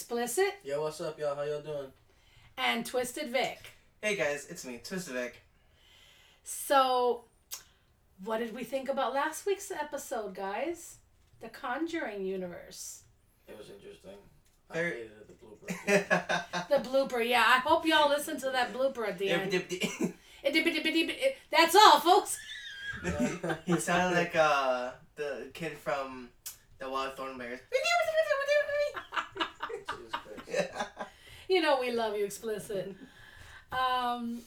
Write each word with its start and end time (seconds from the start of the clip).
Explicit 0.00 0.54
Yo, 0.64 0.80
what's 0.80 0.98
up, 1.02 1.18
y'all? 1.18 1.36
How 1.36 1.42
y'all 1.42 1.60
doing? 1.60 1.92
and 2.56 2.86
Twisted 2.86 3.28
Vic. 3.28 3.58
Hey 4.00 4.16
guys, 4.16 4.46
it's 4.48 4.64
me, 4.64 4.80
Twisted 4.82 5.12
Vic. 5.12 5.42
So, 6.42 7.24
what 8.24 8.38
did 8.38 8.54
we 8.54 8.64
think 8.64 8.88
about 8.88 9.12
last 9.12 9.44
week's 9.44 9.70
episode, 9.70 10.34
guys? 10.34 10.96
The 11.42 11.50
Conjuring 11.50 12.24
universe. 12.24 13.02
It 13.46 13.58
was 13.58 13.68
interesting. 13.68 14.12
I 14.70 14.74
Very- 14.74 14.90
hated 14.92 15.10
it, 15.10 15.28
the 15.28 15.34
blooper. 15.44 16.68
The 16.82 16.88
blooper, 16.88 17.28
yeah. 17.28 17.44
I 17.46 17.58
hope 17.58 17.84
y'all 17.84 18.08
listened 18.08 18.40
to 18.40 18.50
that 18.52 18.72
blooper 18.72 19.06
at 19.06 19.18
the 19.18 19.28
end. 19.28 19.52
That's 21.50 21.76
all, 21.76 22.00
folks. 22.00 22.38
He 23.66 23.78
sounded 23.78 24.16
like 24.16 24.34
uh 24.34 24.92
the 25.16 25.50
kid 25.52 25.76
from 25.76 26.30
the 26.78 26.88
Wild 26.88 27.16
Thornberrys. 27.16 27.60
You 31.48 31.60
know 31.60 31.80
we 31.80 31.90
love 31.90 32.16
you, 32.16 32.24
explicit. 32.24 32.94
Um, 33.72 34.42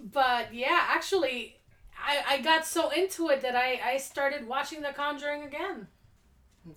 but 0.00 0.54
yeah, 0.54 0.80
actually, 0.88 1.58
I, 2.02 2.36
I 2.36 2.40
got 2.40 2.64
so 2.64 2.88
into 2.88 3.28
it 3.28 3.42
that 3.42 3.54
I, 3.54 3.78
I 3.84 3.96
started 3.98 4.48
watching 4.48 4.80
The 4.80 4.94
Conjuring 4.94 5.42
again. 5.42 5.88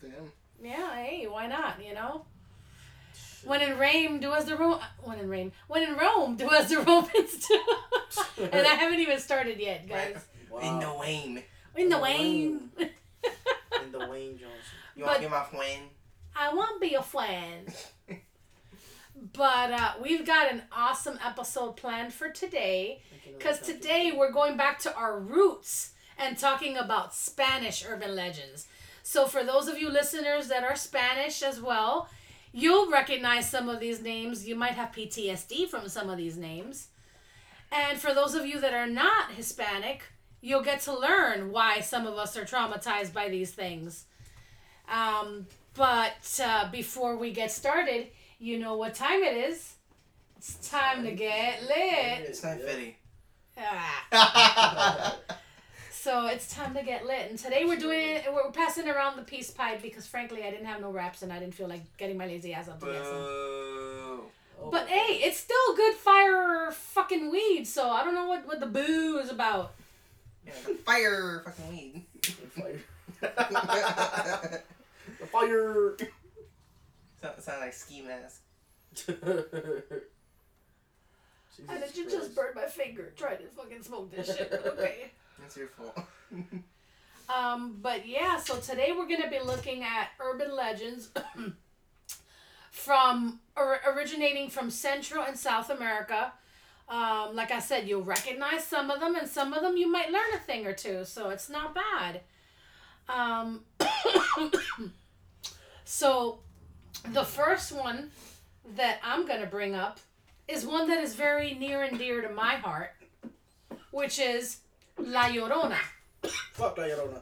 Damn. 0.02 0.32
Yeah, 0.62 0.94
hey, 0.96 1.26
why 1.26 1.48
not? 1.48 1.82
You 1.82 1.94
know. 1.94 2.26
When 3.46 3.62
in 3.62 3.80
Rome, 3.80 4.20
do 4.20 4.34
as 4.34 4.46
the 4.46 4.56
Rome. 4.56 4.80
When 5.04 5.20
in 5.20 5.30
Rome, 5.30 5.52
when 5.68 5.84
in 5.84 5.96
Rome, 5.96 6.36
do 6.36 6.50
as 6.52 6.70
the 6.70 6.80
Romans 6.82 7.48
do. 7.48 7.60
and 8.52 8.68
I 8.68 8.76
haven't 8.76 9.00
even 9.00 9.20
started 9.20 9.58
yet, 9.58 9.88
guys. 9.90 10.24
Wow. 10.50 10.60
In 10.60 10.80
the 10.80 10.94
Wayne. 10.94 11.44
In 11.76 11.90
the 11.90 11.98
Wayne. 11.98 12.70
In 12.78 13.92
the 13.92 14.00
Wayne 14.00 14.38
Johnson. 14.38 14.78
You 14.96 15.06
want 15.06 15.16
to 15.16 15.24
be 15.24 15.30
my 15.30 15.44
friend? 15.44 15.84
I 16.36 16.54
want 16.54 16.82
to 16.82 16.88
be 16.88 16.96
a 16.96 17.02
friend. 17.02 17.74
But 19.34 19.72
uh, 19.72 19.94
we've 20.02 20.26
got 20.26 20.52
an 20.52 20.64
awesome 20.72 21.20
episode 21.26 21.78
planned 21.78 22.14
for 22.14 22.30
today. 22.30 23.02
Because 23.38 23.60
today 23.60 24.14
we're 24.16 24.32
going 24.32 24.58
back 24.58 24.80
to 24.80 24.96
our 24.96 25.20
roots 25.20 25.92
and 26.18 26.38
talking 26.38 26.78
about 26.78 27.16
Spanish 27.16 27.84
urban 27.88 28.16
legends. 28.16 28.68
So, 29.04 29.26
for 29.26 29.44
those 29.44 29.68
of 29.68 29.80
you 29.80 29.90
listeners 29.90 30.48
that 30.50 30.64
are 30.64 30.76
Spanish 30.76 31.42
as 31.42 31.60
well, 31.60 32.08
you'll 32.52 32.92
recognize 32.92 33.50
some 33.50 33.68
of 33.68 33.80
these 33.80 34.02
names. 34.02 34.48
You 34.48 34.56
might 34.56 34.74
have 34.74 34.92
PTSD 34.92 35.68
from 35.68 35.90
some 35.90 36.10
of 36.10 36.18
these 36.18 36.38
names. 36.38 36.90
And 37.72 37.98
for 37.98 38.14
those 38.14 38.36
of 38.36 38.46
you 38.46 38.60
that 38.60 38.74
are 38.74 38.88
not 38.88 39.32
Hispanic, 39.32 40.04
you'll 40.42 40.62
get 40.62 40.82
to 40.82 40.98
learn 40.98 41.52
why 41.52 41.80
some 41.80 42.06
of 42.06 42.16
us 42.16 42.38
are 42.38 42.46
traumatized 42.46 43.14
by 43.14 43.30
these 43.30 43.52
things. 43.52 44.06
Um, 44.90 45.48
but 45.74 46.40
uh, 46.44 46.70
before 46.70 47.16
we 47.16 47.32
get 47.32 47.52
started, 47.52 48.08
you 48.42 48.58
know 48.58 48.76
what 48.76 48.96
time 48.96 49.22
it 49.24 49.38
is. 49.38 49.76
It's 50.38 50.70
time 50.70 51.04
to 51.06 51.12
get 51.12 51.62
lit. 51.62 52.28
It's 52.28 52.44
not 52.44 52.60
fitty. 52.60 52.98
Ah. 53.58 55.16
So 55.92 56.26
it's 56.26 56.52
time 56.52 56.74
to 56.74 56.82
get 56.82 57.06
lit, 57.06 57.30
and 57.30 57.38
today 57.38 57.64
we're 57.64 57.78
doing 57.78 58.00
it. 58.00 58.26
We're 58.34 58.50
passing 58.50 58.90
around 58.90 59.18
the 59.18 59.22
peace 59.22 59.52
pipe 59.52 59.84
because, 59.84 60.08
frankly, 60.08 60.44
I 60.44 60.50
didn't 60.50 60.66
have 60.66 60.82
no 60.82 60.90
raps 60.90 61.22
and 61.22 61.32
I 61.32 61.38
didn't 61.38 61.54
feel 61.54 61.68
like 61.68 61.84
getting 61.98 62.18
my 62.18 62.26
lazy 62.26 62.56
ass 62.56 62.68
up 62.68 62.80
to 62.80 62.88
get 62.88 63.06
some. 63.06 64.22
But 64.72 64.88
hey, 64.88 65.20
it's 65.24 65.38
still 65.38 65.76
good 65.76 65.94
fire 65.94 66.72
fucking 66.72 67.30
weed. 67.30 67.66
So 67.66 67.88
I 67.88 68.04
don't 68.04 68.16
know 68.16 68.26
what 68.26 68.48
what 68.48 68.60
the 68.60 68.66
boo 68.66 69.20
is 69.20 69.30
about. 69.30 69.74
Yeah, 70.44 70.54
fire 70.84 71.44
fucking 71.46 71.70
weed. 71.70 72.06
The 72.24 72.62
fire. 72.62 72.80
The 75.20 75.28
fire. 75.28 75.98
Sound, 77.22 77.42
sound 77.42 77.62
like 77.62 77.74
ski 77.74 78.02
mask. 78.02 78.42
How 81.68 81.78
did 81.78 81.96
you 81.96 82.10
just 82.10 82.36
burn 82.36 82.54
my 82.56 82.66
finger 82.66 83.14
trying 83.16 83.38
to 83.38 83.48
fucking 83.48 83.84
smoke 83.84 84.12
this 84.12 84.36
shit? 84.36 84.52
Okay. 84.66 85.12
That's 85.40 85.58
your 85.58 85.68
fault. 85.68 86.00
Um, 87.30 87.78
but 87.82 88.06
yeah, 88.06 88.38
so 88.38 88.58
today 88.58 88.92
we're 88.92 89.08
gonna 89.08 89.30
be 89.30 89.40
looking 89.40 89.84
at 89.84 90.10
urban 90.20 90.54
legends 90.54 91.12
from 92.72 93.40
or, 93.56 93.80
originating 93.88 94.50
from 94.50 94.70
Central 94.70 95.24
and 95.24 95.38
South 95.38 95.70
America. 95.70 96.34
Um, 96.90 97.34
like 97.34 97.52
I 97.52 97.60
said, 97.60 97.88
you'll 97.88 98.04
recognize 98.04 98.66
some 98.66 98.92
of 98.92 99.00
them, 99.00 99.16
and 99.16 99.30
some 99.30 99.54
of 99.54 99.62
them 99.62 99.78
you 99.78 99.90
might 99.90 100.12
learn 100.12 100.34
a 100.36 100.40
thing 100.40 100.68
or 100.68 100.74
two, 100.74 101.06
so 101.06 101.30
it's 101.30 101.50
not 101.50 101.74
bad. 101.74 102.20
Um, 103.08 103.62
so 105.86 106.40
the 107.10 107.24
first 107.24 107.72
one 107.72 108.12
that 108.76 109.00
I'm 109.04 109.26
gonna 109.28 109.46
bring 109.48 109.76
up 109.76 110.00
is 110.48 110.66
one 110.66 110.88
that 110.90 111.00
is 111.04 111.16
very 111.16 111.54
near 111.56 111.84
and 111.84 111.98
dear 111.98 112.22
to 112.22 112.30
my 112.30 112.56
heart, 112.56 112.94
which 113.92 114.20
is 114.20 114.58
La 114.98 115.24
Llorona 115.30 115.78
Fuck 116.54 116.78
La 116.78 116.84
Llorona. 116.86 117.22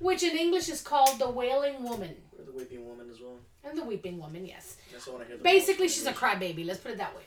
which 0.00 0.22
in 0.22 0.36
English 0.36 0.68
is 0.68 0.82
called 0.82 1.18
the 1.18 1.28
Wailing 1.30 1.82
Woman. 1.82 2.14
We're 2.36 2.44
the 2.44 2.52
weeping 2.52 2.86
woman 2.86 3.08
as 3.10 3.20
well. 3.20 3.36
And 3.64 3.76
the 3.76 3.84
Weeping 3.84 4.18
Woman, 4.18 4.46
yes. 4.46 4.76
That's 4.92 5.06
one 5.08 5.22
I 5.22 5.24
hear 5.24 5.38
Basically, 5.38 5.88
she's 5.88 6.06
a 6.06 6.12
crybaby, 6.12 6.64
let's 6.66 6.78
put 6.80 6.92
it 6.92 6.98
that 6.98 7.14
way. 7.16 7.22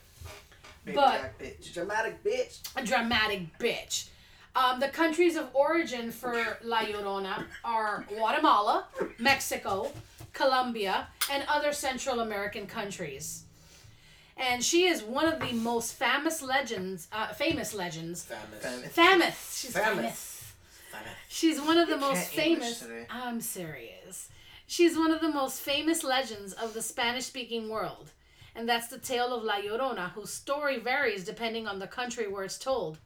Baby 0.84 0.96
But- 0.96 1.38
bitch. 1.38 1.74
dramatic 1.74 2.22
bitch. 2.24 2.60
A 2.76 2.84
dramatic 2.84 3.58
bitch. 3.58 4.08
Um, 4.56 4.80
the 4.80 4.88
countries 4.88 5.36
of 5.36 5.48
origin 5.54 6.10
for 6.10 6.58
La 6.62 6.80
Llorona 6.80 7.44
are 7.64 8.04
Guatemala, 8.08 8.86
Mexico, 9.18 9.92
Colombia, 10.32 11.08
and 11.30 11.44
other 11.48 11.72
Central 11.72 12.20
American 12.20 12.66
countries. 12.66 13.44
And 14.36 14.64
she 14.64 14.86
is 14.86 15.02
one 15.02 15.26
of 15.26 15.38
the 15.40 15.52
most 15.52 15.94
famous 15.94 16.40
legends, 16.40 17.08
uh, 17.12 17.28
famous 17.28 17.74
legends. 17.74 18.24
Famous. 18.24 18.62
Famous. 18.62 18.92
Famous. 18.92 19.58
She's 19.60 19.72
Famous. 19.74 19.96
famous. 19.96 20.52
Famous. 20.90 21.12
She's 21.28 21.60
one 21.60 21.76
of 21.78 21.88
the 21.88 21.94
You 21.94 22.00
most 22.00 22.28
famous. 22.28 22.84
I'm 23.10 23.40
serious. 23.40 24.30
She's 24.66 24.96
one 24.96 25.10
of 25.10 25.20
the 25.20 25.28
most 25.28 25.60
famous 25.60 26.02
legends 26.02 26.52
of 26.52 26.74
the 26.74 26.82
Spanish 26.82 27.26
speaking 27.26 27.68
world. 27.68 28.10
And 28.54 28.68
that's 28.68 28.88
the 28.88 28.98
tale 28.98 29.34
of 29.34 29.44
La 29.44 29.56
Llorona, 29.56 30.10
whose 30.12 30.32
story 30.32 30.78
varies 30.78 31.24
depending 31.24 31.66
on 31.66 31.78
the 31.78 31.86
country 31.86 32.26
where 32.26 32.44
it's 32.44 32.58
told. 32.58 32.98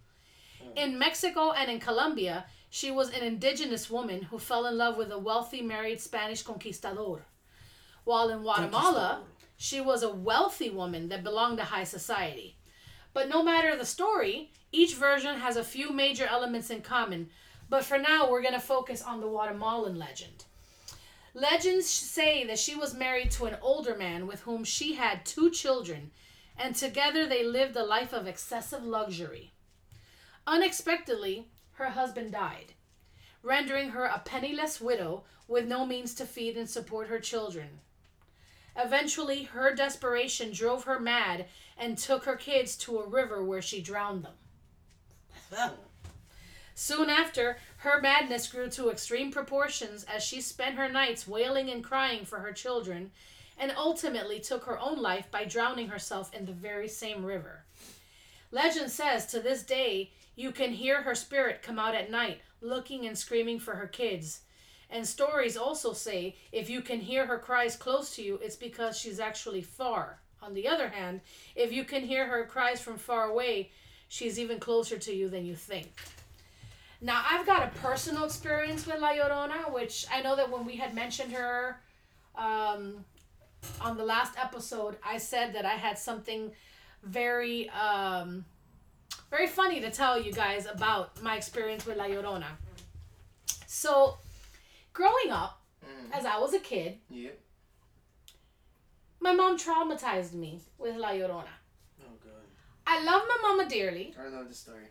In 0.77 0.99
Mexico 0.99 1.53
and 1.53 1.71
in 1.71 1.81
Colombia, 1.81 2.47
she 2.75 2.91
was 2.91 3.09
an 3.11 3.23
indigenous 3.23 3.89
woman 3.89 4.23
who 4.23 4.37
fell 4.37 4.67
in 4.67 4.77
love 4.77 4.97
with 4.97 5.13
a 5.13 5.17
wealthy 5.17 5.63
married 5.63 6.01
Spanish 6.01 6.43
conquistador. 6.43 7.25
While 8.03 8.31
in 8.31 8.43
Guatemala, 8.43 9.23
she 9.57 9.81
was 9.81 10.03
a 10.03 10.13
wealthy 10.13 10.71
woman 10.71 11.09
that 11.11 11.23
belonged 11.23 11.59
to 11.59 11.65
high 11.65 11.85
society. 11.85 12.57
But 13.13 13.29
no 13.29 13.45
matter 13.45 13.77
the 13.77 13.87
story, 13.87 14.51
each 14.73 14.97
version 14.97 15.39
has 15.39 15.57
a 15.57 15.63
few 15.63 15.93
major 15.93 16.27
elements 16.27 16.69
in 16.69 16.81
common. 16.81 17.31
But 17.71 17.85
for 17.85 17.97
now, 17.97 18.29
we're 18.29 18.43
going 18.43 18.55
to 18.55 18.61
focus 18.61 19.03
on 19.03 19.21
the 19.21 19.29
Guatemalan 19.29 19.97
legend. 19.97 20.45
Legends 21.33 21.89
say 21.89 22.45
that 22.45 22.59
she 22.59 22.75
was 22.75 22.93
married 22.93 23.31
to 23.31 23.45
an 23.45 23.57
older 23.63 23.95
man 23.95 24.27
with 24.27 24.41
whom 24.41 24.65
she 24.65 24.95
had 24.95 25.25
two 25.25 25.49
children, 25.49 26.11
and 26.59 26.75
together 26.75 27.25
they 27.25 27.45
lived 27.45 27.77
a 27.77 27.85
life 27.85 28.13
of 28.13 28.27
excessive 28.27 28.83
luxury. 28.83 29.53
Unexpectedly, 30.45 31.47
her 31.75 31.91
husband 31.91 32.33
died, 32.33 32.74
rendering 33.45 33.91
her 33.91 34.07
a 34.07 34.23
penniless 34.25 34.81
widow 34.81 35.23
with 35.47 35.67
no 35.67 35.85
means 35.85 36.15
to 36.15 36.25
feed 36.25 36.57
and 36.57 36.69
support 36.69 37.09
her 37.09 37.21
children. 37.21 37.69
Eventually, 38.77 39.45
her 39.45 39.75
desperation 39.75 40.53
drove 40.53 40.85
her 40.85 40.99
mad 40.99 41.47
and 41.79 41.97
took 41.97 42.25
her 42.25 42.37
kids 42.37 42.77
to 42.77 42.99
a 42.99 43.07
river 43.07 43.45
where 43.45 43.63
she 43.63 43.81
drowned 43.81 44.25
them. 44.25 44.33
Soon 46.75 47.09
after, 47.09 47.59
her 47.79 48.01
madness 48.01 48.49
grew 48.49 48.69
to 48.71 48.91
extreme 48.91 49.31
proportions 49.31 50.05
as 50.05 50.25
she 50.25 50.41
spent 50.41 50.75
her 50.77 50.89
nights 50.89 51.29
wailing 51.29 51.71
and 51.71 51.85
crying 51.85 52.25
for 52.25 52.41
her 52.41 52.53
children, 52.53 53.13
and 53.57 53.73
ultimately 53.77 54.41
took 54.41 54.65
her 54.65 54.81
own 54.81 55.01
life 55.01 55.31
by 55.31 55.45
drowning 55.45 55.89
herself 55.89 56.35
in 56.35 56.47
the 56.47 56.53
very 56.53 56.89
same 56.89 57.25
river. 57.25 57.63
Legend 58.51 58.91
says 58.91 59.27
to 59.27 59.39
this 59.39 59.63
day, 59.63 60.11
you 60.35 60.51
can 60.51 60.73
hear 60.73 61.03
her 61.03 61.15
spirit 61.15 61.63
come 61.63 61.79
out 61.79 61.95
at 61.95 62.11
night, 62.11 62.41
looking 62.65 63.07
and 63.07 63.17
screaming 63.17 63.61
for 63.61 63.75
her 63.75 63.87
kids. 63.87 64.41
And 64.91 65.07
stories 65.07 65.57
also 65.57 65.93
say 65.93 66.37
if 66.53 66.69
you 66.71 66.81
can 66.81 67.01
hear 67.01 67.27
her 67.27 67.39
cries 67.39 67.77
close 67.77 68.15
to 68.17 68.23
you, 68.23 68.39
it's 68.43 68.57
because 68.57 68.99
she's 68.99 69.21
actually 69.21 69.63
far. 69.63 70.21
On 70.43 70.55
the 70.55 70.69
other 70.69 70.89
hand, 70.89 71.21
if 71.55 71.73
you 71.73 71.85
can 71.85 72.03
hear 72.03 72.27
her 72.27 72.45
cries 72.45 72.81
from 72.81 72.99
far 72.99 73.25
away, 73.25 73.71
she's 74.09 74.39
even 74.39 74.59
closer 74.59 74.99
to 74.99 75.15
you 75.15 75.29
than 75.29 75.47
you 75.47 75.55
think. 75.55 75.91
Now, 77.01 77.23
I've 77.29 77.47
got 77.47 77.65
a 77.65 77.79
personal 77.81 78.25
experience 78.25 78.87
with 78.87 79.01
La 79.01 79.11
Llorona, 79.13 79.73
which 79.73 80.07
I 80.13 80.23
know 80.23 80.37
that 80.37 80.51
when 80.51 80.65
we 80.65 80.77
had 80.77 80.95
mentioned 80.95 81.33
her 81.33 81.81
um, 82.35 83.05
on 83.81 83.97
the 83.97 84.05
last 84.05 84.39
episode, 84.39 84.97
I 85.05 85.19
said 85.19 85.55
that 85.55 85.65
I 85.65 85.75
had 85.75 85.99
something 85.99 86.53
very, 87.03 87.69
um, 87.71 88.45
very 89.37 89.47
funny 89.49 89.81
to 89.81 89.91
tell 89.91 90.21
you 90.21 90.33
guys 90.33 90.65
about 90.67 91.21
my 91.21 91.35
experience 91.37 91.85
with 91.87 91.97
La 91.97 92.05
Llorona. 92.05 92.51
So, 93.67 94.19
growing 94.93 95.31
up, 95.31 95.61
Mm. 95.85 96.13
as 96.19 96.25
I 96.25 96.39
was 96.39 96.55
a 96.55 96.61
kid, 96.61 96.99
my 99.21 99.33
mom 99.33 99.59
traumatized 99.59 100.33
me 100.35 100.61
with 100.79 100.97
La 100.97 101.11
Llorona. 101.11 101.55
Oh 102.03 102.15
god. 102.23 102.45
I 102.87 103.03
love 103.03 103.23
my 103.33 103.39
mama 103.43 103.69
dearly. 103.69 104.15
I 104.19 104.29
love 104.29 104.49
the 104.49 104.55
story. 104.55 104.87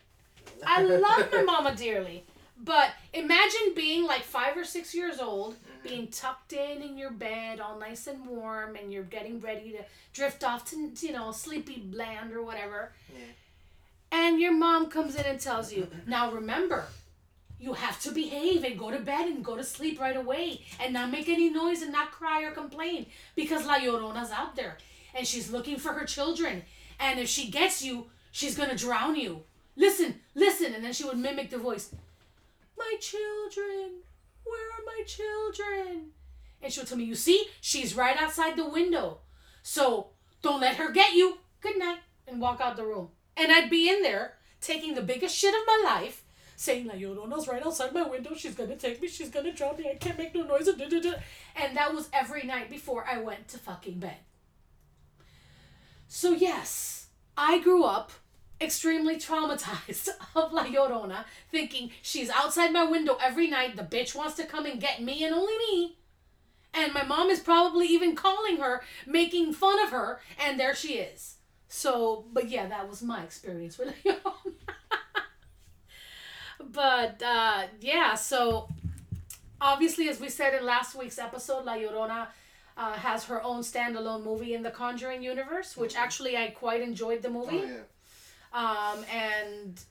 I 0.66 0.82
love 0.82 1.32
my 1.32 1.42
mama 1.54 1.74
dearly. 1.76 2.26
But 2.58 2.90
imagine 3.14 3.74
being 3.76 4.06
like 4.06 4.22
five 4.22 4.56
or 4.56 4.64
six 4.66 4.94
years 4.94 5.20
old, 5.20 5.56
Mhm. 5.56 5.84
being 5.84 6.08
tucked 6.10 6.54
in 6.54 6.82
in 6.88 6.98
your 6.98 7.12
bed, 7.12 7.60
all 7.60 7.78
nice 7.80 8.06
and 8.08 8.26
warm, 8.28 8.76
and 8.76 8.92
you're 8.94 9.04
getting 9.18 9.40
ready 9.40 9.72
to 9.72 9.84
drift 10.14 10.44
off 10.44 10.62
to, 10.72 10.76
you 11.06 11.12
know, 11.12 11.32
sleepy 11.32 11.78
land 11.92 12.32
or 12.34 12.42
whatever. 12.44 12.94
Yeah. 13.12 13.26
And 14.14 14.40
your 14.40 14.54
mom 14.54 14.92
comes 14.92 15.16
in 15.16 15.26
and 15.26 15.40
tells 15.40 15.74
you, 15.74 15.88
now 16.06 16.32
remember, 16.32 16.86
you 17.60 17.74
have 17.74 18.00
to 18.02 18.12
behave 18.12 18.64
and 18.64 18.78
go 18.78 18.92
to 18.92 19.00
bed 19.00 19.28
and 19.28 19.44
go 19.44 19.58
to 19.58 19.64
sleep 19.64 20.00
right 20.00 20.16
away 20.16 20.62
and 20.80 20.94
not 20.94 21.10
make 21.10 21.28
any 21.28 21.50
noise 21.50 21.82
and 21.82 21.92
not 21.92 22.12
cry 22.12 22.44
or 22.44 22.52
complain 22.52 23.08
because 23.36 23.66
La 23.66 23.80
Llorona's 23.80 24.30
out 24.30 24.56
there 24.56 24.78
and 25.16 25.26
she's 25.26 25.52
looking 25.52 25.78
for 25.78 25.94
her 25.94 26.06
children. 26.06 26.62
And 27.00 27.20
if 27.20 27.28
she 27.28 27.50
gets 27.50 27.84
you, 27.84 28.06
she's 28.32 28.56
gonna 28.56 28.78
drown 28.78 29.16
you. 29.16 29.46
Listen, 29.76 30.20
listen. 30.36 30.76
And 30.76 30.84
then 30.84 30.94
she 30.94 31.06
would 31.06 31.18
mimic 31.18 31.50
the 31.50 31.58
voice, 31.58 31.90
My 32.78 32.96
children, 33.02 34.02
where 34.44 34.70
are 34.74 34.86
my 34.86 35.04
children? 35.08 36.12
And 36.62 36.72
she 36.72 36.80
would 36.80 36.88
tell 36.88 37.00
me, 37.00 37.06
You 37.06 37.16
see, 37.16 37.48
she's 37.62 37.96
right 37.96 38.22
outside 38.22 38.58
the 38.58 38.70
window. 38.70 39.22
So 39.64 40.10
don't 40.44 40.62
let 40.62 40.76
her 40.76 40.92
get 40.92 41.14
you. 41.14 41.40
Good 41.62 41.80
night. 41.80 42.02
And 42.28 42.40
walk 42.40 42.62
out 42.62 42.78
the 42.78 42.86
room. 42.86 43.10
And 43.36 43.52
I'd 43.52 43.70
be 43.70 43.90
in 43.90 44.02
there 44.02 44.34
taking 44.62 44.94
the 44.94 45.02
biggest 45.02 45.36
shit 45.36 45.54
of 45.54 45.62
my 45.68 45.82
life, 45.86 46.24
saying, 46.56 46.88
La 46.88 46.94
Llorona's 46.94 47.48
right 47.48 47.66
outside 47.66 47.94
my 47.94 48.04
window. 48.04 48.34
She's 48.36 48.56
gonna 48.56 48.76
take 48.76 49.02
me. 49.02 49.08
She's 49.08 49.30
gonna 49.30 49.52
drop 49.52 49.78
me. 49.78 49.90
I 49.90 49.96
can't 49.96 50.18
make 50.18 50.34
no 50.36 50.44
noise. 50.44 50.66
da, 50.66 50.88
da, 50.88 51.00
da." 51.00 51.14
And 51.56 51.76
that 51.76 51.94
was 51.94 52.10
every 52.14 52.44
night 52.44 52.70
before 52.70 53.06
I 53.06 53.20
went 53.20 53.48
to 53.50 53.58
fucking 53.58 54.00
bed. 54.00 54.18
So, 56.08 56.32
yes, 56.32 57.08
I 57.36 57.60
grew 57.60 57.84
up 57.84 58.12
extremely 58.62 59.18
traumatized 59.18 60.10
of 60.36 60.54
La 60.54 60.66
Llorona, 60.66 61.26
thinking 61.52 61.92
she's 62.02 62.30
outside 62.30 62.72
my 62.72 62.84
window 62.84 63.18
every 63.22 63.48
night. 63.48 63.76
The 63.76 63.84
bitch 63.84 64.16
wants 64.16 64.36
to 64.36 64.46
come 64.46 64.66
and 64.66 64.80
get 64.80 65.02
me 65.02 65.24
and 65.24 65.34
only 65.34 65.58
me. 65.58 65.98
And 66.74 66.94
my 66.94 67.04
mom 67.04 67.30
is 67.30 67.40
probably 67.40 67.88
even 67.88 68.16
calling 68.16 68.58
her, 68.58 68.82
making 69.06 69.54
fun 69.54 69.80
of 69.80 69.90
her, 69.92 70.22
and 70.40 70.60
there 70.60 70.74
she 70.74 70.94
is. 70.94 71.33
So, 71.76 72.26
but 72.32 72.50
yeah, 72.50 72.68
that 72.68 72.88
was 72.88 73.02
my 73.02 73.24
experience 73.24 73.80
with 73.80 73.88
La 74.06 74.14
Llorona. 74.14 74.54
but 76.72 77.22
uh, 77.24 77.64
yeah, 77.82 78.14
so 78.14 78.70
obviously, 79.60 80.08
as 80.08 80.20
we 80.20 80.30
said 80.30 80.54
in 80.54 80.64
last 80.68 80.94
week's 80.94 81.18
episode, 81.18 81.66
La 81.66 81.74
Llorona 81.74 82.28
uh, 82.78 82.94
has 82.94 83.24
her 83.26 83.42
own 83.42 83.62
standalone 83.62 84.24
movie 84.24 84.54
in 84.54 84.62
the 84.62 84.70
Conjuring 84.70 85.24
universe, 85.24 85.76
which 85.76 85.96
actually 85.96 86.38
I 86.38 86.50
quite 86.50 86.82
enjoyed 86.82 87.24
the 87.24 87.32
movie. 87.32 87.64
Oh, 87.64 87.78
yeah. 88.54 88.94
Um, 88.94 89.04
and 89.12 89.82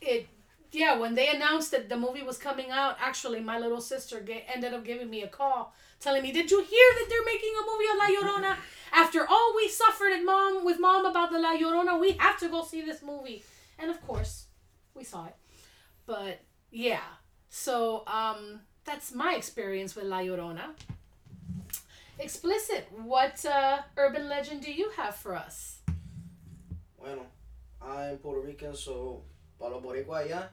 it, 0.00 0.26
yeah, 0.72 0.98
when 0.98 1.14
they 1.14 1.28
announced 1.28 1.70
that 1.70 1.88
the 1.88 1.96
movie 1.96 2.24
was 2.24 2.36
coming 2.36 2.72
out, 2.72 2.96
actually, 3.00 3.38
my 3.38 3.60
little 3.60 3.80
sister 3.80 4.18
ga- 4.18 4.44
ended 4.52 4.74
up 4.74 4.84
giving 4.84 5.08
me 5.08 5.22
a 5.22 5.28
call 5.28 5.72
telling 6.00 6.22
me, 6.22 6.32
Did 6.32 6.50
you 6.50 6.58
hear 6.62 6.88
that 6.94 7.06
they're 7.08 7.24
making 7.24 7.52
a 7.56 7.66
movie 7.70 7.88
of 7.92 7.98
La 7.98 8.28
Llorona? 8.28 8.56
After 8.92 9.26
all 9.26 9.54
we 9.56 9.68
suffered 9.68 10.12
at 10.12 10.24
mom 10.24 10.64
with 10.64 10.80
mom 10.80 11.04
about 11.04 11.30
the 11.30 11.38
La 11.38 11.56
Llorona, 11.56 12.00
we 12.00 12.12
have 12.12 12.38
to 12.40 12.48
go 12.48 12.64
see 12.64 12.82
this 12.82 13.02
movie. 13.02 13.44
And 13.78 13.90
of 13.90 14.04
course, 14.06 14.46
we 14.94 15.04
saw 15.04 15.26
it. 15.26 15.36
But 16.06 16.40
yeah, 16.70 17.06
so 17.48 18.04
um, 18.06 18.60
that's 18.84 19.14
my 19.14 19.34
experience 19.34 19.94
with 19.94 20.04
La 20.04 20.18
Llorona. 20.18 20.74
Explicit, 22.18 22.88
what 23.04 23.44
uh, 23.46 23.78
urban 23.96 24.28
legend 24.28 24.62
do 24.62 24.72
you 24.72 24.90
have 24.96 25.14
for 25.14 25.36
us? 25.36 25.78
Bueno, 26.98 27.26
I'm 27.80 28.18
Puerto 28.18 28.40
Rican, 28.40 28.74
so 28.74 29.22
para 29.58 29.76
los 29.76 29.82
boricua 29.82 30.48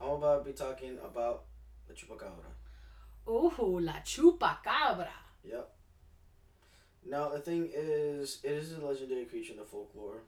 I'm 0.00 0.10
about 0.10 0.44
to 0.44 0.50
be 0.50 0.56
talking 0.56 0.98
about 1.04 1.44
the 1.86 1.94
chupacabra. 1.94 2.57
Ooh, 3.28 3.78
La 3.80 3.94
Chupacabra. 4.04 5.08
Yep. 5.44 5.70
Now 7.06 7.28
the 7.28 7.40
thing 7.40 7.70
is, 7.72 8.40
it 8.42 8.52
is 8.52 8.72
a 8.72 8.84
legendary 8.84 9.24
creature 9.24 9.52
in 9.52 9.58
the 9.58 9.64
folklore, 9.64 10.22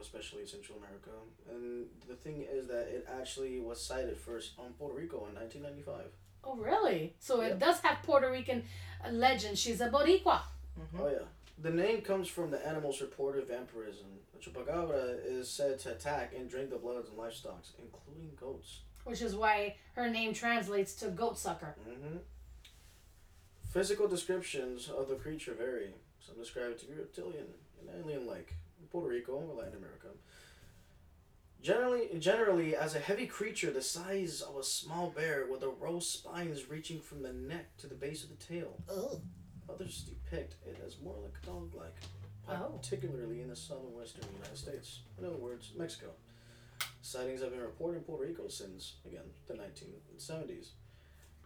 especially 0.00 0.42
in 0.42 0.48
Central 0.48 0.78
America. 0.78 1.10
And 1.50 1.86
the 2.08 2.14
thing 2.14 2.46
is 2.50 2.66
that 2.68 2.88
it 2.88 3.06
actually 3.20 3.60
was 3.60 3.80
sighted 3.80 4.16
first 4.16 4.52
on 4.58 4.72
Puerto 4.78 4.94
Rico 4.96 5.26
in 5.28 5.34
1995. 5.34 6.04
Oh, 6.44 6.56
really? 6.56 7.14
So 7.18 7.40
it 7.40 7.58
does 7.58 7.80
have 7.80 8.02
Puerto 8.02 8.30
Rican 8.30 8.62
legend. 9.10 9.58
She's 9.58 9.80
a 9.80 9.88
Boricua. 9.88 10.40
Mhm. 10.78 11.00
Oh 11.00 11.08
yeah. 11.08 11.24
The 11.58 11.70
name 11.70 12.02
comes 12.02 12.28
from 12.28 12.50
the 12.50 12.64
animal's 12.66 13.00
reported 13.00 13.48
vampirism. 13.48 14.06
The 14.34 14.38
chupacabra 14.38 15.18
is 15.24 15.48
said 15.48 15.78
to 15.80 15.92
attack 15.92 16.34
and 16.36 16.48
drink 16.50 16.68
the 16.70 16.76
blood 16.76 16.96
of 16.98 17.14
livestock, 17.16 17.62
including 17.78 18.32
goats. 18.38 18.80
which 19.04 19.22
is 19.22 19.34
why 19.36 19.76
her 19.94 20.08
name 20.10 20.34
translates 20.34 20.92
to 20.96 21.08
goat 21.08 21.38
sucker. 21.38 21.74
hmm 21.84 22.16
Physical 23.76 24.08
descriptions 24.08 24.88
of 24.88 25.06
the 25.06 25.16
creature 25.16 25.52
vary. 25.52 25.92
Some 26.18 26.38
describe 26.38 26.70
it 26.70 26.78
to 26.78 26.86
be 26.86 26.94
reptilian 26.94 27.44
and 27.78 27.90
alien-like 28.02 28.54
in 28.80 28.86
Puerto 28.86 29.10
Rico 29.10 29.32
or 29.32 29.54
Latin 29.54 29.76
America. 29.76 30.06
Generally, 31.60 32.18
generally, 32.18 32.74
as 32.74 32.94
a 32.94 32.98
heavy 32.98 33.26
creature 33.26 33.70
the 33.70 33.82
size 33.82 34.40
of 34.40 34.56
a 34.56 34.64
small 34.64 35.10
bear 35.10 35.44
with 35.50 35.62
a 35.62 35.68
row 35.68 35.96
of 35.96 36.04
spines 36.04 36.70
reaching 36.70 37.02
from 37.02 37.22
the 37.22 37.34
neck 37.34 37.76
to 37.76 37.86
the 37.86 37.94
base 37.94 38.24
of 38.24 38.30
the 38.30 38.42
tail. 38.42 38.82
Oh. 38.88 39.20
Others 39.68 40.08
depict 40.08 40.54
it 40.66 40.82
as 40.82 40.98
more 41.04 41.18
like 41.22 41.34
a 41.42 41.46
dog-like, 41.46 41.96
Oh. 42.48 42.78
particularly 42.80 43.42
in 43.42 43.48
the 43.48 43.56
southern 43.56 43.94
western 43.94 44.24
United 44.32 44.56
States. 44.56 45.00
In 45.18 45.26
other 45.26 45.36
words, 45.36 45.74
Mexico. 45.76 46.12
Sightings 47.02 47.42
have 47.42 47.50
been 47.50 47.60
reported 47.60 47.98
in 47.98 48.04
Puerto 48.04 48.24
Rico 48.24 48.48
since, 48.48 48.94
again, 49.04 49.34
the 49.46 49.52
1970s. 49.52 50.70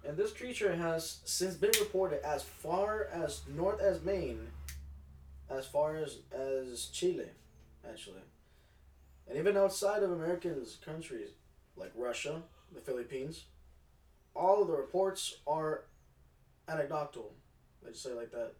And 0.07 0.16
this 0.16 0.33
creature 0.33 0.75
has 0.75 1.19
since 1.25 1.54
been 1.54 1.73
reported 1.78 2.25
as 2.25 2.42
far 2.42 3.09
as 3.12 3.42
north 3.54 3.80
as 3.80 4.02
Maine, 4.02 4.49
as 5.50 5.66
far 5.66 5.97
as, 5.97 6.19
as 6.33 6.87
Chile, 6.87 7.28
actually. 7.88 8.23
And 9.28 9.38
even 9.38 9.57
outside 9.57 10.02
of 10.02 10.11
Americans' 10.11 10.78
countries, 10.85 11.30
like 11.76 11.92
Russia, 11.95 12.42
the 12.75 12.80
Philippines, 12.80 13.45
all 14.35 14.62
of 14.62 14.69
the 14.69 14.76
reports 14.76 15.37
are 15.47 15.85
anecdotal. 16.69 17.35
Let's 17.85 18.00
say 18.00 18.12
like 18.12 18.30
that. 18.33 18.52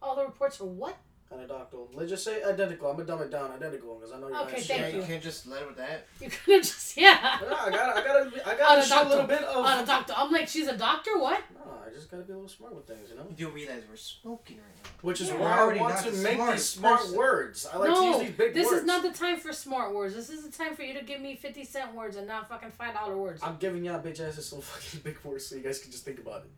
All 0.00 0.16
the 0.16 0.24
reports 0.24 0.60
are 0.60 0.66
what? 0.66 0.96
Anecdotal. 1.32 1.90
Let's 1.92 2.10
just 2.10 2.22
say 2.24 2.42
identical. 2.44 2.88
I'm 2.88 2.96
gonna 2.96 3.06
dumb 3.08 3.20
it 3.22 3.30
down. 3.32 3.50
Identical 3.50 3.96
because 3.96 4.12
I 4.12 4.20
know 4.20 4.28
you're 4.28 4.36
Okay, 4.42 4.52
not 4.58 4.60
thank 4.62 4.80
Yeah, 4.80 4.88
you 4.88 5.00
you. 5.00 5.06
can't 5.06 5.22
just 5.22 5.46
let 5.48 5.62
it 5.62 5.66
with 5.68 5.76
that. 5.76 6.06
You 6.20 6.30
could 6.30 6.54
have 6.54 6.62
just, 6.62 6.96
yeah. 6.96 7.38
No, 7.42 7.48
I 7.56 7.70
gotta, 7.70 8.00
I 8.00 8.04
gotta, 8.04 8.48
I 8.48 8.56
gotta 8.56 8.82
show 8.86 9.02
a 9.06 9.08
little 9.08 9.26
bit 9.26 9.42
of. 9.42 9.64
On 9.64 9.82
a 9.82 9.86
doctor. 9.86 10.14
I'm 10.16 10.30
like, 10.30 10.46
she's 10.46 10.68
a 10.68 10.76
doctor? 10.76 11.18
What? 11.18 11.42
No, 11.54 11.72
I 11.84 11.92
just 11.92 12.10
gotta 12.10 12.22
be 12.22 12.32
a 12.32 12.36
little 12.36 12.48
smart 12.48 12.76
with 12.76 12.86
things, 12.86 13.10
you 13.10 13.16
know. 13.16 13.26
You 13.28 13.34
do 13.34 13.48
realize 13.50 13.82
we're 13.90 13.96
smoking 13.96 14.58
right 14.58 14.66
now. 14.84 14.90
Which 15.02 15.20
is 15.20 15.28
Yeah. 15.28 15.34
why 15.34 15.40
We're 15.40 15.48
I 15.48 15.58
already 15.58 15.80
want 15.80 15.94
not 15.94 16.04
to 16.04 16.10
the 16.12 16.22
make 16.22 16.32
these 16.32 16.38
smartest 16.38 16.72
smart 16.74 17.00
person. 17.00 17.16
words. 17.16 17.66
I 17.72 17.76
like 17.78 17.88
to 17.88 17.94
no, 17.94 18.10
use 18.10 18.20
these 18.28 18.36
big 18.36 18.54
this 18.54 18.66
words. 18.66 18.78
is 18.80 18.86
not 18.86 19.02
the 19.02 19.10
time 19.10 19.36
for 19.38 19.52
smart 19.52 19.94
words. 19.94 20.14
This 20.14 20.30
is 20.30 20.44
the 20.48 20.52
time 20.56 20.76
for 20.76 20.82
you 20.84 20.94
to 20.94 21.04
give 21.04 21.20
me 21.20 21.34
50 21.34 21.64
cent 21.64 21.92
words 21.94 22.16
and 22.16 22.28
not 22.28 22.48
fucking 22.48 22.70
$5 22.78 23.16
words. 23.16 23.42
I'm 23.42 23.56
giving 23.56 23.84
y'all 23.84 23.98
bitch 24.00 24.20
asses 24.20 24.46
some 24.46 24.60
fucking 24.62 25.00
big 25.00 25.18
words 25.24 25.44
so 25.46 25.56
you 25.56 25.62
guys 25.62 25.80
can 25.80 25.90
just 25.90 26.04
think 26.04 26.20
about 26.20 26.42
it. 26.42 26.50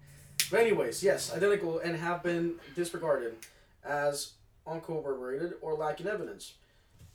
But 0.50 0.60
anyways, 0.60 1.02
yes, 1.02 1.34
identical 1.34 1.78
and 1.78 1.96
have 1.96 2.22
been 2.22 2.56
disregarded 2.76 3.34
as 3.84 4.32
uncorroborated 4.68 5.54
or 5.60 5.74
lacking 5.74 6.06
evidence. 6.06 6.54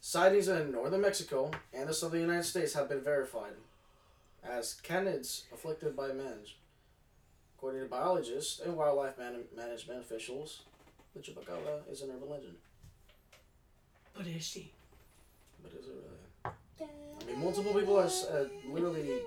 Sightings 0.01 0.47
in 0.47 0.71
northern 0.71 1.01
Mexico 1.01 1.51
and 1.73 1.87
the 1.87 1.93
southern 1.93 2.21
United 2.21 2.43
States 2.43 2.73
have 2.73 2.89
been 2.89 3.01
verified 3.01 3.53
as 4.43 4.75
canids 4.83 5.43
afflicted 5.53 5.95
by 5.95 6.07
mange. 6.07 6.57
According 7.57 7.81
to 7.83 7.87
biologists 7.87 8.59
and 8.59 8.75
wildlife 8.75 9.17
man- 9.17 9.45
management 9.55 10.01
officials, 10.01 10.63
the 11.15 11.21
chupacabra 11.21 11.79
is 11.89 12.01
an 12.01 12.09
urban 12.13 12.29
legend. 12.29 12.55
But 14.15 14.27
is 14.27 14.43
she? 14.45 14.71
But 15.63 15.71
is 15.73 15.87
it 15.87 15.93
really? 15.93 16.53
I 17.21 17.25
mean, 17.25 17.39
multiple 17.39 17.73
people 17.73 18.01
have 18.01 18.11
uh, 18.31 18.43
literally 18.69 19.21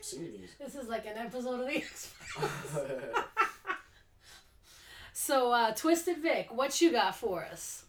seen 0.00 0.32
these. 0.32 0.50
This 0.58 0.74
is 0.74 0.88
like 0.88 1.04
an 1.06 1.18
episode 1.18 1.60
of 1.60 1.66
the 1.66 1.76
X-Files. 1.76 2.84
So, 5.20 5.50
uh, 5.50 5.72
Twisted 5.74 6.18
Vic, 6.18 6.46
what 6.54 6.80
you 6.80 6.92
got 6.92 7.16
for 7.16 7.44
us? 7.44 7.82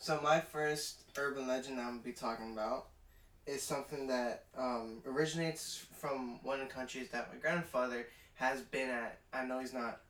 So 0.00 0.18
my 0.20 0.40
first 0.40 1.02
urban 1.16 1.46
legend 1.46 1.78
I'm 1.78 1.86
gonna 1.86 1.98
be 2.00 2.10
talking 2.10 2.52
about 2.52 2.86
is 3.46 3.62
something 3.62 4.08
that 4.08 4.46
um, 4.58 5.00
originates 5.06 5.86
from 5.96 6.40
one 6.42 6.60
of 6.60 6.66
the 6.66 6.74
countries 6.74 7.08
that 7.12 7.32
my 7.32 7.38
grandfather 7.38 8.08
has 8.34 8.62
been 8.62 8.90
at. 8.90 9.20
I 9.32 9.44
know 9.44 9.60
he's 9.60 9.72
not 9.72 10.00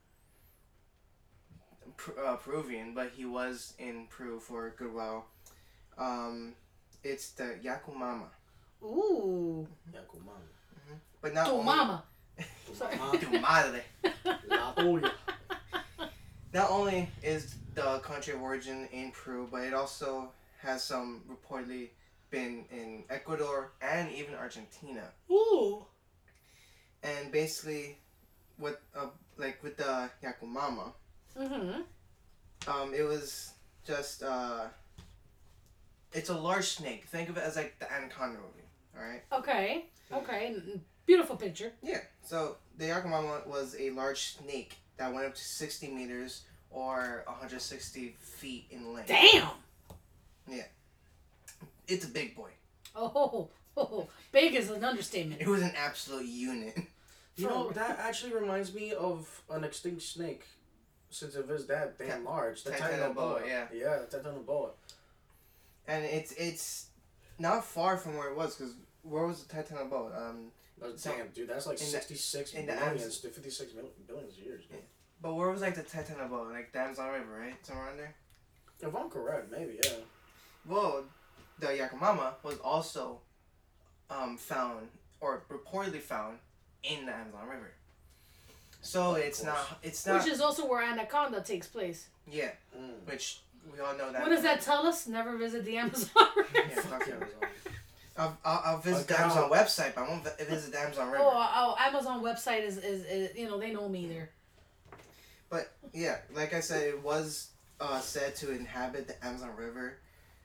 uh, 2.27 2.37
Peruvian, 2.37 2.95
but 2.95 3.11
he 3.15 3.27
was 3.27 3.75
in 3.79 4.07
Peru 4.09 4.41
for 4.41 4.69
a 4.69 4.71
good 4.71 4.95
while. 4.95 5.27
Um, 5.99 6.55
it's 7.05 7.33
the 7.33 7.59
Yakumama, 7.63 8.29
Ooh, 8.83 9.69
Yakuman. 9.93 10.97
but 11.21 11.35
not 11.35 11.45
tu 11.45 11.53
only, 11.53 11.65
mama. 11.67 12.03
Sorry. 12.73 12.97
mamá, 12.97 13.21
Tu 13.21 13.39
madre. 13.41 13.83
la 14.49 14.73
tuya. 14.75 15.13
Not 16.55 16.71
only 16.71 17.09
is 17.23 17.57
the 17.75 17.99
country 17.99 18.33
of 18.33 18.41
origin 18.41 18.89
in 18.93 19.11
Peru, 19.11 19.49
but 19.51 19.63
it 19.65 19.75
also 19.75 20.31
has 20.63 20.85
some 20.85 21.23
reportedly 21.29 21.89
been 22.31 22.65
in 22.71 23.03
Ecuador 23.11 23.73
and 23.83 24.11
even 24.13 24.35
Argentina. 24.37 25.03
Ooh. 25.31 25.85
And 27.03 27.33
basically, 27.33 27.99
with 28.59 28.77
uh, 28.97 29.09
like 29.37 29.63
with 29.63 29.77
the 29.77 30.09
Yakumama, 30.23 30.93
Mm-hmm. 31.37 31.81
um, 32.71 32.95
it 32.95 33.03
was 33.03 33.51
just 33.85 34.23
uh, 34.23 34.67
it's 36.13 36.29
a 36.29 36.35
large 36.39 36.67
snake. 36.69 37.07
Think 37.07 37.29
of 37.29 37.37
it 37.37 37.43
as 37.43 37.57
like 37.57 37.77
the 37.81 37.93
anaconda 37.93 38.37
movie. 38.39 38.69
All 38.97 39.05
right. 39.05 39.23
Okay. 39.33 39.87
Okay. 40.13 40.55
Beautiful 41.05 41.35
picture. 41.35 41.73
Yeah. 41.83 41.99
So 42.25 42.59
the 42.79 42.85
Yakumama 42.87 43.45
was 43.49 43.75
a 43.77 43.91
large 43.91 44.37
snake 44.37 44.77
that 44.97 45.13
went 45.13 45.27
up 45.27 45.35
to 45.35 45.43
sixty 45.45 45.89
meters 45.89 46.43
or 46.71 47.23
160 47.27 48.17
feet 48.19 48.67
in 48.71 48.93
length. 48.93 49.07
Damn. 49.07 49.47
Yeah. 50.49 50.63
It's 51.87 52.05
a 52.05 52.09
big 52.09 52.35
boy. 52.35 52.51
Oh, 52.97 53.49
oh, 53.77 54.09
big 54.33 54.55
is 54.57 54.71
an 54.71 54.85
understatement. 54.85 55.41
It 55.41 55.47
was 55.47 55.63
an 55.63 55.73
absolute 55.77 56.27
unit. 56.27 56.77
You 57.37 57.49
know, 57.49 57.71
that 57.71 57.99
actually 58.01 58.33
reminds 58.33 58.73
me 58.75 58.93
of 58.93 59.43
an 59.51 59.65
extinct 59.65 60.03
snake. 60.03 60.45
Since 61.11 61.37
it 61.37 61.47
was 61.49 61.67
that 61.67 61.97
damn 61.99 62.23
Ti- 62.23 62.27
large. 62.29 62.65
The 62.65 62.71
Titanoboa, 62.73 63.15
Titanoboa. 63.15 63.47
yeah. 63.47 63.67
Yeah, 63.73 63.99
the 64.09 64.19
Titanoboa. 64.19 64.71
and 65.87 66.05
it's 66.05 66.33
it's 66.33 66.87
not 67.39 67.65
far 67.65 67.97
from 67.97 68.17
where 68.17 68.29
it 68.31 68.37
was 68.37 68.55
because 68.57 68.75
where 69.03 69.27
was 69.27 69.43
the 69.45 69.55
Titanoboa? 69.55 70.17
Um, 70.31 70.47
But 70.79 70.99
So, 70.99 71.13
damn, 71.13 71.29
dude, 71.29 71.49
that's 71.49 71.67
like 71.67 71.79
in 71.81 71.85
the- 71.87 71.91
66 71.91 72.51
the 72.53 72.63
billions 72.63 73.03
Amaz- 73.03 73.23
to 73.23 73.29
56 73.29 73.75
mil- 73.75 73.93
billions 74.07 74.37
years. 74.39 74.65
Yeah. 74.71 74.79
but 75.21 75.35
where 75.35 75.51
was 75.51 75.61
like 75.63 75.75
the 75.75 75.83
Titanoboa? 75.83 76.51
Like 76.53 76.73
the 76.73 76.81
Amazon 76.81 77.13
River, 77.13 77.39
right? 77.39 77.65
Somewhere 77.67 77.87
around 77.87 77.99
there. 77.99 78.15
If 78.81 78.95
I'm 78.95 79.09
correct, 79.09 79.51
maybe, 79.51 79.79
yeah. 79.83 79.93
Well, 80.67 81.05
the 81.59 81.69
Yakumama 81.69 82.35
was 82.43 82.59
also 82.59 83.21
um, 84.11 84.37
found 84.37 84.89
or 85.21 85.43
reportedly 85.49 86.01
found 86.01 86.39
in 86.83 87.07
the 87.07 87.13
Amazon 87.15 87.49
River. 87.49 87.73
So 88.83 89.13
Of 89.13 89.19
it's 89.19 89.43
not. 89.43 89.79
It's 89.83 90.05
not. 90.05 90.23
Which 90.23 90.31
is 90.33 90.41
also 90.41 90.67
where 90.67 90.83
Anaconda 90.83 91.41
takes 91.41 91.67
place. 91.67 92.09
yeah, 92.31 92.51
Mm. 92.77 93.07
which 93.07 93.41
we 93.73 93.81
all 93.81 93.97
know 93.97 94.13
that. 94.13 94.21
What 94.23 94.29
does 94.29 94.43
that 94.43 94.61
tell 94.61 94.87
us? 94.87 95.07
Never 95.07 95.39
visit 95.39 95.65
the 95.65 95.79
Amazon 95.85 96.11
River. 96.37 96.49
Yeah, 96.55 96.69
Fuck 96.81 96.85
fuck. 97.05 97.09
Amazon. 97.09 97.49
I'll, 98.17 98.39
I'll, 98.45 98.63
I'll 98.65 98.79
visit 98.79 99.11
Okay, 99.11 99.15
the 99.15 99.21
Amazon 99.21 99.51
website, 99.51 99.95
but 99.95 100.05
I 100.05 100.09
won't 100.09 100.25
visit 100.39 100.73
the 100.73 100.81
Amazon 100.81 101.11
River. 101.11 101.25
Oh, 101.25 101.51
oh, 101.55 101.77
Amazon 101.81 102.23
website 102.23 102.63
is, 102.63 102.79
is, 102.79 103.05
is 103.07 103.37
you 103.37 103.49
know 103.49 103.59
they 103.59 103.73
know 103.73 103.89
me 103.89 104.07
there. 104.07 104.31
But 105.51 105.73
yeah, 105.93 106.19
like 106.35 106.55
I 106.55 106.61
said, 106.61 106.89
it 106.89 107.03
was 107.03 107.51
uh, 107.81 108.01
said 108.01 108.37
to 108.37 108.53
inhabit 108.53 109.09
the 109.09 109.27
Amazon 109.27 109.51
River 109.57 109.99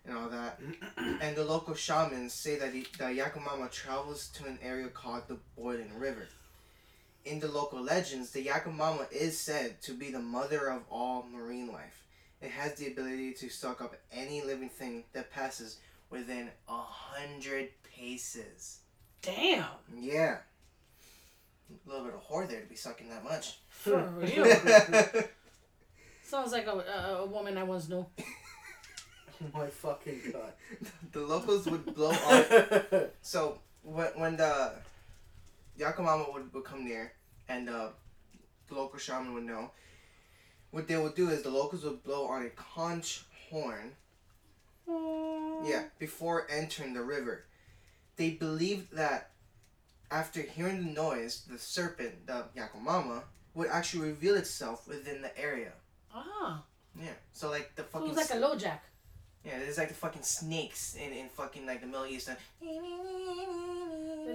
and 0.05 0.17
all 0.17 0.29
that. 0.29 0.59
and 1.21 1.35
the 1.35 1.43
local 1.43 1.75
shamans 1.75 2.33
say 2.33 2.57
that 2.57 2.73
the, 2.73 2.85
the 2.97 3.05
Yakumama 3.05 3.71
travels 3.71 4.27
to 4.29 4.45
an 4.45 4.59
area 4.63 4.87
called 4.87 5.27
the 5.27 5.37
Boiling 5.55 5.97
River. 5.97 6.27
In 7.25 7.39
the 7.39 7.47
local 7.47 7.81
legends, 7.81 8.31
the 8.31 8.45
Yakumama 8.45 9.11
is 9.11 9.37
said 9.37 9.81
to 9.83 9.93
be 9.93 10.09
the 10.09 10.19
mother 10.19 10.69
of 10.69 10.83
all 10.89 11.25
marine 11.31 11.71
life. 11.71 12.03
It 12.41 12.51
has 12.51 12.75
the 12.75 12.87
ability 12.87 13.33
to 13.33 13.49
suck 13.49 13.81
up 13.81 13.95
any 14.11 14.41
living 14.41 14.69
thing 14.69 15.03
that 15.13 15.31
passes 15.31 15.77
within 16.09 16.49
a 16.67 16.77
hundred 16.81 17.69
paces. 17.83 18.79
Damn, 19.21 19.65
Yeah. 19.97 20.37
A 21.71 21.89
little 21.89 22.05
bit 22.05 22.15
of 22.15 22.21
whore 22.27 22.49
there 22.49 22.61
to 22.61 22.65
be 22.67 22.75
sucking 22.75 23.09
that 23.09 23.23
much. 23.23 23.59
for 23.69 24.01
real. 24.17 24.45
Sounds 26.23 26.51
like 26.51 26.65
a, 26.65 26.71
a, 26.71 27.15
a 27.21 27.25
woman 27.27 27.57
I 27.59 27.63
once 27.63 27.87
knew. 27.89 28.05
Oh 28.17 29.45
my 29.53 29.67
fucking 29.67 30.19
god. 30.33 30.53
the 31.11 31.19
locals 31.19 31.67
would 31.67 31.85
blow 31.93 32.09
on. 32.11 33.09
So 33.21 33.59
when 33.83 34.07
when 34.15 34.37
the 34.37 34.71
Yakumama 35.79 36.33
would, 36.33 36.51
would 36.53 36.63
come 36.63 36.85
near 36.85 37.13
and 37.47 37.69
uh, 37.69 37.89
the 38.67 38.75
local 38.75 38.97
shaman 38.99 39.33
would 39.35 39.43
know, 39.43 39.69
what 40.71 40.87
they 40.87 40.97
would 40.97 41.15
do 41.15 41.29
is 41.29 41.41
the 41.43 41.49
locals 41.51 41.83
would 41.83 42.03
blow 42.03 42.25
on 42.25 42.45
a 42.45 42.49
conch 42.49 43.23
horn. 43.49 43.91
Yeah, 45.65 45.83
before 45.99 46.47
entering 46.49 46.93
the 46.93 47.01
river. 47.03 47.45
They 48.15 48.31
believed 48.31 48.93
that 48.95 49.31
after 50.11 50.41
hearing 50.41 50.83
the 50.85 50.91
noise, 50.91 51.43
the 51.49 51.57
serpent, 51.57 52.27
the 52.27 52.45
Yakumama, 52.57 53.23
would 53.53 53.69
actually 53.69 54.07
reveal 54.09 54.35
itself 54.35 54.87
within 54.87 55.21
the 55.21 55.37
area. 55.39 55.71
Ah, 56.13 56.63
Yeah. 56.99 57.13
So 57.33 57.49
like 57.49 57.75
the 57.75 57.85
so 57.91 57.99
it 58.03 58.07
was 58.07 58.17
like 58.17 58.29
a 58.31 58.37
LoJack. 58.41 58.79
yeah, 59.45 59.59
there's 59.59 59.77
like 59.77 59.87
the 59.89 59.93
fucking 59.93 60.23
snakes 60.23 60.95
in, 60.95 61.11
in 61.13 61.29
fucking 61.29 61.65
like 61.65 61.81
the 61.81 61.87
Middle 61.87 62.05
East. 62.05 62.29
And 62.29 62.37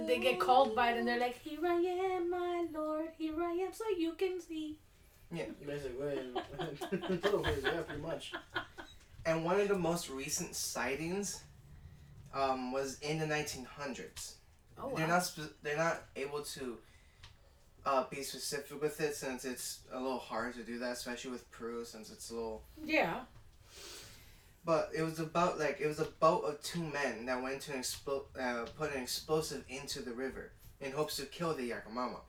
They 0.07 0.19
get 0.19 0.39
called 0.39 0.75
by 0.75 0.91
it 0.91 0.97
and 0.99 1.07
they're 1.07 1.19
like, 1.19 1.37
"Here 1.41 1.59
I 1.65 1.75
am, 2.15 2.29
my 2.29 2.65
lord. 2.73 3.09
Here 3.17 3.33
I 3.41 3.51
am, 3.65 3.73
so 3.73 3.83
you 3.97 4.13
can 4.13 4.39
see." 4.41 4.79
Yeah. 5.31 5.45
Basically, 5.65 6.19
in 6.19 6.33
little 7.23 7.41
ways, 7.41 7.63
yeah, 7.63 7.81
pretty 7.81 8.01
much. 8.01 8.31
And 9.25 9.43
one 9.43 9.59
of 9.59 9.67
the 9.67 9.77
most 9.77 10.09
recent 10.09 10.55
sightings 10.55 11.41
um, 12.33 12.71
was 12.71 12.99
in 12.99 13.17
the 13.17 13.25
1900s. 13.25 14.35
Oh 14.77 14.87
wow. 14.87 14.93
They're 14.95 15.07
not 15.07 15.23
spe- 15.23 15.53
they're 15.63 15.77
not 15.77 16.03
able 16.15 16.41
to 16.41 16.77
uh, 17.85 18.03
be 18.09 18.23
specific 18.23 18.81
with 18.81 18.99
it 18.99 19.15
since 19.15 19.45
it's 19.45 19.79
a 19.91 19.99
little 19.99 20.19
hard 20.19 20.53
to 20.55 20.63
do 20.63 20.79
that, 20.79 20.93
especially 20.93 21.31
with 21.31 21.49
Peru 21.51 21.85
since 21.85 22.11
it's 22.11 22.29
a 22.29 22.33
little. 22.33 22.63
Yeah. 22.83 23.21
But 24.65 24.89
it 24.95 25.03
was 25.03 25.19
about 25.19 25.59
like 25.59 25.79
it 25.79 25.87
was 25.87 25.99
a 25.99 26.05
boat 26.05 26.41
of 26.41 26.61
two 26.61 26.81
men 26.81 27.25
that 27.27 27.41
went 27.41 27.61
to 27.61 27.75
explode 27.77 28.25
uh, 28.39 28.65
put 28.77 28.93
an 28.93 29.01
explosive 29.01 29.63
into 29.69 30.01
the 30.01 30.11
river 30.11 30.51
in 30.81 30.91
hopes 30.91 31.17
to 31.17 31.25
kill 31.25 31.53
the 31.53 31.71
Yakumama. 31.71 32.19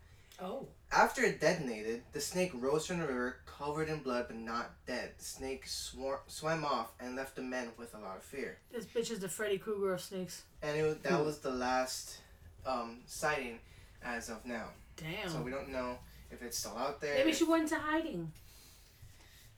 Oh. 0.40 0.68
After 0.92 1.22
it 1.24 1.40
detonated, 1.40 2.02
the 2.12 2.20
snake 2.20 2.52
rose 2.54 2.86
from 2.86 2.98
the 3.00 3.06
river, 3.06 3.38
covered 3.46 3.88
in 3.88 4.00
blood 4.00 4.26
but 4.28 4.36
not 4.36 4.72
dead. 4.86 5.12
The 5.18 5.24
snake 5.24 5.66
swar- 5.66 6.20
swam 6.26 6.64
off 6.64 6.92
and 7.00 7.16
left 7.16 7.36
the 7.36 7.42
men 7.42 7.70
with 7.78 7.94
a 7.94 7.98
lot 7.98 8.16
of 8.18 8.22
fear. 8.22 8.58
This 8.70 8.84
bitch 8.84 9.10
is 9.10 9.18
the 9.20 9.28
Freddy 9.28 9.58
Krueger 9.58 9.94
of 9.94 10.00
snakes. 10.00 10.42
And 10.62 10.76
it 10.76 11.02
that 11.04 11.12
Hmm. 11.12 11.24
was 11.24 11.38
the 11.38 11.50
last 11.50 12.18
um, 12.66 13.00
sighting 13.06 13.60
as 14.02 14.28
of 14.28 14.44
now. 14.44 14.70
Damn. 14.96 15.28
So 15.28 15.40
we 15.40 15.50
don't 15.50 15.68
know 15.70 15.98
if 16.30 16.42
it's 16.42 16.58
still 16.58 16.76
out 16.76 17.00
there. 17.00 17.14
Maybe 17.14 17.32
she 17.32 17.44
went 17.44 17.62
into 17.64 17.76
hiding. 17.76 18.32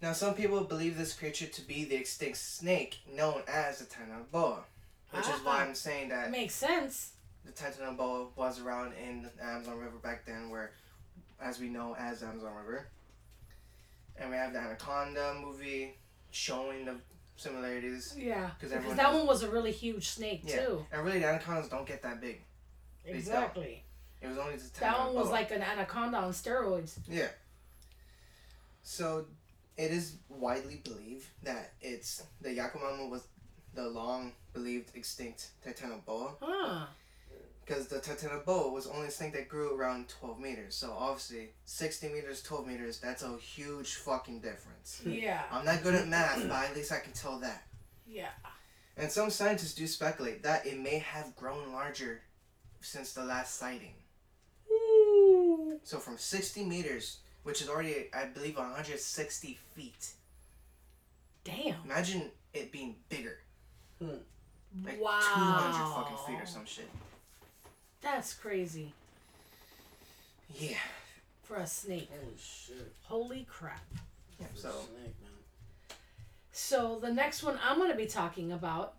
Now, 0.01 0.13
some 0.13 0.35
people 0.35 0.61
believe 0.63 0.97
this 0.97 1.13
creature 1.13 1.47
to 1.47 1.63
be 1.63 1.85
the 1.85 1.97
extinct 1.97 2.39
snake 2.39 2.99
known 3.11 3.43
as 3.49 3.81
the 3.81 3.85
Titanoboa, 3.87 4.61
which 5.11 5.25
is 5.27 5.41
why 5.43 5.57
Ah. 5.59 5.61
I'm 5.65 5.75
saying 5.75 6.11
that 6.11 6.31
Makes 6.31 6.55
sense. 6.55 7.13
The 7.49 7.62
Titanoboa 7.64 8.28
was 8.37 8.61
around 8.61 8.93
in 8.95 9.23
the 9.23 9.45
Amazon 9.45 9.78
River 9.78 9.97
back 10.02 10.26
then, 10.26 10.50
where, 10.50 10.73
as 11.40 11.59
we 11.59 11.69
know, 11.69 11.97
as 11.99 12.23
Amazon 12.23 12.55
River. 12.55 12.87
And 14.17 14.31
we 14.31 14.37
have 14.37 14.52
the 14.52 14.59
Anaconda 14.59 15.35
movie 15.40 15.95
showing 16.31 16.85
the 16.85 16.97
similarities. 17.37 18.14
Yeah. 18.17 18.50
'Cause 18.61 18.71
Because 18.71 18.97
that 18.97 19.02
knows- 19.12 19.14
one 19.19 19.26
was 19.26 19.43
a 19.43 19.50
really 19.50 19.73
huge 19.73 20.09
snake 20.09 20.43
Yeah. 20.45 20.64
too. 20.67 20.87
And 20.93 21.05
really, 21.05 21.21
the 21.21 21.26
anacondas 21.26 21.69
don't 21.69 21.87
get 21.87 22.02
that 22.02 22.21
big. 22.21 22.43
Exactly. 23.05 23.85
It 24.21 24.26
was 24.26 24.37
only 24.38 24.57
the 24.57 24.64
Titanoboa. 24.64 24.81
That 24.81 24.99
one 24.99 25.14
was 25.14 25.31
like 25.31 25.50
an 25.52 25.62
anaconda 25.62 26.19
on 26.19 26.33
steroids. 26.33 26.99
Yeah. 27.07 27.28
So, 28.83 29.26
it 29.76 29.93
is 29.93 30.17
widely 30.28 30.76
believed 30.78 31.26
that 31.45 31.73
it's 31.81 32.23
the 32.40 32.49
Yakumama 32.50 33.09
was 33.09 33.23
the 33.75 33.88
long 33.88 34.35
believed 34.52 34.97
extinct 34.97 35.50
Titanoboa 35.64 36.37
Huh. 36.40 36.87
Because 37.69 37.87
the 37.87 37.97
Titanoboa 37.97 38.73
was 38.73 38.87
only 38.87 39.09
a 39.09 39.11
snake 39.11 39.35
that 39.35 39.49
grew 39.49 39.77
around 39.77 40.09
12 40.09 40.41
meters. 40.41 40.75
So 40.75 40.95
obviously, 40.99 41.51
60 41.67 42.09
meters, 42.09 42.43
12 42.43 42.67
meters, 42.67 42.99
that's 42.99 43.23
a 43.23 43.37
huge 43.37 43.97
fucking 43.97 44.41
difference. 44.41 45.03
Yeah. 45.19 45.43
I'm 45.51 45.65
not 45.65 45.83
good 45.83 45.95
at 45.95 46.07
math, 46.07 46.49
but 46.49 46.71
at 46.71 46.77
least 46.77 46.93
I 46.93 47.01
can 47.01 47.13
tell 47.13 47.41
that. 47.41 47.65
Yeah. 48.07 48.29
And 48.97 49.11
some 49.11 49.31
scientists 49.31 49.75
do 49.75 49.87
speculate 49.87 50.43
that 50.45 50.65
it 50.65 50.79
may 50.79 50.99
have 50.99 51.35
grown 51.35 51.73
larger 51.73 52.23
since 52.81 53.13
the 53.13 53.25
last 53.25 53.57
sighting. 53.57 53.95
Ooh. 54.71 55.81
So 55.83 55.99
from 55.99 56.19
60 56.19 56.65
meters, 56.65 57.19
which 57.43 57.61
is 57.61 57.69
already, 57.69 58.09
I 58.15 58.27
believe, 58.27 58.57
160 58.57 59.59
feet. 59.75 60.13
Damn. 61.43 61.75
Imagine 61.85 62.31
it 62.55 62.71
being 62.71 62.97
bigger. 63.09 63.39
Hmm. 64.01 64.19
Like 64.85 65.01
wow. 65.01 65.21
200 65.21 65.95
fucking 65.95 66.27
feet 66.27 66.43
or 66.43 66.47
some 66.47 66.65
shit. 66.65 66.89
That's 68.00 68.33
crazy 68.35 68.93
Yeah. 70.55 70.78
for 71.43 71.57
a 71.57 71.67
snake. 71.67 72.09
Holy 72.11 72.37
shit. 72.38 72.93
Holy 73.05 73.47
crap. 73.50 73.83
yeah 74.40 74.47
so, 74.55 74.71
snake, 74.71 75.14
man. 75.23 75.97
So 76.52 76.99
the 77.00 77.12
next 77.12 77.43
one 77.43 77.59
I'm 77.62 77.76
going 77.78 77.90
to 77.90 77.97
be 77.97 78.07
talking 78.07 78.52
about 78.52 78.95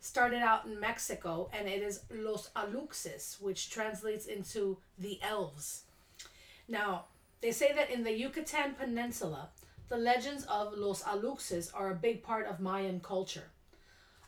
started 0.00 0.40
out 0.42 0.64
in 0.64 0.80
Mexico 0.80 1.50
and 1.52 1.68
it 1.68 1.82
is 1.82 2.00
Los 2.10 2.50
Aluxes, 2.56 3.40
which 3.40 3.70
translates 3.70 4.26
into 4.26 4.78
the 4.98 5.20
elves. 5.22 5.82
Now, 6.68 7.06
they 7.42 7.52
say 7.52 7.72
that 7.74 7.90
in 7.90 8.04
the 8.04 8.12
Yucatan 8.12 8.74
Peninsula, 8.74 9.48
the 9.88 9.96
legends 9.96 10.44
of 10.44 10.72
Los 10.78 11.02
Aluxes 11.02 11.70
are 11.74 11.90
a 11.90 11.94
big 11.96 12.22
part 12.22 12.46
of 12.46 12.60
Mayan 12.60 13.00
culture. 13.00 13.50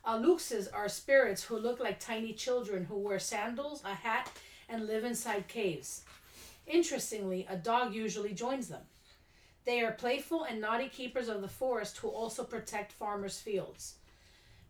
Aluxes 0.07 0.69
are 0.73 0.89
spirits 0.89 1.45
who 1.45 1.59
look 1.59 1.79
like 1.79 2.01
tiny 2.01 2.33
children 2.33 2.85
who 2.85 2.99
wear 2.99 3.19
sandals, 3.19 3.83
a 3.85 3.95
hat, 3.95 4.31
and 4.69 4.87
live 4.87 5.05
inside 5.05 5.47
caves. 5.47 6.03
Interestingly, 6.67 7.47
a 7.49 7.57
dog 7.57 7.95
usually 7.95 8.33
joins 8.33 8.69
them. 8.69 8.83
They 9.65 9.81
are 9.81 9.93
playful 9.93 10.45
and 10.45 10.61
naughty 10.61 10.89
keepers 10.89 11.29
of 11.29 11.41
the 11.41 11.49
forest 11.49 11.99
who 11.99 12.09
also 12.09 12.43
protect 12.43 12.93
farmers' 12.93 13.39
fields. 13.39 13.95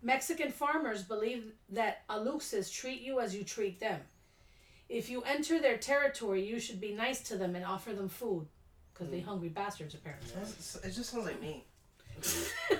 Mexican 0.02 0.50
farmers 0.50 1.02
believe 1.02 1.52
that 1.70 2.06
aluxes 2.10 2.70
treat 2.70 3.00
you 3.00 3.20
as 3.20 3.34
you 3.34 3.42
treat 3.44 3.80
them. 3.80 4.00
If 4.88 5.08
you 5.08 5.22
enter 5.22 5.60
their 5.60 5.78
territory, 5.78 6.46
you 6.46 6.60
should 6.60 6.80
be 6.80 6.92
nice 6.92 7.20
to 7.22 7.36
them 7.36 7.54
and 7.54 7.64
offer 7.64 7.94
them 7.94 8.10
food. 8.10 8.48
Because 8.92 9.10
they 9.10 9.20
hmm. 9.20 9.28
hungry 9.28 9.48
bastards, 9.48 9.94
apparently. 9.94 10.28
Sounds- 10.28 10.80
It 10.84 10.90
just 10.90 11.10
sounds 11.10 11.24
like 11.24 11.40
me. 11.40 11.64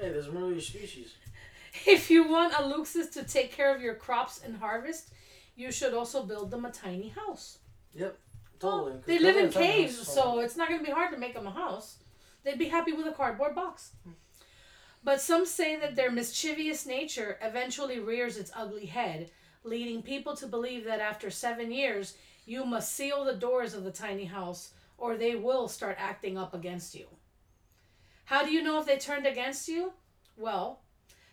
Hey, 0.00 0.08
there's 0.10 0.28
more 0.28 0.46
of 0.46 0.50
your 0.50 0.60
species. 0.60 1.14
If 1.86 2.10
you 2.10 2.28
want 2.28 2.52
aluxes 2.52 3.10
to 3.12 3.24
take 3.24 3.52
care 3.52 3.74
of 3.74 3.82
your 3.82 3.94
crops 3.94 4.40
and 4.44 4.56
harvest, 4.56 5.10
you 5.56 5.72
should 5.72 5.92
also 5.92 6.22
build 6.22 6.50
them 6.50 6.64
a 6.64 6.70
tiny 6.70 7.08
house. 7.08 7.58
Yep. 7.94 8.16
Well, 8.62 9.02
they 9.04 9.18
live 9.18 9.36
in 9.36 9.44
living 9.44 9.48
a 9.50 9.52
tiny 9.52 9.66
caves, 9.66 9.98
house, 9.98 10.14
so 10.14 10.38
it's 10.38 10.56
not 10.56 10.68
going 10.68 10.80
to 10.80 10.86
be 10.86 10.92
hard 10.92 11.12
to 11.12 11.18
make 11.18 11.34
them 11.34 11.46
a 11.46 11.50
house. 11.50 11.98
They'd 12.44 12.58
be 12.58 12.68
happy 12.68 12.92
with 12.92 13.06
a 13.06 13.12
cardboard 13.12 13.54
box. 13.54 13.90
But 15.02 15.20
some 15.20 15.44
say 15.44 15.76
that 15.76 15.96
their 15.96 16.10
mischievous 16.10 16.86
nature 16.86 17.38
eventually 17.42 17.98
rears 17.98 18.38
its 18.38 18.50
ugly 18.56 18.86
head, 18.86 19.30
leading 19.62 20.02
people 20.02 20.34
to 20.36 20.46
believe 20.46 20.84
that 20.84 21.00
after 21.00 21.30
seven 21.30 21.70
years, 21.70 22.16
you 22.46 22.64
must 22.64 22.94
seal 22.94 23.24
the 23.24 23.34
doors 23.34 23.74
of 23.74 23.84
the 23.84 23.90
tiny 23.90 24.24
house 24.24 24.72
or 24.96 25.16
they 25.16 25.34
will 25.34 25.68
start 25.68 25.96
acting 25.98 26.38
up 26.38 26.54
against 26.54 26.94
you. 26.94 27.06
How 28.24 28.44
do 28.44 28.50
you 28.50 28.62
know 28.62 28.80
if 28.80 28.86
they 28.86 28.96
turned 28.96 29.26
against 29.26 29.68
you? 29.68 29.92
Well, 30.36 30.80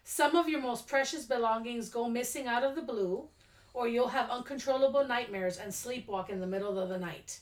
some 0.04 0.36
of 0.36 0.50
your 0.50 0.62
most 0.62 0.88
precious 0.88 1.26
belongings 1.26 1.90
go 1.90 2.08
missing 2.10 2.48
out 2.48 2.64
of 2.64 2.76
the 2.76 2.82
blue, 2.82 3.28
or 3.74 3.88
you'll 3.88 4.10
have 4.10 4.30
uncontrollable 4.30 5.08
nightmares 5.08 5.58
and 5.58 5.72
sleepwalk 5.72 6.30
in 6.30 6.40
the 6.40 6.48
middle 6.48 6.78
of 6.80 6.90
the 6.90 6.98
night. 6.98 7.40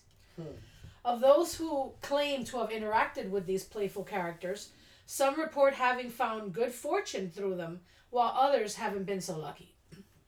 Of 1.05 1.21
those 1.21 1.55
who 1.55 1.93
claim 2.01 2.43
to 2.45 2.59
have 2.59 2.69
interacted 2.69 3.29
with 3.29 3.45
these 3.45 3.63
playful 3.63 4.03
characters, 4.03 4.69
some 5.05 5.39
report 5.39 5.73
having 5.73 6.09
found 6.09 6.53
good 6.53 6.71
fortune 6.71 7.31
through 7.31 7.55
them, 7.55 7.79
while 8.09 8.33
others 8.35 8.75
haven't 8.75 9.05
been 9.05 9.21
so 9.21 9.37
lucky. 9.37 9.73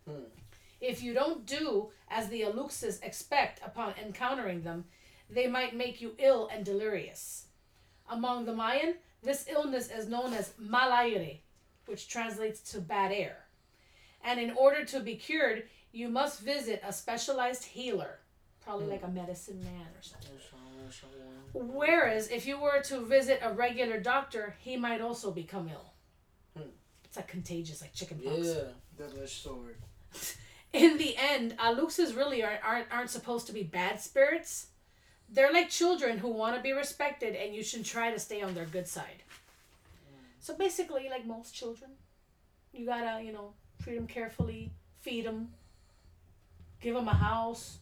Hmm. 0.07 0.23
If 0.79 1.03
you 1.03 1.13
don't 1.13 1.45
do 1.45 1.91
as 2.09 2.29
the 2.29 2.41
Aluxes 2.41 3.03
expect 3.03 3.61
upon 3.63 3.93
encountering 4.03 4.63
them, 4.63 4.85
they 5.29 5.47
might 5.47 5.75
make 5.75 6.01
you 6.01 6.15
ill 6.17 6.49
and 6.51 6.65
delirious. 6.65 7.45
Among 8.09 8.45
the 8.45 8.53
Mayan, 8.53 8.95
this 9.21 9.45
illness 9.47 9.89
is 9.91 10.09
known 10.09 10.33
as 10.33 10.53
mal 10.57 10.91
aire, 10.91 11.37
which 11.85 12.07
translates 12.07 12.61
to 12.71 12.81
bad 12.81 13.11
air. 13.11 13.45
And 14.23 14.39
in 14.39 14.51
order 14.51 14.85
to 14.85 14.99
be 14.99 15.15
cured, 15.15 15.63
you 15.91 16.07
must 16.07 16.41
visit 16.41 16.81
a 16.85 16.93
specialized 16.93 17.65
healer, 17.65 18.19
probably 18.63 18.87
like 18.87 19.03
a 19.03 19.07
medicine 19.07 19.59
man 19.63 19.87
or 19.95 20.01
something. 20.01 20.31
Whereas 21.53 22.29
if 22.29 22.45
you 22.45 22.59
were 22.59 22.81
to 22.83 23.01
visit 23.01 23.39
a 23.41 23.51
regular 23.51 23.99
doctor, 23.99 24.55
he 24.59 24.77
might 24.77 25.01
also 25.01 25.31
become 25.31 25.69
ill. 25.69 25.93
Hmm. 26.55 26.69
It's 27.03 27.17
like 27.17 27.27
contagious, 27.27 27.81
like 27.81 27.93
chickenpox. 27.93 28.47
Yeah. 28.47 28.63
Double-edged 28.97 29.29
sword. 29.29 29.77
In 30.73 30.97
the 30.97 31.17
end, 31.17 31.57
Aluxes 31.57 32.15
really 32.15 32.43
aren't, 32.43 32.63
aren't 32.63 32.91
aren't 32.91 33.09
supposed 33.09 33.47
to 33.47 33.53
be 33.53 33.63
bad 33.63 33.99
spirits. 33.99 34.67
They're 35.27 35.51
like 35.51 35.69
children 35.69 36.17
who 36.17 36.29
want 36.29 36.55
to 36.55 36.61
be 36.61 36.71
respected, 36.71 37.35
and 37.35 37.53
you 37.53 37.63
should 37.63 37.83
try 37.83 38.11
to 38.11 38.19
stay 38.19 38.41
on 38.41 38.53
their 38.53 38.65
good 38.65 38.87
side. 38.87 39.23
So 40.41 40.55
basically, 40.55 41.07
like 41.07 41.25
most 41.25 41.53
children, 41.53 41.91
you 42.73 42.85
gotta 42.85 43.23
you 43.23 43.31
know 43.31 43.53
treat 43.81 43.95
them 43.95 44.07
carefully, 44.07 44.73
feed 44.99 45.25
them, 45.25 45.49
give 46.81 46.95
them 46.95 47.07
a 47.07 47.13
house, 47.13 47.77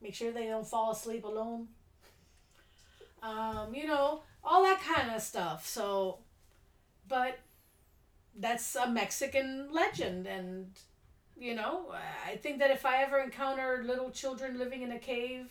make 0.00 0.14
sure 0.14 0.30
they 0.30 0.46
don't 0.46 0.66
fall 0.66 0.92
asleep 0.92 1.24
alone. 1.24 1.68
Um, 3.22 3.74
you 3.74 3.86
know 3.86 4.22
all 4.44 4.62
that 4.62 4.80
kind 4.80 5.10
of 5.10 5.22
stuff. 5.22 5.66
So, 5.66 6.18
but 7.08 7.38
that's 8.38 8.76
a 8.76 8.90
Mexican 8.90 9.68
legend, 9.72 10.26
and 10.26 10.70
you 11.34 11.54
know, 11.54 11.94
I 12.26 12.36
think 12.36 12.58
that 12.58 12.70
if 12.70 12.84
I 12.84 13.02
ever 13.02 13.20
encounter 13.20 13.82
little 13.86 14.10
children 14.10 14.58
living 14.58 14.82
in 14.82 14.92
a 14.92 14.98
cave, 14.98 15.48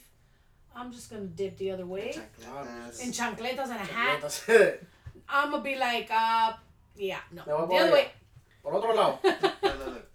I'm 0.75 0.91
just 0.91 1.09
gonna 1.09 1.25
dip 1.25 1.57
the 1.57 1.71
other 1.71 1.87
way 1.87 2.13
Chancletas. 2.13 3.01
in 3.01 3.11
chancletas 3.11 3.69
and 3.69 3.81
a 3.81 3.85
hat. 3.85 4.79
That's. 5.27 5.45
I'm 5.45 5.51
gonna 5.51 5.63
be 5.63 5.75
like, 5.75 6.09
uh, 6.11 6.53
yeah, 6.95 7.19
no, 7.31 7.43
Me 7.45 7.53
voy 7.53 7.61
the 7.61 7.67
por 7.67 7.81
other 7.81 7.91
way. 7.91 8.07
Por 8.63 8.73
otro 8.75 8.93
lado. 8.95 9.19
Look, 9.23 9.41
look, 9.41 9.63
look. 9.87 10.07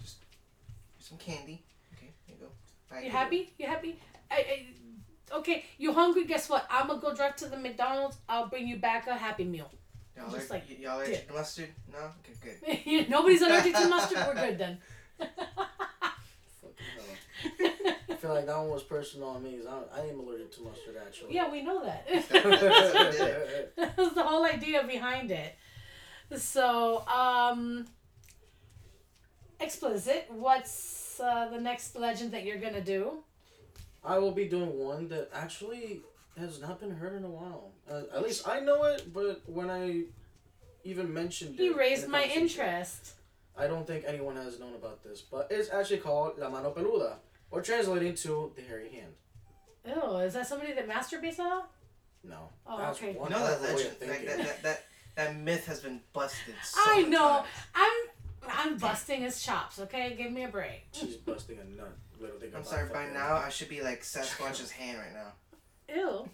Just 0.00 0.16
some 0.98 1.18
candy. 1.18 1.62
Okay, 1.96 2.10
here 2.26 2.36
you 2.38 2.44
go. 2.44 2.50
Bye, 2.90 2.96
You 2.98 3.02
here 3.04 3.12
happy? 3.12 3.52
You 3.58 3.66
happy? 3.66 3.98
I, 4.30 4.34
I, 4.34 4.66
okay, 5.38 5.64
you 5.78 5.92
hungry? 5.92 6.24
Guess 6.24 6.48
what? 6.48 6.66
I'm 6.70 6.86
gonna 6.88 7.00
go 7.00 7.14
drive 7.14 7.36
to 7.36 7.46
the 7.46 7.56
McDonald's. 7.56 8.16
I'll 8.28 8.48
bring 8.48 8.66
you 8.68 8.76
back 8.76 9.06
a 9.06 9.14
Happy 9.16 9.44
Meal. 9.44 9.70
you 9.72 10.22
go. 10.22 10.28
Y'all, 10.28 10.34
Just 10.38 10.50
are, 10.50 10.54
like 10.54 10.64
y- 10.68 10.76
y'all 10.80 10.96
allergic 10.98 11.26
to 11.28 11.32
mustard? 11.34 11.68
No? 11.92 11.98
Okay, 12.20 12.84
good. 12.84 13.08
Nobody's 13.08 13.42
allergic 13.42 13.74
to 13.74 13.88
mustard. 13.88 14.18
We're 14.26 14.34
good 14.34 14.58
then. 14.58 14.78
I 18.08 18.14
feel 18.16 18.34
like 18.34 18.46
that 18.46 18.56
one 18.58 18.68
was 18.70 18.82
personal 18.82 19.28
on 19.28 19.42
me 19.42 19.56
'cause 19.56 19.66
I, 19.66 20.00
I 20.00 20.06
am 20.06 20.20
allergic 20.20 20.52
to 20.52 20.62
mustard 20.62 20.96
actually. 21.06 21.34
yeah, 21.34 21.50
we 21.50 21.62
know 21.62 21.82
that. 21.84 22.06
that 23.76 23.96
was 23.96 24.12
the 24.14 24.22
whole 24.22 24.44
idea 24.44 24.84
behind 24.84 25.30
it. 25.30 25.56
So, 26.36 27.06
um, 27.08 27.86
explicit. 29.58 30.26
What's 30.30 31.18
uh, 31.20 31.48
the 31.48 31.60
next 31.60 31.96
legend 31.96 32.32
that 32.32 32.44
you're 32.44 32.58
gonna 32.58 32.80
do? 32.80 33.18
I 34.04 34.18
will 34.18 34.32
be 34.32 34.46
doing 34.46 34.78
one 34.78 35.08
that 35.08 35.28
actually 35.34 36.00
has 36.38 36.60
not 36.60 36.80
been 36.80 36.90
heard 36.90 37.14
in 37.14 37.24
a 37.24 37.28
while. 37.28 37.72
Uh, 37.90 38.02
at 38.14 38.22
least 38.22 38.48
I 38.48 38.60
know 38.60 38.84
it, 38.84 39.12
but 39.12 39.42
when 39.46 39.68
I 39.70 40.04
even 40.84 41.12
mentioned 41.12 41.54
it, 41.58 41.62
He 41.62 41.66
in 41.68 41.74
raised 41.74 42.08
my 42.08 42.24
interest. 42.24 43.14
I 43.56 43.66
don't 43.66 43.86
think 43.86 44.04
anyone 44.06 44.36
has 44.36 44.58
known 44.58 44.74
about 44.74 45.02
this, 45.02 45.20
but 45.20 45.48
it's 45.50 45.70
actually 45.70 45.98
called 45.98 46.38
La 46.38 46.48
Mano 46.48 46.70
Peluda, 46.70 47.16
or 47.50 47.62
translating 47.62 48.14
to 48.16 48.52
the 48.56 48.62
hairy 48.62 48.90
hand. 48.90 49.12
Oh, 49.96 50.18
is 50.18 50.34
that 50.34 50.46
somebody 50.46 50.72
that 50.74 50.88
masturbates 50.88 51.38
a 51.38 51.42
lot? 51.42 51.70
No, 52.22 52.48
Oh, 52.66 52.78
that's 52.78 52.98
okay. 52.98 53.12
one 53.14 53.30
You 53.30 53.36
know 53.36 53.46
that 53.46 53.60
way 53.62 53.68
legend, 53.74 53.90
of 53.92 53.96
thinking. 53.98 54.26
that, 54.26 54.38
that, 54.38 54.62
that, 54.62 54.84
that 55.16 55.36
myth 55.36 55.66
has 55.66 55.80
been 55.80 56.00
busted 56.12 56.54
so 56.62 56.78
I 56.84 57.02
know. 57.02 57.28
times. 57.28 57.46
I'm 57.74 57.92
I'm 58.52 58.76
busting 58.78 59.20
his 59.22 59.42
chops. 59.42 59.78
Okay, 59.80 60.14
give 60.16 60.32
me 60.32 60.44
a 60.44 60.48
break. 60.48 60.82
She's 60.92 61.16
busting 61.16 61.58
a 61.58 61.64
nut. 61.76 61.94
Literally 62.20 62.48
I'm 62.54 62.64
sorry, 62.64 62.88
by 62.88 63.00
fucking- 63.00 63.14
now 63.14 63.36
I 63.36 63.48
should 63.48 63.68
be 63.68 63.80
like 63.82 64.02
Sasquatch's 64.02 64.70
hand 64.80 64.98
right 64.98 65.14
now. 65.14 65.94
Ew, 65.94 66.28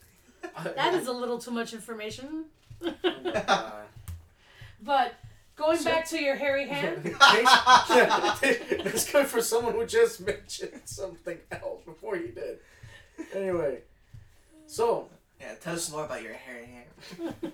that 0.77 0.95
is 0.95 1.07
a 1.07 1.13
little 1.13 1.39
too 1.39 1.51
much 1.53 1.73
information. 1.73 2.45
Oh. 2.85 3.83
But 4.83 5.15
going 5.57 5.79
So- 5.79 5.85
back 5.91 6.07
to 6.09 6.23
your 6.23 6.37
hairy 6.37 6.67
hand, 6.69 7.03
yeah, 7.21 8.37
that's 8.85 9.11
good 9.11 9.27
for 9.27 9.41
someone 9.43 9.75
who 9.75 9.87
just 9.87 10.21
mentioned 10.21 10.83
something 10.85 11.39
else 11.51 11.83
before 11.85 12.17
you 12.17 12.29
did. 12.29 12.59
Anyway, 13.35 13.81
so 14.67 15.09
Yeah, 15.41 15.55
tell 15.61 15.75
us 15.75 15.91
more 15.91 16.05
about 16.05 16.23
your 16.23 16.35
hairy 16.35 16.67
hand. 16.67 17.35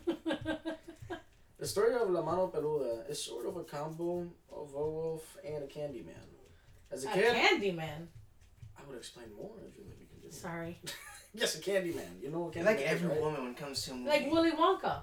the 1.59 1.67
story 1.67 1.95
of 1.95 2.11
La 2.11 2.23
Mano 2.23 2.49
Peluda 2.49 3.09
is 3.09 3.23
sort 3.23 3.47
of 3.47 3.57
a 3.57 3.65
combo 3.65 4.27
of 4.51 4.75
a 4.75 4.91
wolf 4.91 5.37
and 5.47 5.62
a 5.65 5.67
candy 5.67 6.03
man. 6.03 6.15
As 6.91 7.05
a 7.05 7.09
a 7.09 7.12
kid, 7.12 7.35
candy 7.35 7.71
man. 7.73 8.09
I 8.79 8.83
would 8.88 8.99
explain 8.99 9.27
more 9.37 9.53
if 9.69 9.77
you 9.79 9.85
let 9.88 9.99
me 9.99 10.07
continue. 10.11 10.33
Sorry, 10.33 10.79
Yes, 11.35 11.57
a 11.57 11.61
candy 11.62 11.93
man. 11.95 12.19
You 12.21 12.31
know 12.31 12.41
what 12.41 12.53
candy 12.55 12.67
like 12.69 12.79
man 12.81 12.88
every 12.88 13.09
right? 13.09 13.21
woman 13.21 13.43
when 13.43 13.51
it 13.53 13.57
comes 13.57 13.83
to 13.85 13.93
a 13.93 13.95
movie. 13.95 14.09
like 14.11 14.31
Willy 14.31 14.51
Wonka. 14.51 15.03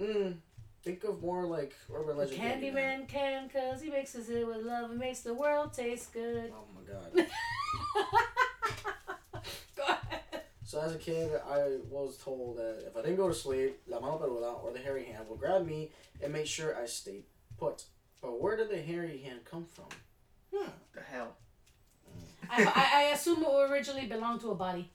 Mm, 0.00 0.36
think 0.82 1.04
of 1.04 1.20
more 1.22 1.44
like 1.44 1.74
urban 1.92 2.16
The 2.16 2.22
legend. 2.22 2.40
candy 2.40 2.70
man 2.70 3.06
can, 3.06 3.48
cause 3.48 3.80
he 3.82 3.90
mixes 3.90 4.28
it 4.30 4.46
with 4.46 4.64
love 4.64 4.90
and 4.90 4.98
makes 4.98 5.20
the 5.20 5.34
world 5.34 5.72
taste 5.72 6.12
good. 6.12 6.52
Oh 6.54 6.64
my 6.74 6.92
god. 6.92 7.14
Go 9.76 9.82
ahead. 9.84 10.20
So 10.64 10.80
as 10.80 10.94
a 10.94 10.98
kid, 10.98 11.30
I 11.48 11.76
was 11.88 12.18
told 12.18 12.58
that 12.58 12.84
if 12.86 12.96
I 12.96 13.00
didn't 13.00 13.16
go 13.16 13.28
to 13.28 13.34
sleep, 13.34 13.80
La 13.86 14.00
Mano 14.00 14.18
Peluda 14.18 14.62
or 14.62 14.72
the 14.72 14.78
hairy 14.78 15.04
hand 15.04 15.26
would 15.28 15.38
grab 15.40 15.66
me 15.66 15.90
and 16.22 16.32
make 16.32 16.46
sure 16.46 16.76
I 16.76 16.86
stayed 16.86 17.24
put. 17.58 17.84
But 18.20 18.40
where 18.40 18.56
did 18.56 18.70
the 18.70 18.80
hairy 18.82 19.18
hand 19.18 19.40
come 19.50 19.64
from? 19.64 19.86
Hmm. 20.54 20.70
the 20.94 21.00
hell. 21.00 21.36
I, 22.50 22.64
I, 22.64 23.00
I 23.00 23.02
assume 23.14 23.42
it 23.42 23.70
originally 23.70 24.06
belonged 24.06 24.40
to 24.42 24.50
a 24.50 24.54
body. 24.54 24.90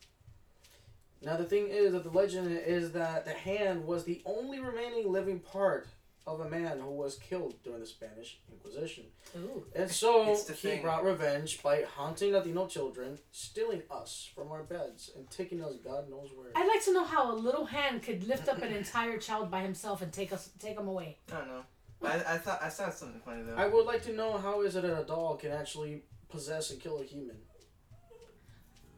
Now 1.24 1.38
the 1.38 1.46
thing 1.46 1.68
is 1.70 1.94
that 1.94 2.04
the 2.04 2.10
legend 2.10 2.52
is 2.66 2.92
that 2.92 3.26
the 3.26 3.32
hand 3.32 3.86
was 3.86 4.04
the 4.04 4.22
only 4.26 4.60
remaining 4.60 5.12
living 5.12 5.40
part 5.40 5.88
of 6.26 6.40
a 6.40 6.50
man 6.50 6.80
who 6.80 6.92
was 6.92 7.18
killed 7.18 7.56
during 7.64 7.82
the 7.82 7.86
Spanish 7.86 8.40
Inquisition. 8.50 9.04
Ooh. 9.38 9.66
And 9.76 9.92
so 9.92 10.36
the 10.48 10.54
he 10.54 10.70
thing. 10.70 10.82
brought 10.82 11.04
revenge 11.04 11.62
by 11.62 11.84
haunting 11.84 12.32
Latino 12.32 12.66
children, 12.68 13.20
stealing 13.32 13.84
us 13.92 14.30
from 14.34 14.52
our 14.52 14.64
beds, 14.64 15.12
and 15.16 15.30
taking 15.30 15.62
us 15.62 15.74
God 15.84 16.10
knows 16.10 16.30
where. 16.36 16.52
I'd 16.56 16.68
like 16.68 16.84
to 16.86 16.94
know 16.94 17.04
how 17.04 17.34
a 17.34 17.36
little 17.36 17.66
hand 17.66 18.04
could 18.04 18.26
lift 18.26 18.48
up 18.48 18.62
an 18.62 18.72
entire 18.72 19.18
child 19.18 19.52
by 19.52 19.62
himself 19.62 20.02
and 20.02 20.14
take 20.14 20.32
us 20.32 20.50
take 20.60 20.78
him 20.78 20.88
away. 20.88 21.18
I 21.32 21.38
don't 21.38 21.48
know. 21.48 21.64
I, 22.04 22.36
I 22.36 22.38
thought 22.38 22.60
I 22.62 22.70
saw 22.70 22.90
something 22.90 23.22
funny 23.24 23.44
though. 23.44 23.56
I 23.56 23.68
would 23.68 23.86
like 23.86 24.04
to 24.04 24.14
know 24.14 24.38
how 24.38 24.62
is 24.62 24.76
it 24.76 24.84
that 24.84 25.02
a 25.02 25.06
doll 25.06 25.36
can 25.36 25.52
actually 25.52 26.04
possess 26.30 26.72
and 26.72 26.80
kill 26.80 27.00
a 27.00 27.04
human? 27.04 27.38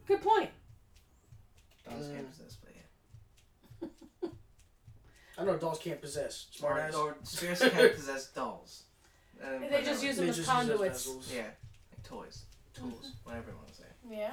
Good 0.06 0.22
point. 0.22 0.50
Dolls 1.88 2.08
can't 2.08 2.30
possess, 2.30 2.56
but 2.62 2.72
yeah. 2.74 4.28
I 5.38 5.44
know 5.44 5.56
dolls 5.56 5.78
can't 5.78 6.00
possess. 6.00 6.46
Or, 6.54 6.58
Smart 6.58 6.80
ass. 6.80 6.94
or 6.94 7.16
spirits 7.22 7.60
can't 7.60 7.94
possess 7.94 8.26
dolls. 8.28 8.84
Uh, 9.42 9.58
They 9.70 9.82
just 9.84 10.02
use 10.02 10.16
them 10.16 10.28
as 10.28 10.44
conduits. 10.46 10.80
vessels. 10.80 11.32
Yeah, 11.34 11.42
like 11.92 12.02
toys, 12.04 12.44
tools, 12.74 13.12
whatever 13.24 13.50
you 13.50 13.56
want 13.56 13.68
to 13.68 13.74
say. 13.74 13.84
Yeah. 14.10 14.32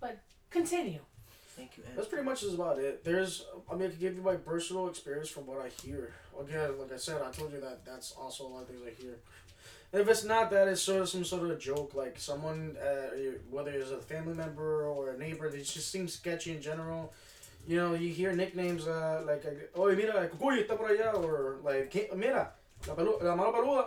But 0.00 0.18
continue. 0.50 1.00
Thank 1.56 1.76
you. 1.78 1.84
Ed. 1.86 1.92
That's 1.96 2.08
pretty 2.08 2.24
much 2.24 2.42
is 2.42 2.54
about 2.54 2.78
it. 2.78 3.04
There's, 3.04 3.46
I 3.70 3.74
mean, 3.76 3.86
I 3.86 3.90
can 3.90 4.00
give 4.00 4.16
you 4.16 4.22
my 4.22 4.34
personal 4.34 4.88
experience 4.88 5.28
from 5.28 5.46
what 5.46 5.60
I 5.64 5.68
hear. 5.86 6.12
Again, 6.38 6.78
like 6.80 6.92
I 6.92 6.96
said, 6.96 7.22
I 7.22 7.30
told 7.30 7.52
you 7.52 7.60
that 7.60 7.84
that's 7.86 8.10
also 8.12 8.44
a 8.46 8.48
lot 8.48 8.62
of 8.62 8.68
things 8.68 8.80
I 8.84 8.90
hear. 9.00 9.18
And 9.94 10.02
if 10.02 10.08
it's 10.08 10.24
not 10.24 10.50
that, 10.50 10.66
it's 10.66 10.82
sort 10.82 11.02
of 11.02 11.08
some 11.08 11.24
sort 11.24 11.48
of 11.52 11.60
joke, 11.60 11.94
like 11.94 12.18
someone, 12.18 12.76
uh, 12.82 13.14
whether 13.48 13.70
it's 13.70 13.92
a 13.92 13.98
family 13.98 14.34
member 14.34 14.88
or 14.88 15.10
a 15.10 15.16
neighbor, 15.16 15.48
they 15.48 15.58
just 15.58 15.88
seem 15.92 16.08
sketchy 16.08 16.50
in 16.50 16.60
general. 16.60 17.12
You 17.64 17.76
know, 17.76 17.94
you 17.94 18.08
hear 18.08 18.32
nicknames 18.32 18.88
uh, 18.88 19.22
like, 19.24 19.44
"Oye, 19.78 19.94
mira, 19.94 20.28
Cucuy 20.28 20.66
está 20.66 20.76
por 20.76 20.88
allá," 20.88 21.14
or 21.22 21.60
like, 21.62 21.94
"Mira, 22.16 22.50
la, 22.88 22.94
pelu- 22.96 23.22
la 23.22 23.36
mano 23.36 23.52
peluda." 23.52 23.86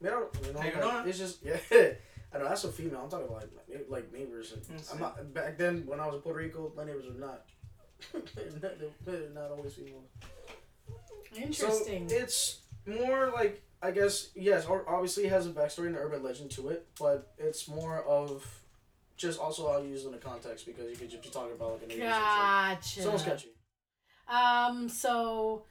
Mira, 0.00 0.26
you 0.46 0.52
know, 0.54 0.60
Hey, 0.60 0.72
like, 0.80 1.06
it's 1.06 1.18
just 1.18 1.44
yeah. 1.44 1.58
I 2.34 2.38
know 2.38 2.48
that's 2.48 2.64
a 2.64 2.72
female. 2.72 3.02
I'm 3.04 3.10
talking 3.10 3.26
about 3.26 3.46
like, 3.68 3.86
like 3.90 4.10
neighbors. 4.10 4.54
And 4.54 4.82
I'm 4.90 5.00
not 5.00 5.34
back 5.34 5.58
then 5.58 5.84
when 5.84 6.00
I 6.00 6.06
was 6.06 6.14
in 6.14 6.22
Puerto 6.22 6.38
Rico. 6.38 6.72
My 6.74 6.84
neighbors 6.84 7.04
were 7.12 7.20
not. 7.20 7.44
they're, 8.34 8.46
not 8.62 8.72
they're 9.04 9.28
not 9.34 9.50
always 9.50 9.74
female. 9.74 10.02
Interesting. 11.36 12.08
So 12.08 12.16
it's 12.16 12.60
more 12.86 13.30
like 13.34 13.62
I 13.82 13.90
guess 13.90 14.30
yes, 14.36 14.66
or 14.66 14.88
obviously 14.88 15.24
it 15.24 15.30
has 15.32 15.46
a 15.46 15.50
backstory 15.50 15.88
and 15.88 15.96
urban 15.96 16.22
legend 16.22 16.52
to 16.52 16.68
it, 16.68 16.86
but 16.98 17.32
it's 17.36 17.66
more 17.66 18.02
of 18.04 18.46
just 19.16 19.40
also 19.40 19.66
I'll 19.68 19.84
use 19.84 20.04
it 20.04 20.06
in 20.06 20.12
the 20.12 20.18
context 20.18 20.66
because 20.66 20.88
you 20.88 20.96
could 20.96 21.10
just 21.10 21.22
be 21.22 21.30
talking 21.30 21.52
about 21.52 21.72
like 21.72 21.82
a 21.84 21.86
neighbor. 21.88 22.06
gotcha. 22.06 23.02
So 23.02 23.16
sketchy. 23.16 23.48
Um. 24.28 24.88
So, 24.88 25.64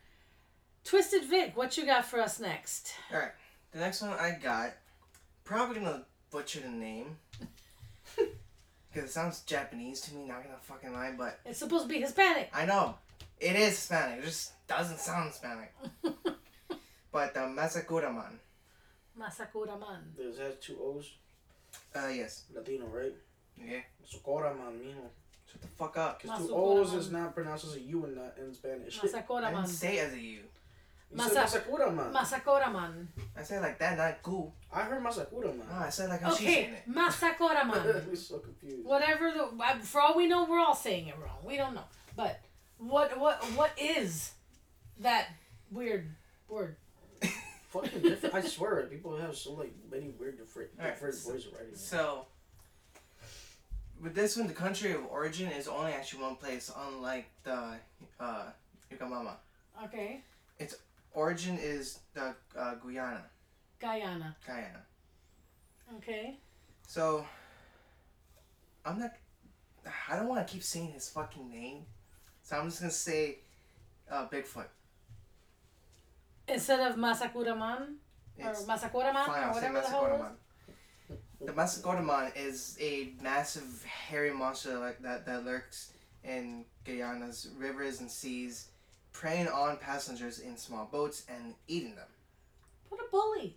Twisted 0.84 1.24
Vic, 1.24 1.56
what 1.56 1.78
you 1.78 1.86
got 1.86 2.06
for 2.06 2.19
us 2.19 2.39
next? 2.39 2.93
All 3.13 3.19
right, 3.19 3.32
the 3.71 3.80
next 3.80 4.02
one 4.02 4.12
I 4.12 4.38
got, 4.43 4.74
probably 5.45 5.76
gonna 5.80 6.04
butcher 6.32 6.60
the 6.60 6.69
name. 6.69 7.17
Because 8.93 9.10
it 9.10 9.13
sounds 9.13 9.39
Japanese 9.43 10.02
to 10.02 10.13
me, 10.13 10.26
not 10.28 10.43
gonna 10.43 10.58
fucking 10.63 10.91
lie, 10.91 11.13
but 11.17 11.39
It's 11.45 11.60
supposed 11.60 11.84
to 11.84 11.89
be 11.89 12.02
Hispanic. 12.02 12.50
I 12.54 12.65
know 12.65 12.95
it 13.39 13.56
is 13.56 13.69
Hispanic. 13.69 14.19
It 14.19 14.26
just 14.26 14.52
doesn't 14.67 15.00
sound 15.00 15.30
Hispanic. 15.30 15.74
but 17.12 17.34
the 17.34 17.41
Masakura 17.41 18.13
man. 18.13 18.39
Masakura 19.19 19.80
Man. 19.80 20.00
Does 20.17 20.39
it 20.39 20.43
have 20.43 20.60
two 20.60 20.78
O's? 20.82 21.12
Uh, 21.95 22.08
yes. 22.08 22.45
Latino, 22.54 22.86
right? 22.88 23.13
Yeah. 23.58 23.80
Socorra 24.10 24.58
man, 24.58 24.80
mijo. 24.80 24.95
Shut 25.52 25.62
the 25.62 25.67
fuck 25.67 25.97
up. 25.97 26.21
Because 26.21 26.47
two 26.47 26.54
O's 26.56 26.93
is 26.93 27.12
not 27.12 27.36
pronounced 27.36 27.65
as 27.65 27.76
a 27.76 27.82
U 27.82 28.06
in 28.06 28.15
that 28.15 28.38
in 28.39 28.54
Spanish. 28.54 29.00
Masakura 29.00 29.43
I 29.45 29.52
Man. 29.52 29.63
didn't 29.63 29.67
say 29.76 29.97
it 29.97 30.08
as 30.08 30.13
a 30.13 30.19
U. 30.19 30.39
You 31.13 31.19
said 31.19 31.28
Masa- 31.45 31.62
Masakura 31.65 31.93
man. 31.93 32.13
Masakura 32.13 32.71
Man. 32.71 33.08
I 33.38 33.43
said 33.43 33.62
like 33.62 33.78
that, 33.80 33.97
not 33.97 34.24
cool. 34.24 34.56
I 34.71 34.84
heard 34.84 35.04
Masakura 35.04 35.56
man. 35.58 35.67
No, 35.69 35.76
I 35.86 35.89
said 35.89 36.08
like 36.10 36.21
how 36.21 36.34
she's 36.34 36.47
Okay, 36.47 36.54
saying 36.63 36.74
it. 36.74 36.89
Masakura 36.89 37.67
Man. 37.67 38.04
I'm 38.10 38.15
so 38.15 38.39
confused. 38.39 38.86
Whatever 38.86 39.32
the. 39.34 39.43
uh, 39.62 39.80
For 39.80 40.00
all 40.00 40.15
we 40.15 40.28
know, 40.28 40.45
we're 40.45 40.60
all 40.60 40.74
saying 40.76 41.08
it 41.08 41.15
wrong. 41.21 41.39
We 41.43 41.58
don't 41.58 41.74
know. 41.76 41.84
But 42.15 42.39
what 42.78 43.19
what 43.19 43.43
what 43.58 43.71
is 43.78 44.32
that 45.00 45.28
weird 45.69 46.15
word? 46.47 46.78
Fucking 47.72 48.02
different. 48.02 48.36
I 48.36 48.42
swear, 48.42 48.84
people 48.88 49.16
have 49.18 49.36
so 49.36 49.54
like 49.54 49.74
many 49.90 50.10
weird 50.20 50.38
different 50.38 50.70
Alright, 50.78 50.94
different 50.96 51.16
so- 51.16 51.32
ways 51.32 51.46
of 51.46 51.54
writing. 51.54 51.74
So, 51.76 52.26
with 54.02 54.14
this 54.14 54.36
one, 54.36 54.48
the 54.48 54.54
country 54.54 54.92
of 54.92 55.06
origin 55.10 55.50
is 55.52 55.68
only 55.68 55.94
actually 55.94 56.24
one 56.24 56.36
place, 56.36 56.70
unlike 56.90 57.30
the 57.44 57.76
uh, 58.20 58.44
Yukamama. 58.92 59.36
Okay, 59.86 60.22
Its 60.60 60.76
Origin 61.14 61.58
is 61.60 62.00
the 62.14 62.36
uh, 62.58 62.76
Guyana, 62.76 63.24
Guyana. 63.80 64.36
Guyana. 64.46 64.82
Okay. 65.98 66.38
So, 66.88 67.26
I'm 68.86 69.00
not. 69.00 69.12
I 70.10 70.16
don't 70.18 70.28
want 70.28 70.46
to 70.46 70.52
keep 70.54 70.64
saying 70.64 70.92
his 70.92 71.10
fucking 71.10 71.50
name, 71.50 71.86
so 72.44 72.58
I'm 72.58 72.68
just 72.70 72.82
gonna 72.82 72.92
say 72.92 73.40
uh, 74.12 74.28
Bigfoot. 74.28 74.66
Instead 76.52 76.80
of 76.92 76.98
Masakura 76.98 77.58
Man 77.58 77.96
or 78.44 78.50
It's 78.52 78.64
Masakura 78.64 79.14
fine, 79.14 79.50
or 79.50 79.54
whatever 79.54 79.82
the 79.82 79.88
hell 79.88 80.06
it 80.06 81.14
is. 81.14 81.48
The 81.48 81.54
Masakotaman 81.54 82.32
is 82.36 82.78
a 82.80 83.14
massive 83.22 83.84
hairy 83.84 84.32
monster 84.32 84.78
like 84.78 85.02
that 85.02 85.26
that 85.26 85.44
lurks 85.44 85.92
in 86.24 86.66
Guyana's 86.86 87.50
rivers 87.58 88.00
and 88.00 88.12
seas, 88.12 88.68
preying 89.12 89.48
on 89.48 89.78
passengers 89.78 90.40
in 90.40 90.56
small 90.56 90.88
boats 90.92 91.26
and 91.28 91.56
eating 91.68 91.96
them. 91.96 92.08
What 92.90 93.02
a 93.02 93.10
bully. 93.10 93.56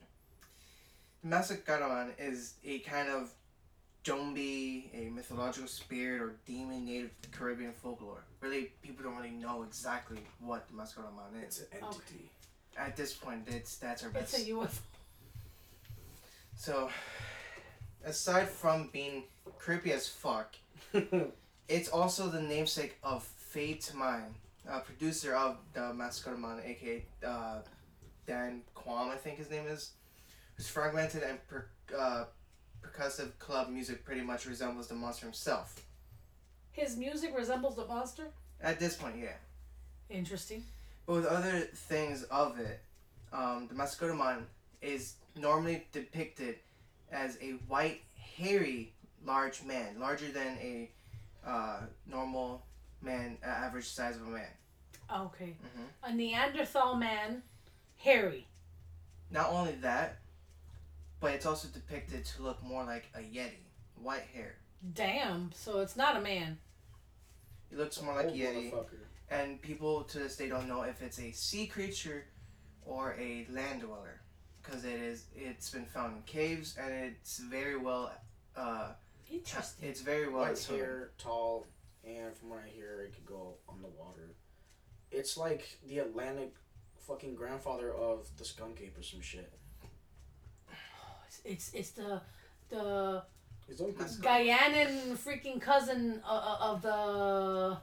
The 1.22 1.28
Masakotaman 1.28 2.12
is 2.18 2.54
a 2.64 2.78
kind 2.80 3.08
of 3.10 3.30
Jombi, 4.02 4.88
a 4.94 5.10
mythological 5.10 5.68
spirit 5.68 6.22
or 6.22 6.36
demon 6.46 6.84
native 6.86 7.10
to 7.22 7.28
Caribbean 7.30 7.72
folklore. 7.72 8.24
Really, 8.40 8.70
people 8.82 9.04
don't 9.04 9.16
really 9.16 9.30
know 9.30 9.62
exactly 9.62 10.20
what 10.40 10.68
the 10.68 10.74
Masakotaman 10.74 11.42
It's 11.42 11.58
is. 11.58 11.66
an 11.72 11.78
entity. 11.84 12.30
At 12.76 12.96
this 12.96 13.12
point, 13.12 13.46
it's 13.46 13.76
that's 13.76 14.02
our 14.02 14.10
It's 14.14 14.32
best. 14.32 14.46
a 14.48 14.50
UFO. 14.52 14.68
So, 16.56 16.88
aside 18.04 18.48
from 18.48 18.88
being 18.92 19.24
creepy 19.58 19.92
as 19.92 20.08
fuck, 20.08 20.54
it's 21.68 21.88
also 21.88 22.28
the 22.28 22.40
namesake 22.40 22.96
of 23.02 23.22
Faye 23.22 23.78
Mine, 23.94 24.34
a 24.68 24.80
producer 24.80 25.34
of 25.34 25.56
the 25.72 25.80
Mascotaman, 25.92 26.64
aka 26.64 27.04
uh, 27.26 27.58
Dan 28.26 28.62
Quam, 28.74 29.10
I 29.10 29.16
think 29.16 29.38
his 29.38 29.50
name 29.50 29.66
is, 29.66 29.90
whose 30.56 30.68
fragmented 30.68 31.22
and 31.22 31.38
per, 31.48 31.66
uh, 31.96 32.24
percussive 32.82 33.38
club 33.38 33.68
music 33.68 34.04
pretty 34.04 34.22
much 34.22 34.46
resembles 34.46 34.86
the 34.88 34.94
monster 34.94 35.26
himself. 35.26 35.84
His 36.72 36.96
music 36.96 37.36
resembles 37.36 37.76
the 37.76 37.86
monster. 37.86 38.24
At 38.60 38.80
this 38.80 38.96
point, 38.96 39.16
yeah. 39.20 39.36
Interesting. 40.10 40.64
But 41.06 41.14
with 41.16 41.26
other 41.26 41.60
things 41.60 42.22
of 42.24 42.58
it, 42.58 42.80
um, 43.32 43.68
the 43.68 43.74
Mascotaman 43.74 44.44
is 44.80 45.14
normally 45.36 45.86
depicted 45.92 46.56
as 47.12 47.36
a 47.42 47.52
white, 47.68 48.02
hairy, 48.16 48.92
large 49.24 49.62
man, 49.64 49.98
larger 50.00 50.28
than 50.30 50.56
a 50.58 50.90
uh, 51.46 51.80
normal 52.06 52.62
man, 53.02 53.36
uh, 53.44 53.48
average 53.48 53.86
size 53.86 54.16
of 54.16 54.22
a 54.22 54.30
man. 54.30 54.48
Okay. 55.14 55.56
Mhm. 55.62 55.86
A 56.02 56.14
Neanderthal 56.14 56.96
man, 56.96 57.42
hairy. 57.96 58.46
Not 59.30 59.50
only 59.50 59.72
that, 59.76 60.18
but 61.20 61.32
it's 61.32 61.44
also 61.46 61.68
depicted 61.68 62.24
to 62.24 62.42
look 62.42 62.62
more 62.62 62.84
like 62.84 63.06
a 63.14 63.18
yeti, 63.18 63.64
white 64.00 64.22
hair. 64.32 64.56
Damn. 64.94 65.52
So 65.52 65.80
it's 65.80 65.96
not 65.96 66.16
a 66.16 66.20
man. 66.20 66.58
He 67.70 67.76
looks 67.76 68.00
more 68.00 68.14
like 68.14 68.28
a 68.28 68.30
yeti, 68.30 68.72
motherfucker. 68.72 69.03
And 69.30 69.60
people 69.62 70.04
to 70.04 70.18
this 70.18 70.36
day 70.36 70.48
don't 70.48 70.68
know 70.68 70.82
if 70.82 71.02
it's 71.02 71.18
a 71.18 71.30
sea 71.32 71.66
creature 71.66 72.26
or 72.84 73.16
a 73.18 73.46
land 73.50 73.80
dweller, 73.82 74.20
because 74.62 74.84
it 74.84 75.00
is. 75.00 75.26
It's 75.34 75.70
been 75.70 75.86
found 75.86 76.16
in 76.16 76.22
caves, 76.22 76.76
and 76.80 76.92
it's 76.92 77.38
very 77.38 77.76
well. 77.76 78.12
Uh, 78.56 78.88
Interesting. 79.30 79.88
It's 79.88 80.02
very 80.02 80.28
well. 80.28 80.42
White 80.42 80.58
swimming. 80.58 80.84
hair, 80.84 81.10
tall, 81.18 81.66
and 82.06 82.36
from 82.36 82.50
what 82.50 82.60
I 82.64 82.68
hear, 82.68 83.00
it 83.02 83.14
could 83.14 83.26
go 83.26 83.54
on 83.68 83.80
the 83.80 83.88
water. 83.88 84.34
It's 85.10 85.36
like 85.36 85.78
the 85.88 85.98
Atlantic 86.00 86.54
fucking 87.06 87.34
grandfather 87.34 87.92
of 87.94 88.26
the 88.36 88.44
skunk 88.44 88.80
ape 88.82 88.98
or 88.98 89.02
some 89.02 89.20
shit. 89.22 89.50
It's 91.26 91.40
it's, 91.44 91.72
it's 91.74 91.90
the 91.92 92.20
the 92.68 93.22
His 93.66 93.80
own 93.80 93.92
That's- 93.96 94.18
Guyanan 94.18 95.16
freaking 95.16 95.60
cousin 95.60 96.20
of, 96.28 96.60
of 96.60 96.82
the 96.82 97.78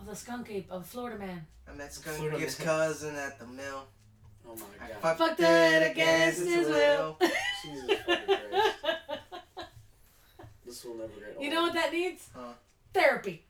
of 0.00 0.06
the 0.06 0.14
skunk 0.16 0.50
ape 0.50 0.70
of 0.70 0.86
Florida 0.86 1.18
man. 1.18 1.46
A 1.70 1.74
Mexican 1.74 2.12
Florida 2.12 2.38
gives 2.38 2.58
man. 2.58 2.66
cousin 2.68 3.16
at 3.16 3.38
the 3.38 3.46
mill. 3.46 3.84
Oh 4.48 4.56
my 4.56 4.62
I 4.84 4.88
god. 4.88 5.00
fucked, 5.02 5.18
Fucked 5.18 5.40
it 5.40 5.90
against 5.90 6.40
his 6.46 6.68
will. 6.68 7.18
Jesus 7.62 7.98
fucking 8.06 8.26
Christ. 8.26 8.76
This 10.64 10.84
will 10.84 10.94
never 10.96 11.08
get 11.18 11.34
old. 11.36 11.44
you 11.44 11.50
know 11.50 11.62
what 11.62 11.74
that 11.74 11.92
needs? 11.92 12.28
Huh. 12.34 12.52
Therapy. 12.94 13.44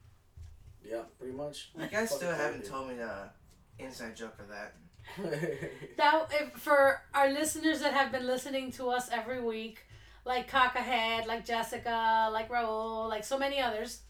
Yeah, 0.84 1.02
pretty 1.18 1.34
much. 1.34 1.70
You 1.78 1.86
guys 1.86 2.08
still 2.10 2.30
Fucking 2.30 2.34
haven't 2.44 2.64
therapy. 2.64 2.68
told 2.68 2.88
me 2.88 2.94
the 2.94 3.84
inside 3.84 4.16
joke 4.16 4.36
of 4.40 4.48
that. 4.48 4.74
That 5.96 6.28
if, 6.32 6.52
for 6.60 7.00
our 7.14 7.30
listeners 7.32 7.80
that 7.80 7.92
have 7.94 8.12
been 8.12 8.26
listening 8.26 8.70
to 8.72 8.88
us 8.90 9.08
every 9.10 9.40
week, 9.42 9.84
like 10.24 10.50
Cockahead, 10.50 11.26
like 11.26 11.44
Jessica, 11.46 12.28
like 12.32 12.48
Raul, 12.50 13.08
like 13.08 13.24
so 13.24 13.38
many 13.38 13.60
others. 13.60 14.00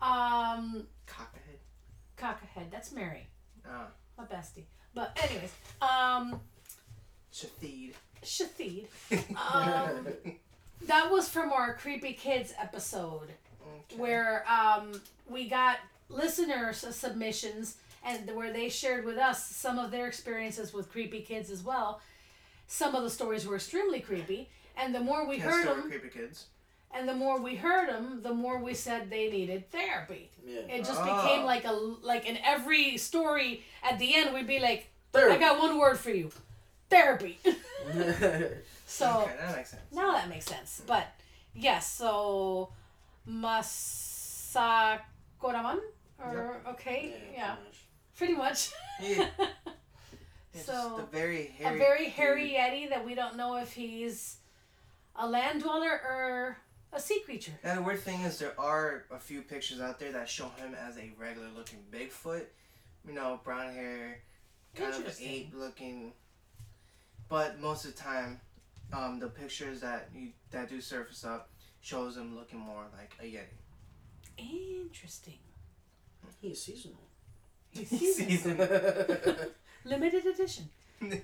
Um, 0.00 0.86
Cockahead. 0.99 0.99
Cockahead, 2.20 2.70
that's 2.70 2.92
Mary, 2.92 3.26
Ah, 3.66 3.86
my 4.18 4.24
bestie. 4.24 4.64
But 4.94 5.16
anyways, 5.24 5.52
um, 5.80 6.40
Shathid. 7.32 7.94
Shathid. 8.22 8.86
Um, 9.36 10.06
that 10.86 11.10
was 11.10 11.28
from 11.28 11.52
our 11.52 11.74
Creepy 11.74 12.12
Kids 12.12 12.52
episode. 12.60 13.30
Okay. 13.92 14.00
where 14.00 14.44
um, 14.48 14.92
we 15.28 15.48
got 15.48 15.78
listeners 16.08 16.78
submissions 16.78 17.76
and 18.04 18.28
where 18.34 18.52
they 18.52 18.68
shared 18.68 19.04
with 19.04 19.18
us 19.18 19.44
some 19.54 19.78
of 19.78 19.90
their 19.90 20.06
experiences 20.06 20.72
with 20.72 20.90
creepy 20.90 21.20
kids 21.20 21.50
as 21.50 21.62
well. 21.62 22.00
Some 22.66 22.94
of 22.94 23.02
the 23.02 23.10
stories 23.10 23.46
were 23.46 23.56
extremely 23.56 24.00
creepy, 24.00 24.48
and 24.76 24.94
the 24.94 25.00
more 25.00 25.26
we 25.28 25.36
Can't 25.38 25.50
heard 25.50 25.66
them, 25.68 25.82
creepy 25.90 26.08
kids. 26.08 26.46
And 26.92 27.08
the 27.08 27.14
more 27.14 27.40
we 27.40 27.54
heard 27.56 27.88
them, 27.88 28.20
the 28.22 28.34
more 28.34 28.58
we 28.58 28.74
said 28.74 29.10
they 29.10 29.30
needed 29.30 29.70
therapy. 29.70 30.30
yeah. 30.44 30.60
It 30.68 30.84
just 30.84 31.00
Oh. 31.00 31.04
became 31.04 31.44
like 31.44 31.64
a 31.64 31.72
like 31.72 32.26
in 32.26 32.38
every 32.44 32.96
story 32.98 33.62
at 33.82 33.98
the 33.98 34.14
end 34.14 34.34
we'd 34.34 34.46
be 34.46 34.58
like, 34.58 34.88
There. 35.12 35.30
I 35.30 35.38
got 35.38 35.58
one 35.58 35.78
word 35.78 35.98
for 35.98 36.10
you, 36.10 36.30
therapy. 36.88 37.38
so. 38.86 39.22
okay, 39.22 39.36
that 39.40 39.56
makes 39.56 39.70
sense. 39.70 39.82
Now 39.92 40.12
that 40.12 40.28
makes 40.28 40.44
sense. 40.46 40.82
But 40.86 41.06
yes, 41.54 41.90
so 41.92 42.70
Masakoraman? 43.28 45.00
Or 46.22 46.60
okay, 46.68 47.14
yeah. 47.32 47.56
Pretty 48.16 48.34
much. 48.34 48.70
Yeah. 49.02 49.26
Yeah, 50.52 50.62
so 50.62 50.72
just 50.72 50.98
a 50.98 51.02
very 51.16 51.54
a 51.60 51.78
very 51.78 52.08
hairy 52.08 52.56
yeti 52.58 52.88
that 52.88 53.04
we 53.06 53.14
don't 53.14 53.36
know 53.36 53.58
if 53.58 53.72
he's 53.72 54.38
a 55.14 55.24
land 55.24 55.62
dweller 55.62 55.92
or 55.92 56.56
a 56.92 57.00
sea 57.00 57.20
creature. 57.24 57.52
And 57.62 57.78
the 57.78 57.82
weird 57.82 58.00
thing 58.00 58.22
is, 58.22 58.38
there 58.38 58.58
are 58.58 59.04
a 59.10 59.18
few 59.18 59.42
pictures 59.42 59.80
out 59.80 59.98
there 59.98 60.12
that 60.12 60.28
show 60.28 60.48
him 60.56 60.74
as 60.74 60.96
a 60.96 61.12
regular 61.18 61.48
looking 61.56 61.80
Bigfoot. 61.90 62.44
You 63.06 63.14
know, 63.14 63.40
brown 63.44 63.72
hair, 63.72 64.20
kind 64.74 64.92
of 64.94 65.20
ape 65.20 65.54
looking. 65.56 66.12
But 67.28 67.60
most 67.60 67.84
of 67.86 67.96
the 67.96 68.02
time, 68.02 68.40
um, 68.92 69.18
the 69.18 69.28
pictures 69.28 69.80
that 69.80 70.10
you 70.14 70.30
that 70.50 70.68
do 70.68 70.80
surface 70.80 71.24
up 71.24 71.50
shows 71.80 72.16
him 72.16 72.36
looking 72.36 72.58
more 72.58 72.84
like 72.96 73.14
a 73.20 73.24
yeti. 73.24 73.56
Interesting. 74.82 75.38
he 76.40 76.48
He's 76.48 76.62
seasonal. 76.62 76.98
Season. 77.72 78.58
Limited 79.84 80.26
edition. 80.26 80.68
The 81.00 81.22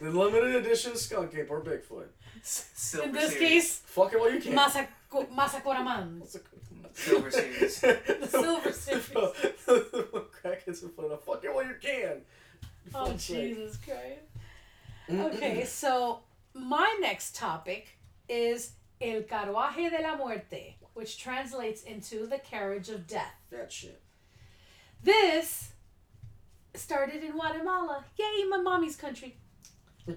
limited 0.00 0.54
edition 0.56 0.96
skunk 0.96 1.34
ape 1.34 1.50
or 1.50 1.60
Bigfoot. 1.60 2.06
Silver 2.42 3.08
In 3.08 3.14
this 3.14 3.32
series. 3.32 3.48
case, 3.48 3.78
Fuck 3.86 4.12
it 4.12 4.20
while 4.20 4.32
you 4.32 4.40
can. 4.40 4.52
Masako- 4.54 5.28
Masakoraman. 5.34 6.22
Silver 6.94 7.30
series. 7.30 7.80
The 7.80 8.28
silver 8.28 8.70
series. 8.72 9.06
Crackheads 9.08 10.82
in 10.82 10.90
front 10.90 11.12
of 11.12 11.22
fuck 11.24 11.42
it 11.42 11.54
while 11.54 11.64
you 11.64 11.76
can. 11.80 12.20
Oh, 12.94 13.06
Fuck's 13.06 13.24
sake. 13.24 13.54
Jesus 13.56 13.78
Christ. 13.78 15.24
Okay, 15.34 15.64
so 15.64 16.20
my 16.52 16.94
next 17.00 17.34
topic 17.34 17.96
is 18.28 18.72
El 19.00 19.22
Carruaje 19.22 19.88
de 19.90 20.02
la 20.02 20.16
Muerte, 20.16 20.76
which 20.92 21.16
translates 21.18 21.82
into 21.84 22.26
the 22.26 22.38
carriage 22.38 22.90
of 22.90 23.06
death. 23.06 23.36
That 23.50 23.72
shit. 23.72 23.98
This 25.02 25.71
started 26.74 27.22
in 27.22 27.32
Guatemala. 27.32 28.04
Yay, 28.18 28.44
my 28.48 28.58
mommy's 28.58 28.96
country. 28.96 29.36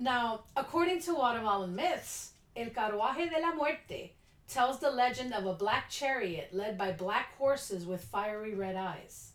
Now, 0.00 0.42
according 0.56 1.00
to 1.02 1.14
Guatemalan 1.14 1.74
myths, 1.74 2.30
El 2.54 2.66
Carruaje 2.66 3.28
de 3.28 3.40
la 3.40 3.52
Muerte 3.52 4.12
tells 4.46 4.78
the 4.78 4.92
legend 4.92 5.34
of 5.34 5.44
a 5.44 5.54
black 5.54 5.90
chariot 5.90 6.50
led 6.52 6.78
by 6.78 6.92
black 6.92 7.36
horses 7.36 7.84
with 7.84 8.04
fiery 8.04 8.54
red 8.54 8.76
eyes. 8.76 9.32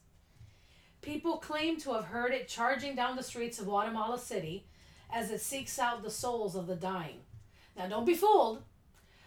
People 1.01 1.35
claim 1.35 1.77
to 1.81 1.93
have 1.93 2.05
heard 2.05 2.31
it 2.31 2.47
charging 2.47 2.95
down 2.95 3.17
the 3.17 3.23
streets 3.23 3.59
of 3.59 3.65
Guatemala 3.65 4.17
City 4.17 4.65
as 5.11 5.31
it 5.31 5.41
seeks 5.41 5.77
out 5.77 6.01
the 6.01 6.09
souls 6.09 6.55
of 6.55 6.67
the 6.67 6.77
dying. 6.77 7.19
Now, 7.75 7.87
don't 7.87 8.05
be 8.05 8.13
fooled. 8.13 8.63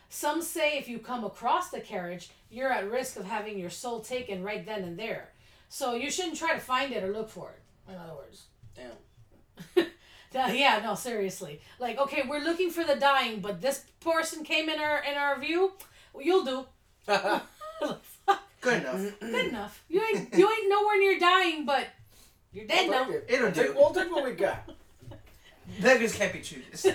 Some 0.09 0.41
say 0.41 0.79
if 0.79 0.89
you 0.89 0.99
come 0.99 1.23
across 1.23 1.69
the 1.69 1.81
carriage, 1.81 2.31
you're 2.49 2.73
at 2.73 2.91
risk 2.91 3.19
of 3.19 3.27
having 3.27 3.59
your 3.59 3.71
soul 3.71 4.01
taken 4.01 4.43
right 4.43 4.65
then 4.65 4.85
and 4.85 4.99
there. 4.99 5.33
So 5.69 5.95
you 5.95 6.11
shouldn't 6.11 6.37
try 6.37 6.55
to 6.55 6.61
find 6.61 6.93
it 6.93 7.03
or 7.03 7.13
look 7.13 7.29
for 7.29 7.51
it, 7.51 7.93
in 7.93 7.99
other 7.99 8.15
words. 8.15 8.47
Damn. 8.75 9.87
Yeah, 10.35 10.53
yeah, 10.53 10.81
no, 10.85 10.95
seriously. 10.95 11.63
Like, 11.79 11.99
okay, 11.99 12.25
we're 12.29 12.45
looking 12.45 12.69
for 12.71 12.85
the 12.85 12.97
dying, 12.97 13.41
but 13.41 13.63
this 13.63 13.85
person 14.01 14.45
came 14.45 14.69
in 14.69 14.79
our 14.79 15.03
in 15.03 15.17
our 15.17 15.41
view. 15.41 15.73
Well, 16.13 16.25
you'll 16.25 16.45
do. 16.45 16.67
Good 17.07 18.83
enough. 18.83 19.21
Good 19.21 19.47
enough. 19.47 19.85
You 19.89 20.03
ain't 20.03 20.35
you 20.35 20.51
ain't 20.51 20.69
nowhere 20.69 20.99
near 20.99 21.19
dying, 21.19 21.65
but 21.65 21.87
you're 22.53 22.67
dead 22.67 22.91
now. 22.91 23.09
It'll 23.29 23.51
do. 23.51 23.75
We'll 23.77 23.95
take 23.95 24.11
what 24.11 24.25
we 24.25 24.33
got. 24.33 24.71
Beggars 25.81 26.15
can't 26.15 26.33
be 26.33 26.41
choosers. 26.41 26.85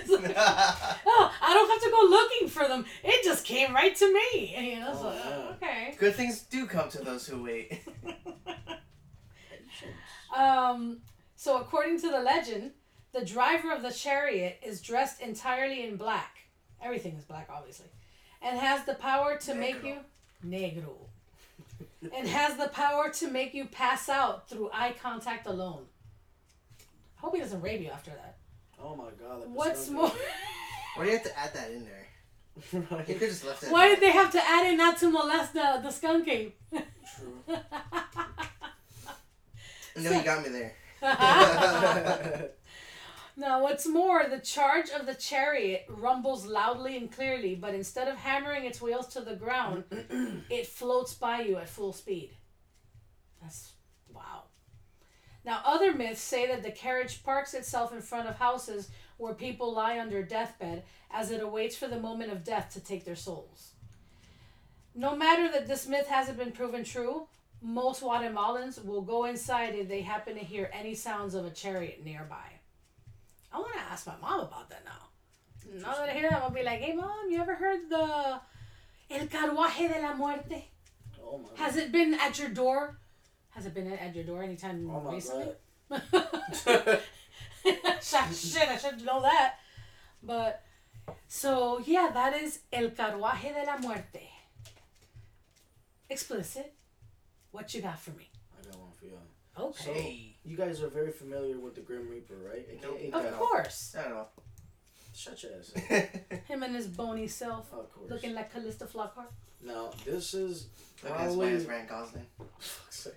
Oh, 1.04 1.32
I 1.42 1.54
don't 1.54 1.68
have 1.70 1.82
to 1.82 1.90
go 1.90 2.06
looking 2.08 2.48
for 2.48 2.66
them. 2.68 2.84
It 3.04 3.24
just 3.24 3.44
came 3.44 3.74
right 3.74 3.94
to 3.96 4.12
me. 4.12 4.54
And, 4.56 4.66
you 4.72 4.80
know, 4.80 4.92
so, 4.94 5.14
Oh, 5.24 5.54
okay. 5.56 5.94
Good 5.98 6.14
things 6.14 6.40
do 6.42 6.66
come 6.66 6.88
to 6.90 6.98
those 7.04 7.26
who 7.26 7.42
wait. 7.42 7.82
Um, 10.36 11.00
so 11.36 11.58
according 11.60 12.00
to 12.00 12.08
the 12.08 12.20
legend, 12.20 12.70
the 13.12 13.24
driver 13.24 13.70
of 13.70 13.82
the 13.82 13.90
chariot 13.92 14.58
is 14.64 14.80
dressed 14.80 15.20
entirely 15.20 15.84
in 15.84 15.96
black. 15.96 16.38
Everything 16.82 17.16
is 17.16 17.24
black, 17.24 17.48
obviously, 17.52 17.88
and 18.40 18.58
has 18.58 18.84
the 18.84 18.94
power 18.94 19.36
to 19.36 19.54
make 19.54 19.84
you 19.84 19.96
negro, 20.44 20.94
and 22.16 22.26
has 22.26 22.56
the 22.56 22.68
power 22.68 23.10
to 23.10 23.28
make 23.28 23.52
you 23.52 23.66
pass 23.66 24.08
out 24.08 24.48
through 24.48 24.70
eye 24.72 24.94
contact 25.02 25.46
alone. 25.46 25.84
I 27.18 27.20
hope 27.20 27.34
he 27.34 27.40
doesn't 27.40 27.60
rape 27.60 27.82
you 27.82 27.90
after 27.90 28.10
that. 28.10 28.36
Oh 28.82 28.96
my 28.96 29.10
god. 29.20 29.42
that 29.42 29.48
What's 29.50 29.86
sounds 29.86 29.90
more? 29.90 30.12
Why 30.96 31.04
do 31.04 31.10
you 31.10 31.16
have 31.16 31.24
to 31.24 31.38
add 31.38 31.54
that 31.54 31.70
in 31.70 31.84
there? 31.84 32.06
good. 32.88 33.08
You 33.08 33.14
could 33.14 33.28
just 33.28 33.46
left 33.46 33.62
it. 33.62 33.70
Why 33.70 33.88
did 33.88 34.00
they 34.00 34.10
have 34.10 34.30
to 34.32 34.42
add 34.42 34.66
in 34.66 34.76
not 34.76 34.98
to 34.98 35.10
molest 35.10 35.54
the 35.54 35.80
the 35.82 35.90
skunk 35.90 36.28
ape? 36.28 36.58
True. 36.70 37.38
No, 39.94 40.10
you 40.10 40.22
got 40.22 40.42
me 40.42 40.48
there. 40.48 40.74
Now, 43.36 43.62
what's 43.62 43.86
more, 43.86 44.24
the 44.28 44.38
charge 44.38 44.90
of 44.90 45.06
the 45.06 45.14
chariot 45.14 45.86
rumbles 45.88 46.44
loudly 46.44 46.96
and 46.98 47.10
clearly, 47.10 47.54
but 47.54 47.74
instead 47.74 48.08
of 48.08 48.16
hammering 48.16 48.64
its 48.64 48.80
wheels 48.82 49.06
to 49.08 49.20
the 49.20 49.34
ground, 49.34 49.84
it 50.50 50.66
floats 50.66 51.14
by 51.14 51.40
you 51.40 51.56
at 51.56 51.68
full 51.68 51.92
speed. 51.94 52.30
That's 53.40 53.71
wow. 53.71 53.71
Now, 55.44 55.60
other 55.64 55.92
myths 55.92 56.20
say 56.20 56.46
that 56.46 56.62
the 56.62 56.70
carriage 56.70 57.22
parks 57.24 57.54
itself 57.54 57.92
in 57.92 58.00
front 58.00 58.28
of 58.28 58.36
houses 58.36 58.90
where 59.16 59.34
people 59.34 59.72
lie 59.72 59.98
on 59.98 60.08
their 60.08 60.22
deathbed 60.22 60.84
as 61.10 61.30
it 61.30 61.42
awaits 61.42 61.76
for 61.76 61.88
the 61.88 61.98
moment 61.98 62.32
of 62.32 62.44
death 62.44 62.72
to 62.74 62.80
take 62.80 63.04
their 63.04 63.16
souls. 63.16 63.72
No 64.94 65.16
matter 65.16 65.50
that 65.50 65.66
this 65.66 65.88
myth 65.88 66.06
hasn't 66.08 66.38
been 66.38 66.52
proven 66.52 66.84
true, 66.84 67.26
most 67.60 68.02
Guatemalans 68.02 68.84
will 68.84 69.02
go 69.02 69.24
inside 69.24 69.74
if 69.74 69.88
they 69.88 70.02
happen 70.02 70.34
to 70.34 70.40
hear 70.44 70.70
any 70.72 70.94
sounds 70.94 71.34
of 71.34 71.44
a 71.44 71.50
chariot 71.50 72.04
nearby. 72.04 72.60
I 73.52 73.58
want 73.58 73.74
to 73.74 73.80
ask 73.80 74.06
my 74.06 74.14
mom 74.20 74.40
about 74.40 74.68
that 74.70 74.84
now. 74.84 75.80
Now 75.80 75.94
that 75.94 76.08
I 76.08 76.12
hear 76.12 76.30
that, 76.30 76.42
I'll 76.42 76.50
be 76.50 76.62
like, 76.62 76.80
hey, 76.80 76.94
mom, 76.94 77.30
you 77.30 77.40
ever 77.40 77.54
heard 77.54 77.88
the 77.88 78.40
El 79.10 79.26
Carruaje 79.26 79.92
de 79.92 80.00
la 80.00 80.14
Muerte? 80.14 80.64
oh 81.22 81.40
Has 81.54 81.76
it 81.76 81.92
been 81.92 82.14
at 82.14 82.38
your 82.38 82.48
door? 82.48 82.98
Has 83.54 83.66
it 83.66 83.74
been 83.74 83.92
at 83.92 84.14
your 84.14 84.24
door 84.24 84.42
anytime 84.42 84.88
Oh 84.90 85.00
my 85.00 85.12
recently? 85.12 85.46
god. 85.90 86.02
Shit, 87.62 88.68
I 88.68 88.76
should 88.78 89.04
know 89.04 89.20
that. 89.22 89.56
But, 90.22 90.62
so 91.28 91.80
yeah, 91.84 92.10
that 92.12 92.34
is 92.34 92.60
El 92.72 92.90
Carruaje 92.90 93.52
de 93.54 93.64
la 93.66 93.76
Muerte. 93.78 94.28
Explicit. 96.08 96.72
What 97.50 97.72
you 97.74 97.82
got 97.82 97.98
for 98.00 98.10
me? 98.12 98.28
I 98.58 98.64
got 98.70 98.78
one 98.80 98.90
for 98.98 99.04
y'all. 99.06 99.68
Okay. 99.68 99.92
Hey. 99.92 100.36
You 100.44 100.56
guys 100.56 100.82
are 100.82 100.88
very 100.88 101.12
familiar 101.12 101.58
with 101.60 101.74
the 101.74 101.82
Grim 101.82 102.08
Reaper, 102.08 102.34
right? 102.50 102.66
Nope. 102.82 103.00
Of 103.14 103.32
course. 103.38 103.94
I 103.98 104.08
don't 104.08 104.26
Shut 105.14 105.42
your 105.42 105.52
ass. 105.58 105.72
know. 105.76 106.36
Him 106.48 106.62
and 106.62 106.74
his 106.74 106.86
bony 106.86 107.28
self. 107.28 107.70
Of 107.72 107.92
course. 107.92 108.10
Looking 108.10 108.34
like 108.34 108.50
Calista 108.50 108.86
Flockhart. 108.86 109.26
Now 109.64 109.90
this 110.04 110.32
is 110.34 110.66
Look, 111.04 111.12
that's 111.16 111.34
why 111.34 111.50
probably. 111.50 111.66
Ryan 111.66 111.86
Gosling. 111.86 112.26
fuck's 112.58 112.98
sake. 112.98 113.14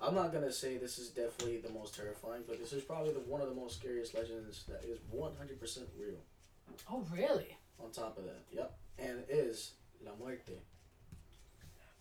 I'm 0.00 0.14
not 0.14 0.32
gonna 0.32 0.52
say 0.52 0.76
this 0.76 0.98
is 0.98 1.08
definitely 1.08 1.58
the 1.58 1.70
most 1.70 1.96
terrifying, 1.96 2.42
but 2.46 2.58
this 2.60 2.72
is 2.72 2.82
probably 2.82 3.12
the, 3.12 3.20
one 3.20 3.40
of 3.40 3.48
the 3.48 3.54
most 3.54 3.78
scariest 3.80 4.14
legends 4.14 4.64
that 4.68 4.84
is 4.84 4.98
100% 5.14 5.78
real. 5.98 6.18
Oh, 6.90 7.04
really? 7.12 7.56
On 7.82 7.90
top 7.90 8.18
of 8.18 8.24
that, 8.24 8.42
yep, 8.50 8.76
and 8.98 9.18
it 9.18 9.26
is 9.30 9.72
La 10.04 10.12
Muerte. 10.18 10.52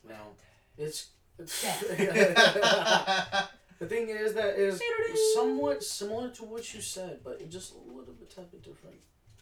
Now, 0.08 0.34
it's 0.78 1.08
the 1.38 1.46
thing 3.88 4.10
is 4.10 4.34
that 4.34 4.58
is 4.58 4.82
somewhat 5.34 5.84
similar 5.84 6.30
to 6.30 6.46
what 6.46 6.74
you 6.74 6.82
said, 6.82 7.20
but 7.24 7.42
it 7.42 7.50
just 7.50 7.74
a 7.74 7.78
little 7.78 8.14
bit, 8.14 8.34
tad 8.34 8.50
bit 8.52 8.64
different. 8.64 8.96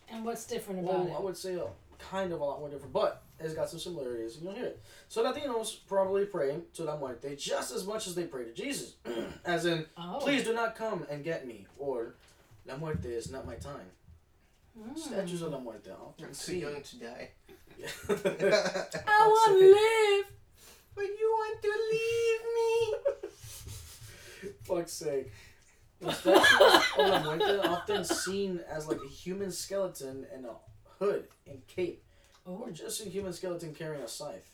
And 0.10 0.26
what's 0.26 0.46
different 0.46 0.80
about 0.80 1.02
it? 1.02 1.10
Well, 1.10 1.18
I 1.18 1.22
would 1.22 1.38
say 1.38 1.56
uh, 1.56 1.66
kind 2.00 2.34
of 2.34 2.42
a 2.42 2.44
lot 2.44 2.60
more 2.60 2.70
different, 2.70 2.94
but 2.94 3.23
it's 3.44 3.54
got 3.54 3.70
some 3.70 3.80
similarities, 3.80 4.36
and 4.36 4.46
you'll 4.46 4.54
hear 4.54 4.66
it. 4.66 4.82
So 5.10 5.24
Latinos 5.24 5.78
probably 5.88 6.26
pray 6.26 6.58
to 6.76 6.84
La 6.84 6.98
Muerte 6.98 7.36
just 7.36 7.74
as 7.74 7.86
much 7.86 8.08
as 8.08 8.16
they 8.16 8.24
pray 8.26 8.46
to 8.46 8.54
Jesus, 8.54 8.96
as 9.46 9.66
in, 9.66 9.86
Oh. 9.98 10.20
please 10.22 10.44
do 10.44 10.54
not 10.54 10.76
come 10.76 11.06
and 11.10 11.24
get 11.24 11.46
me, 11.48 11.68
or 11.78 12.16
La 12.66 12.78
Muerte 12.78 13.10
is 13.10 13.32
not 13.32 13.46
my 13.46 13.56
time. 13.56 13.90
Mm. 14.80 14.98
Statues 14.98 15.42
of 15.44 15.52
La 15.52 15.60
Muerte. 15.60 15.90
I'll 15.92 16.16
I'm 16.20 16.28
too 16.30 16.34
see. 16.34 16.60
young 16.62 16.82
to 16.82 16.96
die. 16.98 17.30
I 18.10 19.28
want 19.28 19.60
to 19.60 19.66
live. 19.68 20.26
But 20.96 21.06
you 21.06 21.30
want 21.32 21.62
to 21.62 21.74
leave 21.92 22.42
me? 23.24 24.52
Fuck's 24.64 24.94
sake. 24.94 25.32
The 26.00 26.12
statue 26.12 26.64
of 27.02 27.10
La 27.10 27.24
Muerte 27.24 27.58
often 27.68 28.04
seen 28.04 28.60
as 28.70 28.88
like 28.88 29.00
a 29.04 29.08
human 29.10 29.52
skeleton 29.52 30.26
in 30.36 30.46
a 30.46 30.54
hood 31.00 31.28
and 31.48 31.66
cape, 31.68 32.03
or 32.46 32.70
just 32.72 33.06
a 33.06 33.10
human 33.10 33.34
skeleton 33.34 33.74
carrying 33.74 34.04
a 34.04 34.08
scythe, 34.08 34.50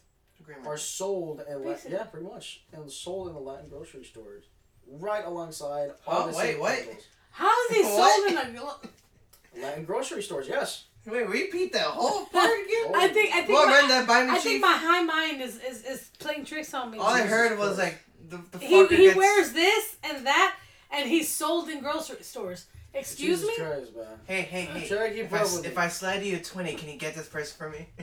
are 0.66 0.78
sold 0.78 1.42
in 1.50 1.64
La- 1.66 1.76
yeah, 1.88 2.04
pretty 2.04 2.26
much, 2.26 2.62
and 2.74 2.90
sold 2.92 3.28
in 3.28 3.34
the 3.34 3.40
Latin 3.40 3.70
grocery 3.70 4.04
stores, 4.04 4.46
right 4.88 5.26
alongside 5.26 5.92
Oh, 6.08 6.28
wait, 6.28 6.36
wait, 6.36 6.44
same 6.52 6.60
what? 6.60 6.78
candles. 6.78 7.04
How 7.32 7.66
is 7.70 7.76
he 7.76 7.84
What? 7.84 8.16
sold 8.30 8.32
in 8.32 8.38
a? 8.56 8.60
glo- 8.60 9.62
Latin 9.62 9.84
grocery 9.86 10.22
stores, 10.24 10.48
yes. 10.48 10.86
Wait, 11.06 11.28
repeat 11.28 11.74
that 11.74 11.86
whole 11.86 12.26
part 12.26 12.50
again? 12.52 12.92
I 12.96 13.08
think 13.08 13.34
I 13.34 13.38
think 13.42 13.50
Well, 13.50 13.66
my, 13.68 13.88
that 13.88 14.08
by 14.08 14.24
me, 14.24 14.30
I 14.32 14.34
chief. 14.36 14.44
think 14.44 14.62
my 14.62 14.74
high 14.78 15.02
mind 15.04 15.42
is, 15.42 15.60
is, 15.62 15.84
is 15.84 16.10
playing 16.20 16.46
tricks 16.46 16.74
on 16.74 16.92
me. 16.92 16.98
All 17.00 17.08
I 17.08 17.22
heard 17.22 17.58
was 17.58 17.78
like 17.78 17.98
the 18.30 18.40
the 18.52 18.60
he 18.60 18.86
he 18.88 18.98
gets. 19.06 19.16
wears 19.18 19.54
this 19.54 19.96
and 20.04 20.28
that, 20.28 20.56
and 20.92 21.10
he's 21.10 21.28
sold 21.34 21.70
in 21.70 21.80
grocery 21.80 22.22
stores. 22.22 22.66
Excuse 22.94 23.42
Jesus 23.42 23.60
me. 23.60 23.66
Christ, 23.66 23.96
man. 23.96 24.06
Hey, 24.26 24.42
hey, 24.42 24.62
hey! 24.66 24.88
Try 24.88 25.10
to 25.10 25.20
If 25.20 25.34
I, 25.34 25.44
with 25.44 25.66
if. 25.66 25.78
I 25.78 25.88
slide 25.90 26.24
you 26.24 26.38
a 26.38 26.40
twenty, 26.40 26.74
can 26.74 26.90
you 26.90 26.98
get 26.98 27.14
this 27.16 27.28
person 27.28 27.56
for 27.58 27.70
me? 27.70 27.88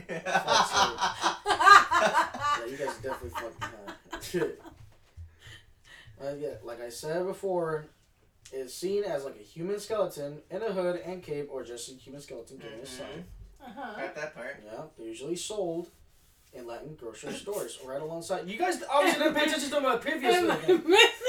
Yeah, 1.97 2.65
you 2.65 2.77
guys 2.77 2.97
are 2.97 3.01
definitely 3.01 3.29
fucking 3.29 3.61
high. 3.61 4.41
uh, 6.27 6.33
yeah, 6.39 6.49
like 6.63 6.81
I 6.81 6.89
said 6.89 7.25
before, 7.25 7.85
is 8.51 8.73
seen 8.73 9.03
as 9.03 9.25
like 9.25 9.35
a 9.39 9.43
human 9.43 9.79
skeleton 9.79 10.39
in 10.49 10.61
a 10.61 10.71
hood 10.71 11.01
and 11.05 11.21
cape, 11.23 11.49
or 11.51 11.63
just 11.63 11.91
a 11.91 11.95
human 11.95 12.21
skeleton 12.21 12.57
carrying 12.57 12.79
a 12.79 12.83
Mhm. 12.83 12.87
sign. 12.87 13.25
uh-huh. 13.63 14.01
Got 14.01 14.15
that 14.15 14.35
part. 14.35 14.63
Yeah, 14.65 14.81
they're 14.97 15.07
usually 15.07 15.35
sold 15.35 15.89
in 16.57 16.65
Latin 16.67 16.95
grocery 16.99 17.33
stores, 17.33 17.77
right 17.85 18.01
alongside. 18.01 18.47
You 18.49 18.57
guys 18.57 18.81
obviously 18.91 19.23
didn't 19.23 19.35
pay 19.35 19.43
attention 19.45 19.69
to 19.69 19.79
my 19.79 19.95
previous 19.97 20.35
Am 20.35 20.49
I 20.51 20.55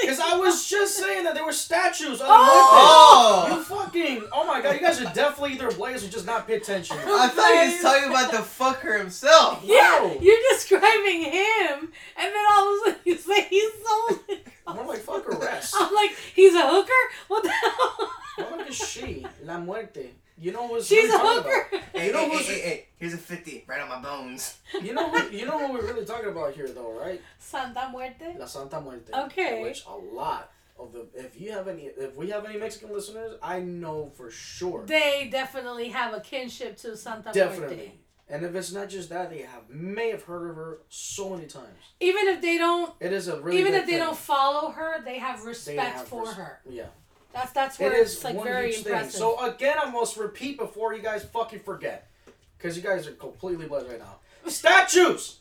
Because 0.01 0.21
I 0.21 0.37
was 0.39 0.67
just 0.69 0.97
saying 0.97 1.25
that 1.25 1.35
there 1.35 1.45
were 1.45 1.53
statues 1.53 2.21
on 2.21 2.27
Oh! 2.31 3.45
the 3.49 3.55
oh! 3.55 3.57
You 3.59 3.63
fucking! 3.65 4.29
Oh 4.33 4.47
my 4.47 4.61
god, 4.63 4.75
you 4.75 4.81
guys 4.81 5.01
are 5.01 5.13
definitely 5.13 5.53
either 5.55 5.71
blazed 5.73 6.07
or 6.07 6.11
just 6.11 6.27
not 6.27 6.47
pay 6.47 6.55
attention. 6.57 6.97
I 6.99 7.29
thought 7.29 7.63
he 7.65 7.73
was 7.73 7.81
talking 7.83 8.09
about 8.11 8.31
the 8.31 8.39
fucker 8.39 8.99
himself. 8.99 9.63
Yeah, 9.65 10.03
Wow. 10.03 10.17
you're 10.21 10.37
describing 10.51 11.23
him, 11.23 11.93
and 12.17 12.33
then 12.35 12.45
all 12.51 12.75
of 12.75 12.81
a 12.81 12.85
sudden 12.91 13.01
you 13.05 13.17
say 13.17 13.43
he's 13.49 13.71
sold. 13.85 14.21
in 14.29 14.75
More 14.75 14.87
like 14.87 14.99
fuck 15.09 15.27
a 15.33 15.37
rest. 15.39 15.75
I'm 15.79 15.95
like, 15.95 16.13
he's 16.35 16.55
a 16.55 16.67
hooker? 16.69 16.93
What 17.29 17.43
the 17.43 17.51
hell? 17.51 18.11
More 18.51 18.59
like 18.59 18.73
she, 18.73 19.27
La 19.45 19.59
Muerte. 19.59 20.11
You 20.41 20.53
know 20.53 20.67
what's 20.67 20.87
She's 20.87 21.05
really 21.05 21.15
a 21.15 21.19
talking 21.19 21.39
about? 21.41 21.53
hooker. 21.71 21.85
Hey, 21.99 22.07
You 22.07 22.13
know 22.13 22.19
hey, 22.21 22.31
who's- 22.31 22.47
hey, 22.47 22.55
hey, 22.55 22.61
hey, 22.69 22.89
here's 22.97 23.15
a 23.15 23.19
fifty, 23.19 23.65
right 23.67 23.81
on 23.81 23.89
my 23.89 24.01
bones. 24.01 24.59
You 24.83 24.93
know 24.95 25.11
who, 25.11 25.37
you 25.37 25.47
know 25.47 25.57
what 25.59 25.73
we're 25.73 25.87
really 25.87 26.05
talking 26.07 26.29
about 26.29 26.55
here 26.55 26.69
though, 26.69 26.93
right? 26.93 27.21
Santa 27.39 27.89
Muerte. 27.91 28.37
La 28.39 28.47
Santa 28.47 28.81
Muerte. 28.81 29.13
Okay. 29.13 29.63
Which 29.63 29.85
a 29.87 29.95
lot 29.97 30.51
of 30.79 30.93
the 30.93 31.09
if 31.15 31.41
you 31.41 31.51
have 31.53 31.67
any 31.67 31.83
if 31.87 32.15
we 32.15 32.31
have 32.31 32.45
any 32.45 32.59
Mexican 32.59 32.93
listeners, 32.93 33.37
I 33.43 33.61
know 33.61 34.11
for 34.15 34.31
sure. 34.31 34.85
They 34.87 35.29
definitely 35.33 35.89
have 35.89 36.15
a 36.15 36.21
kinship 36.21 36.77
to 36.79 36.97
Santa 36.97 37.33
Definitely. 37.33 37.59
Muerte. 37.59 37.75
Definitely. 37.77 38.01
And 38.31 38.45
if 38.45 38.55
it's 38.55 38.73
not 38.73 38.91
just 38.91 39.09
that, 39.09 39.31
they 39.31 39.39
have 39.39 39.71
may 39.71 40.11
have 40.11 40.23
heard 40.25 40.51
of 40.51 40.57
her 40.57 40.81
so 40.91 41.31
many 41.31 41.47
times. 41.47 41.79
Even 41.99 42.29
if 42.29 42.43
they 42.43 42.59
don't, 42.59 42.93
It 43.01 43.11
is 43.13 43.27
a 43.27 43.41
really 43.41 43.59
even 43.59 43.73
if 43.73 43.87
they 43.87 43.93
thing. 43.93 44.01
don't 44.01 44.17
follow 44.17 44.71
her, 44.71 45.03
they 45.03 45.19
have 45.19 45.41
They 45.41 45.47
respect 45.49 45.81
have 45.97 46.07
for 46.09 46.25
res- 46.27 46.35
her. 46.35 46.61
Yeah. 46.69 46.89
That's 47.39 47.53
that's 47.53 47.81
It 47.81 47.85
where 47.85 48.03
is 48.03 48.15
it's 48.15 48.25
like 48.25 48.43
very 48.43 48.75
impressive. 48.75 49.13
thing. 49.13 49.21
So 49.21 49.39
again, 49.47 49.77
I 49.81 49.89
must 49.91 50.17
repeat 50.17 50.59
before 50.59 50.93
you 50.95 51.03
guys 51.03 51.25
fucking 51.25 51.61
forget, 51.61 52.09
because 52.57 52.77
you 52.77 52.83
guys 52.83 53.07
are 53.07 53.13
completely 53.13 53.67
blessed 53.67 53.87
right 53.89 53.99
now. 54.01 54.17
Statues, 54.51 55.39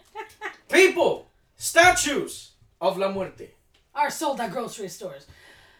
people, 0.72 1.30
statues 1.56 2.52
of 2.80 2.98
La 2.98 3.10
Muerte. 3.12 3.48
are 3.94 4.10
sold 4.10 4.40
at 4.40 4.50
grocery 4.50 4.88
stores. 4.88 5.26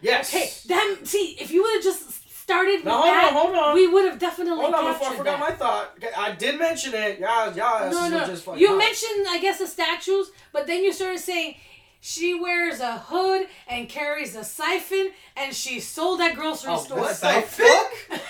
Yes. 0.01 0.33
Okay, 0.33 0.49
then 0.67 1.05
see 1.05 1.37
if 1.39 1.51
you 1.51 1.61
would 1.63 1.73
have 1.75 1.83
just 1.83 2.27
started 2.41 2.83
with 2.83 2.93
hold 2.93 3.05
that, 3.05 3.25
on, 3.27 3.33
hold 3.33 3.55
on. 3.55 3.75
we 3.75 3.87
would 3.87 4.05
have 4.05 4.19
definitely 4.19 4.59
Hold 4.61 4.73
on, 4.73 4.93
before 4.93 5.09
I 5.09 5.15
forgot 5.17 5.39
that. 5.39 5.49
my 5.49 5.55
thought. 5.55 5.93
Okay, 5.97 6.09
I 6.17 6.31
did 6.33 6.57
mention 6.57 6.93
it. 6.93 7.19
Yeah, 7.19 7.53
yeah. 7.55 7.89
no, 7.91 8.09
no. 8.09 8.55
You 8.55 8.69
hot. 8.69 8.77
mentioned, 8.77 9.25
I 9.29 9.39
guess, 9.41 9.59
the 9.59 9.67
statues, 9.67 10.31
but 10.51 10.65
then 10.65 10.83
you 10.83 10.91
started 10.91 11.19
saying 11.19 11.55
she 12.01 12.33
wears 12.33 12.79
a 12.81 12.97
hood 12.97 13.47
and 13.67 13.87
carries 13.87 14.35
a 14.35 14.43
siphon, 14.43 15.11
and 15.37 15.55
she's 15.55 15.87
sold 15.87 16.19
at 16.19 16.35
grocery 16.35 16.73
Oh, 16.73 16.77
stores. 16.79 16.99
what 16.99 17.09
the 17.09 17.15
Siphon? 17.15 17.65
fuck? 17.65 18.21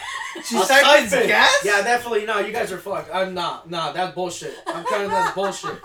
She 0.46 0.58
A 0.62 0.64
siphons 0.64 1.10
siphon. 1.10 1.28
gas? 1.28 1.62
Yeah, 1.64 1.82
definitely. 1.82 2.26
No, 2.26 2.40
you 2.40 2.52
guys 2.52 2.72
are 2.72 2.78
fucked. 2.78 3.10
I'm 3.14 3.34
not. 3.34 3.70
Nah, 3.70 3.92
that's 3.94 4.14
bullshit. 4.14 4.56
I'm 4.68 4.84
telling 4.86 5.06
you 5.06 5.10
that's 5.10 5.34
bullshit. 5.34 5.80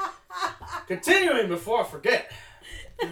Continuing 0.89 1.49
before 1.49 1.81
I 1.83 1.85
forget. 1.85 2.31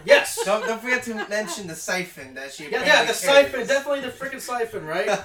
Yes. 0.07 0.43
Don't, 0.47 0.67
don't 0.67 0.81
forget 0.81 1.03
to 1.05 1.15
mention 1.29 1.67
the 1.67 1.75
siphon 1.75 2.33
that 2.35 2.53
she. 2.53 2.65
Yeah, 2.65 2.71
yeah, 2.71 2.79
apparently 3.03 3.07
the 3.09 3.15
siphon. 3.15 3.67
Definitely 3.67 4.01
the 4.01 4.09
freaking 4.09 4.41
siphon, 4.41 4.87
right? 4.87 5.07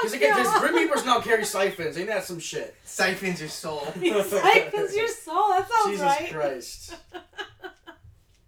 Because 0.00 0.12
again, 0.14 0.36
because 0.36 0.60
Grim 0.60 0.74
Reapers 0.74 1.04
now 1.04 1.20
carry 1.20 1.44
siphons. 1.44 1.98
Ain't 1.98 2.06
that 2.08 2.24
some 2.24 2.38
shit? 2.38 2.74
Siphons 2.84 3.40
your 3.40 3.48
soul. 3.48 3.80
Siphons 3.94 4.94
your 4.96 5.08
soul. 5.08 5.48
That 5.48 5.68
sounds 5.68 5.86
Jesus 5.90 6.00
right. 6.06 6.30
Christ. 6.30 6.94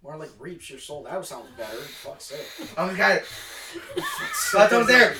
More 0.03 0.17
like 0.17 0.29
reaps 0.39 0.69
your 0.69 0.79
soul. 0.79 1.03
That 1.03 1.23
sounds 1.25 1.47
better. 1.57 1.77
Fuck's 1.77 2.25
sake. 2.25 2.69
Oh 2.77 2.87
my 2.87 2.93
god. 2.97 3.21
Left 4.53 4.73
over 4.73 4.85
there. 4.85 5.15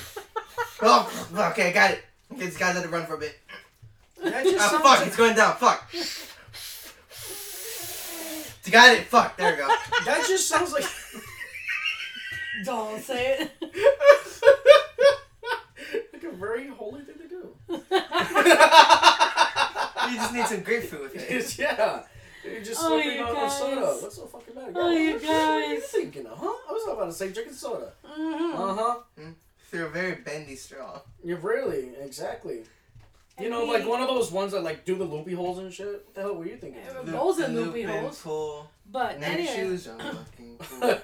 Oh, 0.82 1.28
okay, 1.52 1.72
got 1.72 1.92
it. 1.92 2.04
Okay, 2.32 2.46
this 2.46 2.56
guy 2.56 2.72
let 2.74 2.84
it 2.84 2.90
run 2.90 3.06
for 3.06 3.14
a 3.14 3.18
bit. 3.18 3.38
That 4.22 4.44
just 4.44 4.58
Ah, 4.58 4.70
sounds 4.70 4.82
fuck, 4.82 4.98
like, 4.98 5.06
it's 5.06 5.16
going 5.16 5.36
down. 5.36 5.56
Fuck. 5.56 5.88
Got 8.70 8.96
it. 8.96 9.04
Fuck. 9.06 9.36
There 9.36 9.52
we 9.52 9.58
go. 9.58 9.68
that 10.06 10.24
just 10.26 10.48
sounds 10.48 10.72
like. 10.72 10.84
Don't 12.64 13.02
say 13.02 13.38
it. 13.38 13.50
like 16.12 16.22
a 16.24 16.30
very 16.36 16.68
holy 16.68 17.02
thing 17.02 17.16
to 17.18 17.28
do. 17.28 17.54
You 20.10 20.18
just 20.18 20.34
need 20.34 20.46
some 20.46 20.60
grapefruit 20.62 21.02
with 21.02 21.14
it. 21.14 21.30
It's, 21.30 21.58
yeah. 21.60 22.02
You're 22.44 22.60
just 22.62 22.80
Oh, 22.82 22.88
slipping 22.88 23.18
you 23.18 23.24
on 23.24 23.34
guys. 23.34 23.52
a 23.52 23.56
soda. 23.58 23.80
What's 24.00 24.16
so 24.16 24.26
fucking 24.26 24.54
bad? 24.54 24.72
Oh, 24.74 24.90
Yeah, 24.90 25.12
guys. 25.12 25.22
What 25.22 25.30
are 25.30 25.74
you 25.74 25.80
thinking 25.80 26.26
of, 26.26 26.38
huh? 26.38 26.46
I 26.68 26.72
was 26.72 26.86
about 26.88 27.04
to 27.06 27.12
say 27.12 27.30
drinking 27.32 27.54
soda. 27.54 27.92
Mhm. 28.04 28.54
Uh 28.54 28.74
huh. 28.74 28.98
Through 29.70 29.86
a 29.86 29.88
very 29.88 30.16
bendy 30.16 30.56
straw. 30.56 31.00
You're 31.24 31.38
really 31.38 31.92
exactly. 32.00 32.64
You 33.40 33.48
know, 33.48 33.64
like 33.64 33.86
one 33.88 34.02
of 34.02 34.08
those 34.08 34.30
ones 34.30 34.52
that 34.52 34.62
like 34.62 34.84
do 34.84 34.96
the 34.96 35.04
loopy 35.04 35.32
holes 35.34 35.58
and 35.58 35.72
shit. 35.72 35.86
What 36.04 36.14
the 36.14 36.20
hell 36.20 36.34
were 36.34 36.44
you 36.46 36.56
thinking? 36.58 36.82
Of? 36.86 37.06
Those 37.06 37.40
are 37.40 37.48
Loop 37.48 37.66
loopy 37.68 37.82
and 37.84 37.90
holes. 37.92 38.20
Pull. 38.20 38.70
But 38.90 39.20
Night 39.20 39.30
anyway, 39.30 39.54
shoes 39.56 39.88
are 39.88 39.96
looking 39.96 40.56
cool. 40.58 40.94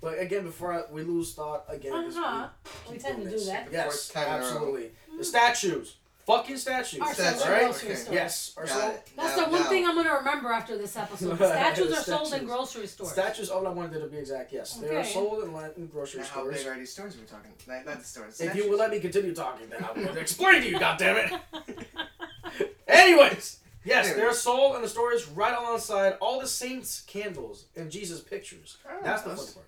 but 0.00 0.18
again, 0.18 0.42
before 0.44 0.72
I, 0.72 0.82
we 0.90 1.02
lose 1.04 1.32
thought 1.34 1.64
again, 1.68 1.92
because 1.92 2.16
Uh-huh. 2.16 2.48
We 2.88 2.94
keep 2.96 3.02
tend 3.04 3.18
to 3.18 3.24
do 3.24 3.30
this. 3.30 3.46
that. 3.46 3.68
Yes, 3.70 3.84
Fourth 3.84 4.12
time 4.14 4.26
in 4.36 4.42
absolutely. 4.42 4.90
The 5.16 5.24
statues, 5.24 5.96
fucking 6.36 6.56
statues. 6.56 7.00
Are 7.00 7.14
That's 7.14 7.38
sold 7.38 7.50
right. 7.50 7.64
grocery 7.64 7.88
Okay. 7.90 7.98
stores. 7.98 8.14
Yes, 8.14 8.52
are 8.56 8.66
Got 8.66 8.72
sold. 8.80 8.94
That's 9.16 9.36
Now- 9.36 9.44
the 9.44 9.50
one 9.50 9.60
now- 9.62 9.68
thing 9.68 9.86
I'm 9.86 9.94
gonna 9.96 10.14
remember 10.14 10.48
after 10.52 10.76
this 10.78 10.96
episode. 10.96 11.38
The 11.38 11.46
statues 11.56 11.92
are 11.92 12.02
sold 12.02 12.20
in 12.22 12.26
Statues. 12.28 12.48
grocery 12.48 12.86
stores. 12.86 13.12
Statues 13.12 13.50
of 13.50 13.62
La 13.62 13.72
Muerte 13.74 13.98
to 14.00 14.06
be 14.06 14.18
exact. 14.18 14.52
Yes, 14.52 14.74
they 14.74 14.88
are 14.94 15.00
Okay. 15.00 15.12
sold 15.12 15.44
in 15.44 15.52
Latin 15.52 15.86
grocery 15.86 16.20
Now, 16.20 16.26
how 16.26 16.40
stores. 16.40 16.56
big 16.58 16.66
are 16.66 16.78
these 16.78 16.92
stores 16.92 17.16
we're 17.16 17.24
talking? 17.24 17.52
Not, 17.66 17.84
not 17.86 17.98
the 17.98 18.04
stores. 18.04 18.40
If 18.40 18.46
you 18.46 18.50
statues. 18.62 18.70
will 18.70 18.78
let 18.78 18.90
me 18.90 19.00
continue 19.00 19.34
talking, 19.34 19.68
then 19.68 19.84
I 19.84 19.92
will 19.92 20.16
explain 20.16 20.62
to 20.62 20.68
you. 20.68 20.78
goddammit. 20.86 21.40
Anyways, 22.88 23.60
yes, 23.84 24.06
Anyways. 24.06 24.16
they're 24.16 24.32
sold 24.34 24.76
in 24.76 24.82
the 24.82 24.88
stores 24.88 25.26
right 25.28 25.56
alongside 25.56 26.14
all 26.20 26.40
the 26.40 26.46
saints' 26.48 27.02
candles 27.06 27.66
and 27.76 27.90
Jesus' 27.90 28.20
pictures. 28.20 28.76
Oh, 28.88 28.98
That's 29.02 29.22
the 29.22 29.28
fun 29.30 29.36
that's- 29.36 29.54
part. 29.54 29.66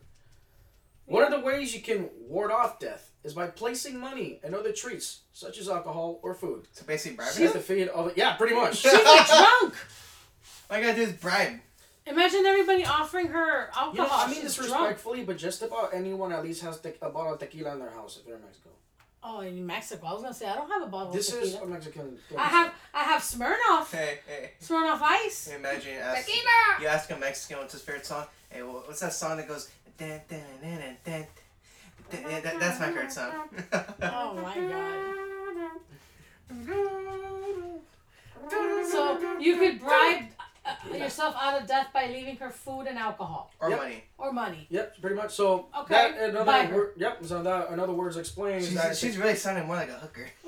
One 1.06 1.24
of 1.24 1.30
the 1.30 1.40
ways 1.40 1.74
you 1.74 1.82
can 1.82 2.08
ward 2.28 2.50
off 2.52 2.78
death 2.78 3.10
is 3.24 3.34
by 3.34 3.46
placing 3.46 3.98
money 3.98 4.40
and 4.42 4.54
other 4.54 4.72
treats, 4.72 5.20
such 5.32 5.58
as 5.58 5.68
alcohol 5.68 6.18
or 6.22 6.34
food, 6.34 6.66
So 6.72 6.84
basically, 6.84 7.16
bribe 7.16 7.28
at 7.28 7.36
her? 7.36 7.48
the 7.48 7.60
feed 7.60 7.88
of 7.88 8.08
it. 8.08 8.16
yeah, 8.16 8.34
pretty 8.34 8.54
much. 8.54 8.76
She's 8.78 8.92
a 8.92 8.96
drunk. 8.98 9.74
All 10.70 10.76
I 10.76 10.80
gotta 10.80 10.94
do 10.94 11.02
is 11.02 11.12
bribe. 11.12 11.60
Imagine 12.06 12.44
everybody 12.46 12.84
offering 12.84 13.28
her 13.28 13.68
alcohol. 13.76 13.92
You 13.92 14.00
know, 14.02 14.08
I 14.10 14.26
mean 14.26 14.34
She's 14.42 14.56
this 14.56 14.56
drunk. 14.56 14.70
respectfully, 14.82 15.22
but 15.24 15.36
just 15.38 15.62
about 15.62 15.94
anyone 15.94 16.32
at 16.32 16.42
least 16.42 16.62
has 16.62 16.80
te- 16.80 16.94
a 17.00 17.10
bottle 17.10 17.34
of 17.34 17.38
tequila 17.38 17.74
in 17.74 17.78
their 17.78 17.90
house 17.90 18.16
if 18.18 18.26
they're 18.26 18.36
in 18.36 18.42
Mexico. 18.42 18.70
Oh, 19.24 19.38
in 19.40 19.64
Mexico. 19.64 20.08
I 20.08 20.12
was 20.14 20.22
gonna 20.22 20.34
say 20.34 20.46
I 20.48 20.56
don't 20.56 20.68
have 20.68 20.82
a 20.82 20.86
bottle 20.86 21.12
This 21.12 21.32
of 21.32 21.40
is 21.42 21.52
tequila. 21.52 21.66
a 21.68 21.70
Mexican. 21.74 22.18
I 22.36 22.42
have 22.48 22.74
I 22.92 23.04
have 23.04 23.22
Smirnoff. 23.22 23.92
Hey, 23.92 24.18
hey. 24.26 24.50
Smirnoff 24.60 25.00
Ice. 25.00 25.46
Imagine 25.56 25.92
you 25.94 25.98
ask, 26.00 26.26
Tequila. 26.26 26.80
you 26.80 26.86
ask 26.88 27.10
a 27.12 27.16
Mexican 27.16 27.58
what's 27.58 27.72
his 27.74 27.82
favorite 27.82 28.04
song. 28.04 28.26
Hey, 28.50 28.64
well, 28.64 28.82
what's 28.84 28.98
that 28.98 29.12
song 29.12 29.36
that 29.36 29.46
goes? 29.46 29.70
Dun, 29.96 30.20
dun, 30.28 30.40
dun, 30.60 30.70
dun, 30.80 30.96
dun, 31.04 31.26
dun. 32.12 32.42
That, 32.42 32.60
that's 32.60 32.80
my 32.80 32.86
favorite 32.86 33.12
song. 33.12 33.32
Oh 34.02 34.34
my 34.34 34.54
god. 34.58 35.16
So 38.90 39.38
you 39.40 39.56
could 39.56 39.80
bribe 39.80 40.24
uh, 40.64 40.94
yourself 40.94 41.34
out 41.40 41.60
of 41.60 41.66
death 41.66 41.88
by 41.94 42.06
leaving 42.08 42.36
her 42.36 42.50
food 42.50 42.86
and 42.86 42.98
alcohol 42.98 43.52
or 43.60 43.70
Yep. 43.70 43.78
money. 43.78 44.04
or 44.18 44.32
money. 44.32 44.66
Yep, 44.70 45.00
pretty 45.00 45.16
much. 45.16 45.32
So 45.34 45.66
Okay, 45.80 45.94
that 45.94 46.14
buy 46.46 46.58
another 46.58 46.66
her. 46.66 46.76
word. 46.76 46.92
Yep. 46.96 47.24
So 47.24 47.42
that 47.42 47.70
another 47.70 47.92
words 47.92 48.16
explains 48.16 48.66
She's, 48.66 48.74
that. 48.74 48.96
she's 48.96 49.18
really 49.18 49.34
sounding 49.34 49.66
more 49.66 49.76
like 49.76 49.88
a 49.88 49.94
hooker. 49.94 50.28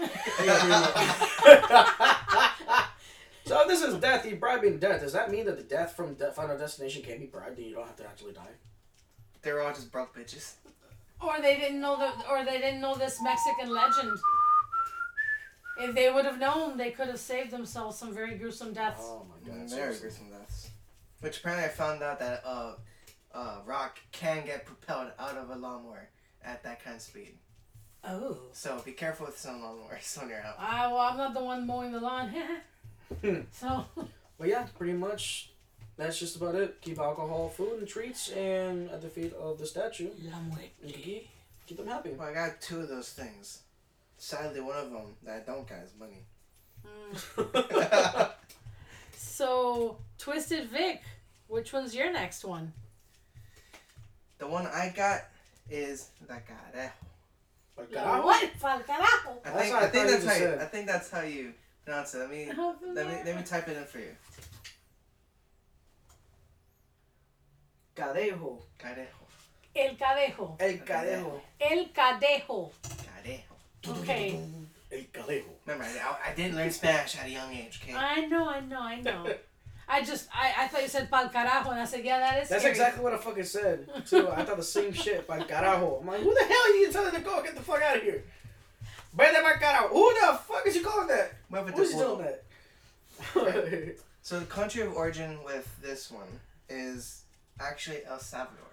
so 3.46 3.60
if 3.62 3.68
this 3.68 3.82
is 3.82 3.94
death. 3.96 4.26
You 4.26 4.36
bribing 4.36 4.78
death. 4.78 5.00
Does 5.00 5.12
that 5.14 5.30
mean 5.30 5.46
that 5.46 5.56
the 5.56 5.62
death 5.64 5.96
from 5.96 6.14
de- 6.14 6.30
Final 6.32 6.56
Destination 6.58 7.02
can't 7.02 7.20
be 7.20 7.26
bribed 7.26 7.58
and 7.58 7.66
you 7.66 7.74
don't 7.74 7.86
have 7.86 7.96
to 7.96 8.04
actually 8.06 8.32
die? 8.32 8.42
They're 9.42 9.62
all 9.62 9.72
just 9.72 9.90
broke 9.92 10.14
bitches. 10.16 10.52
Or 11.26 11.40
they 11.40 11.56
didn't 11.56 11.80
know 11.80 11.96
the 11.96 12.10
or 12.30 12.44
they 12.44 12.58
didn't 12.58 12.80
know 12.80 12.94
this 12.94 13.20
Mexican 13.22 13.70
legend. 13.74 14.18
If 15.80 15.94
they 15.94 16.10
would 16.10 16.24
have 16.24 16.38
known, 16.38 16.76
they 16.76 16.90
could 16.90 17.08
have 17.08 17.18
saved 17.18 17.50
themselves 17.50 17.98
some 17.98 18.14
very 18.14 18.36
gruesome 18.36 18.72
deaths. 18.72 19.00
Oh 19.02 19.26
my 19.28 19.50
god. 19.50 19.62
Mm, 19.62 19.70
so- 19.70 19.76
Very 19.76 19.98
gruesome 19.98 20.30
deaths. 20.30 20.70
Which 21.20 21.38
apparently 21.40 21.64
I 21.66 21.68
found 21.68 22.02
out 22.02 22.18
that 22.20 22.42
uh, 22.44 22.74
uh, 23.34 23.56
rock 23.64 23.98
can 24.12 24.44
get 24.44 24.66
propelled 24.66 25.12
out 25.18 25.36
of 25.38 25.48
a 25.50 25.56
lawnmower 25.56 26.10
at 26.44 26.62
that 26.64 26.84
kind 26.84 26.96
of 26.96 27.02
speed. 27.02 27.38
Oh. 28.06 28.36
So 28.52 28.80
be 28.84 28.92
careful 28.92 29.26
with 29.26 29.38
some 29.38 29.60
lawnmowers 29.62 30.18
when 30.20 30.28
you're 30.28 30.42
out. 30.42 30.56
Ah, 30.58 30.88
well, 30.90 30.98
I'm 31.00 31.16
not 31.16 31.32
the 31.34 31.42
one 31.42 31.66
mowing 31.66 31.92
the 31.92 32.00
lawn. 32.00 32.30
so, 33.52 33.86
But 34.38 34.48
yeah, 34.48 34.66
pretty 34.76 34.92
much. 34.92 35.50
That's 35.96 36.18
just 36.18 36.36
about 36.36 36.54
it. 36.56 36.80
Keep 36.80 36.98
alcohol, 36.98 37.48
food, 37.48 37.78
and 37.78 37.88
treats, 37.88 38.30
and 38.30 38.90
at 38.90 39.00
the 39.02 39.08
feet 39.08 39.32
of 39.34 39.58
the 39.58 39.66
statue, 39.66 40.10
la 40.22 40.36
and 40.38 40.48
muerte. 40.48 40.70
keep 41.02 41.28
keep 41.66 41.76
them 41.78 41.86
happy. 41.86 42.10
Well, 42.10 42.28
I 42.28 42.34
got 42.34 42.60
two 42.60 42.80
of 42.80 42.88
those 42.88 43.10
things. 43.12 43.60
Sadly, 44.18 44.60
one 44.60 44.76
of 44.76 44.90
them 44.90 45.14
that 45.24 45.36
I 45.36 45.40
don't 45.40 45.68
got 45.68 45.78
is 45.84 45.92
money. 45.98 46.24
Mm. 46.84 48.30
So, 49.16 49.96
Twisted 50.18 50.68
Vic, 50.68 51.02
which 51.48 51.72
one's 51.72 51.94
your 51.94 52.12
next 52.12 52.44
one? 52.44 52.72
the 54.38 54.46
one 54.46 54.66
I 54.66 54.92
got 54.94 55.22
is 55.70 56.10
La 56.28 56.36
Carejo. 56.36 56.90
But 57.76 57.92
La 57.92 58.00
carajo. 58.02 58.24
what? 58.24 58.50
Pa'l 58.60 58.82
carajo. 58.86 59.38
I 59.44 59.50
That's 59.50 59.58
think 59.62 59.74
what 59.74 59.82
I 59.82 59.86
I 59.86 59.88
think 59.88 60.06
that's 60.08 60.26
how 60.26 60.34
you. 60.36 60.54
I 60.60 60.64
think 60.66 60.86
that's 60.86 61.10
how 61.10 61.22
you 61.22 61.52
pronounce 61.84 62.14
it. 62.14 62.18
Let 62.18 62.30
me 62.30 62.48
let 62.94 63.06
me 63.08 63.14
let 63.24 63.36
me 63.36 63.42
type 63.42 63.68
it 63.68 63.76
in 63.76 63.84
for 63.84 63.98
you. 63.98 64.14
Cadejo. 67.96 68.58
Carejo. 68.78 69.24
El 69.74 69.96
cadejo. 69.96 70.56
El 70.60 70.78
cadejo. 70.84 71.40
El 71.60 71.92
cadejo. 71.92 72.72
Carejo. 73.06 73.54
Okay. 74.00 74.40
El 74.90 75.04
cadejo. 75.12 75.50
Remember, 75.66 75.84
I, 75.86 76.30
I 76.30 76.34
didn't 76.34 76.56
learn 76.56 76.70
Spanish 76.70 77.16
at 77.18 77.26
a 77.26 77.30
young 77.30 77.52
age. 77.52 77.80
Okay. 77.82 77.94
I 77.94 78.26
know, 78.26 78.48
I 78.48 78.60
know, 78.60 78.80
I 78.80 79.00
know. 79.00 79.26
I 79.86 80.02
just, 80.02 80.28
I, 80.32 80.64
I 80.64 80.68
thought 80.68 80.82
you 80.82 80.88
said 80.88 81.10
pa'l 81.10 81.30
carajo, 81.30 81.70
and 81.72 81.80
I 81.80 81.84
said, 81.84 82.04
yeah, 82.04 82.18
that 82.18 82.42
is 82.42 82.48
That's 82.48 82.62
scary. 82.62 82.72
exactly 82.72 83.04
what 83.04 83.12
I 83.12 83.18
fucking 83.18 83.44
said. 83.44 83.86
Too. 84.06 84.28
I 84.30 84.42
thought 84.44 84.56
the 84.56 84.62
same 84.62 84.92
shit. 84.92 85.26
pal 85.28 85.40
carajo. 85.44 86.00
I'm 86.00 86.06
like, 86.06 86.20
who 86.20 86.32
the 86.34 86.44
hell 86.44 86.62
are 86.64 86.76
you 86.76 86.90
telling 86.92 87.12
to 87.14 87.20
go? 87.20 87.42
Get 87.42 87.54
the 87.54 87.62
fuck 87.62 87.82
out 87.82 87.96
of 87.98 88.02
here. 88.02 88.24
Vete 89.16 89.42
by 89.42 89.52
carajo. 89.60 89.88
Who 89.90 90.14
the 90.20 90.38
fuck 90.38 90.66
is 90.66 90.74
you 90.76 90.82
calling 90.82 91.08
that? 91.08 91.32
Muévete, 91.52 91.74
Who's 91.76 91.92
you 91.92 91.98
culo. 91.98 92.16
telling 92.16 92.24
that? 92.24 93.96
So 94.22 94.40
the 94.40 94.46
country 94.46 94.80
of 94.82 94.94
origin 94.94 95.38
with 95.44 95.68
this 95.82 96.10
one 96.10 96.40
is 96.70 97.23
actually 97.60 98.00
El 98.08 98.18
Salvador. 98.18 98.70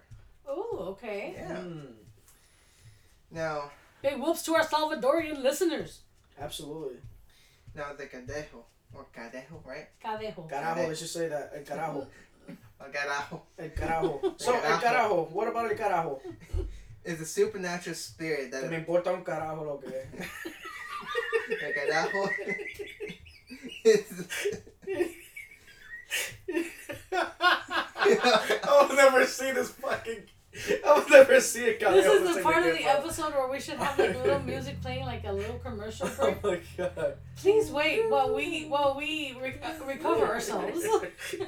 Oh, 0.48 0.78
okay. 0.92 1.34
Yeah. 1.38 1.58
Mm, 1.58 1.94
Now, 3.32 3.72
Big 4.02 4.18
whoops 4.20 4.44
to 4.44 4.56
our 4.56 4.64
Salvadorian 4.66 5.42
listeners. 5.44 6.02
absolutely. 6.40 6.98
now 7.76 7.94
the 7.98 8.06
Cadejo 8.08 8.64
or 8.94 9.06
Cadejo, 9.16 9.64
right? 9.66 9.88
Cadejo. 10.04 10.50
Carajo. 10.50 10.88
Let's 10.88 11.00
just 11.00 11.14
say 11.14 11.28
that. 11.30 11.52
El 11.56 11.64
carajo. 11.64 12.08
El 12.50 12.92
Carajo 12.92 13.42
El 13.60 13.70
carajo. 13.70 14.40
So, 14.42 14.54
el 14.56 14.80
carajo. 14.80 15.30
What 15.32 15.48
about 15.48 15.72
el 15.72 15.78
carajo? 15.78 16.20
is 17.06 17.22
a 17.22 17.26
supernatural 17.26 17.96
spirit 17.96 18.52
that 18.52 18.70
Me 18.70 18.78
importa 18.78 19.14
un 19.14 19.24
carajo 19.24 19.64
lo 19.66 19.78
que 19.78 19.88
es. 19.88 20.06
El 21.52 21.74
Carajo 21.74 22.30
is 26.48 26.66
I 27.14 28.86
will 28.88 28.96
never 28.96 29.26
see 29.26 29.52
this 29.52 29.70
fucking. 29.72 30.24
I 30.86 30.94
will 30.94 31.10
never 31.10 31.40
see 31.40 31.70
a 31.70 31.80
carajo. 31.80 31.94
This 31.94 32.06
is 32.30 32.36
the 32.36 32.42
part 32.42 32.66
of 32.66 32.78
the 32.78 32.84
bro. 32.84 32.92
episode 32.92 33.34
where 33.34 33.50
we 33.50 33.60
should 33.60 33.78
have 33.78 33.96
the 33.96 34.10
little 34.10 34.40
music 34.40 34.82
playing 34.82 35.06
like 35.06 35.24
a 35.26 35.32
little 35.32 35.60
commercial 35.60 36.10
oh 36.20 36.36
break. 36.42 36.64
Oh 36.78 36.84
my 36.84 36.90
god. 36.96 37.18
Please 37.38 37.72
wait 37.72 38.10
while 38.10 38.36
we 38.36 38.66
while 38.66 38.96
we 38.98 39.38
re- 39.42 39.60
recover 39.88 40.26
ourselves. 40.26 40.84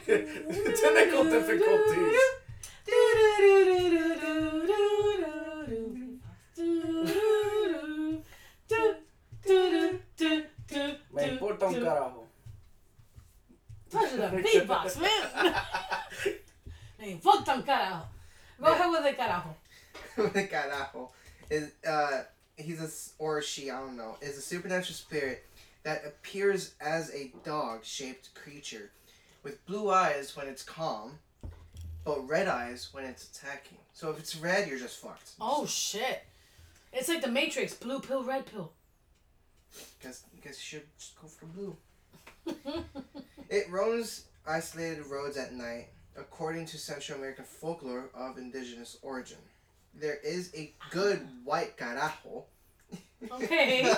Technical 0.05 1.24
difficulties. 1.26 2.20
Me 11.14 11.28
importa 11.28 11.68
un 11.68 11.74
carajo. 11.76 12.24
The 13.94 14.44
beatbox, 14.44 15.00
man. 15.02 15.56
Me 17.00 17.12
importa 17.12 17.54
un 17.54 17.64
carajo. 17.64 18.04
Go 18.60 18.72
ahead 18.72 18.89
with 18.89 19.04
the 19.04 19.22
carajo. 19.22 19.56
the 20.34 20.48
Carajo 20.48 21.10
is 21.50 21.72
uh 21.88 22.24
he's 22.58 22.82
a 22.82 23.24
or 23.24 23.41
she 23.41 23.70
I 23.72 23.80
don't 23.80 23.98
know 23.98 24.18
is 24.22 24.38
a 24.38 24.41
supernatural 24.41 24.96
spirit 24.96 25.46
that 25.84 26.04
appears 26.06 26.76
as 26.80 27.12
a 27.14 27.32
dog 27.44 27.84
shaped 27.84 28.34
creature 28.36 28.91
with 29.44 29.66
blue 29.66 29.89
eyes 29.89 30.36
when 30.38 30.48
it's 30.48 30.64
calm, 30.64 31.20
but 32.06 32.28
red 32.28 32.48
eyes 32.48 32.89
when 32.91 33.04
it's 33.04 33.30
attacking. 33.30 33.80
So 33.94 34.10
if 34.12 34.20
it's 34.20 34.36
red, 34.36 34.68
you're 34.68 34.80
just 34.80 35.00
fucked. 35.00 35.32
Oh 35.41 35.66
shit! 35.66 36.24
It's 36.91 37.10
like 37.10 37.22
the 37.22 37.28
Matrix: 37.28 37.74
blue 37.74 38.00
pill, 38.00 38.24
red 38.24 38.46
pill. 38.46 38.72
Guess 40.02 40.24
guess 40.44 40.60
you 40.60 40.80
should 40.80 40.88
just 40.98 41.20
go 41.20 41.28
for 41.28 41.46
blue. 41.48 41.76
It 43.54 43.70
roams 43.70 44.26
isolated 44.47 45.06
roads 45.06 45.38
at 45.38 45.54
night, 45.54 45.89
according 46.18 46.66
to 46.66 46.80
Central 46.80 47.20
American 47.20 47.45
folklore 47.45 48.10
of 48.16 48.39
indigenous 48.39 48.97
origin. 49.04 49.38
There 49.93 50.18
is 50.24 50.49
a 50.58 50.74
good 50.89 51.20
white 51.43 51.78
carajo. 51.78 52.45
Okay, 53.32 53.84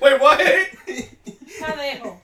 Wait, 0.00 0.18
what? 0.18 0.40
cadejo. 1.60 2.16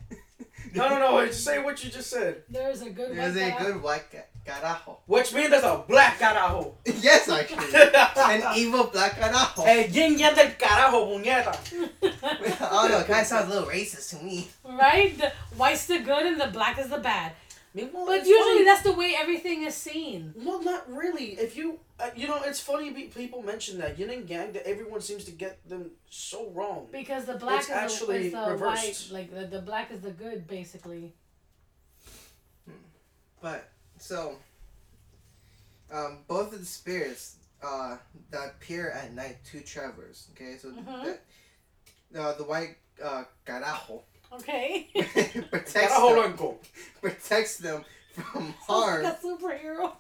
No, 0.78 0.88
no, 0.88 0.98
no. 0.98 1.26
Just 1.26 1.44
say 1.44 1.62
what 1.62 1.82
you 1.84 1.90
just 1.90 2.10
said. 2.10 2.42
There 2.48 2.70
is 2.70 2.82
a 2.82 2.90
good 2.90 3.16
There's 3.16 3.34
white 3.34 3.42
a 3.42 3.50
carajo. 3.52 3.66
good 3.66 3.82
white 3.82 4.04
ca- 4.10 4.28
carajo. 4.46 4.96
Which 5.06 5.32
means 5.34 5.50
there's 5.50 5.64
a 5.64 5.84
black 5.88 6.18
carajo. 6.18 6.72
yes, 7.02 7.28
actually. 7.28 7.74
An 7.74 8.42
evil 8.56 8.84
black 8.84 9.12
carajo. 9.18 9.66
El 9.66 9.90
yin 9.90 10.18
yang 10.18 10.34
del 10.34 10.50
carajo, 10.58 11.06
puñeta. 11.10 11.54
oh 12.72 12.88
no, 12.90 12.98
it 13.00 13.06
kind 13.06 13.20
of 13.20 13.26
sounds 13.26 13.46
a 13.46 13.50
little 13.54 13.68
racist 13.68 14.10
to 14.10 14.24
me. 14.24 14.48
right? 14.64 15.16
The 15.18 15.32
white's 15.56 15.86
the 15.86 15.98
good 16.00 16.26
and 16.26 16.40
the 16.40 16.48
black 16.48 16.78
is 16.78 16.88
the 16.88 16.98
bad. 16.98 17.32
Well, 17.74 18.06
But 18.06 18.26
usually 18.26 18.40
funny. 18.54 18.64
that's 18.64 18.82
the 18.82 18.92
way 18.92 19.14
everything 19.16 19.62
is 19.62 19.74
seen. 19.74 20.34
Well, 20.36 20.62
not 20.62 20.90
really. 20.90 21.32
If 21.38 21.56
you, 21.56 21.78
uh, 22.00 22.10
you 22.16 22.26
know, 22.26 22.42
it's 22.42 22.58
funny 22.60 22.90
people 23.04 23.42
mention 23.42 23.78
that 23.78 23.98
yin 23.98 24.10
and 24.10 24.28
yang. 24.28 24.52
That 24.52 24.66
everyone 24.66 25.00
seems 25.00 25.24
to 25.26 25.30
get 25.30 25.58
them 25.68 25.90
so 26.10 26.50
wrong. 26.50 26.88
Because 26.90 27.26
the 27.26 27.34
black 27.34 27.60
It's 27.60 27.68
is, 27.68 27.74
the, 27.74 27.80
actually 27.82 28.26
is 28.26 28.32
the 28.32 28.38
white, 28.38 28.50
reversed. 28.52 29.12
like 29.12 29.32
the, 29.32 29.46
the 29.46 29.60
black 29.62 29.90
is 29.92 30.00
the 30.00 30.10
good, 30.10 30.46
basically. 30.48 31.12
But 33.40 33.68
so, 33.98 34.36
um, 35.92 36.18
both 36.26 36.52
of 36.52 36.58
the 36.60 36.66
spirits 36.66 37.36
uh, 37.62 37.96
that 38.30 38.46
appear 38.56 38.90
at 38.90 39.12
night 39.14 39.38
to 39.52 39.60
travelers. 39.60 40.28
Okay, 40.32 40.56
so 40.58 40.70
Mhm. 40.70 41.04
that, 41.04 42.20
uh, 42.20 42.32
the 42.34 42.44
white 42.44 42.76
uh, 43.02 43.24
carajo 43.46 44.02
Okay. 44.32 44.88
protects 45.50 45.72
Carajo 45.72 46.08
them, 46.14 46.14
blanco. 46.36 46.58
protects 47.00 47.56
them 47.58 47.84
from 48.12 48.54
harm. 48.66 49.02
like 49.02 49.14
a 49.14 49.26
superhero. 49.26 49.92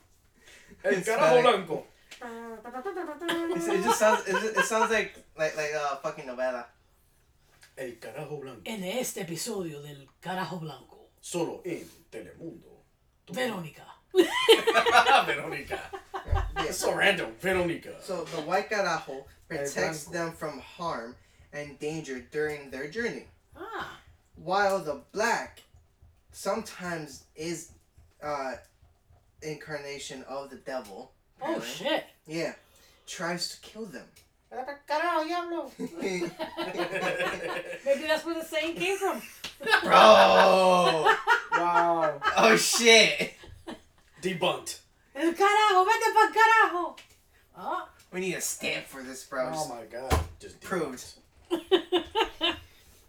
El 0.84 0.92
It's 0.92 1.08
carajo 1.08 1.34
like- 1.36 1.42
blanco. 1.66 1.84
It's- 2.20 3.68
it 3.68 3.82
just 3.84 3.98
sounds. 3.98 4.26
It, 4.26 4.32
just, 4.32 4.56
it 4.58 4.64
sounds 4.64 4.90
like 4.90 5.14
like 5.38 5.56
like 5.56 5.70
a 5.72 5.96
fucking 6.02 6.26
novela. 6.26 6.66
El 7.76 7.92
carajo 8.00 8.40
blanco. 8.40 8.62
En 8.66 8.82
este 8.84 9.18
episodio 9.22 9.80
del 9.82 10.08
Carajo 10.20 10.58
Blanco, 10.58 11.10
Solo 11.20 11.62
en 11.64 11.88
Telemundo. 12.10 12.82
Verónica 13.30 13.84
Veronica. 15.26 15.78
Yeah. 16.26 16.64
It's 16.64 16.78
so 16.78 16.94
random. 16.94 17.32
Veronica. 17.40 17.94
So 18.02 18.24
the 18.24 18.40
white 18.42 18.68
carajo 18.68 19.24
protects 19.48 20.04
them 20.06 20.32
from 20.32 20.58
harm 20.58 21.14
and 21.52 21.78
danger 21.78 22.20
during 22.32 22.70
their 22.70 22.88
journey, 22.88 23.26
Ah. 23.56 23.96
While 24.42 24.78
the 24.80 25.02
black 25.12 25.62
sometimes 26.32 27.24
is 27.34 27.72
uh, 28.22 28.52
incarnation 29.42 30.24
of 30.28 30.50
the 30.50 30.56
devil. 30.56 31.12
Oh 31.42 31.60
shit. 31.60 32.04
Yeah, 32.26 32.54
tries 33.06 33.48
to 33.50 33.60
kill 33.60 33.86
them. 33.86 34.06
Maybe 35.90 36.30
that's 38.06 38.24
where 38.24 38.34
the 38.34 38.44
saying 38.44 38.76
came 38.76 38.96
from. 38.96 39.20
Bro! 39.82 39.90
wow. 41.52 42.20
Oh 42.36 42.56
shit! 42.56 43.34
Debunked. 44.22 44.78
El 45.14 45.32
carajo, 45.32 45.84
vete 45.84 46.14
pa 46.14 46.32
carajo. 46.32 46.96
Oh. 47.58 47.88
We 48.12 48.20
need 48.20 48.34
a 48.34 48.40
stamp 48.40 48.86
for 48.86 49.02
this, 49.02 49.24
bro. 49.24 49.50
Oh 49.52 49.68
my 49.68 49.84
god. 49.84 50.18
Just 50.38 50.60
Proved. 50.60 51.04
debunked. 51.50 52.54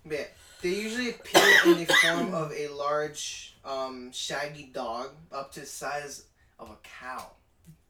Yeah, 0.10 0.26
they 0.62 0.70
usually 0.70 1.10
appear 1.12 1.42
in 1.66 1.78
the 1.80 1.86
form 1.86 2.34
of 2.34 2.52
a 2.52 2.68
large, 2.70 3.56
um, 3.66 4.12
shaggy 4.12 4.72
dog 4.74 5.10
up 5.32 5.52
to 5.54 5.62
the 5.62 5.66
size 5.66 6.26
of 6.60 6.70
a 6.70 6.78
cow. 6.84 7.32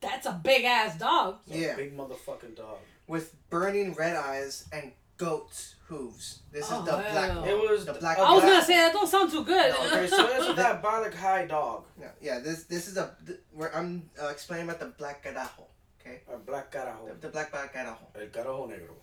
That's 0.02 0.26
a 0.28 0.40
big 0.44 0.64
ass 0.66 0.98
dog. 0.98 1.38
It's 1.48 1.58
Yeah. 1.58 1.76
Big 1.76 1.96
motherfucking 1.98 2.56
dog. 2.56 2.78
with 3.08 3.34
burning 3.50 3.94
red 3.96 4.16
eyes 4.16 4.66
and 4.72 4.92
goat's 5.18 5.76
hooves. 5.88 6.40
This 6.52 6.68
Oh, 6.70 6.80
is 6.82 6.86
the 6.86 6.92
black. 6.92 7.32
hell. 7.32 7.44
It 7.44 7.58
was 7.58 7.86
The 7.86 7.94
black- 7.94 8.18
a 8.20 8.22
I 8.22 8.32
was 8.32 8.42
black- 8.44 8.54
gonna 8.54 8.66
say 8.66 8.78
that 8.78 8.94
don't 8.94 9.08
sound 9.08 9.32
too 9.32 9.44
good. 9.44 9.72
No, 9.74 9.88
Okay, 9.88 10.08
so 10.08 10.28
it's 10.28 10.48
a 10.48 10.54
diabolic 10.64 11.14
high 11.16 11.46
dog. 11.48 11.86
No, 11.98 12.08
yeah, 12.22 12.38
this 12.40 12.64
this 12.66 12.88
is 12.88 12.98
a. 12.98 13.16
th- 13.26 13.40
Where 13.52 13.76
I'm 13.76 14.10
uh, 14.22 14.28
explaining 14.28 14.68
about 14.70 14.80
the 14.80 14.86
black 15.02 15.24
carajo. 15.24 15.66
Okay. 16.00 16.22
Or 16.28 16.38
black 16.38 16.72
carajo. 16.72 17.08
The, 17.08 17.14
the 17.16 17.30
black 17.30 17.52
black 17.52 17.74
carajo. 17.74 17.98
El 18.16 18.28
carajo 18.28 18.68
negro. 18.70 18.94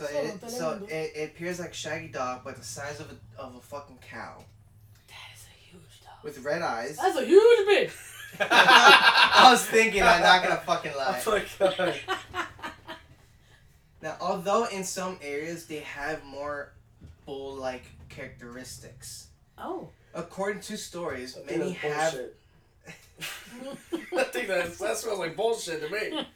So 0.00 0.06
So, 0.06 0.18
it 0.18 0.50
so 0.50 0.86
it, 0.88 1.12
it 1.14 1.30
appears 1.30 1.58
like 1.60 1.74
shaggy 1.74 2.08
dog, 2.08 2.40
but 2.44 2.56
the 2.56 2.64
size 2.64 3.00
of 3.00 3.10
a 3.10 3.40
of 3.40 3.54
a 3.56 3.60
fucking 3.60 3.98
cow 4.08 4.42
That 5.08 5.14
is 5.36 5.44
a 5.44 5.54
huge 5.70 6.00
dog. 6.02 6.14
with 6.24 6.38
red 6.44 6.62
eyes. 6.62 6.96
That's 6.96 7.18
a 7.18 7.24
huge 7.26 7.68
bitch. 7.68 7.92
I 8.40 9.48
was 9.50 9.64
thinking, 9.66 10.02
I'm 10.02 10.22
not 10.22 10.42
gonna 10.42 10.56
fucking 10.64 10.92
lie. 10.96 11.22
Oh 11.26 11.30
my 11.30 11.44
god. 11.58 11.94
Now, 14.02 14.16
although 14.20 14.64
in 14.66 14.84
some 14.84 15.18
areas 15.22 15.66
they 15.66 15.80
have 15.80 16.24
more 16.24 16.72
bull-like 17.26 17.84
characteristics, 18.08 19.26
Oh. 19.58 19.90
according 20.14 20.62
to 20.62 20.78
stories, 20.78 21.36
I 21.36 21.40
think 21.42 21.58
many 21.60 21.78
that's 21.82 21.94
have. 21.94 22.12
bullshit. 22.12 22.36
I 24.18 24.22
think 24.32 24.48
that's, 24.48 24.78
that 24.78 24.96
smells 24.96 25.18
like 25.18 25.36
bullshit 25.36 25.82
to 25.82 25.90
me. 25.90 26.26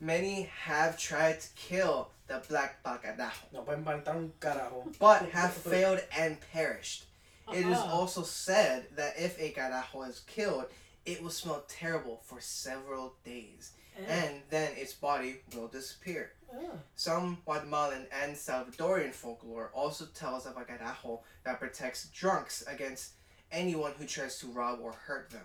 Many 0.00 0.42
have 0.64 0.98
tried 0.98 1.40
to 1.40 1.48
kill 1.56 2.10
the 2.28 2.42
black 2.48 2.82
bacadajo, 2.84 3.52
No 3.52 3.62
pueden 3.62 3.84
plantar 3.84 4.08
un 4.16 4.32
carajo. 4.40 4.96
but 4.98 5.28
have 5.30 5.52
failed 5.54 6.00
and 6.16 6.36
perished. 6.52 7.06
It 7.52 7.66
is 7.66 7.78
Uh-uh. 7.78 7.90
also 7.92 8.22
said 8.22 8.86
that 8.96 9.14
if 9.18 9.38
a 9.40 9.50
carajo 9.52 10.02
is 10.08 10.20
killed, 10.20 10.66
it 11.06 11.22
will 11.22 11.30
smell 11.30 11.64
terrible 11.68 12.20
for 12.24 12.40
several 12.40 13.14
days, 13.24 13.72
eh. 13.98 14.04
and 14.06 14.42
then 14.50 14.72
its 14.76 14.92
body 14.92 15.40
will 15.54 15.68
disappear. 15.68 16.32
Ugh. 16.54 16.78
Some 16.94 17.38
Guatemalan 17.46 18.06
and 18.22 18.36
Salvadorian 18.36 19.12
folklore 19.12 19.70
also 19.74 20.04
tells 20.06 20.46
of 20.46 20.56
a 20.56 20.64
carajo 20.64 21.20
that 21.44 21.58
protects 21.58 22.08
drunks 22.10 22.62
against 22.66 23.12
anyone 23.50 23.92
who 23.98 24.04
tries 24.06 24.38
to 24.40 24.46
rob 24.48 24.78
or 24.82 24.92
hurt 24.92 25.30
them. 25.30 25.44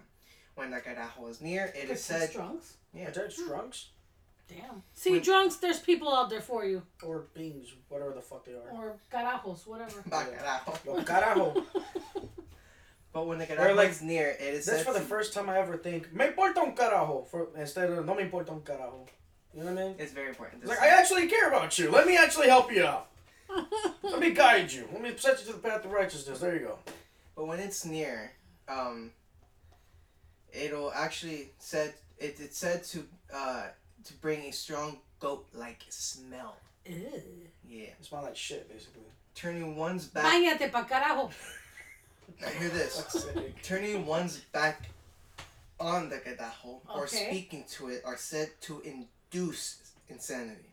When 0.55 0.71
the 0.71 0.81
carajo 0.81 1.29
is 1.29 1.41
near, 1.41 1.65
it 1.75 1.89
is 1.89 2.05
Protects 2.05 2.05
said, 2.05 2.31
drunks. 2.33 2.73
yeah, 2.93 3.07
Are 3.07 3.11
there 3.11 3.29
hmm. 3.33 3.47
drunks? 3.47 3.87
Damn. 4.47 4.83
See, 4.93 5.11
When- 5.11 5.21
drunks, 5.21 5.55
there's 5.57 5.79
people 5.79 6.13
out 6.13 6.29
there 6.29 6.41
for 6.41 6.65
you. 6.65 6.83
Or 7.01 7.25
beans, 7.33 7.73
whatever 7.89 8.11
the 8.13 8.21
fuck 8.21 8.45
they 8.45 8.53
are. 8.53 8.69
Or 8.71 8.97
carajos, 9.11 9.65
whatever. 9.65 10.01
"Bacarajo." 10.09 10.85
Los 10.85 11.05
carajo. 11.05 11.65
But 13.13 13.27
when 13.27 13.37
the 13.37 13.43
Or 13.53 13.57
carajo 13.57 13.75
like- 13.75 13.89
is 13.89 14.01
near, 14.01 14.29
it 14.29 14.41
is 14.41 14.65
That's 14.65 14.83
for 14.83 14.91
the 14.93 14.99
first 14.99 15.33
time 15.33 15.47
I 15.49 15.59
ever 15.59 15.77
think, 15.77 16.11
me 16.13 16.25
importa 16.27 16.61
un 16.61 16.75
carajo, 16.75 17.27
for, 17.27 17.49
instead 17.55 17.91
of 17.91 18.05
no 18.05 18.15
me 18.15 18.23
importa 18.23 18.51
un 18.51 18.61
carajo. 18.61 19.07
You 19.53 19.63
know 19.63 19.71
what 19.71 19.83
I 19.83 19.85
mean? 19.87 19.95
It's 19.99 20.11
very 20.13 20.29
important. 20.29 20.63
It's 20.63 20.69
like, 20.69 20.81
I 20.81 20.87
actually 20.87 21.27
care 21.27 21.47
about 21.47 21.77
you. 21.77 21.91
Let 21.91 22.07
me 22.07 22.17
actually 22.17 22.47
help 22.47 22.71
you 22.71 22.85
out. 22.85 23.09
Let 24.03 24.19
me 24.19 24.31
guide 24.31 24.71
you. 24.71 24.87
Let 24.91 25.01
me 25.03 25.13
set 25.15 25.39
you 25.41 25.45
to 25.45 25.53
the 25.53 25.59
path 25.59 25.85
of 25.85 25.91
righteousness. 25.91 26.39
There 26.39 26.53
you 26.55 26.61
go. 26.61 26.79
But 27.35 27.45
when 27.45 27.59
it's 27.59 27.85
near, 27.85 28.31
um, 28.67 29.11
it'll 30.51 30.91
actually 30.91 31.51
said 31.59 31.93
it, 32.17 32.37
it's 32.39 32.57
said 32.57 32.83
to 32.85 33.03
uh 33.33 33.63
to 34.05 34.13
bring 34.15 34.41
a 34.41 34.51
strong 34.51 34.99
goat-like 35.19 35.83
smell. 35.89 36.55
Ew. 36.85 37.07
Yeah, 37.67 37.83
It 37.85 37.95
smells 38.05 38.25
like 38.25 38.35
shit, 38.35 38.69
basically. 38.69 39.03
turning 39.35 39.75
one's 39.75 40.05
back. 40.05 40.25
Báñate 40.25 40.71
pa 40.71 40.83
carajo. 40.83 41.31
Now 42.41 42.47
hear 42.49 42.69
this. 42.69 43.25
Turning 43.63 44.05
one's 44.05 44.37
back 44.51 44.89
on 45.79 46.09
the 46.09 46.17
carajo 46.17 46.81
or 46.93 47.03
Okay. 47.03 47.27
speaking 47.29 47.63
to 47.75 47.89
it 47.89 48.01
are 48.05 48.17
said 48.17 48.51
to 48.61 48.81
induce 48.81 49.77
insanity. 50.09 50.69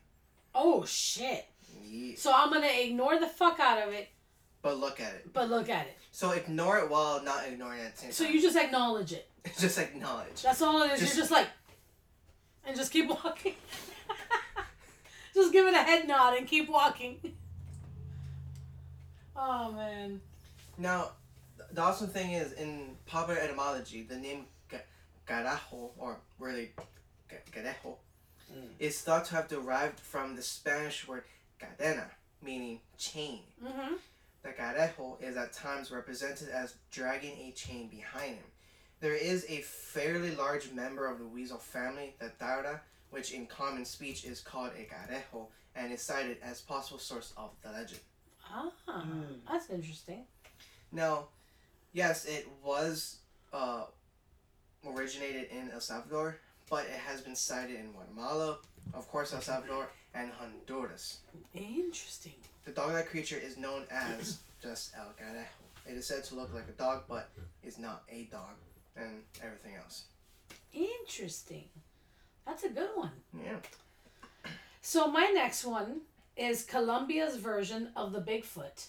Oh 0.53 0.83
shit. 0.85 1.45
Yeah. 1.83 2.15
So 2.17 2.33
I'm 2.33 2.51
gonna 2.51 2.67
ignore 2.67 3.19
the 3.19 3.27
fuck 3.27 3.59
out 3.59 3.87
of 3.87 3.93
it, 3.93 4.09
But 4.61 4.77
look 4.79 4.99
at 4.99 5.13
it. 5.15 5.31
but 5.33 5.49
look 5.49 5.69
at 5.69 5.87
it. 5.87 5.97
So 6.11 6.31
ignore 6.31 6.79
it 6.79 6.89
while 6.89 7.23
not 7.23 7.47
ignoring 7.47 7.79
it 7.79 7.85
at 7.85 7.95
the 7.95 8.01
same 8.01 8.11
So 8.11 8.23
time. 8.25 8.33
you 8.33 8.41
just 8.41 8.57
acknowledge 8.57 9.13
it. 9.13 9.29
just 9.59 9.77
acknowledge. 9.77 10.41
That's 10.43 10.61
all 10.61 10.83
it 10.83 10.91
is. 10.91 10.99
Just- 10.99 11.15
You're 11.15 11.21
just 11.23 11.31
like, 11.31 11.47
and 12.65 12.75
just 12.75 12.91
keep 12.91 13.09
walking. 13.09 13.53
just 15.33 15.51
give 15.53 15.65
it 15.67 15.73
a 15.73 15.77
head 15.83 16.07
nod 16.07 16.37
and 16.37 16.47
keep 16.47 16.69
walking. 16.69 17.19
Oh 19.35 19.71
man. 19.71 20.21
Now, 20.77 21.11
the 21.71 21.81
awesome 21.81 22.07
thing 22.07 22.31
is, 22.33 22.53
in 22.53 22.95
popular 23.05 23.39
etymology, 23.39 24.03
the 24.03 24.17
name 24.17 24.45
ca- 24.69 24.77
carajo, 25.27 25.91
or 25.97 26.17
really 26.39 26.71
ca- 27.29 27.35
carejo, 27.51 27.95
Mm. 28.53 28.67
is 28.79 28.99
thought 28.99 29.23
to 29.25 29.35
have 29.35 29.47
derived 29.47 29.97
from 29.97 30.35
the 30.35 30.41
Spanish 30.41 31.07
word 31.07 31.23
cadena, 31.57 32.09
meaning 32.41 32.81
chain. 32.97 33.39
Mm-hmm. 33.63 33.93
The 34.43 34.49
carejo 34.49 35.21
is 35.23 35.37
at 35.37 35.53
times 35.53 35.89
represented 35.89 36.49
as 36.49 36.75
dragging 36.91 37.37
a 37.37 37.51
chain 37.53 37.87
behind 37.87 38.35
him. 38.35 38.43
There 39.01 39.15
is 39.15 39.45
a 39.49 39.61
fairly 39.61 40.35
large 40.35 40.71
member 40.71 41.07
of 41.07 41.17
the 41.19 41.25
weasel 41.25 41.57
family, 41.57 42.13
the 42.19 42.31
tayra, 42.39 42.79
which 43.09 43.31
in 43.33 43.47
common 43.47 43.83
speech 43.83 44.23
is 44.25 44.39
called 44.41 44.71
a 44.77 44.83
carejo, 44.85 45.47
and 45.75 45.91
is 45.91 46.01
cited 46.01 46.37
as 46.43 46.61
possible 46.61 46.99
source 46.99 47.33
of 47.35 47.49
the 47.63 47.71
legend. 47.71 47.99
Ah, 48.47 48.69
Mm. 48.87 49.39
that's 49.49 49.69
interesting. 49.69 50.25
Now, 50.91 51.29
yes, 51.93 52.25
it 52.25 52.47
was 52.63 53.17
uh, 53.53 53.85
originated 54.85 55.49
in 55.51 55.71
El 55.71 55.79
Salvador, 55.81 56.37
but 56.69 56.85
it 56.85 56.91
has 57.07 57.21
been 57.21 57.35
sighted 57.35 57.77
in 57.79 57.91
Guatemala, 57.93 58.59
of 58.93 59.07
course, 59.09 59.33
El 59.33 59.41
Salvador, 59.41 59.89
and 60.13 60.31
Honduras. 60.31 61.19
Interesting. 61.53 62.33
The 62.65 62.71
dog-like 62.71 63.07
creature 63.07 63.37
is 63.37 63.57
known 63.57 63.85
as 63.89 64.39
just 64.61 64.93
El 64.95 65.13
Carejo. 65.19 65.45
It 65.89 65.93
is 65.97 66.05
said 66.05 66.23
to 66.25 66.35
look 66.35 66.53
like 66.53 66.67
a 66.69 66.73
dog, 66.73 67.03
but 67.07 67.29
is 67.63 67.79
not 67.79 68.03
a 68.09 68.23
dog, 68.25 68.55
and 68.95 69.21
everything 69.43 69.75
else. 69.75 70.05
Interesting. 70.73 71.65
That's 72.45 72.63
a 72.63 72.69
good 72.69 72.89
one. 72.95 73.11
Yeah. 73.33 73.57
So 74.81 75.07
my 75.07 75.31
next 75.33 75.63
one 75.65 76.01
is 76.35 76.63
Colombia's 76.63 77.37
version 77.37 77.89
of 77.95 78.13
the 78.13 78.21
Bigfoot, 78.21 78.87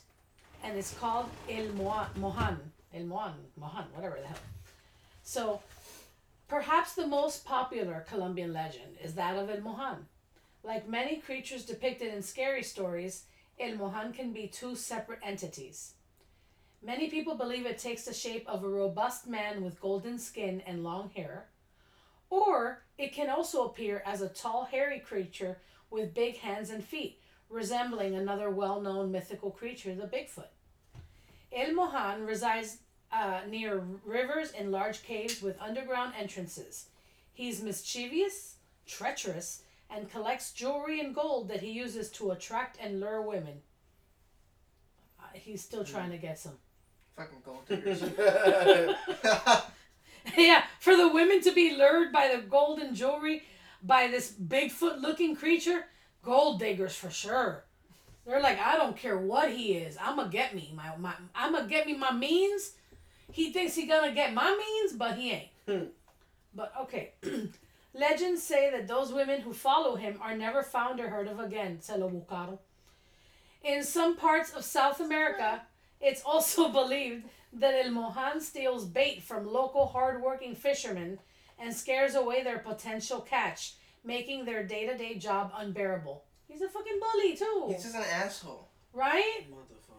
and 0.64 0.78
it's 0.78 0.94
called 0.94 1.26
El 1.50 1.68
Mohan. 2.16 2.58
El 2.94 3.04
Mohan, 3.04 3.34
Mohan, 3.56 3.86
whatever 3.94 4.18
the 4.20 4.26
hell. 4.28 4.36
So, 5.22 5.60
perhaps 6.48 6.94
the 6.94 7.06
most 7.06 7.44
popular 7.44 8.04
Colombian 8.08 8.52
legend 8.52 8.96
is 9.02 9.14
that 9.14 9.36
of 9.36 9.50
El 9.50 9.60
Mohan. 9.60 10.06
Like 10.62 10.88
many 10.88 11.16
creatures 11.16 11.64
depicted 11.64 12.12
in 12.12 12.22
scary 12.22 12.62
stories, 12.62 13.24
El 13.58 13.76
Mohan 13.76 14.12
can 14.12 14.32
be 14.32 14.46
two 14.46 14.76
separate 14.76 15.20
entities. 15.22 15.94
Many 16.84 17.08
people 17.08 17.36
believe 17.36 17.64
it 17.64 17.78
takes 17.78 18.04
the 18.04 18.12
shape 18.12 18.44
of 18.48 18.64
a 18.64 18.68
robust 18.68 19.28
man 19.28 19.62
with 19.62 19.80
golden 19.80 20.18
skin 20.18 20.62
and 20.66 20.82
long 20.82 21.10
hair, 21.14 21.46
or 22.28 22.82
it 22.98 23.12
can 23.12 23.30
also 23.30 23.64
appear 23.64 24.02
as 24.04 24.20
a 24.20 24.28
tall, 24.28 24.64
hairy 24.64 24.98
creature 24.98 25.58
with 25.90 26.14
big 26.14 26.38
hands 26.38 26.70
and 26.70 26.82
feet, 26.82 27.20
resembling 27.48 28.16
another 28.16 28.50
well 28.50 28.80
known 28.80 29.12
mythical 29.12 29.50
creature, 29.50 29.94
the 29.94 30.08
Bigfoot. 30.08 30.48
El 31.52 31.72
Mohan 31.72 32.26
resides 32.26 32.78
uh, 33.12 33.40
near 33.48 33.84
rivers 34.04 34.50
and 34.50 34.72
large 34.72 35.02
caves 35.04 35.40
with 35.40 35.60
underground 35.60 36.14
entrances. 36.18 36.86
He's 37.32 37.62
mischievous, 37.62 38.56
treacherous, 38.86 39.62
and 39.88 40.10
collects 40.10 40.52
jewelry 40.52 40.98
and 40.98 41.14
gold 41.14 41.48
that 41.48 41.60
he 41.60 41.70
uses 41.70 42.10
to 42.12 42.30
attract 42.30 42.78
and 42.80 42.98
lure 42.98 43.22
women. 43.22 43.60
Uh, 45.20 45.26
he's 45.34 45.62
still 45.62 45.84
trying 45.84 46.10
to 46.10 46.16
get 46.16 46.38
some. 46.38 46.58
Fucking 47.16 47.42
gold 47.44 47.66
diggers. 47.68 48.02
yeah, 50.36 50.64
for 50.80 50.96
the 50.96 51.08
women 51.08 51.40
to 51.42 51.52
be 51.52 51.76
lured 51.76 52.12
by 52.12 52.34
the 52.34 52.42
golden 52.42 52.94
jewelry 52.94 53.42
by 53.82 54.06
this 54.06 54.32
Bigfoot 54.32 55.00
looking 55.00 55.34
creature, 55.36 55.86
gold 56.22 56.60
diggers 56.60 56.94
for 56.94 57.10
sure. 57.10 57.64
They're 58.26 58.40
like, 58.40 58.60
I 58.60 58.76
don't 58.76 58.96
care 58.96 59.18
what 59.18 59.50
he 59.50 59.74
is. 59.74 59.96
I'ma 60.00 60.28
get 60.28 60.54
me 60.54 60.72
my, 60.74 60.96
my 60.96 61.14
I'ma 61.34 61.62
get 61.62 61.86
me 61.86 61.96
my 61.96 62.12
means. 62.12 62.72
He 63.32 63.52
thinks 63.52 63.74
he 63.74 63.86
gonna 63.86 64.12
get 64.12 64.32
my 64.32 64.56
means, 64.56 64.92
but 64.92 65.16
he 65.16 65.32
ain't. 65.32 65.48
Hmm. 65.66 65.84
But 66.54 66.72
okay. 66.82 67.12
Legends 67.94 68.42
say 68.42 68.70
that 68.70 68.88
those 68.88 69.12
women 69.12 69.40
who 69.40 69.52
follow 69.52 69.96
him 69.96 70.18
are 70.22 70.36
never 70.36 70.62
found 70.62 71.00
or 71.00 71.08
heard 71.08 71.28
of 71.28 71.40
again. 71.40 71.80
Se 71.80 71.96
lo 71.96 72.08
buscaron. 72.08 72.58
In 73.64 73.82
some 73.82 74.16
parts 74.16 74.52
of 74.52 74.64
South 74.64 75.00
America, 75.00 75.62
it's 76.02 76.22
also 76.22 76.68
believed 76.80 77.24
that 77.54 77.84
El 77.84 77.90
Mohan 77.92 78.40
steals 78.40 78.84
bait 78.84 79.22
from 79.22 79.46
local 79.46 79.86
hardworking 79.86 80.54
fishermen 80.54 81.18
and 81.58 81.74
scares 81.74 82.14
away 82.14 82.42
their 82.42 82.58
potential 82.58 83.20
catch, 83.20 83.74
making 84.04 84.44
their 84.44 84.64
day 84.64 84.86
to 84.86 84.96
day 84.96 85.14
job 85.16 85.52
unbearable. 85.56 86.24
He's 86.48 86.62
a 86.62 86.68
fucking 86.68 87.00
bully, 87.00 87.36
too. 87.36 87.66
He's 87.68 87.84
just 87.84 87.94
an 87.94 88.02
asshole. 88.02 88.68
Right? 88.92 89.46
Motherfucker. 89.50 89.92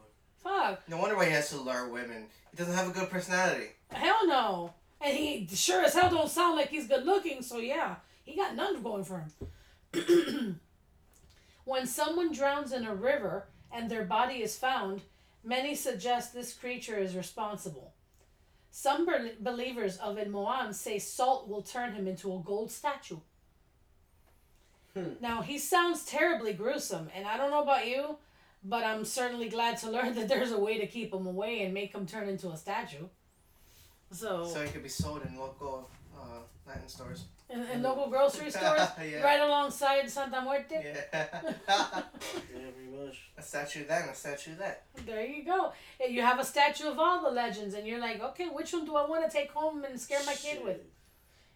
Fuck. 0.43 0.88
No 0.89 0.97
wonder 0.97 1.16
why 1.16 1.26
he 1.26 1.32
has 1.32 1.49
to 1.49 1.58
lure 1.58 1.88
women. 1.88 2.26
He 2.51 2.58
doesn't 2.58 2.76
have 2.76 2.89
a 2.89 2.91
good 2.91 3.10
personality. 3.10 3.68
Hell 3.91 4.28
no. 4.28 4.74
And 5.01 5.18
he 5.18 5.47
sure 5.54 5.84
as 5.84 5.93
hell 5.93 6.10
don't 6.10 6.30
sound 6.30 6.56
like 6.56 6.70
he's 6.70 6.88
good 6.88 7.06
looking, 7.06 7.41
so 7.41 7.58
yeah, 7.58 7.95
he 8.24 8.36
got 8.36 8.56
none 8.56 8.82
going 8.82 9.04
for 9.04 9.26
him. 9.93 10.60
when 11.66 11.86
someone 11.88 12.32
drowns 12.32 12.72
in 12.72 12.86
a 12.86 12.95
river 12.95 13.47
and 13.72 13.89
their 13.89 14.06
body 14.06 14.36
is 14.36 14.58
found, 14.58 15.01
many 15.44 15.76
suggest 15.76 16.34
this 16.34 16.54
creature 16.54 16.98
is 16.98 17.16
responsible. 17.16 17.94
Some 18.72 19.06
bel 19.06 19.30
believers 19.39 19.98
of 19.98 20.18
El 20.18 20.30
Mohan 20.30 20.74
say 20.74 20.98
salt 20.98 21.48
will 21.48 21.62
turn 21.62 21.94
him 21.94 22.08
into 22.08 22.34
a 22.34 22.39
gold 22.39 22.72
statue. 22.72 23.20
Hmm. 24.96 25.14
Now, 25.22 25.41
he 25.41 25.58
sounds 25.58 26.06
terribly 26.06 26.54
gruesome, 26.54 27.10
and 27.16 27.28
I 27.28 27.38
don't 27.38 27.52
know 27.52 27.62
about 27.62 27.88
you, 27.88 28.18
but 28.64 28.84
I'm 28.84 29.06
certainly 29.06 29.50
glad 29.50 29.78
to 29.80 29.91
learn 29.96 30.16
that 30.16 30.28
there's 30.28 30.52
a 30.52 30.60
way 30.60 30.80
to 30.80 30.88
keep 30.88 31.14
him 31.14 31.28
away 31.28 31.64
and 31.64 31.74
make 31.74 31.94
him 31.94 32.06
turn 32.06 32.28
into 32.28 32.50
a 32.50 32.58
statue. 32.58 33.06
So, 34.12 34.46
So 34.46 34.64
he 34.64 34.72
could 34.72 34.84
be 34.84 34.89
sold 34.89 35.24
in 35.26 35.38
local 35.38 35.89
uh, 36.16 36.39
Latin 36.68 36.88
stores. 36.88 37.26
In, 37.50 37.62
in 37.74 37.84
local 37.84 38.08
grocery 38.10 38.50
stores, 38.58 38.88
yeah. 39.04 39.22
right 39.24 39.39
alongside 39.41 40.10
Santa 40.10 40.41
Muerte. 40.41 40.76
Yeah. 40.84 41.26
Yeah, 42.54 42.70
pretty 42.72 43.06
much. 43.06 43.30
a 43.38 43.41
statue 43.41 43.86
then, 43.86 44.10
a 44.10 44.16
statue 44.16 44.56
that. 44.58 44.84
There 45.06 45.26
you 45.26 45.44
go. 45.44 45.74
And 46.04 46.14
you 46.14 46.22
have 46.22 46.39
a 46.39 46.46
statue 46.46 46.88
of 46.88 47.00
all 47.00 47.22
the 47.22 47.30
legends, 47.32 47.74
and 47.76 47.86
you're 47.88 48.00
like, 48.00 48.22
okay, 48.22 48.48
which 48.48 48.72
one 48.74 48.86
do 48.86 48.96
I 48.96 49.06
want 49.08 49.30
to 49.30 49.36
take 49.36 49.52
home 49.52 49.84
and 49.84 50.00
scare 50.00 50.22
my 50.26 50.34
kid 50.36 50.64
with? 50.64 50.78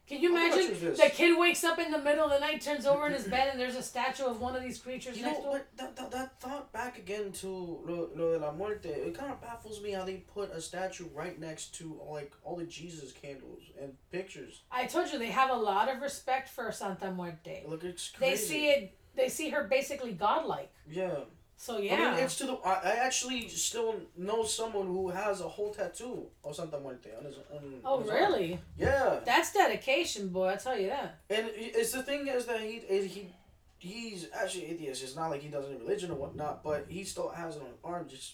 Can 0.08 0.22
you 0.22 0.34
How 0.34 0.47
imagine 0.47 0.93
the 0.95 1.10
kid 1.14 1.38
wakes 1.38 1.66
up 1.66 1.80
in 1.80 1.91
the 1.91 1.97
middle 1.99 2.24
of 2.24 2.32
the 2.32 2.39
night, 2.39 2.62
turns 2.62 2.86
over 2.86 3.08
in 3.08 3.14
his 3.14 3.26
bed, 3.26 3.49
and 3.51 3.60
there's 3.60 3.76
a 3.76 3.84
statue 3.84 4.24
of 4.24 4.39
one 4.39 4.55
of 4.55 4.64
these 4.64 4.80
creatures 4.80 5.18
You 5.18 5.24
know 5.24 5.30
next 5.32 5.39
to 5.39 5.45
him? 5.45 5.51
what? 5.51 5.68
That, 5.76 5.95
that, 5.97 6.12
that 6.12 6.39
thought 6.39 6.72
back 6.72 6.97
again 6.97 7.34
to 7.34 7.47
lo, 7.49 8.10
lo 8.16 8.32
de 8.32 8.39
la 8.39 8.53
muerte. 8.53 8.88
It 8.89 9.18
kind 9.18 9.34
of 9.34 9.41
baffles 9.41 9.82
me 9.82 9.91
how 9.91 10.05
they 10.05 10.24
put 10.34 10.51
a 10.53 10.62
statue 10.62 11.08
right 11.14 11.38
next 11.38 11.76
to 11.76 11.99
like 12.10 12.32
all 12.45 12.55
the 12.55 12.64
Jesus 12.64 13.12
candles 13.12 13.64
and 13.82 13.93
pictures. 14.10 14.62
I 14.72 14.86
told 14.86 15.12
you 15.12 15.20
they 15.20 15.28
have 15.28 15.49
a 15.49 15.55
lot 15.55 15.93
of 15.93 16.01
respect 16.01 16.47
for 16.47 16.72
Santa 16.72 17.12
Muerte. 17.12 17.66
Look, 17.68 17.84
it's 17.84 18.12
They 18.18 18.38
see 18.38 18.70
it. 18.70 18.97
They 19.16 19.28
see 19.28 19.49
her 19.49 19.64
basically 19.64 20.14
godlike. 20.14 20.72
Yeah. 20.89 21.16
So 21.60 21.78
I 21.78 21.82
yeah. 21.82 22.12
mean, 22.12 22.20
it's 22.24 22.36
to 22.38 22.45
the. 22.45 22.53
I, 22.64 22.74
I 22.84 22.91
actually 23.03 23.49
still 23.49 23.95
know 24.16 24.43
someone 24.43 24.86
who 24.86 25.10
has 25.10 25.41
a 25.41 25.47
whole 25.47 25.74
tattoo 25.74 26.28
of 26.43 26.55
Santa 26.55 26.80
Muerte 26.80 27.10
on 27.18 27.26
his. 27.26 27.38
On 27.51 27.82
oh 27.84 27.99
his 27.99 28.10
arm. 28.10 28.18
really? 28.18 28.60
Yeah, 28.78 29.20
That's 29.26 29.51
dedication, 29.51 30.30
boy. 30.30 30.49
I 30.49 30.55
tell 30.58 30.80
you 30.80 30.88
that. 30.88 31.20
and 31.32 31.49
it's 31.55 31.91
the 31.91 32.03
thing 32.03 32.28
is 32.28 32.45
that 32.45 32.62
he 32.62 32.80
he. 32.80 33.34
He's 33.80 34.28
actually 34.34 34.66
atheist. 34.66 35.03
It's 35.03 35.16
not 35.16 35.30
like 35.30 35.41
he 35.41 35.49
doesn't 35.49 35.80
religion 35.80 36.10
or 36.10 36.16
whatnot, 36.16 36.64
but 36.64 36.88
he 36.89 37.03
still 37.03 37.30
has 37.30 37.58
it 37.58 37.62
on 37.62 37.68
his 37.68 37.78
arm, 37.84 38.08
just, 38.10 38.34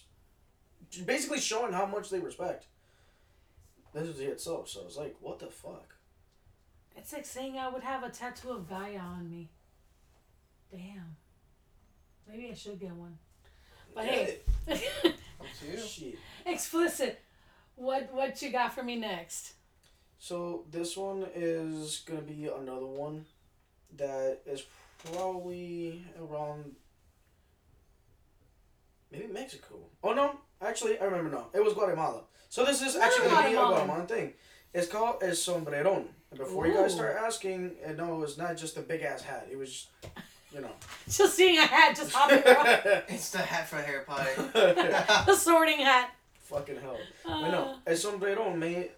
just 0.90 1.04
basically 1.04 1.38
showing 1.38 1.74
how 1.74 1.84
much 1.84 2.08
they 2.08 2.18
respect. 2.18 2.64
This 3.92 4.08
is 4.08 4.20
it 4.20 4.28
itself. 4.30 4.70
So 4.70 4.84
it's 4.86 4.96
like, 4.96 5.14
what 5.20 5.40
the 5.40 5.48
fuck? 5.48 5.94
It's 6.96 7.12
like 7.12 7.26
saying 7.26 7.58
I 7.58 7.68
would 7.68 7.82
have 7.82 8.02
a 8.04 8.08
tattoo 8.08 8.52
of 8.52 8.68
Gaia 8.70 8.98
on 8.98 9.30
me. 9.30 9.50
Damn. 10.70 11.16
Maybe 12.28 12.50
I 12.50 12.54
should 12.54 12.78
get 12.80 12.92
one. 12.92 13.18
But 13.94 14.04
hey, 14.06 14.38
Up 14.68 14.76
to 15.60 15.66
you. 15.70 15.78
Shit. 15.78 16.18
explicit. 16.46 17.20
What 17.76 18.12
what 18.12 18.40
you 18.42 18.50
got 18.50 18.72
for 18.74 18.82
me 18.82 18.96
next? 18.96 19.54
So 20.18 20.64
this 20.70 20.96
one 20.96 21.26
is 21.34 22.02
gonna 22.06 22.22
be 22.22 22.46
another 22.46 22.86
one 22.86 23.26
that 23.96 24.40
is 24.46 24.64
probably 25.12 26.04
around 26.20 26.74
maybe 29.12 29.26
Mexico. 29.26 29.76
Oh 30.02 30.12
no, 30.14 30.38
actually 30.62 30.98
I 30.98 31.04
remember 31.04 31.30
now. 31.30 31.46
It 31.52 31.62
was 31.62 31.74
Guatemala. 31.74 32.22
So 32.48 32.64
this 32.64 32.80
is 32.82 32.96
actually 32.96 33.28
gonna 33.28 33.48
be 33.48 33.54
a 33.54 33.56
Guatemala. 33.56 33.74
Guatemalan 33.74 34.06
thing. 34.06 34.32
It's 34.72 34.88
called 34.88 35.22
El 35.22 35.30
Sombrerón. 35.30 36.06
And 36.30 36.38
before 36.38 36.66
you 36.66 36.74
guys 36.74 36.92
Ooh. 36.92 36.96
start 36.96 37.16
asking, 37.16 37.72
uh, 37.86 37.92
no, 37.92 38.16
it 38.16 38.18
was 38.18 38.36
not 38.36 38.56
just 38.56 38.76
a 38.76 38.80
big 38.80 39.02
ass 39.02 39.22
hat. 39.22 39.46
It 39.50 39.56
was, 39.56 39.86
you 40.54 40.60
know. 40.60 40.70
Just 41.08 41.34
seeing 41.34 41.58
a 41.58 41.62
hat 41.66 41.96
just 41.96 42.12
hopping 42.12 42.42
around. 42.44 43.02
It's 43.08 43.30
the 43.30 43.38
hat 43.38 43.68
for 43.68 43.76
Harry 43.76 44.04
Potter. 44.06 44.30
the 45.26 45.34
sorting 45.34 45.78
hat. 45.78 46.14
Fucking 46.44 46.76
hell. 46.80 46.98
Uh, 47.26 47.32
I 47.32 47.50
know. 47.50 47.76
El 47.86 47.96
sombrero 47.96 48.54
may 48.54 48.90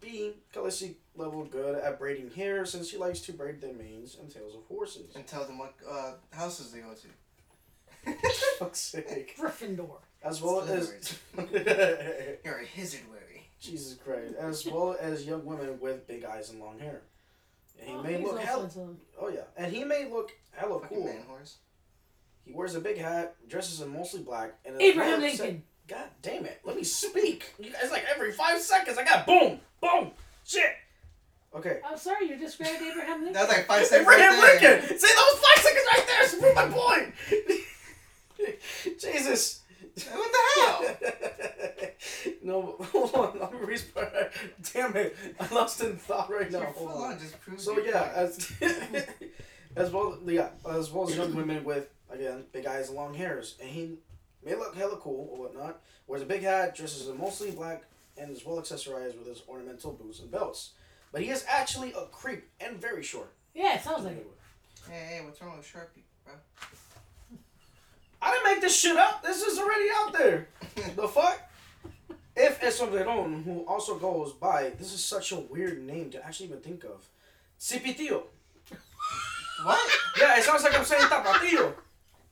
be 0.00 0.34
Khaleesi 0.54 0.94
level 1.16 1.44
good 1.44 1.76
at 1.82 1.98
braiding 1.98 2.30
hair 2.30 2.64
since 2.64 2.88
she 2.88 2.96
likes 2.98 3.20
to 3.22 3.32
braid 3.32 3.60
the 3.60 3.72
manes 3.72 4.16
and 4.20 4.30
tails 4.32 4.54
of 4.54 4.62
horses. 4.68 5.16
and 5.16 5.26
tell 5.26 5.44
them 5.44 5.58
what 5.58 5.74
uh, 5.90 6.12
houses 6.32 6.70
they 6.70 6.80
go 6.80 6.92
to. 6.94 8.14
fuck's 8.58 8.80
sake. 8.80 9.36
Gryffindor. 9.36 9.98
As 10.22 10.42
well 10.42 10.60
as 10.62 11.18
You're 11.36 12.60
a 12.60 12.66
Hizardwary. 12.66 13.42
Jesus 13.60 13.94
Christ. 13.94 14.34
As 14.38 14.66
well 14.66 14.96
as 15.00 15.26
young 15.26 15.44
women 15.44 15.78
with 15.80 16.06
big 16.06 16.24
eyes 16.24 16.50
and 16.50 16.60
long 16.60 16.78
hair. 16.78 17.02
And 17.80 17.88
he 17.88 17.94
Oh, 17.94 18.02
may 18.02 18.14
he's 18.18 18.24
look 18.26 18.36
also 18.38 18.44
hella 18.76 18.88
Oh 19.20 19.28
yeah. 19.28 19.40
And 19.56 19.72
he 19.72 19.84
may 19.84 20.08
look 20.10 20.32
hella 20.52 20.80
Fucking 20.80 20.96
cool. 20.98 21.06
man 21.06 21.22
horse. 21.28 21.56
He 22.44 22.52
wears 22.52 22.74
a 22.74 22.80
big 22.80 22.98
hat, 22.98 23.36
dresses 23.48 23.80
in 23.80 23.92
mostly 23.92 24.22
black, 24.22 24.54
and 24.64 24.80
Abraham 24.80 25.20
well 25.20 25.30
accept- 25.30 25.40
Lincoln. 25.48 25.62
God 25.86 26.08
damn 26.22 26.44
it. 26.44 26.60
Let 26.64 26.76
me 26.76 26.84
speak. 26.84 27.54
You 27.58 27.70
guys 27.70 27.90
like 27.90 28.04
every 28.14 28.32
five 28.32 28.60
seconds 28.60 28.98
I 28.98 29.04
got 29.04 29.26
boom, 29.26 29.60
boom, 29.80 30.10
shit. 30.44 30.70
Okay. 31.54 31.80
I'm 31.86 31.96
sorry, 31.96 32.28
you 32.28 32.36
described 32.36 32.80
Abraham 32.82 33.18
Lincoln. 33.24 33.32
That 33.32 33.48
was 33.48 33.56
like 33.56 33.66
five 33.66 33.86
seconds. 33.86 34.02
Abraham 34.08 34.38
right 34.38 34.60
there. 34.60 34.80
Lincoln! 34.80 34.98
See 34.98 35.14
those 35.14 35.40
five 35.40 35.64
seconds 35.64 35.84
right 35.92 36.06
there 36.06 36.28
to 36.28 36.36
prove 36.36 36.54
my 36.54 36.68
point! 36.68 37.14
Jesus. 39.00 39.60
What 40.04 40.32
the 40.32 40.60
hell? 40.60 41.90
no, 42.42 42.76
hold 42.92 43.14
on. 43.14 43.38
Let 43.40 43.52
me 43.52 43.60
restart. 43.60 44.32
Damn 44.72 44.96
it. 44.96 45.16
I 45.40 45.54
lost 45.54 45.80
in 45.82 45.96
thought 45.96 46.30
right 46.30 46.50
now. 46.50 46.58
You're 46.60 46.66
Hold 46.68 46.90
full 46.92 47.02
on. 47.02 47.12
on, 47.12 47.18
just 47.18 47.40
prove 47.40 47.60
So 47.60 47.78
yeah, 47.78 48.12
as 48.14 48.52
as 49.76 49.90
well 49.90 50.18
yeah, 50.26 50.48
as 50.70 50.90
well 50.90 51.08
as 51.08 51.16
young 51.16 51.34
women 51.34 51.64
with 51.64 51.88
again 52.10 52.44
big 52.52 52.66
eyes 52.66 52.88
and 52.88 52.96
long 52.96 53.14
hairs, 53.14 53.56
and 53.60 53.68
he 53.68 53.98
may 54.44 54.54
look 54.54 54.74
hella 54.74 54.96
cool 54.96 55.28
or 55.32 55.44
whatnot. 55.44 55.80
Wears 56.06 56.22
a 56.22 56.26
big 56.26 56.42
hat, 56.42 56.74
dresses 56.74 57.08
in 57.08 57.18
mostly 57.18 57.50
black, 57.50 57.84
and 58.16 58.30
is 58.30 58.44
well 58.44 58.60
accessorized 58.60 59.18
with 59.18 59.26
his 59.26 59.42
ornamental 59.48 59.92
boots 59.92 60.20
and 60.20 60.30
belts. 60.30 60.72
But 61.12 61.22
he 61.22 61.30
is 61.30 61.44
actually 61.48 61.92
a 61.92 62.06
creep 62.06 62.48
and 62.60 62.80
very 62.80 63.02
short. 63.02 63.32
Yeah, 63.54 63.74
it 63.74 63.82
sounds 63.82 64.04
like 64.04 64.16
it. 64.16 64.26
Hey, 64.88 65.16
hey, 65.16 65.20
what's 65.24 65.40
wrong 65.42 65.56
with 65.56 65.66
Sharpie, 65.66 66.02
bro? 66.24 66.34
I 68.20 68.32
didn't 68.32 68.44
make 68.44 68.60
this 68.60 68.78
shit 68.78 68.96
up. 68.96 69.22
This 69.22 69.42
is 69.42 69.58
already 69.58 69.88
out 69.94 70.12
there. 70.12 70.48
the 70.96 71.08
fuck? 71.08 71.40
If 72.36 72.62
es 72.62 72.78
who 72.78 73.64
also 73.66 73.98
goes 73.98 74.32
by, 74.32 74.70
this 74.78 74.92
is 74.92 75.04
such 75.04 75.32
a 75.32 75.40
weird 75.40 75.82
name 75.84 76.10
to 76.10 76.24
actually 76.24 76.46
even 76.46 76.60
think 76.60 76.84
of. 76.84 77.04
Cipitillo. 77.58 78.22
What? 79.64 79.90
Yeah, 80.20 80.38
it 80.38 80.44
sounds 80.44 80.62
like 80.62 80.78
I'm 80.78 80.84
saying 80.84 81.02
tapatillo. 81.02 81.74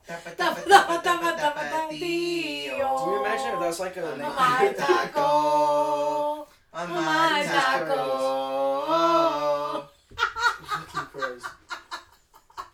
Tapa, 0.07 0.29
Tapa, 0.31 0.61
tapa, 0.61 0.69
tapa, 0.69 0.69
tapa, 0.69 1.03
tapa, 1.03 1.37
tapa, 1.37 1.59
tapa, 1.59 1.91
tío. 1.91 1.99
tío. 1.99 3.03
Can 3.03 3.11
you 3.11 3.19
imagine 3.19 3.53
if 3.53 3.59
that's 3.59 3.79
like 3.81 3.97
a 3.97 4.01
name? 4.01 4.19
My 4.19 4.73
taco. 4.77 6.47
My 6.73 6.85
my 6.85 7.43
taco. 7.43 7.95
taco. 8.87 9.89
Fucking 10.63 11.07
Christ. 11.11 11.47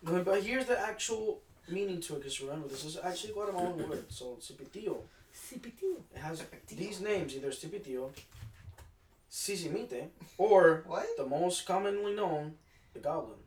No, 0.03 0.23
but 0.23 0.43
here's 0.43 0.65
the 0.65 0.79
actual 0.79 1.41
meaning 1.67 2.01
to 2.01 2.15
it, 2.15 2.19
because 2.19 2.41
remember, 2.41 2.67
this 2.67 2.85
is 2.85 2.97
actually 3.03 3.31
a 3.31 3.33
Guatemalan 3.33 3.89
word. 3.89 4.05
So, 4.09 4.37
cipitillo. 4.41 4.97
Cipitillo. 5.33 5.97
It 6.15 6.19
has 6.19 6.41
Cipitillo. 6.41 6.77
these 6.77 7.01
names, 7.01 7.35
either 7.35 7.49
cipitillo, 7.51 8.11
sisimite, 9.31 10.07
or 10.37 10.83
What? 10.87 11.05
the 11.17 11.25
most 11.25 11.65
commonly 11.65 12.13
known, 12.15 12.55
the 12.93 12.99
goblin. 12.99 13.37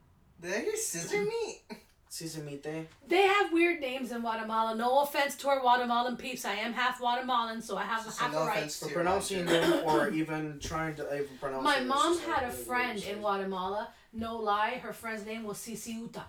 Did 0.41 0.55
I 0.55 0.59
hear 0.61 0.77
scissor 0.77 1.23
meat? 1.25 1.63
Sisimite. 2.11 2.87
They 3.07 3.23
have 3.23 3.53
weird 3.53 3.81
names 3.81 4.11
in 4.11 4.21
Guatemala. 4.21 4.75
No 4.75 5.01
offense 5.01 5.35
to 5.37 5.49
our 5.49 5.61
Guatemalan 5.61 6.17
peeps. 6.17 6.45
I 6.45 6.55
am 6.55 6.73
half 6.73 6.99
Guatemalan, 6.99 7.61
so 7.61 7.77
I 7.77 7.83
have 7.83 8.03
So 8.05 8.11
half 8.11 8.33
no 8.33 8.39
a 8.43 8.47
right. 8.47 8.57
offense 8.59 8.79
For 8.79 8.85
to 8.87 8.91
your 8.91 9.03
pronouncing 9.03 9.45
them 9.45 9.83
or 9.85 10.09
even 10.13 10.59
trying 10.61 10.95
to 10.97 11.15
even 11.15 11.37
pronounce 11.41 11.63
My 11.65 11.81
mom 11.81 12.19
had 12.21 12.45
a 12.45 12.51
friend 12.51 13.03
in. 13.03 13.19
Guatemala. 13.19 13.89
No 14.13 14.37
lie, 14.39 14.81
her 14.83 14.93
friend's 14.95 15.27
name 15.27 15.45
was 15.45 15.59
Cici 15.59 15.89
Uta. 15.95 16.25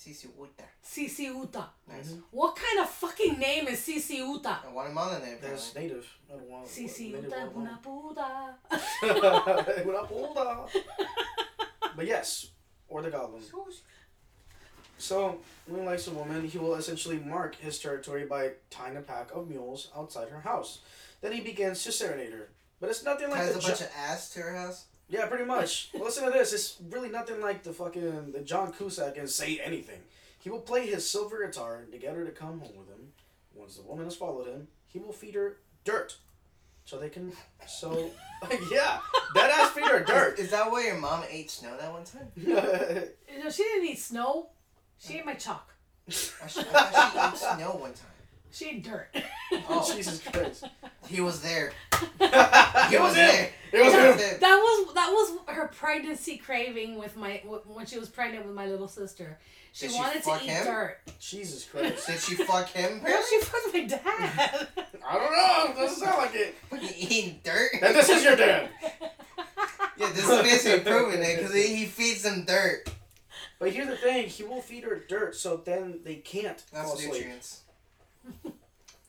Sisi 0.00 0.28
Uta. 0.38 0.64
Cici 0.82 1.28
Uta. 1.28 1.68
Nice. 1.86 2.12
Mhm. 2.12 2.22
What 2.30 2.56
kind 2.56 2.80
of 2.80 2.88
fucking 2.88 3.38
name 3.38 3.68
is 3.68 3.80
Cici 3.80 4.16
Uta? 4.18 4.60
A 4.66 4.70
Guatemalan 4.72 5.20
name. 5.22 5.38
That's 5.42 5.70
apparently. 5.70 5.82
native. 5.82 6.06
I 6.28 6.32
don't 6.32 6.48
want 6.48 6.66
Cici 6.66 7.12
native 7.12 7.24
Uta 7.24 7.50
Guatemalan. 7.52 7.56
una 7.56 7.78
puta. 7.82 8.58
Una 9.86 10.06
puta. 10.06 10.66
But 11.96 12.06
yes, 12.06 12.46
or 12.88 13.02
the 13.02 13.10
goblin. 13.10 13.42
So, 14.96 15.38
when 15.66 15.80
he 15.82 15.86
likes 15.86 16.06
a 16.08 16.12
woman, 16.12 16.46
he 16.46 16.58
will 16.58 16.74
essentially 16.76 17.18
mark 17.18 17.54
his 17.56 17.78
territory 17.78 18.24
by 18.26 18.52
tying 18.70 18.96
a 18.96 19.00
pack 19.02 19.30
of 19.34 19.48
mules 19.48 19.90
outside 19.96 20.28
her 20.28 20.40
house. 20.40 20.80
Then 21.20 21.32
he 21.32 21.40
begins 21.40 21.82
to 21.84 21.92
serenade 21.92 22.32
her. 22.32 22.48
But 22.80 22.90
it's 22.90 23.02
nothing 23.04 23.28
like 23.30 23.40
Ties 23.40 23.56
a 23.56 23.60
Jo- 23.60 23.68
bunch 23.68 23.80
of 23.82 23.90
ass 23.96 24.30
to 24.30 24.40
her 24.40 24.54
house. 24.56 24.84
Yeah, 25.10 25.26
pretty 25.26 25.44
much. 25.44 25.90
Well, 25.92 26.04
listen 26.04 26.24
to 26.24 26.30
this. 26.30 26.52
It's 26.52 26.76
really 26.88 27.08
nothing 27.08 27.40
like 27.40 27.64
the 27.64 27.72
fucking 27.72 28.32
the 28.32 28.40
John 28.40 28.72
Cusack 28.72 29.18
and 29.18 29.28
say 29.28 29.58
anything. 29.58 30.00
He 30.38 30.50
will 30.50 30.60
play 30.60 30.86
his 30.86 31.08
silver 31.08 31.44
guitar 31.44 31.84
to 31.90 31.98
get 31.98 32.14
her 32.14 32.24
to 32.24 32.30
come 32.30 32.60
home 32.60 32.76
with 32.78 32.88
him. 32.88 33.12
Once 33.54 33.76
the 33.76 33.82
woman 33.82 34.04
has 34.04 34.16
followed 34.16 34.46
him, 34.46 34.68
he 34.86 35.00
will 35.00 35.12
feed 35.12 35.34
her 35.34 35.58
dirt, 35.84 36.16
so 36.84 36.98
they 36.98 37.08
can. 37.08 37.32
So, 37.66 38.10
yeah, 38.72 39.00
that 39.34 39.50
ass 39.50 39.70
feed 39.70 39.84
her 39.84 40.04
dirt. 40.04 40.38
Is, 40.38 40.46
is 40.46 40.50
that 40.52 40.70
why 40.70 40.84
your 40.86 40.96
mom 40.96 41.24
ate 41.28 41.50
snow 41.50 41.76
that 41.76 41.92
one 41.92 42.04
time? 42.04 42.30
no, 42.36 43.50
she 43.50 43.64
didn't 43.64 43.88
eat 43.88 43.98
snow. 43.98 44.50
She 44.98 45.18
ate 45.18 45.26
my 45.26 45.34
chalk. 45.34 45.74
I, 46.08 46.12
sh- 46.12 46.30
I 46.42 46.46
thought 46.46 47.12
she 47.12 47.46
ate 47.46 47.56
snow 47.56 47.70
one 47.72 47.92
time. 47.92 48.06
She 48.52 48.66
ate 48.70 48.84
dirt. 48.84 49.08
Oh. 49.68 49.92
Jesus 49.96 50.20
Christ! 50.22 50.64
He 51.06 51.20
was 51.20 51.40
there. 51.42 51.72
He 52.18 52.24
was 52.98 53.14
there. 53.14 53.50
It 53.72 53.84
was 53.84 53.92
He 53.92 53.98
him. 54.00 54.40
That 54.40 54.56
was 54.58 54.94
that 54.94 55.10
was 55.10 55.38
her 55.54 55.68
pregnancy 55.68 56.36
craving 56.36 56.98
with 56.98 57.16
my 57.16 57.42
when 57.66 57.86
she 57.86 57.98
was 57.98 58.08
pregnant 58.08 58.46
with 58.46 58.54
my 58.54 58.66
little 58.66 58.88
sister. 58.88 59.38
She 59.72 59.86
Did 59.86 59.92
she 59.94 59.98
wanted 60.00 60.22
to 60.24 60.34
eat 60.34 60.50
him? 60.50 60.64
dirt. 60.66 60.98
Jesus 61.20 61.64
Christ! 61.64 62.06
Did 62.08 62.18
she 62.20 62.34
fuck 62.34 62.68
him? 62.70 62.90
No, 62.94 62.98
Apparently? 62.98 63.26
she 63.30 63.40
fucked 63.40 63.72
my 63.74 63.84
dad. 63.84 64.68
I 65.06 65.14
don't 65.14 65.32
know. 65.32 65.72
It 65.72 65.76
doesn't 65.86 66.04
sound 66.04 66.18
like 66.18 66.34
it. 66.34 66.54
Fucking 66.70 66.88
eating 66.98 67.40
dirt. 67.44 67.70
And 67.80 67.94
this 67.94 68.08
is 68.08 68.24
your 68.24 68.34
dad. 68.36 68.68
Yeah, 69.96 70.10
this 70.12 70.28
is 70.28 70.42
basically 70.42 70.90
proving 70.90 71.22
it 71.22 71.36
because 71.38 71.54
he, 71.54 71.76
he 71.76 71.84
feeds 71.86 72.22
them 72.22 72.44
dirt. 72.44 72.90
But 73.60 73.72
here's 73.72 73.86
the 73.88 73.96
thing: 73.96 74.26
he 74.28 74.42
will 74.42 74.60
feed 74.62 74.84
her 74.84 75.02
dirt, 75.08 75.36
so 75.36 75.58
then 75.58 76.00
they 76.04 76.16
can't 76.16 76.60
fall 76.60 76.82
That's 76.82 76.94
asleep. 77.04 77.12
nutrients. 77.14 77.60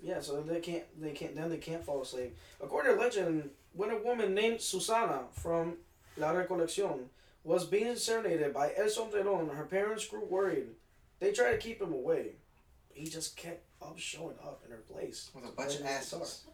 Yeah, 0.03 0.19
so 0.19 0.41
they 0.41 0.59
can't. 0.59 0.83
They 0.99 1.11
can't. 1.11 1.35
Then 1.35 1.49
they 1.49 1.57
can't 1.57 1.85
fall 1.85 2.01
asleep. 2.01 2.35
According 2.59 2.95
to 2.95 2.99
legend, 2.99 3.51
when 3.73 3.91
a 3.91 3.97
woman 3.97 4.33
named 4.33 4.59
Susana 4.59 5.25
from 5.31 5.75
La 6.17 6.33
Recolección 6.33 7.01
was 7.43 7.65
being 7.65 7.95
serenaded 7.95 8.51
by 8.51 8.73
El 8.75 8.87
Sombrerón, 8.87 9.55
her 9.55 9.65
parents 9.65 10.07
grew 10.07 10.25
worried. 10.25 10.69
They 11.19 11.31
tried 11.31 11.51
to 11.51 11.57
keep 11.59 11.79
him 11.79 11.93
away. 11.93 12.31
He 12.91 13.07
just 13.07 13.37
kept 13.37 13.63
up 13.79 13.99
showing 13.99 14.37
up 14.43 14.63
in 14.65 14.71
her 14.71 14.81
place 14.91 15.29
With 15.35 15.45
a 15.45 15.49
bunch 15.49 15.75
of 15.75 15.81
Playing 15.81 15.95
asses. 15.97 16.45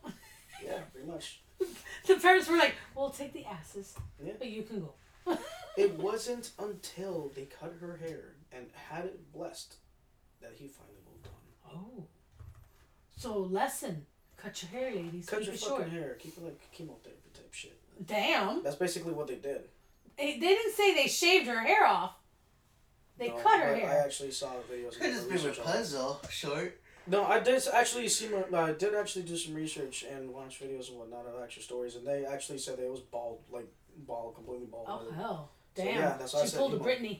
Yeah, 0.64 0.80
pretty 0.91 1.08
much. 1.08 1.39
the 2.05 2.16
parents 2.18 2.49
were 2.49 2.58
like, 2.58 2.76
"We'll 2.95 3.12
take 3.12 3.32
the 3.32 3.45
asses, 3.45 3.95
Yeah. 4.22 4.34
but 4.38 4.49
you 4.49 4.64
can 4.64 4.82
go." 4.82 4.93
It 5.78 5.93
wasn't 5.99 6.51
until 6.60 7.32
they 7.36 7.45
cut 7.45 7.76
her 7.80 7.97
hair 7.97 8.34
and 8.51 8.66
had 8.89 9.05
it 9.05 9.32
blessed 9.32 9.76
that 10.41 10.51
he 10.55 10.68
finally 10.68 11.01
moved 11.10 11.28
on. 11.28 11.72
Oh, 11.76 12.03
so 13.18 13.38
lesson: 13.39 14.05
cut 14.38 14.61
your 14.63 14.72
hair, 14.72 14.95
ladies. 14.95 15.26
Cut 15.26 15.39
Keep 15.39 15.45
your 15.47 15.55
it 15.55 15.59
fucking 15.59 15.78
short. 15.78 15.89
hair. 15.89 16.15
Keep 16.20 16.38
it 16.38 16.43
like 16.45 16.72
chemotherapy 16.72 17.30
type 17.34 17.53
shit. 17.53 17.78
Damn. 18.05 18.63
That's 18.63 18.76
basically 18.78 19.11
what 19.13 19.28
they 19.28 19.36
did. 19.36 19.61
They 20.18 20.34
they 20.39 20.47
didn't 20.55 20.74
say 20.74 20.93
they 20.95 21.07
shaved 21.07 21.47
her 21.47 21.59
hair 21.59 21.86
off. 21.86 22.13
They 23.18 23.30
No, 23.30 23.36
cut 23.38 23.59
her 23.61 23.74
but 23.74 23.80
hair. 23.82 23.89
I 24.01 24.05
actually 24.05 24.32
saw 24.32 24.51
the 24.53 24.74
videos. 24.76 24.93
Could 24.93 25.03
and 25.07 25.13
just 25.15 25.28
be 25.28 25.34
research 25.34 25.57
on 25.59 25.65
it. 25.65 25.68
Rapunzel, 25.70 26.22
short. 26.30 26.80
No, 27.09 27.24
I 27.26 27.39
did 27.39 27.61
actually 27.74 28.07
see. 28.09 28.30
my- 28.30 28.59
I 28.61 28.74
did 28.74 28.93
actually 28.93 29.24
do 29.24 29.36
some 29.38 29.53
research 29.55 30.03
and 30.03 30.32
watch 30.34 30.59
videos 30.59 30.89
and 30.89 30.99
whatnot 30.99 31.26
of 31.26 31.41
actual 31.41 31.63
stories, 31.63 31.95
and 31.95 32.05
they 32.05 32.26
actually 32.26 32.57
said 32.59 32.78
that 32.78 32.86
it 32.86 32.91
was 32.91 32.99
bald, 32.99 33.39
like 33.49 33.65
bald, 34.05 34.36
completely 34.36 34.68
bald. 34.68 34.86
oh 34.89 34.97
headed. 34.99 35.13
hell. 35.15 35.49
So, 35.76 35.84
Damn. 35.84 35.95
yeah, 35.95 36.18
that's 36.20 36.34
why 36.34 36.41
I 36.41 36.43
she 36.43 36.49
said 36.49 36.59
pulled 36.59 36.74
a 36.74 36.76
emo. 36.76 36.86
Britney. 36.86 37.20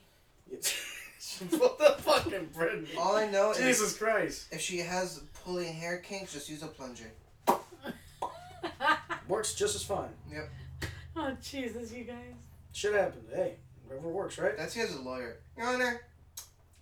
what 1.58 1.78
the 1.80 1.96
fucking 2.02 2.50
Britain? 2.54 2.88
All 2.98 3.16
I 3.16 3.30
know 3.30 3.52
is 3.52 3.58
Jesus 3.58 3.98
Christ! 3.98 4.48
if 4.52 4.62
she 4.62 4.80
has 4.80 5.22
pulling 5.48 5.74
hair 5.74 6.00
kinks, 6.00 6.34
just 6.34 6.50
use 6.50 6.62
a 6.62 6.68
plunger. 6.68 7.10
Works 9.30 9.54
just 9.56 9.76
as 9.76 9.84
fine. 9.84 10.10
Yep. 10.30 10.50
Oh 11.16 11.32
Jesus, 11.42 11.94
you 11.94 12.04
guys. 12.04 12.34
Shit 12.74 12.94
happens. 12.94 13.30
Hey, 13.34 13.56
whatever 13.86 14.10
works, 14.10 14.38
right? 14.38 14.58
That's 14.58 14.74
he 14.74 14.82
as 14.82 14.94
a 14.94 15.02
lawyer. 15.02 15.38
Your 15.58 15.68
Honor, 15.68 16.02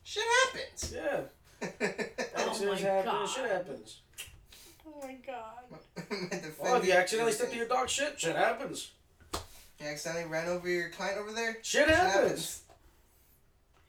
shit 0.03 0.23
happens. 0.45 0.93
Yeah. 0.95 1.21
Oh 2.37 2.49
Accidents 2.49 2.81
my 2.83 2.89
happen. 2.89 3.05
God. 3.05 3.29
Shit 3.29 3.49
happens. 3.49 4.01
Oh 4.85 5.01
my 5.01 5.15
God. 5.25 5.79
Oh, 6.63 6.75
if 6.77 6.85
you 6.85 6.93
accidentally 6.93 7.31
stepped 7.31 7.51
to 7.51 7.57
your 7.57 7.67
dog, 7.67 7.87
shit, 7.89 8.19
shit 8.19 8.35
happens. 8.35 8.91
You 9.79 9.87
accidentally 9.87 10.25
ran 10.29 10.47
over 10.49 10.67
your 10.67 10.89
client 10.89 11.17
over 11.17 11.31
there? 11.31 11.53
Shit 11.61 11.87
Shit 11.87 11.89
happens. 11.89 12.61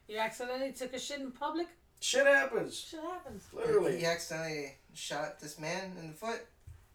You 0.07 0.17
accidentally 0.19 0.71
took 0.71 0.93
a 0.93 0.99
shit 0.99 1.19
in 1.19 1.31
public. 1.31 1.67
Shit 1.99 2.25
happens. 2.27 2.75
Shit 2.89 2.99
happens. 3.01 3.45
Literally. 3.53 3.99
He 3.99 4.05
accidentally 4.05 4.75
shot 4.93 5.39
this 5.39 5.59
man 5.59 5.93
in 5.99 6.09
the 6.09 6.13
foot? 6.13 6.45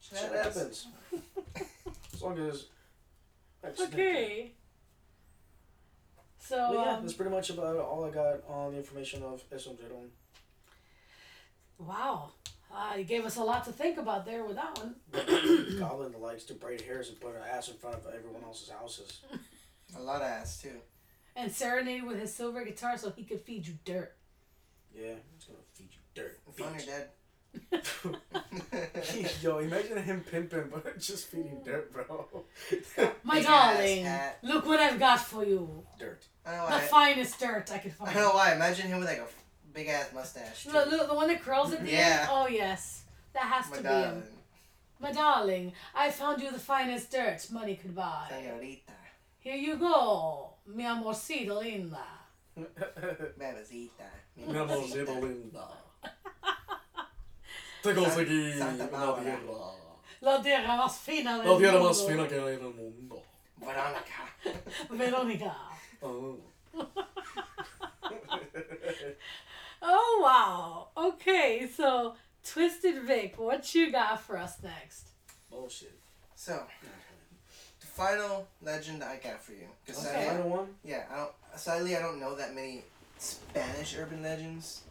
Shit, 0.00 0.18
Shit 0.18 0.32
happens. 0.32 0.86
As 2.14 2.22
long 2.22 2.38
as. 2.38 2.66
Okay. 3.64 4.53
So 6.38 6.57
But 6.70 6.74
yeah, 6.74 6.92
um, 6.94 7.03
that's 7.03 7.12
pretty 7.14 7.30
much 7.30 7.50
about 7.50 7.76
all 7.76 8.05
I 8.05 8.11
got 8.11 8.42
on 8.48 8.72
the 8.72 8.78
information 8.78 9.22
of 9.22 9.42
El 9.53 9.59
Sombrerón. 9.59 10.09
wow, 11.78 12.30
uh, 12.74 12.94
you 12.96 13.05
gave 13.05 13.24
us 13.24 13.36
a 13.36 13.42
lot 13.44 13.64
to 13.64 13.72
think 13.72 13.98
about 13.98 14.24
there 14.26 14.44
with 14.44 14.57
that 14.57 14.76
one. 14.78 14.96
Goblin 15.78 16.12
likes 16.20 16.42
to 16.44 16.55
braid 16.55 16.80
hairs 16.80 17.11
and 17.11 17.20
put 17.20 17.32
her 17.34 17.40
ass 17.40 17.68
in 17.68 17.74
front 17.76 17.96
of 17.96 18.07
everyone 18.12 18.42
else's 18.42 18.70
houses. 18.70 19.20
A 19.96 20.00
lot 20.03 20.16
of 20.22 20.26
ass, 20.26 20.61
too. 20.61 20.80
And 21.36 21.50
serenade 21.53 22.05
with 22.05 22.18
his 22.18 22.34
silver 22.34 22.64
guitar 22.64 22.98
so 22.98 23.11
he 23.11 23.24
could 23.24 23.40
feed 23.40 23.66
you 23.66 23.74
dirt. 23.84 24.16
Yeah, 24.95 25.14
he's 25.34 25.45
gonna 25.45 25.59
feed 25.72 25.88
you 25.93 26.01
dirt. 26.14 26.38
Phone 26.57 26.74
bitch. 26.74 26.86
your 26.86 26.97
dead. 29.22 29.32
Yo, 29.43 29.59
imagine 29.59 30.03
him 30.03 30.24
pimping, 30.30 30.68
but 30.72 30.99
just 31.01 31.28
feeding 31.28 31.61
dirt, 31.64 31.93
bro. 31.93 32.45
My 33.22 33.34
Big 33.36 33.45
darling, 33.47 34.05
hat. 34.05 34.38
look 34.43 34.64
what 34.66 34.80
I've 34.80 34.99
got 34.99 35.20
for 35.20 35.45
you. 35.45 35.84
dirt. 35.99 36.22
I 36.47 36.51
don't 36.53 36.61
know 36.61 36.66
The 36.66 36.72
why. 36.72 36.86
finest 37.14 37.38
dirt 37.40 37.70
I 37.72 37.78
could 37.78 37.93
find. 37.93 38.11
I 38.11 38.12
find. 38.14 38.24
don't 38.24 38.32
know 38.32 38.38
why. 38.38 38.55
Imagine 38.55 38.88
him 38.88 38.99
with 39.01 39.09
like 39.09 39.18
a 39.18 39.26
big 39.74 39.88
ass 39.88 40.11
mustache. 40.14 40.64
The, 40.64 40.72
the, 40.90 41.07
the 41.09 41.14
one 41.14 41.28
that 41.28 41.43
curls 41.43 41.72
at 41.72 41.84
the 41.84 41.90
Yeah. 41.90 42.18
end? 42.22 42.28
Oh, 42.32 42.47
yes. 42.49 43.05
That 43.34 43.45
has 43.45 43.70
My 43.70 43.76
to 43.76 43.82
be 43.82 43.88
darling. 43.88 44.14
him. 44.16 44.22
My 45.01 45.12
darling, 45.12 45.72
I 45.95 46.11
found 46.11 46.40
you 46.43 46.51
the 46.53 46.59
finest 46.61 47.11
dirt 47.11 47.47
money 47.51 47.74
could 47.76 47.95
buy. 47.95 48.28
Señorita. 48.30 48.93
Here 49.40 49.57
you 49.57 49.76
go, 49.76 50.55
mi 50.66 50.84
amorcito 50.84 51.61
linda. 51.61 52.05
Bebecita. 52.57 54.09
Mi 54.37 54.47
Mi 54.53 54.59
amorcito 54.59 55.12
amorcita. 55.12 55.20
linda. 55.26 55.68
Santa 58.59 58.85
una 58.89 58.99
Bárbara. 59.12 59.39
La 60.20 60.41
tierra 60.41 60.76
más 60.76 60.99
fina 61.01 61.39
del 61.39 61.49
La 61.51 61.59
tierra 61.59 61.72
mundo. 61.78 61.89
más 61.89 62.07
fina 62.07 62.28
que 62.28 62.35
hay 62.37 62.55
en 62.55 62.64
el 62.64 62.74
mundo. 62.74 63.22
Veronica. 63.57 64.35
Veronica. 64.91 65.57
Oh. 66.01 66.39
Ah. 66.74 66.78
Oh, 69.85 70.20
wow. 70.22 71.07
Okay, 71.09 71.68
so 71.76 72.14
Twisted 72.45 73.03
Vic, 73.03 73.35
what 73.37 73.74
you 73.74 73.91
got 73.91 74.20
for 74.20 74.37
us 74.39 74.62
next? 74.62 75.09
Bullshit. 75.51 75.99
So, 76.37 76.62
the 77.80 77.87
final 77.87 78.47
legend 78.62 79.03
I 79.03 79.16
got 79.16 79.43
for 79.43 79.53
you. 79.53 79.66
'Cause 79.85 79.99
Okay. 80.07 80.14
sadly- 80.14 80.26
Final 80.28 80.49
one? 80.49 80.78
yeah, 80.85 81.07
I 81.11 81.16
don't. 81.16 81.33
Sadly, 81.57 81.97
I 81.97 82.01
don't 82.01 82.20
know 82.20 82.37
that 82.37 82.55
many 82.55 82.85
Spanish 83.23 83.97
urban 83.97 84.23
legends. 84.23 84.83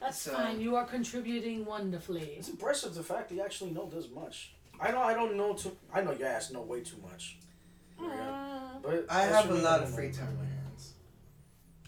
That's 0.00 0.20
So- 0.20 0.32
fine. 0.32 0.60
You 0.60 0.76
are 0.76 0.84
contributing 0.86 1.64
wonderfully. 1.64 2.22
It's 2.38 2.48
impressive 2.48 2.94
the 2.94 3.02
fact 3.02 3.28
that 3.28 3.34
you 3.34 3.42
actually 3.42 3.70
know 3.72 3.88
this 3.88 4.08
much. 4.08 4.52
I 4.78 4.90
know 4.92 5.00
I 5.00 5.14
don't 5.14 5.36
know 5.36 5.54
too. 5.54 5.76
I 5.92 6.02
know 6.02 6.12
your 6.12 6.28
ass 6.28 6.50
know 6.50 6.62
way 6.62 6.82
too 6.82 6.98
much. 6.98 7.38
Uh, 7.98 8.78
But 8.82 9.06
I 9.08 9.22
have 9.22 9.50
a 9.50 9.54
lot 9.54 9.82
of 9.82 9.92
free 9.94 10.12
time 10.12 10.28
on 10.28 10.36
my 10.36 10.44
hands. 10.44 10.92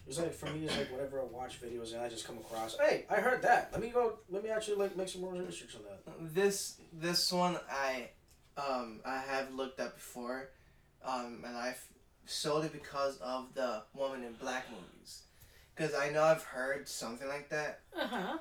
It's 0.06 0.18
like 0.18 0.32
for 0.32 0.46
me, 0.46 0.64
it's 0.64 0.74
like 0.76 0.90
whenever 0.90 1.20
I 1.20 1.24
watch 1.24 1.60
videos 1.60 1.92
and 1.92 2.00
I 2.00 2.08
just 2.08 2.24
come 2.26 2.38
across, 2.38 2.78
hey, 2.78 3.04
I 3.10 3.16
heard 3.16 3.42
that. 3.42 3.70
Let 3.72 3.82
me 3.82 3.90
go. 3.90 4.18
Let 4.30 4.42
me 4.42 4.48
actually 4.48 4.78
like 4.78 4.96
make 4.96 5.08
some 5.10 5.20
more 5.20 5.34
research 5.34 5.76
on 5.76 5.82
that. 5.84 6.34
This 6.34 6.80
this 6.94 7.30
one 7.30 7.58
I 7.70 8.08
um 8.56 9.00
I 9.04 9.18
have 9.18 9.52
looked 9.52 9.78
up 9.80 9.94
before, 9.96 10.48
um 11.04 11.44
and 11.46 11.54
I've 11.56 11.84
solely 12.24 12.68
because 12.68 13.18
of 13.18 13.52
the 13.54 13.82
Woman 13.94 14.24
in 14.24 14.32
Black 14.32 14.64
movies, 14.70 15.24
because 15.78 15.94
I 15.94 16.10
know 16.10 16.24
I've 16.24 16.42
heard 16.42 16.88
something 16.88 17.28
like 17.28 17.48
that. 17.50 17.80
Uh 17.98 18.06
huh. 18.06 18.38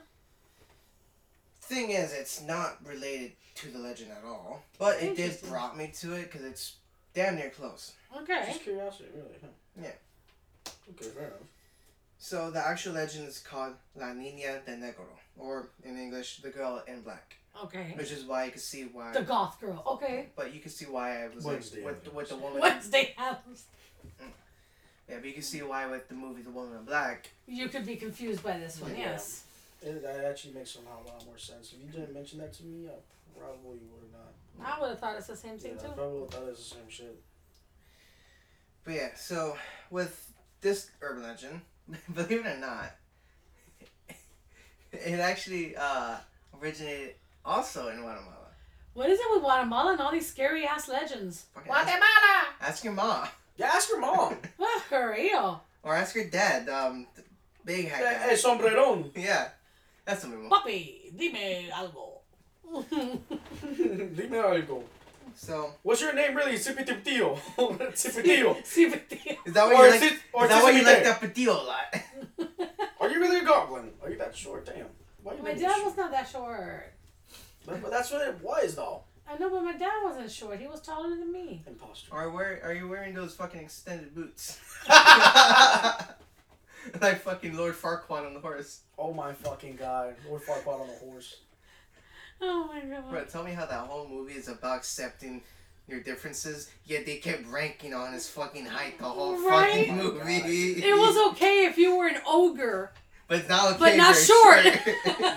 Thing 1.62 1.92
is, 1.92 2.14
it's 2.14 2.42
not 2.42 2.78
related 2.86 3.34
to 3.56 3.70
the 3.70 3.80
legend 3.80 4.12
at 4.12 4.24
all, 4.26 4.64
but 4.80 5.02
it 5.02 5.16
did 5.16 5.42
brought 5.48 5.78
me 5.78 5.92
to 6.00 6.14
it 6.14 6.32
because 6.32 6.46
it's 6.46 6.76
damn 7.14 7.36
near 7.36 7.50
close. 7.50 7.94
Okay. 8.16 8.44
Just 8.48 8.64
curiosity, 8.64 9.10
really. 9.14 9.36
Huh? 9.42 9.48
Yeah. 9.82 10.72
Okay, 10.92 11.10
fair 11.10 11.28
enough. 11.28 11.40
So 12.20 12.50
the 12.50 12.66
actual 12.66 12.94
legend 12.94 13.28
is 13.28 13.40
called 13.40 13.74
La 13.96 14.08
Niña 14.08 14.66
de 14.66 14.72
Negro, 14.72 15.06
or 15.38 15.70
in 15.84 15.98
English, 15.98 16.38
the 16.38 16.50
girl 16.50 16.82
in 16.88 17.02
black, 17.02 17.36
Okay. 17.64 17.94
which 17.98 18.12
is 18.12 18.24
why 18.24 18.46
you 18.46 18.52
can 18.52 18.60
see 18.62 18.84
why. 18.92 19.12
The 19.12 19.22
goth 19.22 19.60
girl. 19.60 19.84
Okay. 19.86 20.28
But 20.36 20.54
you 20.54 20.60
can 20.62 20.72
see 20.72 20.86
why 20.86 21.26
I 21.26 21.28
was 21.36 21.44
Wednesday 21.44 21.84
like, 21.84 22.04
with, 22.06 22.14
with 22.14 22.30
the 22.30 22.38
woman. 22.38 22.62
Wednesday 22.62 23.14
Addams. 23.18 23.66
Yeah, 25.10 25.18
but 25.18 25.26
you 25.26 25.34
can 25.34 25.42
see 25.44 25.62
why 25.62 25.86
with 25.88 26.08
the 26.10 26.16
movie 26.16 26.42
The 26.42 26.50
Woman 26.50 26.78
in 26.80 26.84
Black. 26.86 27.30
You 27.48 27.70
could 27.70 27.86
be 27.86 27.96
confused 27.96 28.44
by 28.44 28.58
this 28.58 28.82
one. 28.82 28.92
Yeah. 28.92 29.12
Yes. 29.12 29.44
It, 29.82 30.02
that 30.04 30.26
actually 30.26 30.54
makes 30.54 30.72
somehow 30.72 30.98
a 31.06 31.08
lot 31.08 31.26
more 31.26 31.38
sense. 31.38 31.74
If 31.74 31.80
you 31.86 31.92
didn't 32.00 32.14
mention 32.14 32.40
that 32.40 32.52
to 32.56 32.64
me, 32.64 32.88
I 32.88 33.40
probably 33.40 33.78
would 33.92 34.02
have 34.02 34.12
not. 34.12 34.68
I 34.76 34.80
would 34.82 34.90
have 34.90 35.00
thought 35.00 35.16
it's 35.18 35.28
the 35.28 35.36
same 35.36 35.54
Yeah, 35.54 35.58
thing 35.60 35.78
I 35.80 35.82
too. 35.84 35.92
probably 35.96 36.20
would 36.22 36.34
have 36.34 36.42
thought 36.44 36.50
it's 36.50 36.70
the 36.70 36.76
same 36.76 36.90
shit. 36.90 37.22
But 38.84 38.94
yeah, 38.96 39.10
so 39.16 39.56
with 39.92 40.32
this 40.62 40.90
urban 41.02 41.24
legend, 41.24 41.62
believe 42.14 42.46
it 42.46 42.48
or 42.48 42.58
not, 42.58 42.96
it 44.92 45.20
actually 45.20 45.76
uh, 45.78 46.16
originated 46.62 47.16
also 47.46 47.88
in 47.90 47.98
Guatemala. 48.02 48.34
What 48.94 49.10
is 49.10 49.20
it 49.20 49.26
with 49.32 49.42
Guatemala 49.42 49.92
and 49.92 50.02
all 50.02 50.12
these 50.12 50.28
scary 50.28 50.66
ass 50.66 50.90
legends? 50.90 51.46
Fucking 51.54 51.72
ask- 51.72 51.86
Guatemala. 51.86 52.44
Ask 52.62 52.84
your 52.84 52.94
mom. 52.94 53.28
Yeah, 53.58 53.68
ask 53.74 53.90
your 53.90 54.00
mom. 54.00 54.38
Ah, 54.62 54.84
for 54.90 55.12
real. 55.12 55.64
Or 55.84 55.96
ask 55.96 56.16
your 56.16 56.26
dad, 56.30 56.70
um, 56.70 57.08
the 57.16 57.24
big 57.66 57.88
hat 57.90 57.98
hey, 58.06 58.14
guy. 58.14 58.30
hey, 58.30 58.36
sombreron. 58.36 59.12
Yeah, 59.16 59.50
that's 60.06 60.22
the 60.24 60.28
move. 60.30 60.52
Papi, 60.52 61.12
dime 61.18 61.70
algo. 61.72 62.20
Dime 64.16 64.42
algo. 64.44 64.84
So, 65.36 65.72
What's 65.84 66.02
your 66.02 66.14
name 66.14 66.36
really? 66.36 66.54
Cipitío. 66.58 67.38
Cipitío. 67.94 68.56
Sí, 68.66 68.90
tío. 69.08 69.38
is 69.46 69.54
that 69.54 69.68
why 69.68 69.74
Or 69.76 69.86
you 69.86 69.92
like? 69.92 70.00
sit- 70.00 70.14
is 70.14 70.50
that 70.50 70.64
why 70.64 70.72
you 70.72 70.84
like 70.84 71.04
that 71.04 71.22
patillo 71.22 71.62
a 71.62 71.64
lot? 71.64 71.96
Are 73.00 73.10
you 73.10 73.20
really 73.20 73.40
a 73.40 73.44
goblin? 73.46 73.92
Are 74.04 74.10
you 74.10 74.18
that 74.18 74.36
short? 74.36 74.66
Damn. 74.66 74.88
Why 75.24 75.36
you 75.36 75.44
My 75.44 75.52
dad 75.54 75.60
this 75.60 75.68
was 75.86 75.94
short? 75.94 75.98
not 75.98 76.12
that 76.12 76.28
short. 76.28 76.94
But, 77.66 77.82
but 77.82 77.92
that's 77.92 78.12
what 78.12 78.28
it 78.28 78.42
was, 78.42 78.76
though. 78.76 79.04
I 79.30 79.38
know, 79.38 79.50
but 79.50 79.62
my 79.64 79.74
dad 79.76 79.92
wasn't 80.04 80.32
short. 80.32 80.60
He 80.60 80.68
was 80.68 80.82
taller 80.82 81.10
than 81.10 81.32
me. 81.32 81.62
Imposter. 81.68 82.14
or 82.14 82.30
where 82.32 82.62
are 82.64 82.74
you 82.74 82.88
wearing 82.88 83.14
those 83.14 83.34
fucking 83.36 83.60
extended 83.62 84.16
boots? 84.16 84.60
like 87.02 87.22
fucking 87.22 87.56
Lord 87.58 87.76
Farquaad 87.76 88.26
on 88.26 88.34
the 88.34 88.40
horse. 88.40 88.82
Oh 88.98 89.14
my 89.14 89.34
fucking 89.34 89.76
god. 89.76 90.16
Lord 90.28 90.42
Farquaad 90.44 90.82
on 90.82 90.88
the 90.88 90.94
horse. 90.94 91.38
Oh 92.42 92.70
my 92.72 92.80
god. 92.82 93.10
Bro, 93.10 93.26
tell 93.26 93.44
me 93.44 93.52
how 93.52 93.66
that 93.66 93.80
whole 93.88 94.08
movie 94.08 94.34
is 94.34 94.48
about 94.48 94.78
accepting 94.78 95.42
your 95.88 96.00
differences, 96.02 96.70
yet 96.86 97.06
they 97.06 97.18
kept 97.18 97.46
ranking 97.48 97.94
on 97.94 98.12
his 98.14 98.30
fucking 98.30 98.66
height 98.66 98.98
the 99.00 99.06
whole 99.06 99.38
Right? 99.48 99.88
fucking 99.88 99.96
movie. 99.98 100.82
Oh 100.84 100.88
it 100.88 100.98
was 100.98 101.32
okay 101.32 101.66
if 101.66 101.78
you 101.78 101.98
were 101.98 102.08
an 102.08 102.18
ogre. 102.28 102.92
but 103.28 103.48
not 103.50 103.70
okay. 103.72 103.80
But 103.80 103.92
if 103.94 103.98
not 103.98 104.16
you're 104.16 104.24
short. 104.24 104.66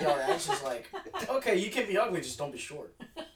Yo, 0.01 0.17
that's 0.27 0.47
just 0.47 0.63
like, 0.63 0.89
okay, 1.29 1.57
you 1.57 1.71
can 1.71 1.87
be 1.87 1.97
ugly, 1.97 2.19
just 2.21 2.37
don't 2.37 2.51
be 2.51 2.57
short. 2.57 2.93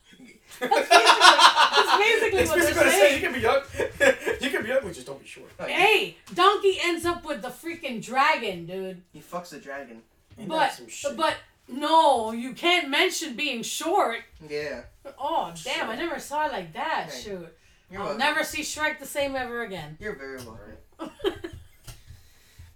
That's 0.60 1.98
basically 1.98 2.40
It's 2.42 2.50
what 2.50 2.60
they're 2.60 2.74
basically 2.74 2.86
what 2.86 2.92
saying. 2.94 3.22
You 3.22 3.30
can 3.30 3.34
be 3.40 3.46
ugly. 3.46 4.38
you 4.42 4.50
can 4.50 4.64
be 4.64 4.72
ugly, 4.72 4.94
just 4.94 5.08
don't 5.08 5.20
be 5.22 5.28
short. 5.28 5.50
No, 5.60 5.66
Hey, 5.66 6.18
Donkey 6.34 6.78
ends 6.84 7.06
up 7.06 7.26
with 7.26 7.42
the 7.42 7.50
freaking 7.50 8.04
dragon, 8.04 8.66
dude. 8.66 9.02
he 9.14 9.20
fucks 9.22 9.50
the 9.50 9.60
dragon. 9.60 10.02
Ain't 10.38 10.50
But 10.50 10.74
some 10.74 10.88
shit? 10.90 11.16
but 11.18 11.36
no, 11.68 12.32
you 12.32 12.54
can't 12.54 12.90
mention 12.90 13.36
being 13.36 13.64
short. 13.64 14.20
Yeah. 14.48 14.82
Oh 15.20 15.54
damn, 15.64 15.90
I 15.90 15.96
never 15.96 16.20
saw 16.20 16.46
it 16.48 16.52
like 16.52 16.74
that. 16.74 17.10
Hey, 17.12 17.22
Shoot, 17.22 17.48
You're 17.90 18.00
I'll 18.02 18.06
welcome. 18.08 18.18
never 18.20 18.44
see 18.44 18.62
Shrek 18.62 19.00
the 19.00 19.06
same 19.06 19.36
ever 19.36 19.64
again. 19.64 19.98
You're 20.00 20.16
very 20.16 20.38
welcome. 20.38 20.78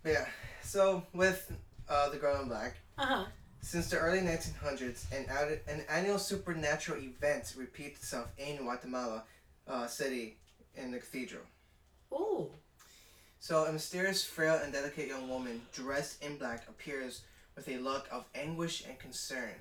But 0.04 0.12
yeah. 0.14 0.26
So 0.64 1.04
with 1.14 1.52
uh, 1.90 2.10
the 2.10 2.18
girl 2.18 2.42
in 2.42 2.48
black, 2.48 2.78
Uh 2.98 3.06
huh. 3.06 3.26
Since 3.70 3.92
the 3.92 4.00
early 4.00 4.22
1900s, 4.22 5.04
an, 5.12 5.28
an 5.68 5.84
annual 5.90 6.18
supernatural 6.18 6.98
event 7.04 7.54
repeats 7.56 8.00
itself 8.00 8.28
in 8.40 8.58
Guatemala 8.58 9.26
uh, 9.68 9.86
City 9.86 10.38
in 10.76 10.90
the 10.90 10.98
cathedral. 10.98 11.44
Ooh. 12.12 12.50
So, 13.40 13.66
a 13.66 13.72
mysterious, 13.72 14.26
frail, 14.26 14.60
and 14.64 14.74
delicate 14.74 15.08
young 15.08 15.30
woman 15.30 15.62
dressed 15.72 16.24
in 16.24 16.38
black 16.38 16.68
appears 16.68 17.22
with 17.56 17.70
a 17.70 17.78
look 17.78 18.08
of 18.12 18.26
anguish 18.34 18.86
and 18.88 18.98
concern. 18.98 19.54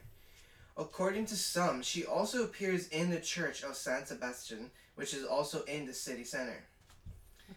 According 0.79 1.27
to 1.27 1.37
some, 1.37 1.83
she 1.83 2.07
also 2.07 2.45
appears 2.45 2.89
in 2.89 3.11
the 3.11 3.21
church 3.21 3.63
of 3.63 3.77
San 3.77 4.07
Sebastian, 4.07 4.71
which 4.95 5.13
is 5.13 5.27
also 5.27 5.65
in 5.65 5.85
the 5.85 5.93
city 5.93 6.25
center. 6.25 6.65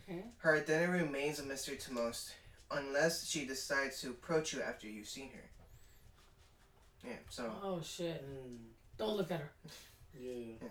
Okay. 0.04 0.26
Her 0.40 0.58
identity 0.58 0.92
remains 0.92 1.40
a 1.40 1.44
mystery 1.44 1.78
to 1.78 1.94
most, 1.94 2.34
unless 2.70 3.26
she 3.26 3.46
decides 3.46 4.02
to 4.02 4.10
approach 4.10 4.52
you 4.52 4.62
after 4.62 4.90
you've 4.90 5.08
seen 5.08 5.30
her. 5.30 5.44
Yeah, 7.06 7.14
so. 7.30 7.52
Oh 7.64 7.82
shit! 7.84 8.24
Mm, 8.24 8.58
Don't 8.98 9.18
look 9.18 9.32
at 9.32 9.40
her. 9.40 9.50
yeah. 10.20 10.56
Yeah. 10.62 10.68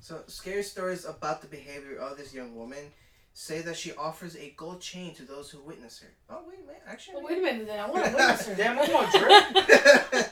So, 0.00 0.22
scary 0.26 0.64
stories 0.64 1.04
about 1.04 1.42
the 1.42 1.46
behavior 1.46 1.96
of 1.96 2.16
this 2.16 2.34
young 2.34 2.56
woman 2.56 2.90
say 3.34 3.62
that 3.62 3.76
she 3.76 3.92
offers 3.94 4.36
a 4.36 4.52
gold 4.56 4.80
chain 4.80 5.14
to 5.14 5.22
those 5.22 5.48
who 5.48 5.62
witness 5.62 6.00
her. 6.00 6.08
Oh, 6.28 6.40
wait, 6.46 6.58
wait, 6.66 6.78
actually. 6.88 7.14
Well, 7.16 7.24
wait 7.26 7.38
a 7.38 7.40
minute, 7.40 7.66
then 7.66 7.78
I 7.78 7.88
want 7.88 8.04
to 8.06 8.10
witness 8.10 8.46
her. 8.46 8.54
Damn, 8.56 8.84
come 8.84 8.96
on, 8.96 9.10
Drake. 9.12 10.26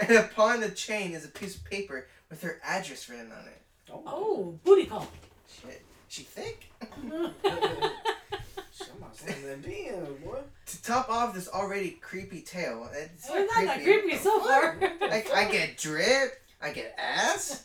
and 0.00 0.18
upon 0.18 0.60
the 0.60 0.70
chain 0.70 1.12
is 1.12 1.24
a 1.24 1.28
piece 1.28 1.56
of 1.56 1.64
paper 1.64 2.06
with 2.30 2.42
her 2.42 2.60
address 2.62 3.08
written 3.08 3.32
on 3.32 3.46
it. 3.48 3.62
Oh, 3.90 4.58
booty 4.64 4.84
call. 4.86 5.08
Shit. 5.62 5.82
She 6.08 6.22
thick? 6.22 6.70
Somebody's 9.16 9.44
in 9.44 9.62
the 9.62 9.68
DM, 9.68 10.24
boy. 10.24 10.38
To 10.66 10.82
top 10.82 11.08
off 11.08 11.34
this 11.34 11.48
already 11.48 11.90
creepy 12.00 12.40
tale, 12.42 12.88
it's 12.92 13.28
It's 13.28 13.54
not 13.54 13.64
that 13.64 13.82
creepy 13.82 14.16
so 14.16 14.40
far. 14.40 14.76
Like, 15.00 15.30
I 15.32 15.50
get 15.50 15.76
drip, 15.78 16.42
I 16.60 16.70
get 16.70 16.94
ass. 16.98 17.64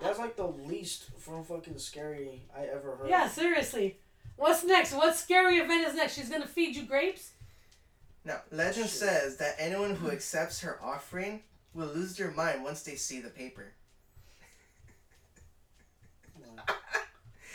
That's 0.00 0.18
like 0.18 0.36
the 0.36 0.46
least 0.46 1.06
from 1.18 1.42
fucking 1.44 1.78
scary 1.78 2.42
I 2.56 2.64
ever 2.66 2.96
heard. 2.96 3.08
yeah, 3.08 3.28
seriously. 3.28 3.98
What's 4.36 4.62
next? 4.64 4.92
What 4.92 5.16
scary 5.16 5.56
event 5.58 5.86
is 5.88 5.94
next? 5.94 6.14
She's 6.14 6.28
gonna 6.28 6.46
feed 6.46 6.76
you 6.76 6.84
grapes? 6.84 7.30
Now, 8.24 8.42
legend 8.52 8.88
Shit. 8.88 8.98
says 8.98 9.36
that 9.38 9.54
anyone 9.58 9.94
who 9.96 10.10
accepts 10.10 10.60
her 10.60 10.78
offering 10.82 11.42
will 11.74 11.86
lose 11.86 12.16
their 12.16 12.30
mind 12.32 12.62
once 12.62 12.82
they 12.82 12.96
see 12.96 13.20
the 13.20 13.30
paper. 13.30 13.72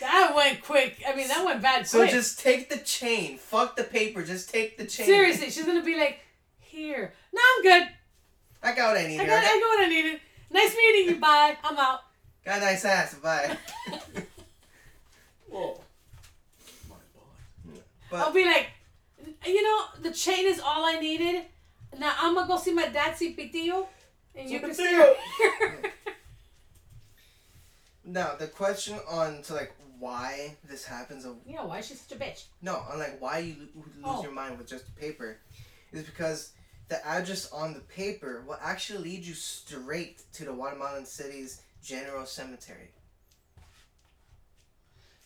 That 0.02 0.34
went 0.36 0.64
quick. 0.64 1.02
I 1.08 1.16
mean, 1.16 1.28
that 1.28 1.45
went 1.45 1.62
bad 1.62 1.88
So 1.88 1.99
quick. 1.99 2.10
just 2.10 2.39
take 2.39 2.70
the 2.70 2.78
chain. 2.78 3.38
Fuck 3.38 3.76
the 3.76 3.84
paper. 3.84 4.24
Just 4.24 4.49
take 4.49 4.76
the 4.76 4.86
chain. 4.86 5.06
Seriously, 5.06 5.52
she's 5.52 5.64
gonna 5.64 5.84
be 5.84 5.95
like, 5.95 6.20
here. 6.60 7.14
No, 7.32 7.39
I'm 7.39 7.62
good. 7.62 7.88
I 8.64 8.76
got 8.76 8.93
what 8.93 8.97
I 8.97 9.08
need. 9.08 9.20
I 9.20 9.28
got, 9.28 9.43
I 9.43 9.60
got 9.60 9.60
what 9.60 9.86
I 9.86 9.88
needed. 9.88 10.20
Nice 10.49 10.76
meeting 10.76 11.16
you. 11.16 11.22
Bye. 11.22 11.56
I'm 11.64 11.78
out. 11.78 11.99
got 12.43 12.58
a 12.58 12.62
nice 12.62 12.84
ass. 12.84 13.14
Bye. 13.16 13.56
Whoa. 15.47 15.80
My 16.89 16.95
boy. 17.14 17.80
But 18.10 18.20
I'll 18.22 18.34
be 18.34 18.45
like, 18.45 18.70
you 19.45 19.62
know, 19.64 19.86
the 20.02 20.12
chain 20.12 20.47
is 20.47 20.60
all 20.60 20.84
I 20.84 20.99
needed. 20.99 21.45
Now 21.99 22.14
I'm 22.20 22.34
gonna 22.34 22.47
go 22.47 22.58
see 22.58 22.74
my 22.74 22.88
dad, 22.88 23.16
see 23.16 23.36
Pitillo, 23.36 23.86
and 24.34 24.49
you 24.49 24.60
can 24.60 24.74
see 24.74 24.84
Pitillo. 24.84 25.16
now 28.06 28.34
the 28.39 28.47
question 28.47 28.97
on 29.08 29.43
to 29.43 29.54
like 29.54 29.74
why 30.02 30.56
this 30.68 30.84
happens 30.86 31.24
of 31.26 31.38
know 31.47 31.66
why 31.66 31.80
she's 31.82 32.02
such 32.02 32.18
a 32.18 32.20
bitch? 32.24 32.45
no 32.62 32.76
on 32.89 32.97
like 32.99 33.22
why 33.22 33.38
you 33.39 33.56
lo- 33.76 33.84
lose 33.95 34.04
Oh. 34.04 34.24
your 34.24 34.32
mind 34.32 34.58
with 34.58 34.68
just 34.68 34.86
the 34.86 34.99
paper 34.99 35.38
is 35.93 36.04
because 36.04 36.54
the 36.89 36.99
address 37.08 37.49
on 37.52 37.74
the 37.74 37.80
paper 37.82 38.43
will 38.47 38.58
actually 38.62 38.99
lead 39.10 39.24
you 39.24 39.34
straight 39.34 40.24
to 40.34 40.43
the 40.45 40.52
Guatemalan 40.54 41.06
city's 41.06 41.62
general 41.82 42.26
cemetery. 42.26 42.89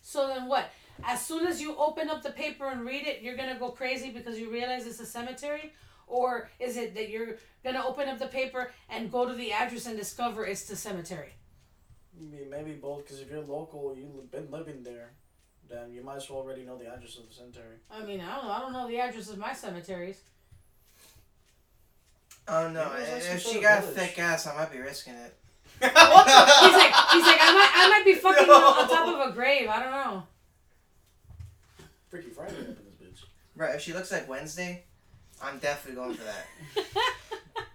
So 0.02 0.28
then 0.28 0.46
what? 0.46 0.70
As 1.04 1.24
soon 1.24 1.46
as 1.46 1.60
you 1.60 1.76
open 1.76 2.08
up 2.08 2.22
the 2.22 2.30
paper 2.30 2.66
and 2.68 2.82
read 2.84 3.06
it, 3.06 3.22
you're 3.22 3.36
gonna 3.36 3.58
go 3.58 3.70
crazy 3.70 4.10
because 4.10 4.38
you 4.38 4.50
realize 4.50 4.86
it's 4.86 5.00
a 5.00 5.06
cemetery? 5.06 5.72
Or 6.06 6.48
is 6.60 6.76
it 6.76 6.94
that 6.94 7.10
you're 7.10 7.36
gonna 7.64 7.84
open 7.84 8.08
up 8.08 8.18
the 8.18 8.28
paper 8.28 8.70
and 8.88 9.10
go 9.10 9.26
to 9.26 9.34
the 9.34 9.52
address 9.52 9.86
and 9.86 9.96
discover 9.96 10.46
it's 10.46 10.64
the 10.64 10.76
cemetery? 10.76 11.32
I 12.18 12.22
mean, 12.24 12.50
maybe 12.50 12.72
both, 12.72 13.04
because 13.04 13.20
if 13.20 13.30
you're 13.30 13.42
local, 13.42 13.94
you've 13.96 14.30
been 14.30 14.50
living 14.50 14.82
there, 14.82 15.10
then 15.68 15.92
you 15.92 16.02
might 16.02 16.16
as 16.16 16.30
well 16.30 16.38
already 16.40 16.62
know 16.64 16.78
the 16.78 16.86
address 16.86 17.18
of 17.18 17.28
the 17.28 17.34
cemetery. 17.34 17.76
I 17.90 18.02
mean, 18.04 18.20
I 18.20 18.36
don't 18.36 18.44
know. 18.46 18.52
I 18.52 18.60
don't 18.60 18.72
know 18.72 18.88
the 18.88 18.98
address 19.00 19.28
of 19.30 19.38
my 19.38 19.52
cemeteries. 19.52 20.20
Oh 22.48 22.68
no! 22.70 22.90
Maybe 22.90 23.02
it 23.02 23.14
was 23.14 23.24
like 23.26 23.34
If 23.34 23.42
some 23.42 23.52
she 23.52 23.52
sort 23.58 23.62
got 23.64 23.78
a 23.78 23.80
village. 23.86 23.96
thick 23.96 24.18
ass, 24.20 24.46
I 24.46 24.54
might 24.56 24.70
be 24.72 24.78
risking 24.78 25.14
it. 25.14 25.34
He's 25.80 25.90
like, 25.92 25.96
he's 25.96 27.26
like, 27.26 27.40
I 27.40 27.52
might, 27.52 27.70
I 27.74 27.88
might 27.90 28.02
be 28.04 28.14
fucking 28.20 28.46
No. 28.46 28.54
on 28.54 28.88
top 28.88 29.08
of 29.20 29.30
a 29.30 29.32
grave. 29.34 29.68
I 29.68 29.80
don't 29.82 29.90
know. 29.90 30.22
Freaky 32.08 32.30
Friday 32.30 32.52
up 32.60 32.68
in 32.68 32.76
this 32.84 32.94
bitch. 33.02 33.24
Right, 33.56 33.74
if 33.74 33.80
she 33.82 33.92
looks 33.92 34.10
like 34.12 34.28
Wednesday, 34.28 34.84
I'm 35.42 35.58
definitely 35.58 36.00
going 36.00 36.14
for 36.14 36.24
that. 36.24 36.46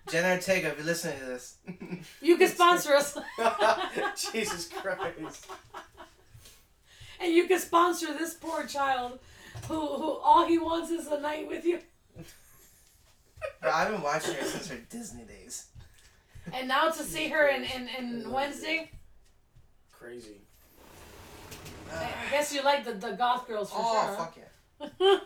Jenna 0.09 0.33
Ortega, 0.35 0.69
if 0.69 0.77
you're 0.77 0.85
listening 0.85 1.19
to 1.19 1.25
this. 1.25 1.57
You 2.21 2.37
can 2.37 2.47
sponsor 2.47 2.95
us. 2.95 3.17
Jesus 4.31 4.69
Christ. 4.69 5.47
and 7.19 7.33
you 7.33 7.47
can 7.47 7.59
sponsor 7.59 8.13
this 8.13 8.33
poor 8.33 8.65
child 8.65 9.19
who, 9.67 9.75
who 9.75 10.17
all 10.23 10.45
he 10.47 10.57
wants 10.57 10.89
is 10.89 11.07
a 11.07 11.19
night 11.19 11.47
with 11.47 11.65
you. 11.65 11.79
Bro, 13.61 13.71
I've 13.71 13.91
been 13.91 14.01
watching 14.01 14.35
her 14.35 14.43
since 14.43 14.67
her 14.69 14.77
Disney 14.89 15.23
days. 15.23 15.67
And 16.53 16.67
now 16.67 16.89
to 16.89 17.03
see 17.03 17.29
her 17.29 17.47
in, 17.47 17.63
in, 17.63 17.89
in 17.89 18.31
Wednesday, 18.31 18.91
Crazy. 20.01 20.41
I 21.93 22.31
guess 22.31 22.51
you 22.51 22.63
like 22.63 22.83
the, 22.83 22.93
the 22.93 23.11
goth 23.11 23.47
girls 23.47 23.69
for 23.69 23.77
oh, 23.79 24.05
sure. 24.07 24.15
fuck 24.15 24.37
yeah. 24.99 25.19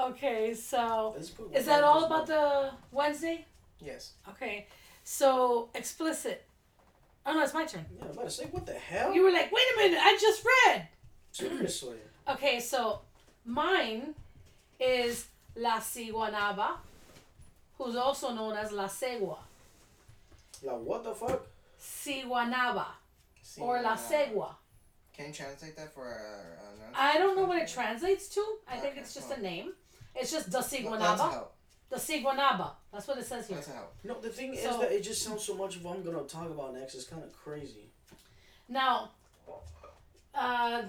okay, 0.00 0.54
so 0.54 1.14
is 1.52 1.66
that 1.66 1.84
all 1.84 2.04
about 2.04 2.26
the 2.26 2.70
Wednesday? 2.90 3.44
Yes. 3.80 4.14
Okay, 4.30 4.66
so 5.08 5.70
explicit. 5.74 6.44
Oh 7.24 7.32
no, 7.32 7.42
it's 7.42 7.54
my 7.54 7.64
turn. 7.64 7.84
Yeah, 7.96 8.04
I'm 8.04 8.10
about 8.10 8.26
to 8.26 8.30
say, 8.30 8.44
what 8.50 8.66
the 8.66 8.74
hell? 8.74 9.14
You 9.14 9.22
were 9.24 9.30
like, 9.30 9.50
wait 9.50 9.62
a 9.74 9.78
minute, 9.78 9.98
I 10.02 10.18
just 10.20 10.44
read. 10.44 10.88
Seriously. 11.32 11.96
Okay, 12.28 12.60
so 12.60 13.00
mine 13.46 14.14
is 14.78 15.28
La 15.56 15.78
Ciguanaba, 15.78 16.72
who's 17.78 17.96
also 17.96 18.34
known 18.34 18.54
as 18.54 18.70
La 18.70 18.86
Segua. 18.86 19.38
La 20.62 20.74
what 20.74 21.04
the 21.04 21.14
fuck? 21.14 21.46
Ciguanaba 21.80 22.84
See, 23.42 23.62
or 23.62 23.80
La 23.80 23.92
uh, 23.92 23.96
Segua. 23.96 24.50
Can 25.16 25.28
you 25.28 25.32
translate 25.32 25.74
that 25.76 25.94
for 25.94 26.04
our, 26.04 26.58
uh, 26.60 26.94
I 26.94 27.16
don't 27.16 27.34
know 27.34 27.46
what 27.46 27.62
it 27.62 27.68
translates 27.68 28.28
to. 28.34 28.44
I 28.70 28.76
think 28.76 28.98
it's 28.98 29.14
just 29.14 29.30
so- 29.30 29.36
a 29.36 29.40
name. 29.40 29.72
It's 30.14 30.30
just 30.30 30.50
the 30.50 30.58
That's 30.58 30.70
a 30.70 30.76
Ciguanaba. 30.76 31.44
Help. 31.90 32.00
The 32.00 32.12
Ciguanaba. 32.12 32.70
That's 32.92 33.06
what 33.08 33.18
it 33.18 33.24
says 33.26 33.46
here. 33.48 33.56
That's 33.56 33.68
a 33.68 33.72
help. 33.72 33.94
No, 34.04 34.20
the 34.20 34.28
thing 34.30 34.54
is 34.54 34.62
that 34.62 34.92
it 34.92 35.02
just 35.02 35.22
sounds 35.22 35.44
so 35.44 35.54
much 35.54 35.76
of 35.76 35.84
what 35.84 35.96
I'm 35.96 36.02
gonna 36.02 36.22
talk 36.24 36.46
about 36.50 36.74
next 36.74 36.94
is 36.94 37.04
kind 37.04 37.22
of 37.22 37.32
crazy. 37.32 37.90
Now, 38.68 39.10
uh, 40.34 40.82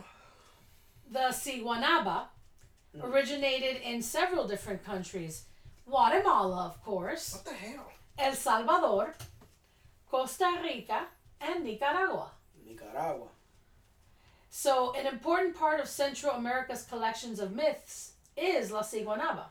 the 1.11 1.29
Ciguanaba 1.31 2.27
Mm. 2.95 3.03
originated 3.03 3.81
in 3.83 4.01
several 4.01 4.47
different 4.47 4.83
countries. 4.83 5.45
Guatemala, 5.87 6.65
of 6.65 6.83
course, 6.83 7.33
What 7.35 7.45
the 7.45 7.53
hell? 7.53 7.91
El 8.17 8.33
Salvador, 8.33 9.13
Costa 10.09 10.59
Rica, 10.63 11.07
and 11.39 11.63
Nicaragua. 11.63 12.31
Nicaragua. 12.65 13.27
So, 14.49 14.93
an 14.95 15.05
important 15.05 15.55
part 15.55 15.79
of 15.79 15.87
Central 15.87 16.33
America's 16.33 16.81
collections 16.83 17.39
of 17.39 17.51
myths 17.51 18.13
is 18.35 18.71
La 18.71 18.81
Ciguanaba. 18.81 19.45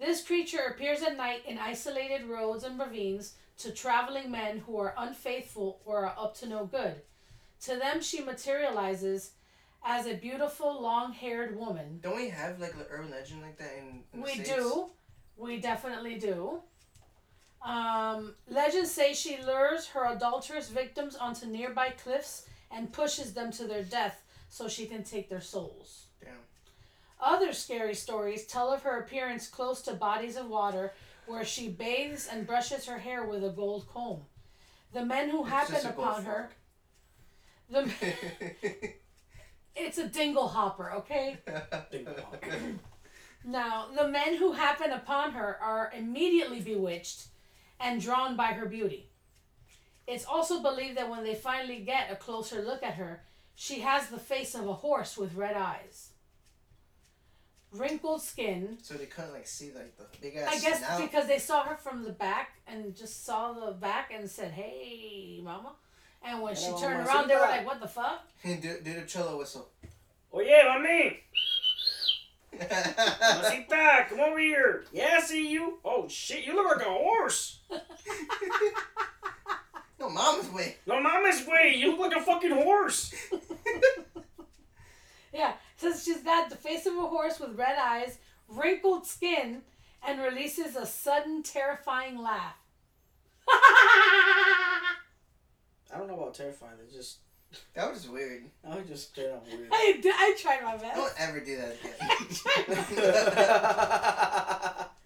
This 0.00 0.24
creature 0.24 0.62
appears 0.70 1.02
at 1.02 1.18
night 1.18 1.42
in 1.46 1.58
isolated 1.58 2.24
roads 2.26 2.64
and 2.64 2.78
ravines 2.80 3.34
to 3.58 3.70
traveling 3.70 4.30
men 4.30 4.58
who 4.60 4.78
are 4.78 4.94
unfaithful 4.96 5.78
or 5.84 6.06
are 6.06 6.14
up 6.18 6.34
to 6.38 6.48
no 6.48 6.64
good. 6.64 7.02
To 7.66 7.76
them, 7.76 8.00
she 8.00 8.22
materializes 8.22 9.32
as 9.84 10.06
a 10.06 10.14
beautiful, 10.14 10.80
long 10.80 11.12
haired 11.12 11.54
woman. 11.54 12.00
Don't 12.02 12.16
we 12.16 12.30
have 12.30 12.58
like 12.58 12.72
an 12.72 12.86
urban 12.88 13.10
legend 13.10 13.42
like 13.42 13.58
that 13.58 13.72
in, 13.78 14.00
in 14.14 14.22
We 14.22 14.30
States? 14.30 14.48
do. 14.48 14.86
We 15.36 15.60
definitely 15.60 16.18
do. 16.18 16.60
Um, 17.62 18.34
legends 18.48 18.90
say 18.90 19.12
she 19.12 19.36
lures 19.42 19.88
her 19.88 20.06
adulterous 20.10 20.70
victims 20.70 21.14
onto 21.14 21.44
nearby 21.44 21.90
cliffs 21.90 22.46
and 22.70 22.90
pushes 22.90 23.34
them 23.34 23.50
to 23.52 23.66
their 23.66 23.82
death 23.82 24.22
so 24.48 24.66
she 24.66 24.86
can 24.86 25.04
take 25.04 25.28
their 25.28 25.42
souls. 25.42 26.06
Damn. 27.20 27.34
Other 27.34 27.52
scary 27.52 27.94
stories 27.94 28.46
tell 28.46 28.72
of 28.72 28.82
her 28.82 28.98
appearance 28.98 29.48
close 29.48 29.82
to 29.82 29.94
bodies 29.94 30.36
of 30.36 30.48
water 30.48 30.92
where 31.26 31.44
she 31.44 31.68
bathes 31.68 32.28
and 32.30 32.46
brushes 32.46 32.86
her 32.86 32.98
hair 32.98 33.24
with 33.24 33.44
a 33.44 33.50
gold 33.50 33.86
comb. 33.92 34.22
The 34.92 35.04
men 35.04 35.30
who 35.30 35.42
It's 35.42 35.50
happen 35.50 35.74
just 35.74 35.86
a 35.86 35.92
gold 35.92 36.08
upon 36.08 36.24
her, 36.24 36.50
fork. 37.70 37.92
the 38.50 38.92
it's 39.76 39.98
a 39.98 40.08
dingle 40.08 40.48
hopper, 40.48 40.92
okay? 40.92 41.38
Now, 43.42 43.86
the 43.96 44.06
men 44.06 44.36
who 44.36 44.52
happen 44.52 44.90
upon 44.90 45.32
her 45.32 45.56
are 45.62 45.90
immediately 45.96 46.60
bewitched 46.60 47.28
and 47.78 47.98
drawn 48.00 48.36
by 48.36 48.48
her 48.48 48.66
beauty. 48.66 49.08
It's 50.06 50.26
also 50.26 50.60
believed 50.60 50.98
that 50.98 51.08
when 51.08 51.24
they 51.24 51.34
finally 51.34 51.78
get 51.78 52.10
a 52.10 52.16
closer 52.16 52.60
look 52.60 52.82
at 52.82 52.94
her, 52.94 53.22
she 53.54 53.80
has 53.80 54.08
the 54.08 54.18
face 54.18 54.54
of 54.54 54.68
a 54.68 54.74
horse 54.74 55.16
with 55.16 55.36
red 55.36 55.56
eyes. 55.56 56.09
Wrinkled 57.72 58.20
skin. 58.22 58.78
so 58.82 58.94
they 58.94 59.06
couldn't 59.06 59.32
like 59.32 59.46
see 59.46 59.70
like 59.74 59.96
the 59.96 60.04
big 60.20 60.36
ass 60.36 60.48
I 60.50 60.58
guess 60.58 60.78
snout. 60.78 61.00
because 61.00 61.26
they 61.28 61.38
saw 61.38 61.62
her 61.64 61.76
from 61.76 62.02
the 62.02 62.10
back 62.10 62.50
and 62.66 62.96
just 62.96 63.24
saw 63.24 63.52
the 63.52 63.72
back 63.72 64.10
and 64.14 64.28
said, 64.28 64.50
hey, 64.52 65.40
mama. 65.42 65.72
And 66.22 66.42
when 66.42 66.54
she 66.54 66.64
Hello, 66.66 66.80
turned 66.80 67.06
around, 67.06 67.28
they 67.28 67.34
were 67.36 67.40
like, 67.42 67.64
what 67.64 67.80
the 67.80 67.88
fuck? 67.88 68.26
do, 68.44 68.56
do 68.58 68.94
the 68.94 69.02
cello 69.06 69.38
whistle. 69.38 69.68
Oh 70.32 70.40
yeah, 70.40 70.64
mami. 70.76 71.16
Mamacita, 72.60 74.06
come 74.08 74.20
over 74.20 74.38
here. 74.38 74.84
Yeah, 74.92 75.14
I 75.18 75.20
see 75.20 75.48
you. 75.50 75.78
Oh 75.84 76.08
shit, 76.08 76.44
you 76.44 76.54
look 76.54 76.76
like 76.76 76.86
a 76.86 76.90
horse. 76.90 77.60
no, 80.00 80.10
mama's 80.10 80.50
way. 80.50 80.76
No 80.86 81.00
mama's 81.00 81.46
way, 81.46 81.74
you 81.76 81.90
look 81.96 82.00
like 82.12 82.16
a 82.20 82.24
fucking 82.24 82.50
horse. 82.50 83.14
Yeah, 85.32 85.52
says 85.80 86.04
she's 86.04 86.22
got 86.22 86.50
the 86.50 86.56
face 86.56 86.86
of 86.86 86.96
a 86.96 87.06
horse 87.06 87.40
with 87.40 87.58
red 87.58 87.78
eyes, 87.78 88.18
wrinkled 88.48 89.06
skin, 89.06 89.62
and 90.06 90.20
releases 90.20 90.76
a 90.76 90.86
sudden, 90.86 91.42
terrifying 91.42 92.18
laugh. 92.22 92.56
I 95.92 95.98
don't 95.98 96.06
know 96.06 96.14
about 96.14 96.34
terrifying. 96.34 96.74
It's 96.84 96.94
just 96.94 97.18
That 97.74 97.90
was 97.90 98.08
weird. 98.08 98.44
I 98.68 98.76
was 98.76 98.86
just 98.86 99.10
straight 99.10 99.30
up 99.30 99.44
weird. 99.46 99.68
I, 99.72 100.00
I 100.04 100.36
tried 100.40 100.62
my 100.62 100.76
best. 100.76 100.96
Don't 100.96 101.14
ever 101.18 101.40
do 101.40 101.56
that 101.56 101.76
again. 104.62 104.86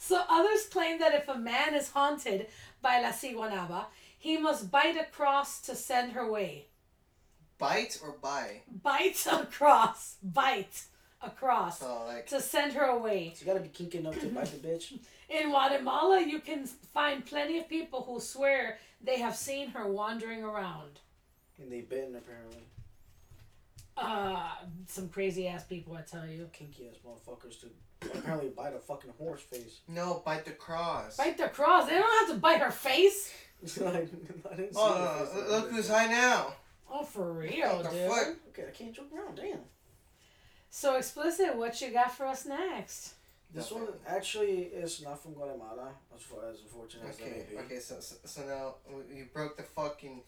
So 0.00 0.22
others 0.30 0.64
claim 0.64 0.98
that 1.00 1.12
if 1.12 1.28
a 1.28 1.36
man 1.36 1.74
is 1.74 1.90
haunted 1.90 2.46
by 2.80 2.98
La 3.00 3.10
Ciguanaba, 3.10 3.88
he 4.18 4.38
must 4.38 4.70
bite 4.70 4.96
a 4.96 5.04
cross 5.04 5.60
to 5.62 5.74
send 5.74 6.12
her 6.12 6.30
way. 6.30 6.67
Bite 7.58 7.98
or 8.02 8.12
buy? 8.22 8.62
Bite 8.82 9.26
across. 9.30 10.16
Bite 10.22 10.82
across. 11.22 11.78
cross 11.78 11.80
So 11.80 12.04
like 12.06 12.26
to 12.28 12.40
send 12.40 12.72
her 12.74 12.84
away. 12.84 13.34
you 13.38 13.46
gotta 13.46 13.60
be 13.60 13.68
kinky 13.68 13.98
enough 13.98 14.18
to 14.20 14.26
bite 14.36 14.46
the 14.46 14.68
bitch. 14.68 14.98
In 15.28 15.50
Guatemala, 15.50 16.20
you 16.20 16.38
can 16.40 16.64
find 16.66 17.24
plenty 17.26 17.58
of 17.58 17.68
people 17.68 18.02
who 18.02 18.20
swear 18.20 18.78
they 19.02 19.18
have 19.18 19.36
seen 19.36 19.68
her 19.70 19.86
wandering 19.86 20.42
around. 20.44 21.00
And 21.60 21.70
they've 21.72 21.88
been, 21.88 22.14
apparently. 22.16 22.62
Uh, 23.96 24.48
some 24.86 25.08
crazy 25.08 25.48
ass 25.48 25.64
people, 25.64 25.94
I 25.96 26.02
tell 26.02 26.24
you. 26.26 26.48
Kinky 26.52 26.88
ass 26.88 26.96
motherfuckers 27.04 27.60
to 27.62 27.66
apparently 28.16 28.50
bite 28.50 28.74
a 28.74 28.78
fucking 28.78 29.10
horse 29.18 29.40
face. 29.42 29.80
no, 29.88 30.22
bite 30.24 30.44
the 30.44 30.52
cross. 30.52 31.16
Bite 31.16 31.36
the 31.36 31.48
cross. 31.48 31.88
They 31.88 31.96
don't 31.96 32.26
have 32.28 32.36
to 32.36 32.40
bite 32.40 32.60
her 32.60 32.70
face. 32.70 33.32
like, 33.80 34.08
I 34.52 34.54
didn't 34.54 34.74
see 34.74 34.80
Oh, 34.80 34.94
the 34.94 35.04
no, 35.04 35.26
face 35.26 35.34
no, 35.34 35.40
of 35.40 35.48
look 35.50 35.70
who's 35.72 35.88
high 35.88 36.06
now. 36.06 36.54
Oh, 36.90 37.04
for 37.04 37.32
real, 37.32 37.76
What 37.76 37.84
the 37.84 37.90
dude. 37.90 38.10
fuck? 38.10 38.28
Okay, 38.50 38.64
I 38.68 38.70
can't 38.70 38.92
joke 38.94 39.08
around. 39.14 39.36
Damn. 39.36 39.58
So 40.70 40.96
explicit. 40.96 41.54
What 41.56 41.80
you 41.80 41.90
got 41.90 42.14
for 42.16 42.26
us 42.26 42.46
next? 42.46 43.14
This 43.54 43.70
Nothing. 43.70 43.86
one 43.86 43.94
actually 44.06 44.58
is 44.64 45.00
not 45.02 45.22
from 45.22 45.32
Guatemala, 45.32 45.88
as 46.14 46.20
far 46.22 46.48
as 46.50 46.60
unfortunate 46.60 47.08
as 47.08 47.16
that 47.16 47.24
Okay, 47.24 47.44
may 47.50 47.54
be. 47.56 47.58
okay, 47.64 47.78
so, 47.78 47.96
so, 48.00 48.16
so 48.24 48.42
now 48.42 48.74
w- 48.86 49.06
you 49.14 49.26
broke 49.32 49.56
the 49.56 49.62
fucking 49.62 50.20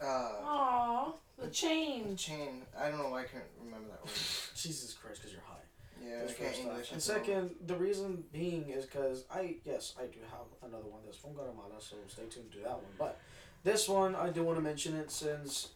uh, 0.00 0.04
Aw, 0.06 1.12
the 1.38 1.48
chain. 1.48 2.16
chain. 2.16 2.62
I 2.78 2.88
don't 2.88 2.98
know 3.00 3.10
why 3.10 3.20
I 3.20 3.24
can't 3.24 3.44
remember 3.62 3.88
that 3.90 4.02
word. 4.02 4.14
Jesus 4.56 4.94
Christ, 4.94 5.20
because 5.20 5.32
you're 5.32 5.42
high. 5.42 5.56
Yeah, 6.02 6.20
That's 6.24 6.40
I 6.40 6.44
English. 6.62 6.92
And 6.92 7.02
at 7.02 7.08
moment. 7.08 7.26
second, 7.26 7.50
the 7.66 7.76
reason 7.76 8.24
being 8.32 8.70
is 8.70 8.86
because 8.86 9.24
I, 9.30 9.56
yes, 9.66 9.94
I 10.00 10.06
do 10.06 10.20
have 10.30 10.46
another 10.70 10.86
one 10.88 11.00
that's 11.04 11.18
from 11.18 11.34
Guatemala, 11.34 11.74
so 11.80 11.96
stay 12.08 12.22
tuned 12.30 12.50
to 12.52 12.58
that 12.60 12.72
one. 12.72 12.94
But 12.98 13.20
this 13.62 13.88
one, 13.88 14.14
I 14.14 14.30
do 14.30 14.42
want 14.42 14.58
to 14.58 14.62
mention 14.62 14.96
it 14.96 15.10
since 15.10 15.68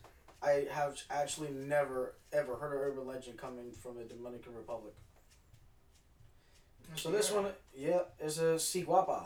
I 0.43 0.67
have 0.71 1.01
actually 1.11 1.51
never, 1.51 2.15
ever 2.33 2.57
heard 2.57 2.75
of 2.75 2.81
urban 2.81 3.07
legend 3.07 3.39
coming 3.39 3.73
from 3.73 3.97
the 3.97 4.05
Dominican 4.05 4.55
Republic. 4.55 4.95
So 6.97 7.11
this 7.11 7.31
one, 7.31 7.47
yeah, 7.77 8.01
is 8.21 8.39
a 8.39 8.55
Ciguapa. 8.57 9.25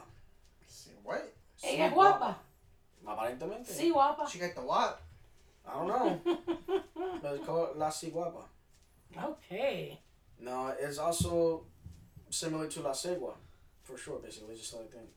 See, 0.67 0.91
what? 1.03 1.35
Ella 1.63 1.91
guapa. 1.91 2.35
Aparentemente. 3.07 3.67
Si 3.67 3.91
guapa. 3.91 4.29
She 4.29 4.39
got 4.39 4.55
the 4.55 4.63
what? 4.63 5.01
I 5.67 5.73
don't 5.75 5.89
know. 5.89 6.21
but 7.23 7.35
it's 7.35 7.45
called 7.45 7.77
La 7.77 7.89
Ciguapa. 7.89 8.45
okay. 9.23 9.99
No, 10.41 10.73
it's 10.79 10.99
also 10.99 11.65
similar 12.31 12.69
to 12.69 12.81
La 12.81 12.93
Segua, 12.93 13.35
for 13.83 13.99
sure, 13.99 14.21
basically, 14.21 14.55
just 14.55 14.75
like 14.75 14.91
thing. 14.91 15.09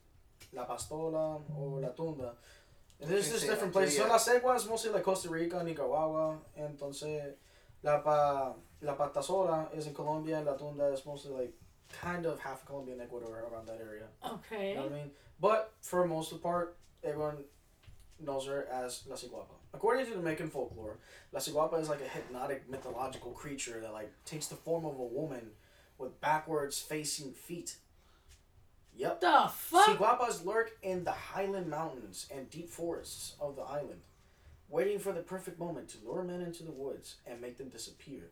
La 0.54 0.66
Pastola 0.66 1.42
or 1.56 1.80
La 1.80 1.90
Tunda. 1.90 2.34
And 3.02 3.10
there's 3.10 3.32
just 3.32 3.48
different 3.48 3.74
places. 3.74 3.98
So 3.98 4.06
tuya. 4.06 4.10
La 4.10 4.18
Segua 4.18 4.70
mostly 4.70 4.92
like 4.92 5.04
Costa 5.04 5.30
Rica, 5.30 5.64
Nicaragua, 5.64 6.38
entonces 6.60 7.34
La 7.84 8.00
pa 8.00 8.54
La 8.82 8.96
Patasola 8.96 9.76
is 9.76 9.88
in 9.88 9.94
Colombia. 9.94 10.38
and 10.38 10.46
La 10.46 10.54
Tunda 10.54 10.86
is 10.94 11.06
mostly 11.06 11.32
like 11.32 11.54
kind 12.02 12.26
of 12.26 12.40
half 12.40 12.66
Colombia 12.66 12.94
and 12.94 13.02
Ecuador 13.02 13.48
around 13.52 13.68
that 13.68 13.80
area. 13.82 14.06
Okay. 14.26 14.70
You 14.70 14.76
know 14.76 14.84
what 14.84 14.92
I 14.92 14.96
mean? 14.96 15.12
But 15.40 15.74
for 15.82 16.06
most 16.06 16.32
of 16.32 16.38
the 16.38 16.44
part, 16.44 16.78
everyone 17.04 17.38
knows 18.20 18.46
her 18.46 18.68
as 18.72 19.04
La 19.10 19.16
Ciguapa. 19.16 19.56
According 19.74 20.06
to 20.08 20.14
the 20.14 20.22
Mexican 20.22 20.52
folklore, 20.52 20.98
La 21.32 21.40
Ciguapa 21.40 21.82
is 21.82 21.90
like 21.90 22.02
a 22.02 22.08
hypnotic 22.08 22.70
mythological 22.70 23.32
creature 23.32 23.80
that 23.82 23.94
like 23.94 24.12
takes 24.26 24.48
the 24.48 24.56
form 24.56 24.86
of 24.86 25.00
a 25.00 25.04
woman 25.04 25.52
with 25.98 26.20
backwards 26.22 26.80
facing 26.80 27.32
feet. 27.32 27.78
Yep. 28.96 29.22
The 29.22 29.50
fuck? 29.56 29.88
Ciguapas 29.88 30.46
lurk 30.46 30.72
in 30.84 31.04
the 31.04 31.12
highland 31.12 31.68
mountains 31.68 32.28
and 32.34 32.50
deep 32.50 32.70
forests 32.70 33.36
of 33.40 33.56
the 33.56 33.64
island, 33.64 34.02
waiting 34.70 35.00
for 35.00 35.12
the 35.12 35.22
perfect 35.22 35.60
moment 35.60 35.90
to 35.90 35.98
lure 36.06 36.24
men 36.24 36.42
into 36.42 36.64
the 36.64 36.72
woods 36.72 37.16
and 37.26 37.42
make 37.42 37.58
them 37.58 37.70
disappear. 37.70 38.32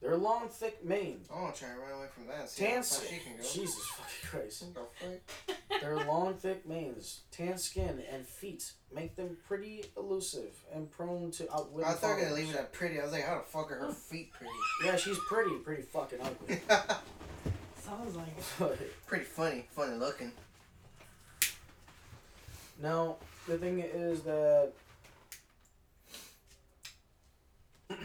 Their 0.00 0.16
long, 0.16 0.48
thick 0.48 0.82
mane, 0.82 1.20
I 1.30 1.38
want 1.42 1.54
to 1.54 1.60
try 1.60 1.74
to 1.74 1.78
run 1.78 1.92
away 1.92 2.06
from 2.14 2.26
that. 2.28 2.48
See 2.48 2.64
how 2.64 2.70
tan 2.70 2.82
skin. 2.82 3.08
she 3.10 3.18
can 3.22 3.36
go. 3.36 3.42
Jesus 3.42 3.86
fucking 3.86 4.30
Christ. 4.30 4.64
What 4.64 4.74
the 4.74 5.54
fuck? 5.68 5.80
Their 5.82 5.96
long, 6.06 6.34
thick 6.34 6.66
manes, 6.66 7.20
tan 7.30 7.58
skin, 7.58 8.02
and 8.10 8.26
feet 8.26 8.72
make 8.94 9.14
them 9.14 9.36
pretty 9.46 9.84
elusive 9.98 10.64
and 10.74 10.90
prone 10.90 11.30
to 11.32 11.52
outwit. 11.54 11.84
I 11.84 11.92
thought 11.92 12.12
you 12.12 12.14
were 12.14 12.22
gonna 12.22 12.34
leave 12.34 12.48
it 12.54 12.56
at 12.56 12.72
pretty. 12.72 12.98
I 12.98 13.02
was 13.02 13.12
like, 13.12 13.26
how 13.26 13.36
the 13.36 13.42
fuck 13.42 13.70
are 13.72 13.76
her 13.76 13.92
feet 13.92 14.32
pretty? 14.32 14.52
Yeah, 14.86 14.96
she's 14.96 15.18
pretty, 15.28 15.54
pretty 15.56 15.82
fucking 15.82 16.20
ugly. 16.22 16.60
Sounds 17.90 18.14
like 18.14 18.78
pretty 19.06 19.24
funny, 19.24 19.64
funny 19.70 19.96
looking. 19.96 20.30
now, 22.80 23.16
the 23.48 23.58
thing 23.58 23.80
is 23.80 24.20
that. 24.22 24.70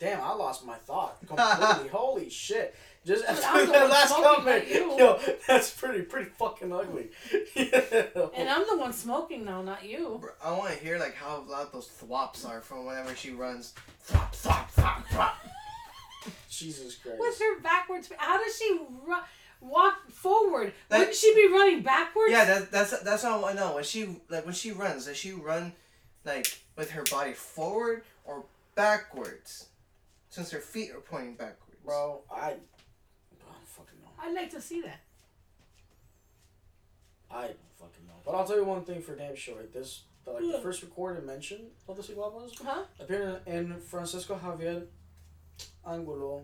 Damn, 0.00 0.20
I 0.22 0.32
lost 0.32 0.66
my 0.66 0.74
thought 0.74 1.18
completely. 1.26 1.88
Holy 1.90 2.28
shit! 2.30 2.74
Just 3.06 3.22
Dude, 3.28 3.30
after 3.30 3.46
I'm 3.46 3.66
the 3.66 3.72
that 3.72 3.82
one 3.82 3.90
last 3.90 4.12
comment, 4.12 4.68
you. 4.68 4.98
yo, 4.98 5.20
that's 5.46 5.70
pretty, 5.70 6.02
pretty 6.02 6.30
fucking 6.30 6.72
ugly. 6.72 7.10
And 7.54 8.48
I'm 8.48 8.66
the 8.68 8.76
one 8.76 8.92
smoking 8.92 9.44
now, 9.44 9.62
not 9.62 9.84
you. 9.84 10.18
Bro, 10.20 10.30
I 10.44 10.50
want 10.58 10.76
to 10.76 10.84
hear 10.84 10.98
like 10.98 11.14
how 11.14 11.44
loud 11.48 11.72
those 11.72 11.86
thwops 11.88 12.44
are 12.48 12.60
from 12.60 12.86
whenever 12.86 13.14
she 13.14 13.30
runs. 13.30 13.72
Thwop, 14.08 14.32
thwop, 14.32 14.68
thwop, 14.72 15.04
thwop. 15.06 15.32
Jesus 16.50 16.96
Christ! 16.96 17.18
With 17.20 17.38
her 17.38 17.60
backwards, 17.60 18.10
how 18.16 18.42
does 18.42 18.56
she 18.58 18.78
ru- 19.06 19.16
walk 19.60 20.10
forward? 20.10 20.72
Like- 20.90 20.98
Wouldn't 21.00 21.16
she 21.16 21.34
be 21.34 21.48
running 21.52 21.82
backwards? 21.82 22.32
Yeah, 22.32 22.44
that, 22.44 22.70
that's 22.72 22.98
that's 23.00 23.24
all 23.24 23.44
I 23.44 23.52
know. 23.54 23.74
When 23.76 23.84
she 23.84 24.20
like 24.28 24.44
when 24.44 24.54
she 24.54 24.72
runs, 24.72 25.06
does 25.06 25.16
she 25.16 25.32
run 25.32 25.72
like 26.24 26.58
with 26.76 26.90
her 26.90 27.04
body 27.10 27.32
forward 27.32 28.02
or 28.24 28.44
backwards? 28.74 29.66
Since 30.28 30.50
her 30.52 30.60
feet 30.60 30.90
are 30.92 31.00
pointing 31.00 31.34
backwards. 31.34 31.76
Bro, 31.84 32.20
I, 32.30 32.36
I 32.36 32.46
don't 32.50 33.66
fucking 33.66 33.98
know. 34.02 34.10
I'd 34.22 34.32
like 34.34 34.50
to 34.50 34.60
see 34.60 34.80
that. 34.82 35.00
I 37.30 37.42
don't 37.46 37.56
fucking 37.78 38.06
know. 38.06 38.14
But 38.24 38.32
I'll 38.34 38.46
tell 38.46 38.56
you 38.56 38.64
one 38.64 38.84
thing 38.84 39.00
for 39.02 39.14
damn 39.16 39.34
sure. 39.36 39.56
This, 39.72 40.02
the, 40.24 40.32
like, 40.32 40.42
the 40.42 40.46
Yeah. 40.48 40.60
first 40.60 40.82
recorded 40.82 41.24
mention 41.24 41.66
of 41.88 41.96
the 41.96 42.02
Ciguapas 42.02 42.52
Huh? 42.62 42.84
appeared 43.00 43.40
in 43.46 43.80
Francisco 43.80 44.36
Javier 44.42 44.86
Angulo. 45.88 46.42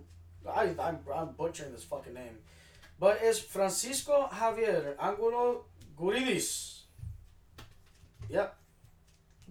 I, 0.49 0.75
I'm, 0.79 0.99
I'm 1.15 1.33
butchering 1.37 1.73
this 1.73 1.85
fucking 1.85 2.15
name. 2.15 2.39
But 2.99 3.19
it's 3.23 3.39
Francisco 3.39 4.29
Javier 4.33 4.95
Angulo 4.99 5.65
Guridis. 5.99 6.83
Yep. 8.29 8.57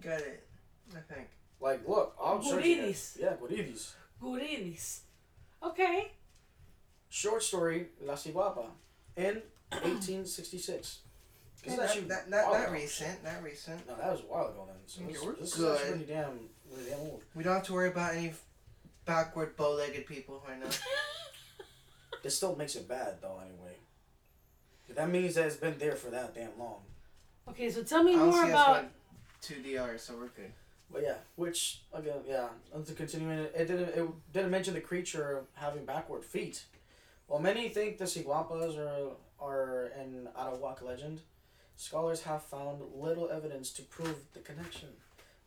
Got 0.02 0.20
it. 0.20 0.46
I 0.94 1.14
think. 1.14 1.28
Like, 1.60 1.86
look, 1.88 2.16
I'm. 2.22 2.40
Guridis. 2.40 3.18
Yeah, 3.20 3.34
Guridis. 3.40 3.92
Guridis. 4.22 5.00
Okay. 5.62 6.12
Short 7.08 7.42
story, 7.42 7.88
La 8.02 8.14
Ciguapa, 8.14 8.66
in 9.16 9.42
1866. 9.70 10.98
Yeah, 11.64 11.76
that, 11.76 12.08
that, 12.08 12.30
that, 12.30 12.52
that 12.52 12.70
recent. 12.70 13.24
That 13.24 13.42
recent. 13.42 13.86
No, 13.88 13.96
that 13.96 14.12
was 14.12 14.20
a 14.20 14.24
while 14.24 14.48
ago 14.48 14.68
then. 14.68 14.76
So 14.86 15.02
this, 15.02 15.24
we're 15.24 15.34
this 15.34 15.54
good. 15.54 15.80
is 15.80 15.88
pretty 15.88 16.04
damn, 16.04 16.38
really 16.70 16.90
damn 16.90 17.00
old. 17.00 17.22
We 17.34 17.42
don't 17.42 17.54
have 17.54 17.64
to 17.64 17.72
worry 17.72 17.88
about 17.88 18.14
any 18.14 18.32
backward 19.06 19.56
bow-legged 19.56 20.06
people 20.06 20.42
right 20.46 20.60
now. 20.60 20.68
It 22.24 22.30
still 22.30 22.56
makes 22.56 22.74
it 22.74 22.88
bad 22.88 23.18
though, 23.22 23.40
anyway. 23.40 23.76
That 24.96 25.08
means 25.10 25.36
that 25.36 25.46
it's 25.46 25.56
been 25.56 25.78
there 25.78 25.94
for 25.94 26.10
that 26.10 26.34
damn 26.34 26.58
long. 26.58 26.80
Okay, 27.48 27.70
so 27.70 27.84
tell 27.84 28.02
me 28.02 28.14
I 28.14 28.18
don't 28.18 28.30
more 28.30 28.42
see 28.44 28.50
about. 28.50 28.66
going 28.76 28.88
to 29.42 29.54
DR, 29.62 29.96
so 29.98 30.14
we're 30.16 30.28
good. 30.28 30.52
But 30.92 31.02
yeah, 31.02 31.18
which 31.36 31.82
again, 31.92 32.18
yeah, 32.26 32.48
and 32.74 32.84
to 32.84 32.94
continue, 32.94 33.30
it 33.30 33.52
it 33.54 33.66
didn't 33.66 33.88
it 33.90 34.08
didn't 34.32 34.50
mention 34.50 34.74
the 34.74 34.80
creature 34.80 35.44
having 35.54 35.84
backward 35.84 36.24
feet. 36.24 36.64
While 37.28 37.40
many 37.40 37.68
think 37.68 37.98
the 37.98 38.06
Ciguapas 38.06 38.76
are 38.76 39.12
are 39.40 39.92
an 39.96 40.28
Arawak 40.36 40.82
legend, 40.82 41.20
scholars 41.76 42.22
have 42.22 42.42
found 42.42 42.82
little 42.94 43.28
evidence 43.30 43.70
to 43.74 43.82
prove 43.82 44.16
the 44.32 44.40
connection, 44.40 44.88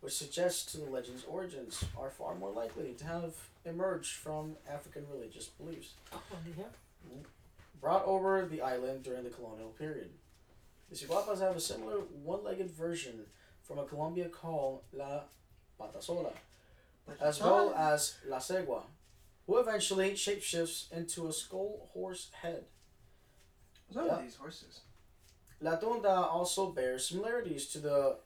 which 0.02 0.14
suggests 0.14 0.74
the 0.74 0.84
legend's 0.86 1.24
origins 1.26 1.84
are 2.00 2.10
far 2.10 2.36
more 2.36 2.52
likely 2.52 2.94
to 2.94 3.06
have 3.06 3.34
emerged 3.66 4.14
from 4.16 4.56
African 4.72 5.06
religious 5.12 5.48
beliefs. 5.48 5.94
Oh, 6.14 6.22
yeah. 6.58 6.64
brought 7.82 8.06
over 8.06 8.46
the 8.46 8.62
island 8.62 9.04
during 9.04 9.24
the 9.24 9.30
colonial 9.30 9.70
period. 9.70 10.10
The 10.90 10.96
Ciguapas 10.96 11.40
have 11.42 11.56
a 11.56 11.60
similar 11.62 11.98
one-legged 12.24 12.72
version 12.72 13.26
from 13.64 13.78
a 13.80 13.86
Colombia 13.86 14.28
called 14.30 14.82
La 14.94 15.22
Patasola, 15.80 16.32
as 17.22 17.40
well 17.40 17.74
as 17.76 18.16
La 18.28 18.38
Segua, 18.40 18.84
who 19.46 19.58
eventually 19.60 20.12
shapeshifts 20.14 20.92
into 20.92 21.28
a 21.28 21.34
skull 21.34 21.90
horse 21.94 22.30
head. 22.42 22.64
What's 23.88 23.98
up 24.10 24.18
Yeah. 24.20 24.24
these 24.26 24.36
horses? 24.36 24.82
La 25.62 25.76
Tunda 25.76 26.28
also 26.30 26.72
bears 26.72 27.08
similarities 27.08 27.68
to 27.68 27.80
the 27.80 28.18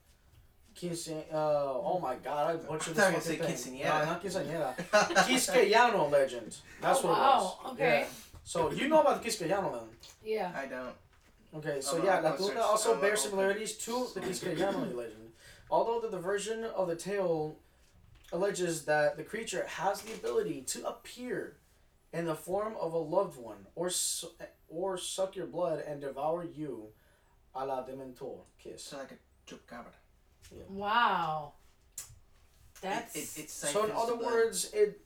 Quince... 0.79 1.07
Uh, 1.09 1.33
oh 1.33 1.99
my 2.01 2.15
god, 2.15 2.49
I 2.51 2.55
butchered 2.57 2.97
I 2.97 3.11
this 3.11 3.25
thought 3.25 3.33
you 3.33 3.37
fucking 3.37 3.39
were 3.39 3.55
thing. 3.55 3.77
gonna 3.79 3.83
say 3.83 3.83
No, 3.83 4.05
not 4.05 4.23
Quinceañera. 4.23 4.75
Quisqueyano 5.27 6.11
legend. 6.11 6.55
That's 6.81 7.03
oh, 7.03 7.07
what 7.07 7.17
it 7.17 7.21
wow. 7.21 7.57
was. 7.63 7.73
Okay. 7.73 7.99
Yeah. 8.01 8.07
So 8.43 8.71
you 8.71 8.87
know 8.87 9.01
about 9.01 9.21
the 9.21 9.29
Quisqueyano 9.29 9.71
then? 9.73 9.89
Yeah. 10.23 10.51
I 10.55 10.65
don't. 10.65 10.93
Okay, 11.55 11.81
so 11.81 11.97
I'm- 11.97 12.05
yeah, 12.05 12.17
I'm 12.17 12.23
La 12.23 12.29
gonna 12.31 12.37
Tunda 12.41 12.53
search- 12.55 12.63
also 12.63 12.95
bears 12.99 13.19
gonna 13.21 13.29
similarities 13.31 13.73
to 13.77 14.07
the 14.13 14.21
Quisqueyano 14.21 14.95
legend. 14.95 15.31
Although 15.69 16.01
the, 16.01 16.09
the 16.09 16.19
version 16.19 16.63
of 16.65 16.87
the 16.87 16.95
tale 16.95 17.55
alleges 18.31 18.85
that 18.85 19.15
the 19.17 19.23
creature 19.23 19.65
has 19.67 20.01
the 20.01 20.13
ability 20.13 20.61
to 20.61 20.85
appear 20.87 21.57
in 22.11 22.25
the 22.25 22.35
form 22.35 22.75
of 22.79 22.93
a 22.93 22.97
loved 22.97 23.37
one 23.39 23.67
or 23.75 23.89
su- 23.89 24.31
or 24.69 24.97
suck 24.97 25.35
your 25.35 25.45
blood 25.47 25.83
and 25.87 26.01
devour 26.01 26.43
you 26.43 26.87
a 27.55 27.65
la 27.65 27.83
Dementor 27.85 28.39
kiss. 28.59 28.83
So 28.83 28.97
like 28.97 29.11
a 29.11 29.49
chupacabra. 29.51 29.93
Wow. 30.69 31.53
That's. 32.81 33.15
It, 33.15 33.19
it, 33.39 33.43
it 33.45 33.49
So 33.49 33.85
in 33.85 33.91
other 33.91 34.15
blood. 34.15 34.25
words, 34.33 34.71
it 34.73 34.99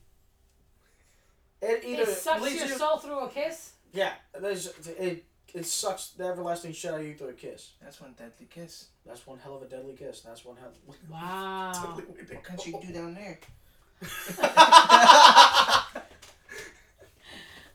it 1.61 1.83
either 1.85 2.03
it 2.03 2.09
sucks 2.09 2.41
leads 2.41 2.55
your 2.59 2.67
you, 2.67 2.75
soul 2.77 2.97
through 2.97 3.19
a 3.19 3.29
kiss. 3.29 3.71
yeah, 3.93 4.13
there's, 4.39 4.67
it 4.87 5.25
it 5.53 5.65
sucks 5.65 6.09
the 6.09 6.25
everlasting 6.25 6.73
shit 6.73 6.91
out 6.93 6.99
of 6.99 7.05
you 7.07 7.15
through 7.15 7.29
a 7.29 7.33
kiss. 7.33 7.71
That's 7.81 7.99
one 8.01 8.13
deadly 8.17 8.47
kiss. 8.49 8.87
That's 9.05 9.25
one 9.25 9.39
hell 9.39 9.55
of 9.55 9.61
a 9.63 9.65
deadly 9.65 9.93
kiss. 9.93 10.21
That's 10.21 10.43
one 10.45 10.57
hell. 10.57 10.71
Wow. 11.09 11.71
deadly 11.97 12.13
way 12.13 12.25
to 12.25 12.33
What 12.35 12.43
can't 12.43 12.59
go. 12.59 12.65
you 12.65 12.79
do 12.87 12.93
down 12.93 13.13
there? 13.15 13.39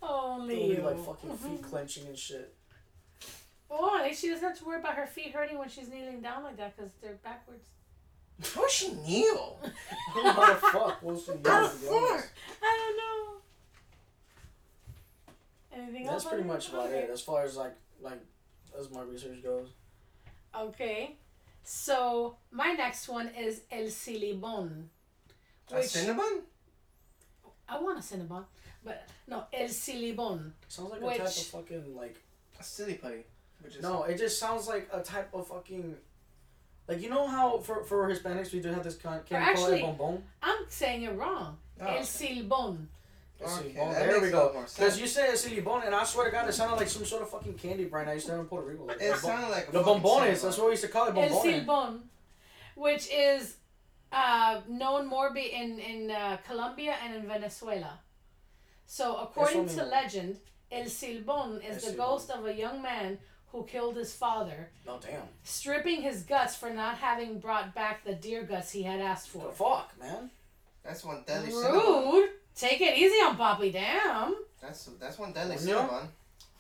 Only 0.02 0.56
Literally, 0.56 0.76
you. 0.76 0.82
like 0.82 0.98
fucking 1.06 1.36
feet 1.38 1.62
clenching 1.62 2.06
and 2.08 2.18
shit. 2.18 2.54
Oh, 3.74 4.02
at 4.04 4.14
she 4.14 4.28
doesn't 4.28 4.46
have 4.46 4.58
to 4.58 4.64
worry 4.66 4.80
about 4.80 4.94
her 4.96 5.06
feet 5.06 5.32
hurting 5.32 5.56
when 5.58 5.68
she's 5.68 5.88
kneeling 5.88 6.20
down 6.20 6.42
like 6.42 6.58
that 6.58 6.76
because 6.76 6.90
they're 7.00 7.18
backwards. 7.24 7.64
How 8.54 8.68
she 8.68 8.92
kneel? 8.92 9.58
I 10.14 10.32
how 10.32 10.46
the 10.46 10.54
fuck 10.60 11.02
was 11.02 11.24
she 11.24 11.30
How 11.30 11.36
the 11.38 11.48
yelling, 11.50 11.70
to 11.70 11.76
be 11.78 11.88
honest. 11.88 12.24
fuck? 12.24 12.30
I 12.62 12.78
don't 12.78 12.96
know. 12.96 13.32
Anything 15.82 16.02
That's 16.04 16.14
else? 16.14 16.24
That's 16.24 16.34
pretty 16.34 16.48
much 16.48 16.68
about 16.68 16.86
Okay. 16.88 16.98
it 16.98 17.10
as 17.10 17.20
far 17.22 17.44
as 17.44 17.56
like 17.56 17.74
like 18.00 18.20
as 18.78 18.90
my 18.90 19.02
research 19.02 19.42
goes. 19.42 19.68
Okay. 20.58 21.16
So 21.64 22.36
my 22.50 22.72
next 22.72 23.08
one 23.08 23.28
is 23.28 23.62
El 23.70 23.84
Silibon. 23.84 24.84
A 25.70 25.74
Cinnabon? 25.76 26.40
I 27.68 27.80
want 27.80 27.98
a 27.98 28.02
Cinnabon, 28.02 28.44
but 28.84 29.08
no, 29.26 29.44
El 29.52 29.68
Silibon. 29.68 30.52
Sounds 30.68 30.90
like 30.90 31.00
a 31.00 31.18
type 31.18 31.26
of 31.26 31.32
fucking 31.34 31.96
like 31.96 32.16
A 32.60 32.62
silly 32.62 32.94
putty. 32.94 33.24
Which 33.62 33.76
is 33.76 33.82
no, 33.82 34.04
it 34.04 34.18
just 34.18 34.38
sounds 34.38 34.66
like 34.68 34.88
a 34.92 35.00
type 35.02 35.30
of 35.32 35.46
fucking 35.48 35.96
like 36.88 37.00
you 37.00 37.08
know 37.08 37.26
how 37.26 37.58
for 37.58 37.84
for 37.84 38.08
Hispanics 38.08 38.52
we 38.52 38.60
do 38.60 38.68
have 38.68 38.82
this 38.84 38.96
kind 38.96 39.24
candy 39.24 39.54
called 39.54 39.58
actually- 39.72 39.82
el 39.82 39.92
bonbon. 39.94 40.22
I'm 40.42 40.64
saying 40.68 41.02
it 41.04 41.14
wrong. 41.16 41.58
Oh, 41.80 41.86
El 41.86 41.92
okay. 41.94 42.00
Silbon. 42.02 42.86
Okay, 43.40 43.50
silibon. 43.74 43.92
There 43.94 44.20
we 44.20 44.30
go. 44.30 44.52
lot 44.54 44.72
Because 44.74 45.00
you 45.00 45.06
say 45.08 45.26
el 45.28 45.32
silibon, 45.34 45.84
and 45.86 45.94
I 45.94 46.04
swear 46.04 46.26
to 46.26 46.30
God, 46.30 46.48
it 46.48 46.52
sounded 46.52 46.76
like 46.76 46.88
some 46.88 47.04
sort 47.04 47.22
of 47.22 47.30
fucking 47.30 47.54
candy 47.54 47.86
brand 47.86 48.08
I 48.08 48.14
used 48.14 48.26
to 48.26 48.32
have 48.32 48.40
in 48.40 48.46
Puerto 48.46 48.68
Rico. 48.68 48.84
Like, 48.84 48.96
It 49.00 49.06
the 49.06 49.10
bon- 49.12 49.20
sounded 49.20 49.50
like 49.50 49.68
a 49.68 49.72
the 49.72 49.82
fucking 49.82 50.02
bombones. 50.02 50.42
That's 50.42 50.58
what 50.58 50.66
we 50.66 50.72
used 50.72 50.82
to 50.84 50.88
call 50.88 51.06
it. 51.08 51.16
El 51.16 51.28
Bombones. 51.28 51.42
Silbon, 51.66 52.00
which 52.76 53.08
is 53.12 53.56
uh, 54.12 54.60
known 54.68 55.06
more 55.08 55.32
be 55.32 55.46
in 55.52 55.78
in 55.80 56.10
uh, 56.10 56.36
Colombia 56.46 56.94
and 57.02 57.16
in 57.16 57.26
Venezuela. 57.26 57.98
So 58.86 59.16
according 59.16 59.66
to 59.70 59.84
legend, 59.84 60.38
El 60.70 60.84
Silbón 60.84 61.64
is 61.68 61.82
El 61.84 61.90
the 61.90 61.96
Silbón. 61.96 61.96
ghost 61.96 62.30
of 62.30 62.46
a 62.46 62.54
young 62.54 62.80
man 62.82 63.18
who 63.52 63.64
killed 63.64 63.96
his 63.96 64.14
father, 64.14 64.70
No 64.86 64.98
damn. 64.98 65.22
stripping 65.44 66.02
his 66.02 66.22
guts 66.22 66.56
for 66.56 66.70
not 66.70 66.96
having 66.96 67.38
brought 67.38 67.74
back 67.74 68.02
the 68.02 68.14
deer 68.14 68.42
guts 68.42 68.72
he 68.72 68.82
had 68.82 69.00
asked 69.00 69.28
for. 69.28 69.46
The 69.46 69.52
fuck, 69.52 69.92
man. 70.00 70.30
That's 70.82 71.04
one 71.04 71.22
deadly 71.26 71.50
Cinnabon. 71.52 72.12
Rude. 72.12 72.30
Take 72.56 72.80
it 72.80 72.96
easy 72.98 73.16
on 73.16 73.36
Poppy, 73.36 73.70
damn. 73.70 74.34
That's 74.60 74.84
that's 74.98 75.18
one 75.18 75.32
deadly 75.32 75.56
Coño. 75.56 75.88
Cinnabon. 75.88 76.06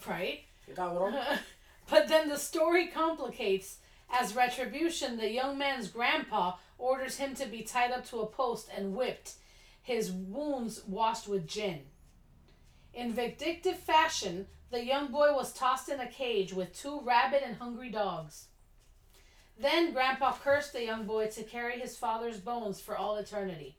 Right. 0.08 0.40
You 0.68 0.74
got 0.74 0.94
cabrón. 0.94 1.38
but 1.90 2.08
then 2.08 2.28
the 2.28 2.38
story 2.38 2.86
complicates. 2.88 3.78
As 4.14 4.36
retribution, 4.36 5.16
the 5.16 5.30
young 5.30 5.56
man's 5.56 5.88
grandpa 5.88 6.56
orders 6.76 7.16
him 7.16 7.34
to 7.36 7.46
be 7.46 7.62
tied 7.62 7.90
up 7.90 8.04
to 8.10 8.20
a 8.20 8.26
post 8.26 8.68
and 8.76 8.94
whipped, 8.94 9.34
his 9.82 10.12
wounds 10.12 10.82
washed 10.86 11.26
with 11.26 11.46
gin. 11.46 11.80
In 12.92 13.14
vindictive 13.14 13.78
fashion, 13.78 14.46
the 14.72 14.84
young 14.84 15.12
boy 15.12 15.34
was 15.34 15.52
tossed 15.52 15.90
in 15.90 16.00
a 16.00 16.08
cage 16.08 16.54
with 16.54 16.72
two 16.72 17.00
rabid 17.04 17.42
and 17.44 17.56
hungry 17.56 17.90
dogs. 17.90 18.46
Then 19.60 19.92
Grandpa 19.92 20.32
cursed 20.32 20.72
the 20.72 20.82
young 20.82 21.04
boy 21.04 21.28
to 21.28 21.44
carry 21.44 21.78
his 21.78 21.96
father's 21.96 22.40
bones 22.40 22.80
for 22.80 22.96
all 22.96 23.16
eternity. 23.16 23.76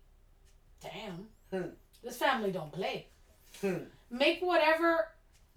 Damn. 0.82 1.28
Hmm. 1.52 1.70
This 2.04 2.18
family 2.18 2.52
don't 2.52 2.72
play. 2.72 3.08
Hmm. 3.60 3.86
Make 4.12 4.42
whatever 4.42 5.08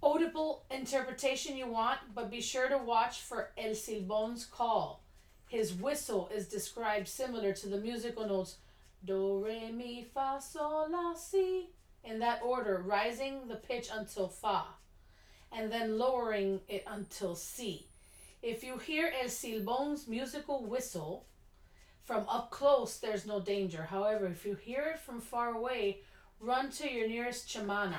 audible 0.02 0.64
interpretation 0.70 1.54
you 1.56 1.66
want, 1.66 1.98
but 2.14 2.30
be 2.30 2.40
sure 2.40 2.70
to 2.70 2.78
watch 2.78 3.20
for 3.20 3.50
El 3.58 3.72
Silbon's 3.72 4.46
call. 4.46 5.02
His 5.48 5.74
whistle 5.74 6.30
is 6.34 6.48
described 6.48 7.08
similar 7.08 7.52
to 7.52 7.68
the 7.68 7.78
musical 7.78 8.26
notes 8.26 8.56
Do, 9.04 9.44
Re, 9.44 9.70
Mi, 9.70 10.06
Fa, 10.14 10.38
Sol, 10.40 10.88
La, 10.90 11.14
Si, 11.14 11.68
in 12.02 12.20
that 12.20 12.40
order, 12.42 12.82
rising 12.86 13.48
the 13.48 13.56
pitch 13.56 13.88
until 13.92 14.28
Fa, 14.28 14.64
and 15.52 15.73
then 15.73 15.98
lowering 15.98 16.60
it 16.68 16.85
until 16.86 17.35
C. 17.35 17.86
If 18.43 18.62
you 18.62 18.78
hear 18.78 19.12
El 19.20 19.28
Silbon's 19.28 20.06
musical 20.06 20.64
whistle 20.64 21.27
from 22.05 22.28
up 22.28 22.51
close, 22.51 22.98
there's 22.98 23.27
no 23.27 23.40
danger. 23.40 23.82
However, 23.82 24.27
if 24.27 24.44
you 24.47 24.55
hear 24.55 24.82
it 24.94 25.01
from 25.01 25.20
far 25.20 25.55
away, 25.55 25.98
run 26.40 26.70
to 26.73 26.90
your 26.90 27.09
nearest 27.09 27.48
chamana. 27.48 27.98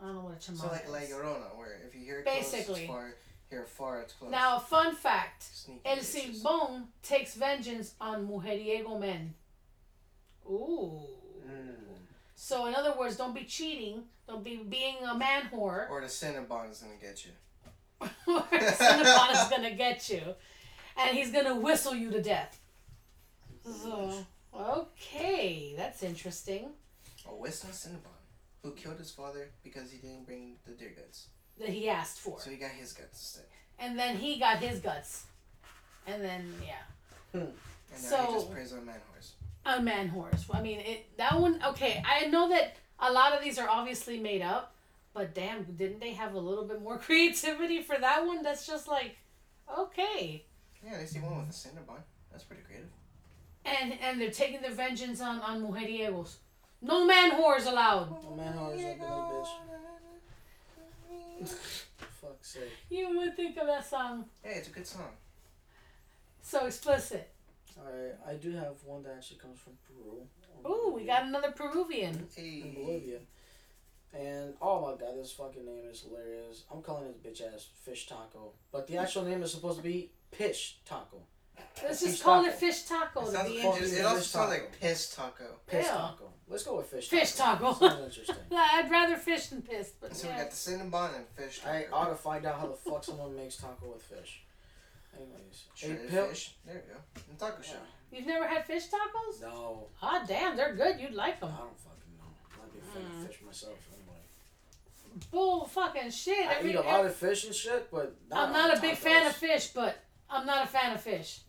I 0.00 0.04
don't 0.04 0.14
know 0.16 0.20
what 0.22 0.34
a 0.34 0.36
chamana 0.36 0.54
is. 0.54 0.60
So 0.60 0.68
like. 0.68 0.88
La 0.90 0.98
Llorona, 1.16 1.56
where 1.56 1.80
if 1.86 1.94
you 1.94 2.04
hear 2.04 2.18
it 2.20 2.24
Basically. 2.24 2.64
close, 2.64 2.78
it's 2.78 2.86
far. 2.88 3.14
Hear 3.48 3.64
far, 3.64 4.00
it's 4.02 4.12
close. 4.12 4.30
Now, 4.30 4.58
a 4.58 4.60
fun 4.60 4.94
fact 4.94 5.42
Sneaky 5.42 5.80
El 5.84 5.96
bitches. 5.96 6.42
Silbón 6.42 6.84
takes 7.02 7.34
vengeance 7.34 7.94
on 8.00 8.26
mujeriego 8.28 8.98
men. 9.00 9.34
Ooh. 10.48 11.00
Mm. 11.48 11.74
So, 12.42 12.64
in 12.64 12.74
other 12.74 12.94
words, 12.98 13.16
don't 13.16 13.34
be 13.34 13.44
cheating. 13.44 14.04
Don't 14.26 14.42
be 14.42 14.56
being 14.56 14.96
a 15.06 15.14
man 15.14 15.42
whore. 15.52 15.90
Or 15.90 16.00
the 16.00 16.06
Cinnabon 16.06 16.70
is 16.70 16.78
gonna 16.78 16.94
get 16.98 17.22
you. 17.26 17.32
or 18.00 18.40
Cinnabon 18.40 19.32
is 19.32 19.48
going 19.50 19.62
to 19.62 19.76
get 19.76 20.08
you. 20.08 20.22
And 20.96 21.16
he's 21.16 21.30
going 21.30 21.44
to 21.44 21.54
whistle 21.54 21.94
you 21.94 22.10
to 22.10 22.22
death. 22.22 22.58
So, 23.62 24.24
okay. 24.54 25.74
That's 25.76 26.02
interesting. 26.02 26.70
A 27.28 27.34
Winston 27.34 27.70
Cinnabon, 27.70 28.16
who 28.62 28.72
killed 28.72 28.98
his 28.98 29.10
father 29.10 29.50
because 29.62 29.90
he 29.90 29.98
didn't 29.98 30.24
bring 30.24 30.56
the 30.66 30.72
deer 30.72 30.94
guts. 30.96 31.28
That 31.58 31.68
he 31.68 31.90
asked 31.90 32.20
for. 32.20 32.40
So 32.40 32.48
he 32.48 32.56
got 32.56 32.70
his 32.70 32.94
guts 32.94 33.20
instead. 33.20 33.44
And 33.78 33.98
then 33.98 34.16
he 34.16 34.38
got 34.38 34.58
his 34.58 34.80
guts. 34.80 35.24
And 36.06 36.24
then, 36.24 36.54
yeah. 36.66 37.38
Hmm. 37.38 37.50
And 37.92 38.02
now 38.02 38.08
So- 38.08 38.26
he 38.26 38.32
just 38.32 38.50
prays 38.50 38.72
on 38.72 38.86
man 38.86 39.00
horse. 39.12 39.32
A 39.66 39.80
man 39.80 40.08
horse. 40.08 40.44
I 40.52 40.60
mean, 40.62 40.80
it 40.80 41.16
that 41.18 41.38
one. 41.40 41.60
Okay, 41.64 42.02
I 42.06 42.26
know 42.26 42.48
that 42.48 42.76
a 42.98 43.12
lot 43.12 43.32
of 43.32 43.42
these 43.42 43.58
are 43.58 43.68
obviously 43.68 44.18
made 44.18 44.42
up, 44.42 44.74
but 45.14 45.34
damn, 45.34 45.64
didn't 45.64 46.00
they 46.00 46.12
have 46.12 46.34
a 46.34 46.38
little 46.38 46.64
bit 46.64 46.80
more 46.82 46.98
creativity 47.06 47.82
for 47.82 47.96
that 47.98 48.26
one? 48.26 48.42
That's 48.42 48.66
just 48.66 48.88
like, 48.88 49.16
okay, 49.78 50.44
Yeah, 50.84 50.98
they 50.98 51.06
see 51.06 51.20
one 51.20 51.38
with 51.46 51.48
a 51.50 51.52
Cinnabon. 51.52 52.00
That's 52.30 52.44
pretty 52.44 52.62
creative. 52.62 52.88
and 53.64 53.92
and 54.02 54.20
they're 54.20 54.30
taking 54.30 54.60
their 54.62 54.72
vengeance 54.72 55.20
on 55.20 55.40
on 55.40 55.62
mujeriegos. 55.62 56.36
No 56.82 57.04
man 57.04 57.32
whores 57.32 57.66
allowed. 57.66 58.22
No 58.24 58.34
man 58.34 58.54
whores 58.54 59.00
up 59.02 59.30
in 61.10 61.40
this 61.44 61.84
Fuck's 62.20 62.48
sake. 62.52 62.70
You 62.90 63.16
would 63.18 63.36
think 63.36 63.56
of 63.56 63.66
that 63.66 63.88
song 63.88 64.24
Hey, 64.42 64.54
it's 64.58 64.68
a 64.68 64.70
good 64.70 64.86
song. 64.86 65.08
so 66.42 66.66
explicit. 66.66 67.30
Alright, 67.86 68.14
I 68.26 68.34
do 68.34 68.52
have 68.52 68.74
one 68.84 69.02
that 69.04 69.14
actually 69.16 69.38
comes 69.38 69.58
from 69.58 69.72
Peru. 69.86 70.26
Ooh, 70.70 70.92
we 70.94 71.04
got 71.04 71.24
another 71.24 71.52
Peruvian. 71.52 72.28
in 72.36 72.44
Hey. 72.44 72.74
Bolivia. 72.76 73.18
And 74.12 74.54
oh 74.60 74.80
my 74.82 74.98
god, 74.98 75.16
this 75.16 75.32
fucking 75.32 75.64
name 75.64 75.84
is 75.90 76.02
hilarious. 76.02 76.64
I'm 76.72 76.82
calling 76.82 77.04
this 77.06 77.16
bitch 77.16 77.54
ass 77.54 77.68
fish 77.84 78.06
taco. 78.06 78.52
But 78.72 78.86
the 78.88 78.96
actual 78.98 79.22
name 79.24 79.42
is 79.42 79.52
supposed 79.52 79.78
to 79.78 79.82
be 79.84 80.10
pish 80.32 80.78
taco. 80.84 81.22
Let's 81.82 82.00
Fish 82.00 82.10
just 82.12 82.24
call 82.24 82.44
it 82.46 82.54
fish 82.54 82.82
taco 82.84 83.20
It, 83.20 83.26
to 83.26 83.32
sounds, 83.32 83.48
be 83.50 83.58
it, 83.58 83.64
interesting. 83.64 83.98
it 84.00 84.04
also 84.04 84.16
Fish 84.18 84.26
sounds 84.26 84.50
taco. 84.50 84.62
like 84.62 84.80
piss 84.80 85.14
taco. 85.14 85.44
Piss 85.66 85.86
Yeah. 85.86 85.92
taco. 85.92 86.32
Let's 86.48 86.64
go 86.64 86.76
with 86.78 86.86
fish 86.86 87.08
taco. 87.08 87.20
Fish 87.20 87.34
taco. 87.36 87.72
Sounds 87.74 88.04
interesting. 88.18 88.36
I'd 88.52 88.90
rather 88.90 89.16
fish 89.16 89.46
than 89.48 89.62
piss, 89.62 89.92
but 90.00 90.16
So 90.16 90.26
yeah. 90.26 90.36
we 90.36 90.42
got 90.42 90.50
the 90.50 90.56
Cinnabon 90.56 91.16
and 91.16 91.28
fish 91.28 91.60
taco. 91.60 91.70
I 91.70 91.86
ought 91.92 92.08
to 92.08 92.14
find 92.16 92.46
out 92.46 92.58
how 92.58 92.66
the 92.66 92.74
fuck 92.76 93.04
someone 93.04 93.36
makes 93.36 93.56
taco 93.56 93.92
with 93.92 94.02
fish. 94.02 94.42
Anyways, 95.16 95.64
a 95.74 95.76
Shredded 95.78 96.08
pill. 96.10 96.26
fish. 96.28 96.54
There 96.64 96.74
you 96.76 96.80
go. 96.94 97.22
And 97.30 97.38
taco 97.38 97.62
shell. 97.62 97.76
You've 98.12 98.26
never 98.26 98.46
had 98.46 98.64
fish 98.66 98.84
tacos? 98.88 99.40
No, 99.42 99.86
Ah, 100.02 100.24
damn, 100.26 100.56
they're 100.56 100.74
good. 100.74 100.98
You'd 101.00 101.14
like 101.14 101.38
them. 101.40 101.50
I 101.50 101.56
them. 101.56 101.66
don't 101.66 101.78
fucking 101.78 102.18
know. 102.18 102.62
I'd 102.64 102.72
be 102.72 102.78
a 102.78 102.82
fan 102.82 103.02
Mm. 103.02 103.22
of 103.24 103.28
fish 103.30 103.42
myself 103.46 103.78
anyway. 103.92 104.18
Bull 105.30 105.64
fucking 105.66 106.10
shit. 106.10 106.46
I 106.48 106.54
Every- 106.54 106.70
eat 106.70 106.76
a 106.76 106.80
lot 106.82 107.04
of 107.06 107.14
fish 107.14 107.44
and 107.44 107.54
shit, 107.54 107.90
but 107.90 108.14
I'm 108.32 108.52
not 108.52 108.68
not 108.68 108.78
a 108.78 108.80
big 108.80 108.96
fan 108.96 109.26
of 109.26 109.32
tacos. 109.32 109.36
fish, 109.36 109.66
but 109.68 109.98
I'm 110.28 110.46
not 110.46 110.64
a 110.64 110.68
fan 110.68 110.92
of 110.94 111.00
fish. 111.00 111.40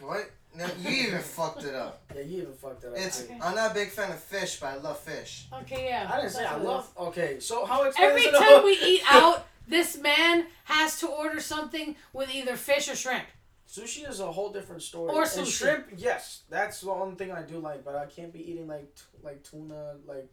What? 0.00 0.30
No, 0.54 0.66
you 0.80 0.90
even 1.06 1.20
fucked 1.22 1.64
it 1.64 1.74
up. 1.74 2.02
Yeah, 2.14 2.20
you 2.22 2.42
even 2.42 2.52
fucked 2.54 2.82
that 2.82 2.88
up. 2.92 2.98
It's 2.98 3.22
too. 3.22 3.32
I'm 3.40 3.54
not 3.54 3.70
a 3.70 3.74
big 3.74 3.88
fan 3.90 4.10
of 4.12 4.22
fish, 4.22 4.60
but 4.60 4.66
I 4.66 4.76
love 4.76 5.00
fish. 5.00 5.46
Okay, 5.62 5.86
yeah. 5.88 6.10
I 6.12 6.16
didn't 6.20 6.32
say 6.32 6.44
I 6.44 6.56
love. 6.56 6.90
Okay, 6.96 7.40
so 7.40 7.64
how 7.64 7.84
expensive? 7.84 8.26
Every 8.26 8.38
time 8.38 8.64
we 8.64 8.72
eat 8.82 9.02
out, 9.10 9.46
this 9.66 9.98
man 9.98 10.46
has 10.64 10.98
to 11.00 11.06
order 11.06 11.40
something 11.40 11.96
with 12.12 12.34
either 12.34 12.56
fish 12.56 12.88
or 12.88 12.96
shrimp. 12.96 13.24
Sushi 13.68 14.08
is 14.08 14.20
a 14.20 14.30
whole 14.30 14.52
different 14.52 14.82
story. 14.82 15.14
Or 15.14 15.22
sushi. 15.24 15.58
shrimp, 15.58 15.86
yes, 15.96 16.42
that's 16.50 16.80
the 16.82 16.90
only 16.90 17.14
thing 17.16 17.32
I 17.32 17.42
do 17.42 17.58
like. 17.58 17.84
But 17.84 17.96
I 17.96 18.06
can't 18.06 18.32
be 18.32 18.40
eating 18.50 18.66
like 18.66 18.94
t- 18.94 19.02
like 19.22 19.42
tuna, 19.44 19.96
like 20.06 20.30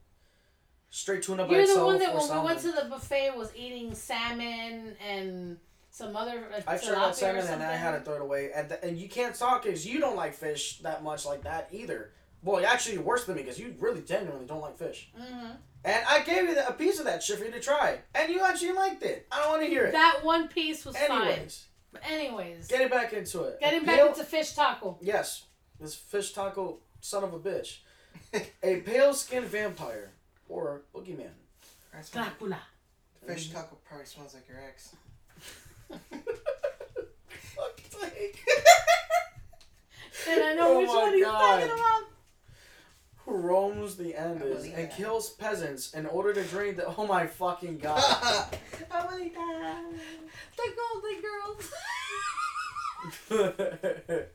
straight 0.90 1.24
tuna 1.24 1.46
by 1.46 1.54
You're 1.54 1.68
the 1.68 1.86
one 1.86 2.00
that 2.00 2.14
when 2.14 2.30
we 2.30 2.46
went 2.46 2.60
to 2.60 2.72
the 2.72 2.86
buffet 2.90 3.32
was 3.38 3.56
eating 3.56 3.96
salmon 3.96 4.96
and 5.08 5.58
some 5.90 6.16
other 6.16 6.50
uh, 6.54 6.62
I 6.68 6.78
tried 6.78 6.96
that 6.96 7.16
salmon 7.16 7.46
and. 7.48 7.64
I 7.64 7.76
had 7.76 7.92
to 7.98 8.02
throw 8.02 8.16
it 8.16 8.22
away. 8.22 8.52
And 8.54 8.68
th- 8.70 8.82
and 8.84 8.98
you 8.98 9.08
can't 9.08 9.36
talk 9.36 9.64
because 9.64 9.86
you 9.86 10.00
don't 10.00 10.16
like 10.18 10.34
fish 10.34 10.80
that 10.80 11.04
much 11.04 11.26
like 11.26 11.44
that 11.44 11.70
either. 11.72 12.12
Boy, 12.44 12.64
actually, 12.64 12.98
worse 12.98 13.26
than 13.26 13.36
me 13.36 13.44
because 13.44 13.60
you 13.60 13.76
really 13.80 14.02
genuinely 14.02 14.46
don't 14.46 14.62
like 14.62 14.78
fish. 14.78 15.12
Mhm. 15.18 15.58
And 15.86 16.04
I 16.08 16.22
gave 16.24 16.50
you 16.50 16.58
a 16.68 16.74
piece 16.74 17.00
of 17.00 17.06
that 17.06 17.24
shit 17.24 17.40
for 17.40 17.46
you 17.46 17.52
to 17.52 17.60
try, 17.60 18.00
and 18.14 18.32
you 18.32 18.44
actually 18.44 18.74
liked 18.74 19.02
it. 19.04 19.28
I 19.32 19.40
don't 19.42 19.50
want 19.50 19.62
to 19.64 19.68
hear 19.70 19.86
it. 19.86 19.94
That 19.94 20.20
one 20.24 20.48
piece 20.50 20.84
was 20.86 20.98
fine. 20.98 21.22
Anyways, 21.22 21.68
But 21.94 22.02
anyways, 22.10 22.68
getting 22.68 22.90
back 22.90 23.14
into 23.14 23.44
it. 23.44 23.60
getting 23.62 23.84
A 23.84 23.86
back 23.86 23.96
pale- 23.98 24.08
into 24.10 24.24
fish 24.26 24.54
taco. 24.54 24.98
Yes, 25.02 25.46
this 25.80 25.96
fish 25.96 26.34
taco 26.34 26.80
son 27.00 27.24
of 27.24 27.34
a 27.34 27.40
bitch. 27.40 27.78
a 28.64 28.82
pale 28.82 29.14
skinned 29.14 29.46
vampire 29.48 30.12
or 30.50 30.82
boogeyman. 30.94 31.30
That 31.94 32.06
smells- 32.06 32.28
Dracula. 32.28 32.60
Mm-hmm. 33.24 33.34
Fish 33.34 33.50
taco 33.52 33.78
probably 33.88 34.06
smells 34.06 34.34
like 34.34 34.48
your 34.50 34.60
ex. 34.60 34.96
Fuck's 37.56 37.96
sake. 38.02 38.44
And 40.30 40.44
I 40.44 40.54
know 40.54 40.74
Oh 40.76 40.80
which 40.80 40.88
my 40.90 40.96
one 40.96 41.14
he's 41.14 41.24
God. 41.26 41.40
talking 41.60 41.72
about. 41.72 42.02
Roams 43.30 43.96
the 43.96 44.16
Andes 44.16 44.66
and 44.66 44.92
kills 44.92 45.30
peasants 45.30 45.94
in 45.94 46.06
order 46.06 46.34
to 46.34 46.44
drain 46.44 46.76
the. 46.76 46.86
Oh 46.98 47.06
my 47.06 47.28
fucking 47.28 47.78
god. 47.78 48.02
Abuelita. 48.92 49.84
The 50.58 50.74
Golden 50.78 51.22
Girls. 51.22 51.72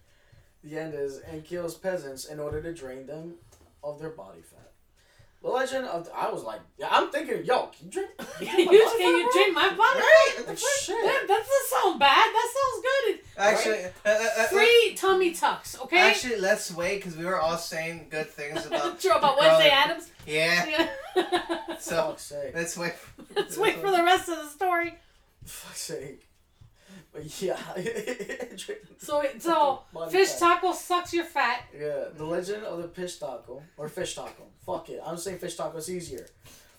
the 0.62 0.79
Andes 0.79 1.19
and 1.19 1.45
kills 1.45 1.75
peasants 1.75 2.25
in 2.27 2.39
order 2.41 2.62
to 2.62 2.73
drain 2.73 3.07
them 3.07 3.35
of 3.83 3.99
their 3.99 4.11
body 4.11 4.41
fat. 4.43 4.73
The 5.45 5.51
legend 5.51 5.85
of. 5.85 6.09
I 6.15 6.31
was 6.33 6.43
like, 6.43 6.61
yeah, 6.79 6.89
I'm 6.91 7.11
thinking, 7.11 7.45
yo, 7.45 7.66
can 7.66 7.85
you 7.87 7.91
drink? 7.91 8.11
Can 8.39 8.59
you, 8.61 8.66
can 8.97 9.19
you 9.19 9.31
drink 9.31 9.55
my 9.55 9.69
body? 9.69 10.01
Right? 10.01 10.33
What 10.37 10.47
the 10.47 10.53
Like, 10.53 10.59
fuck? 10.59 10.69
shit. 10.81 11.05
That, 11.05 11.25
that 11.29 11.45
doesn't 11.47 11.83
sound 11.83 12.01
bad. 12.01 12.33
That 12.33 12.49
sounds 12.57 12.85
good. 12.89 13.21
Actually, 13.37 13.85
uh, 13.85 14.09
uh, 14.09 14.43
uh, 14.43 14.47
Free 14.47 14.95
tummy 14.97 15.33
tucks, 15.35 15.79
okay? 15.83 15.99
Actually, 16.01 16.39
let's 16.41 16.73
wait 16.75 16.97
because 16.97 17.19
we 17.19 17.27
were 17.27 17.39
all 17.39 17.59
saying 17.59 18.07
good 18.11 18.31
things 18.31 18.65
about. 18.69 18.99
True 18.99 19.11
about 19.12 19.37
the 19.37 19.43
girl 19.43 19.51
Wednesday 19.51 19.69
that- 19.69 19.89
Addams. 19.91 20.11
Yeah. 20.27 20.89
Yeah. 21.16 21.77
So 21.79 21.97
Fuck's 22.09 22.23
sake. 22.23 22.53
let's 22.55 22.79
wait. 22.79 22.95
Let's 23.37 23.59
wait 23.59 23.77
for 23.77 23.91
the 23.91 24.03
rest 24.03 24.31
of 24.31 24.37
the 24.39 24.49
story. 24.49 24.95
Fuck's 25.45 25.81
sake. 25.83 26.27
But 27.12 27.43
yeah. 27.43 27.59
So 28.97 29.23
so 29.39 29.83
Body 29.93 30.11
fish 30.11 30.33
taco 30.37 30.73
sucks 30.73 31.12
your 31.12 31.25
fat. 31.27 31.65
Yeah, 31.79 32.05
the 32.16 32.25
legend 32.25 32.65
of 32.65 32.81
the 32.83 32.89
fish 32.89 33.19
taco 33.19 33.62
or 33.77 33.89
fish 33.91 34.15
taco. 34.15 34.47
Fuck 34.65 34.89
it, 34.91 35.01
I'm 35.05 35.16
saying 35.16 35.39
fish 35.39 35.57
taco. 35.57 35.78
It's 35.78 35.89
easier. 35.89 36.27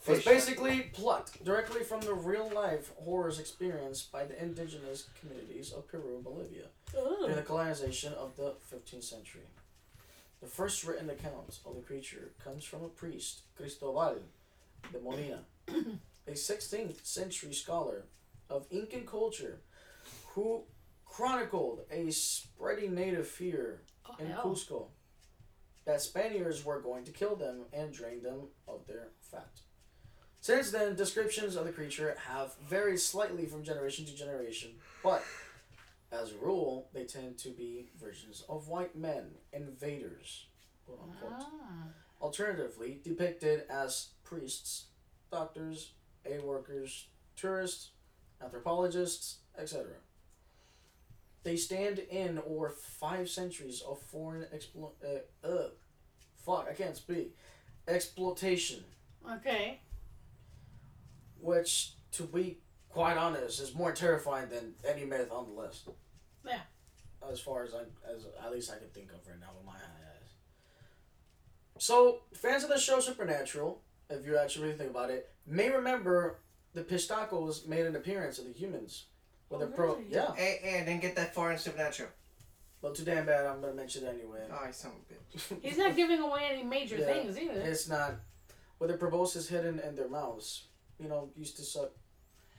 It's 0.07 0.23
Fish 0.23 0.25
basically 0.25 0.81
plucked 0.93 1.43
directly 1.43 1.83
from 1.83 2.01
the 2.01 2.13
real 2.13 2.51
life 2.53 2.91
horrors 2.97 3.39
experienced 3.39 4.11
by 4.11 4.25
the 4.25 4.39
indigenous 4.41 5.07
communities 5.19 5.73
of 5.73 5.87
Peru 5.87 6.15
and 6.15 6.23
Bolivia 6.23 6.65
during 6.91 7.31
oh. 7.31 7.35
the 7.35 7.41
colonization 7.41 8.13
of 8.13 8.35
the 8.35 8.53
15th 8.71 9.03
century. 9.03 9.47
The 10.41 10.47
first 10.47 10.83
written 10.83 11.09
account 11.09 11.59
of 11.65 11.75
the 11.75 11.81
creature 11.81 12.33
comes 12.43 12.63
from 12.63 12.83
a 12.83 12.87
priest, 12.87 13.41
Cristobal 13.57 14.17
de 14.91 14.99
Molina, 14.99 15.39
a 15.69 16.31
16th 16.31 17.03
century 17.03 17.53
scholar 17.53 18.03
of 18.47 18.67
Incan 18.69 19.07
culture 19.07 19.61
who 20.27 20.61
chronicled 21.07 21.79
a 21.89 22.11
spreading 22.11 22.93
native 22.93 23.27
fear 23.27 23.81
Oh, 24.07 24.15
in 24.19 24.27
hell. 24.27 24.43
Cusco 24.43 24.85
that 25.85 26.01
Spaniards 26.01 26.65
were 26.65 26.81
going 26.81 27.03
to 27.05 27.11
kill 27.11 27.35
them 27.35 27.65
and 27.71 27.93
drain 27.93 28.21
them 28.23 28.47
of 28.67 28.85
their 28.87 29.09
fat. 29.21 29.61
Since 30.41 30.71
then, 30.71 30.95
descriptions 30.95 31.55
of 31.55 31.65
the 31.65 31.71
creature 31.71 32.15
have 32.27 32.55
varied 32.69 32.99
slightly 32.99 33.45
from 33.45 33.63
generation 33.63 34.05
to 34.05 34.15
generation, 34.15 34.71
but 35.03 35.23
as 36.11 36.31
a 36.31 36.37
rule, 36.37 36.89
they 36.93 37.03
tend 37.03 37.37
to 37.39 37.49
be 37.49 37.89
versions 37.99 38.43
of 38.47 38.67
white 38.67 38.95
men, 38.95 39.31
invaders, 39.53 40.45
quote 40.85 40.99
unquote. 41.03 41.33
Ah. 41.41 41.87
Alternatively, 42.21 43.01
depicted 43.03 43.63
as 43.69 44.09
priests, 44.23 44.85
doctors, 45.31 45.93
aid 46.25 46.43
workers, 46.43 47.07
tourists, 47.35 47.89
anthropologists, 48.41 49.39
etc. 49.57 49.85
They 51.45 51.57
stand 51.57 51.99
in 51.99 52.39
or 52.39 52.71
five 52.71 53.29
centuries 53.29 53.83
of 53.87 54.01
foreign 54.01 54.47
explo- 54.51 54.93
uh, 55.05 55.47
uh, 55.47 55.69
fuck, 56.43 56.67
I 56.67 56.73
can't 56.73 56.97
speak, 56.97 57.37
exploitation, 57.87 58.83
Okay. 59.31 59.79
which, 61.39 61.93
to 62.13 62.23
be 62.23 62.57
quite 62.89 63.15
honest, 63.15 63.61
is 63.61 63.75
more 63.75 63.91
terrifying 63.91 64.49
than 64.49 64.73
any 64.83 65.05
myth 65.05 65.31
on 65.31 65.45
the 65.45 65.61
list. 65.61 65.87
Yeah. 66.43 66.61
As 67.31 67.39
far 67.39 67.63
as 67.63 67.75
I, 67.75 67.81
as 68.11 68.25
at 68.43 68.51
least 68.51 68.71
I 68.71 68.79
can 68.79 68.87
think 68.89 69.11
of 69.11 69.19
right 69.27 69.39
now 69.39 69.51
with 69.55 69.67
my 69.67 69.73
eyes. 69.73 70.31
So, 71.77 72.21
fans 72.33 72.63
of 72.63 72.69
the 72.71 72.79
show 72.79 72.99
Supernatural, 72.99 73.83
if 74.09 74.25
you 74.25 74.35
actually 74.35 74.65
really 74.65 74.77
think 74.79 74.89
about 74.89 75.11
it, 75.11 75.29
may 75.45 75.69
remember 75.69 76.39
the 76.73 76.81
Pistacos 76.81 77.67
made 77.67 77.85
an 77.85 77.95
appearance 77.95 78.39
of 78.39 78.45
the 78.45 78.51
humans. 78.51 79.05
With 79.49 79.61
Oh, 79.61 79.65
a 79.65 79.67
pro, 79.67 79.95
really? 79.95 80.05
yeah, 80.09 80.33
Hey, 80.35 80.59
hey, 80.61 80.81
I 80.81 80.85
didn't 80.85 81.01
get 81.01 81.15
that 81.15 81.33
far 81.35 81.51
in 81.51 81.57
Supernatural. 81.57 82.09
Well, 82.81 82.93
too 82.93 83.03
damn 83.05 83.25
bad. 83.25 83.45
I'm 83.45 83.61
gonna 83.61 83.73
mention 83.73 84.05
it 84.05 84.09
anyway. 84.09 84.47
Oh, 84.51 84.65
you 84.65 84.73
son 84.73 84.91
of 84.91 84.97
a 84.97 85.13
bitch. 85.37 85.61
He's 85.63 85.77
not 85.77 85.95
giving 85.95 86.19
away 86.19 86.49
any 86.51 86.63
major 86.63 86.97
Yeah. 86.97 87.05
things 87.05 87.37
either. 87.37 87.61
It's 87.61 87.87
not. 87.87 88.15
With 88.79 88.89
the 88.91 88.97
proboscis 88.97 89.47
hidden 89.47 89.79
in 89.79 89.95
their 89.95 90.09
mouths, 90.09 90.65
you 90.99 91.07
know, 91.07 91.29
used 91.35 91.55
to 91.57 91.63
suck. 91.63 91.91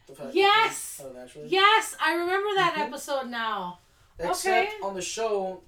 The 0.06 0.30
Yes! 0.32 1.00
out 1.04 1.14
naturally. 1.14 1.48
Yes, 1.48 1.96
I 2.00 2.14
remember 2.14 2.54
that 2.54 2.74
Mhm. 2.76 2.86
episode 2.88 3.26
now. 3.28 3.80
Except 4.18 4.68
Okay. 4.72 4.80
on 4.82 4.94
the 4.94 5.02
show, 5.02 5.62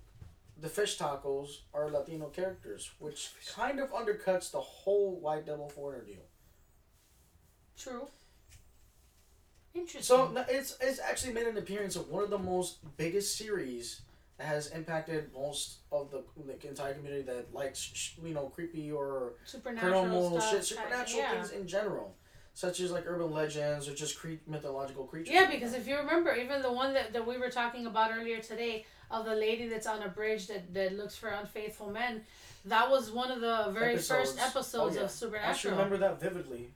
the 0.56 0.68
fish 0.68 0.96
tacos 0.98 1.58
are 1.74 1.90
Latino 1.90 2.28
characters, 2.30 2.90
which 3.00 3.32
kind 3.48 3.78
of 3.80 3.90
undercuts 3.90 4.50
the 4.52 4.60
whole 4.60 5.16
white 5.20 5.44
devil 5.44 5.68
foreigner 5.68 6.04
deal. 6.04 6.22
True. 7.76 8.08
Interesting. 9.80 10.02
So 10.02 10.44
it's 10.48 10.76
it's 10.80 11.00
actually 11.00 11.32
made 11.34 11.46
an 11.46 11.56
appearance 11.56 11.96
of 11.96 12.08
one 12.08 12.22
of 12.24 12.30
the 12.30 12.38
most 12.38 12.78
biggest 12.96 13.36
series 13.36 14.02
that 14.38 14.46
has 14.46 14.68
impacted 14.68 15.30
most 15.34 15.78
of 15.90 16.10
the 16.10 16.22
like, 16.46 16.64
entire 16.64 16.94
community 16.94 17.22
that 17.22 17.52
likes 17.52 17.80
sh- 17.80 18.12
you 18.24 18.34
know 18.34 18.46
creepy 18.46 18.90
or 18.92 19.34
supernatural 19.44 20.04
paranormal 20.04 20.50
shit, 20.50 20.64
supernatural 20.64 21.22
yeah. 21.22 21.32
things 21.34 21.50
in 21.50 21.66
general, 21.66 22.14
such 22.54 22.80
as 22.80 22.90
like 22.92 23.04
urban 23.06 23.32
legends 23.32 23.88
or 23.88 23.94
just 23.94 24.18
cre- 24.18 24.42
mythological 24.46 25.04
creatures. 25.04 25.34
Yeah, 25.34 25.50
because 25.50 25.74
if 25.74 25.88
you 25.88 25.96
remember, 25.96 26.34
even 26.34 26.62
the 26.62 26.72
one 26.72 26.94
that, 26.94 27.12
that 27.12 27.26
we 27.26 27.36
were 27.38 27.50
talking 27.50 27.86
about 27.86 28.10
earlier 28.12 28.38
today 28.38 28.84
of 29.10 29.24
the 29.24 29.34
lady 29.34 29.68
that's 29.68 29.86
on 29.86 30.02
a 30.02 30.08
bridge 30.08 30.46
that, 30.48 30.72
that 30.74 30.96
looks 30.96 31.16
for 31.16 31.28
unfaithful 31.28 31.90
men, 31.90 32.22
that 32.66 32.90
was 32.90 33.10
one 33.10 33.30
of 33.30 33.40
the 33.40 33.70
very 33.72 33.96
first 33.96 34.38
Episodes. 34.38 34.38
Oh, 34.38 34.46
episodes 34.46 34.96
Oh, 34.96 34.98
yeah. 34.98 35.04
of 35.04 35.10
Supernatural. 35.10 35.48
I 35.48 35.50
actually 35.50 35.70
remember 35.72 35.96
that 35.98 36.20
vividly. 36.20 36.70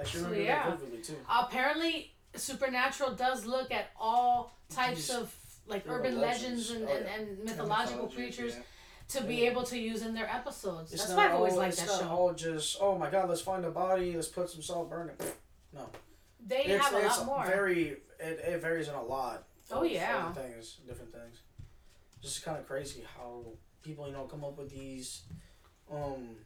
I 0.00 0.02
actually 0.02 0.20
So, 0.20 0.26
remember 0.30 0.44
yeah. 0.44 0.70
that 0.70 0.78
vividly 0.80 1.02
too. 1.02 1.16
Apparently, 1.28 2.12
Supernatural 2.34 3.12
does 3.14 3.44
look 3.44 3.70
at 3.70 3.90
all 4.00 4.56
types 4.70 5.08
These 5.08 5.10
of 5.16 5.34
like 5.66 5.84
urban 5.88 6.18
legends, 6.18 6.70
legends. 6.70 6.70
and, 6.70 6.88
Oh, 6.88 6.92
and, 6.96 7.04
yeah. 7.04 7.14
and 7.14 7.44
mythological 7.44 8.04
Mythology, 8.06 8.16
creatures 8.16 8.54
yeah. 8.56 9.20
to 9.20 9.26
be 9.26 9.46
able 9.46 9.62
to 9.64 9.78
use 9.78 10.02
in 10.02 10.14
their 10.14 10.28
episodes. 10.28 10.92
It's 10.92 11.02
That's 11.04 11.16
why 11.16 11.26
I've 11.26 11.34
always 11.34 11.54
liked 11.54 11.74
it's 11.74 11.82
that 11.82 11.88
not 11.88 12.00
show. 12.00 12.08
all 12.08 12.32
just 12.32 12.78
oh 12.80 12.96
my 12.98 13.10
god, 13.10 13.28
let's 13.28 13.42
find 13.42 13.64
a 13.66 13.70
body, 13.70 14.14
let's 14.14 14.28
put 14.28 14.48
some 14.48 14.62
salt, 14.62 14.88
burn 14.90 15.10
it. 15.10 15.20
They 16.46 16.62
it's 16.64 16.84
have 16.86 16.94
a 16.94 17.04
it's 17.06 17.18
lot 17.18 17.26
more. 17.26 17.44
very 17.46 17.88
it, 18.18 18.40
it 18.46 18.60
varies 18.62 18.88
in 18.88 18.94
a 18.94 19.02
lot. 19.02 19.44
Oh, 19.70 19.82
yeah. 19.84 20.32
things, 20.32 20.78
different 20.86 21.12
things. 21.12 21.42
Just 22.22 22.42
kind 22.44 22.58
of 22.58 22.66
crazy 22.66 23.02
how 23.16 23.44
people 23.82 24.06
you 24.06 24.12
know 24.12 24.24
come 24.24 24.42
up 24.44 24.56
with 24.58 24.70
these 24.70 25.22
um 25.92 26.36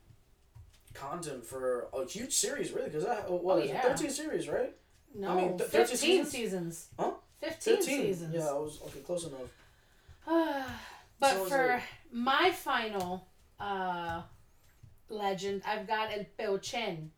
content 0.94 1.44
for 1.44 1.88
a 1.92 2.06
huge 2.06 2.32
series, 2.34 2.72
really, 2.72 2.86
because 2.88 3.04
that 3.04 3.30
what 3.30 3.58
Oh, 3.58 3.62
yeah. 3.62 3.80
thirteen 3.82 4.10
series, 4.10 4.48
right? 4.48 4.74
no, 5.14 5.28
I 5.30 5.34
mean, 5.36 5.58
th- 5.58 5.68
fifteen 5.70 5.96
seasons? 6.24 6.28
seasons. 6.30 6.88
Huh? 6.98 7.10
Fifteen, 7.40 7.82
seasons. 7.82 8.34
Yeah, 8.34 8.48
I 8.48 8.52
was 8.54 8.80
okay, 8.86 9.00
close 9.00 9.26
enough. 9.26 9.50
but 11.20 11.32
So 11.32 11.44
for 11.44 11.72
it- 11.74 11.82
my 12.12 12.50
final 12.52 13.26
uh, 13.60 14.22
legend, 15.08 15.62
I've 15.66 15.86
got 15.86 16.12
El 16.12 16.24
Peo 16.38 16.58
Chen, 16.58 17.10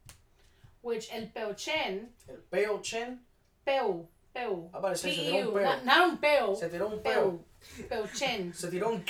which 0.82 1.08
El 1.12 1.26
Peo 1.34 1.52
Chen. 1.52 2.08
El 2.28 2.36
peo 2.50 2.78
chen. 2.80 3.20
Peo. 3.64 4.08
peu, 4.34 4.68
How 4.72 4.78
about 4.80 4.92
it? 4.92 4.98
Se 4.98 5.08
P-E-U, 5.10 5.48
un 5.48 5.54
peo. 5.54 5.62
not, 5.64 5.84
not 5.84 6.08
un 6.10 6.16
peu, 6.18 6.54
Se 6.56 6.68
te 6.68 6.76
un 6.78 6.98
peo. 6.98 7.40
peu, 7.78 7.84
Peuchen. 7.88 8.52
Se 8.54 8.68
te 8.70 8.82
un. 8.82 9.02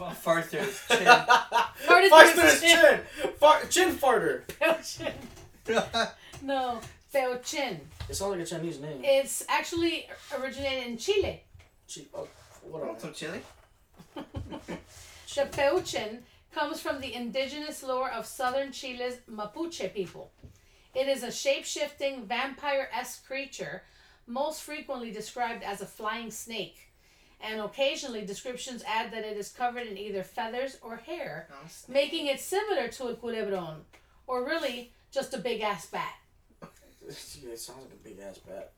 F- 0.00 0.18
Far 0.22 0.42
through 0.42 0.60
his 0.60 0.80
chin. 0.88 0.98
Farted 1.06 2.08
Fart 2.08 2.26
through 2.28 2.34
through 2.34 2.42
his 2.50 2.62
his 2.62 2.72
chin. 2.72 3.00
Fart, 3.38 3.70
chin 3.70 3.94
farter. 3.94 4.42
Peuchen. 4.60 5.12
No, 6.42 6.80
Peuchen. 7.14 7.78
It 8.08 8.14
sounds 8.14 8.32
like 8.32 8.40
a 8.40 8.46
Chinese 8.46 8.80
name. 8.80 9.00
It's 9.02 9.44
actually 9.48 10.08
originated 10.38 10.86
in 10.86 10.96
Chile. 10.96 11.42
Chi- 11.92 12.02
oh, 12.14 12.28
what 12.62 12.84
Want 12.84 12.98
are 12.98 13.00
some 13.00 13.12
chili? 13.12 13.40
The 15.34 15.44
Peuchen 15.44 16.18
comes 16.52 16.80
from 16.80 17.00
the 17.00 17.14
indigenous 17.14 17.82
lore 17.82 18.10
of 18.10 18.26
southern 18.26 18.72
Chile's 18.72 19.14
Mapuche 19.30 19.92
people. 19.94 20.32
It 20.94 21.06
is 21.06 21.22
a 21.22 21.30
shape 21.30 21.64
shifting, 21.64 22.26
vampire 22.26 22.88
esque 22.92 23.24
creature, 23.26 23.82
most 24.26 24.62
frequently 24.62 25.10
described 25.12 25.62
as 25.62 25.80
a 25.80 25.86
flying 25.86 26.30
snake. 26.30 26.87
And 27.40 27.60
occasionally, 27.60 28.24
descriptions 28.26 28.82
add 28.86 29.12
that 29.12 29.24
it 29.24 29.36
is 29.36 29.50
covered 29.50 29.86
in 29.86 29.96
either 29.96 30.22
feathers 30.24 30.76
or 30.82 30.96
hair, 30.96 31.48
oh, 31.52 31.56
No, 31.88 31.94
making 31.94 32.26
it 32.26 32.40
similar 32.40 32.88
to 32.88 33.08
a 33.08 33.14
culebron, 33.14 33.80
or 34.26 34.44
really 34.44 34.92
just 35.12 35.34
a 35.34 35.38
big 35.38 35.60
ass 35.60 35.86
bat. 35.86 36.14
it 37.08 37.14
sounds 37.14 37.84
like 37.84 37.92
a 37.92 38.02
big 38.08 38.18
ass 38.18 38.38
bat. 38.38 38.72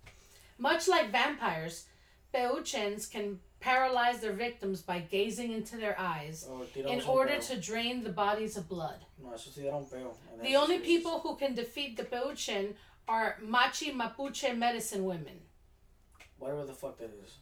Much 0.58 0.88
like 0.88 1.10
vampires, 1.10 1.86
Peuchens 2.34 3.10
can 3.10 3.40
paralyze 3.60 4.20
their 4.20 4.32
victims 4.32 4.82
by 4.82 5.00
gazing 5.00 5.52
into 5.52 5.76
their 5.76 5.98
eyes 5.98 6.46
Oh, 6.48 6.64
in 6.74 7.02
order 7.02 7.38
to 7.38 7.60
drain 7.60 8.04
the 8.04 8.10
bodies 8.10 8.56
of 8.56 8.68
blood. 8.68 9.04
No, 9.22 9.32
eso 9.32 9.50
tira 9.50 9.76
un 9.76 9.84
peo. 9.84 10.14
And 10.32 10.42
The 10.42 10.56
only 10.56 10.76
just- 10.76 10.86
people 10.86 11.20
who 11.20 11.36
can 11.36 11.54
defeat 11.54 11.96
the 11.96 12.04
Peuchen 12.04 12.74
are 13.08 13.38
Machi 13.42 13.90
Mapuche 13.92 14.56
medicine 14.56 15.04
women. 15.04 15.40
Whatever 16.38 16.64
the 16.64 16.72
fuck 16.72 16.98
that 16.98 17.10
is. 17.24 17.32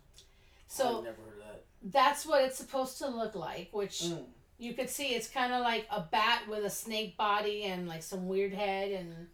So 0.68 0.98
I've 0.98 1.04
never 1.04 1.16
heard 1.22 1.40
that. 1.40 1.64
that's 1.82 2.24
what 2.26 2.44
it's 2.44 2.56
supposed 2.56 2.98
to 2.98 3.08
look 3.08 3.34
like, 3.34 3.68
which 3.72 4.02
Mm. 4.02 4.24
you 4.58 4.74
could 4.74 4.90
see 4.90 5.14
it's 5.14 5.28
kind 5.28 5.52
of 5.52 5.62
like 5.62 5.86
a 5.90 6.00
bat 6.00 6.42
with 6.48 6.64
a 6.64 6.70
snake 6.70 7.16
body 7.16 7.64
and 7.64 7.88
like 7.88 8.02
some 8.02 8.28
weird 8.28 8.52
head 8.52 8.92
and 8.92 9.28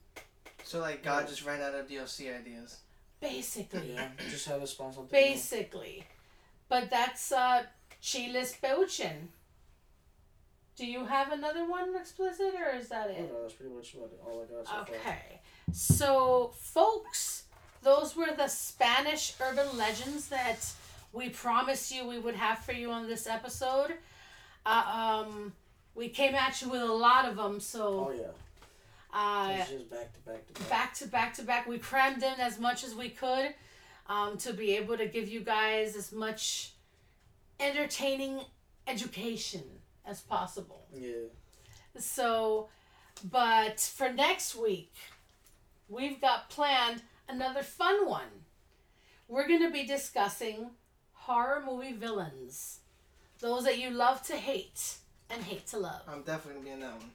So 0.65 0.79
like 0.81 1.03
God 1.03 1.29
just 1.29 1.45
ran 1.45 1.61
out 1.61 1.75
of 1.75 1.89
DLC 1.89 2.35
ideas. 2.35 2.79
basically 3.21 3.95
Yeah, 3.95 4.09
just 4.31 4.47
have 4.49 4.63
it 4.63 4.69
spawn 4.69 4.93
something. 4.93 5.11
basically. 5.11 6.05
But 6.69 6.89
that's 6.91 7.31
uh 7.33 7.65
Chile's 8.01 8.55
Peuchen. 8.63 9.29
Do 10.77 10.87
you 10.87 11.05
have 11.07 11.31
another 11.33 11.65
one 11.69 11.95
explicit 11.97 12.53
or 12.55 12.77
is 12.77 12.89
that 12.89 13.09
new. 13.11 13.25
it? 13.25 13.33
No, 13.33 13.43
that's 13.43 13.55
pretty 13.55 13.73
much 13.75 13.95
what 13.95 14.11
all 14.27 14.43
I 14.43 14.47
got 14.53 14.67
so 14.67 14.73
far. 14.73 14.81
Okay. 14.83 15.41
So, 15.73 16.53
folks, 16.59 17.45
those 17.83 18.17
were 18.17 18.33
the 18.37 18.49
Spanish 18.49 19.35
urban 19.41 19.77
legends 19.79 20.29
that 20.29 20.59
we 21.15 21.31
promised 21.31 21.95
you 21.95 22.07
we 22.07 22.19
would 22.19 22.35
have 22.35 22.59
for 22.59 22.73
you 22.73 22.91
on 22.91 23.07
this 23.07 23.27
episode. 23.27 23.93
Uh, 24.67 25.23
um, 25.27 25.53
we 25.95 26.09
came 26.09 26.35
at 26.35 26.61
you 26.61 26.69
with 26.71 26.83
a 26.83 26.93
lot 26.93 27.25
of 27.27 27.37
them, 27.37 27.61
so. 27.61 28.09
Oh 28.11 28.13
yeah. 28.13 28.33
uh, 29.13 29.57
It's 29.61 29.71
just 29.71 29.91
back 29.91 30.13
to 30.13 30.21
back 30.21 30.47
to 30.47 30.53
back. 30.61 30.69
back 30.71 30.95
to 30.95 31.07
back 31.07 31.35
to 31.35 31.43
back. 31.43 31.67
We 31.69 31.79
crammed 31.79 32.23
in 32.23 32.41
as 32.41 32.59
much 32.59 32.83
as 32.85 32.95
we 32.95 33.09
could. 33.11 33.55
um, 34.07 34.37
to 34.39 34.53
be 34.53 34.77
able 34.77 34.99
to 34.99 35.07
give 35.07 35.29
you 35.29 35.41
guys 35.41 35.97
as 35.97 36.13
much 36.13 36.73
entertaining 37.59 38.41
education 38.87 39.63
as 40.05 40.21
possible. 40.21 40.85
Yeah. 40.93 41.29
So, 41.97 42.69
but 43.31 43.81
for 43.81 44.13
next 44.13 44.55
week, 44.57 44.93
we've 45.89 46.21
got 46.21 46.51
planned 46.51 47.03
another 47.29 47.63
fun 47.63 48.07
one. 48.07 48.33
We're 49.29 49.49
going 49.49 49.63
to 49.63 49.71
be 49.71 49.87
discussing 49.87 50.71
horror 51.25 51.63
movie 51.65 51.93
villains. 51.93 52.81
Those 53.41 53.65
that 53.65 53.79
you 53.79 53.91
love 53.91 54.23
to 54.25 54.35
hate 54.37 54.97
and 55.31 55.43
hate 55.43 55.67
to 55.69 55.79
love. 55.79 56.03
I'm 56.07 56.23
definitely 56.23 56.61
gonna 56.61 56.65
be 56.65 56.71
in 56.73 56.81
that 56.81 56.97
one. 56.99 57.11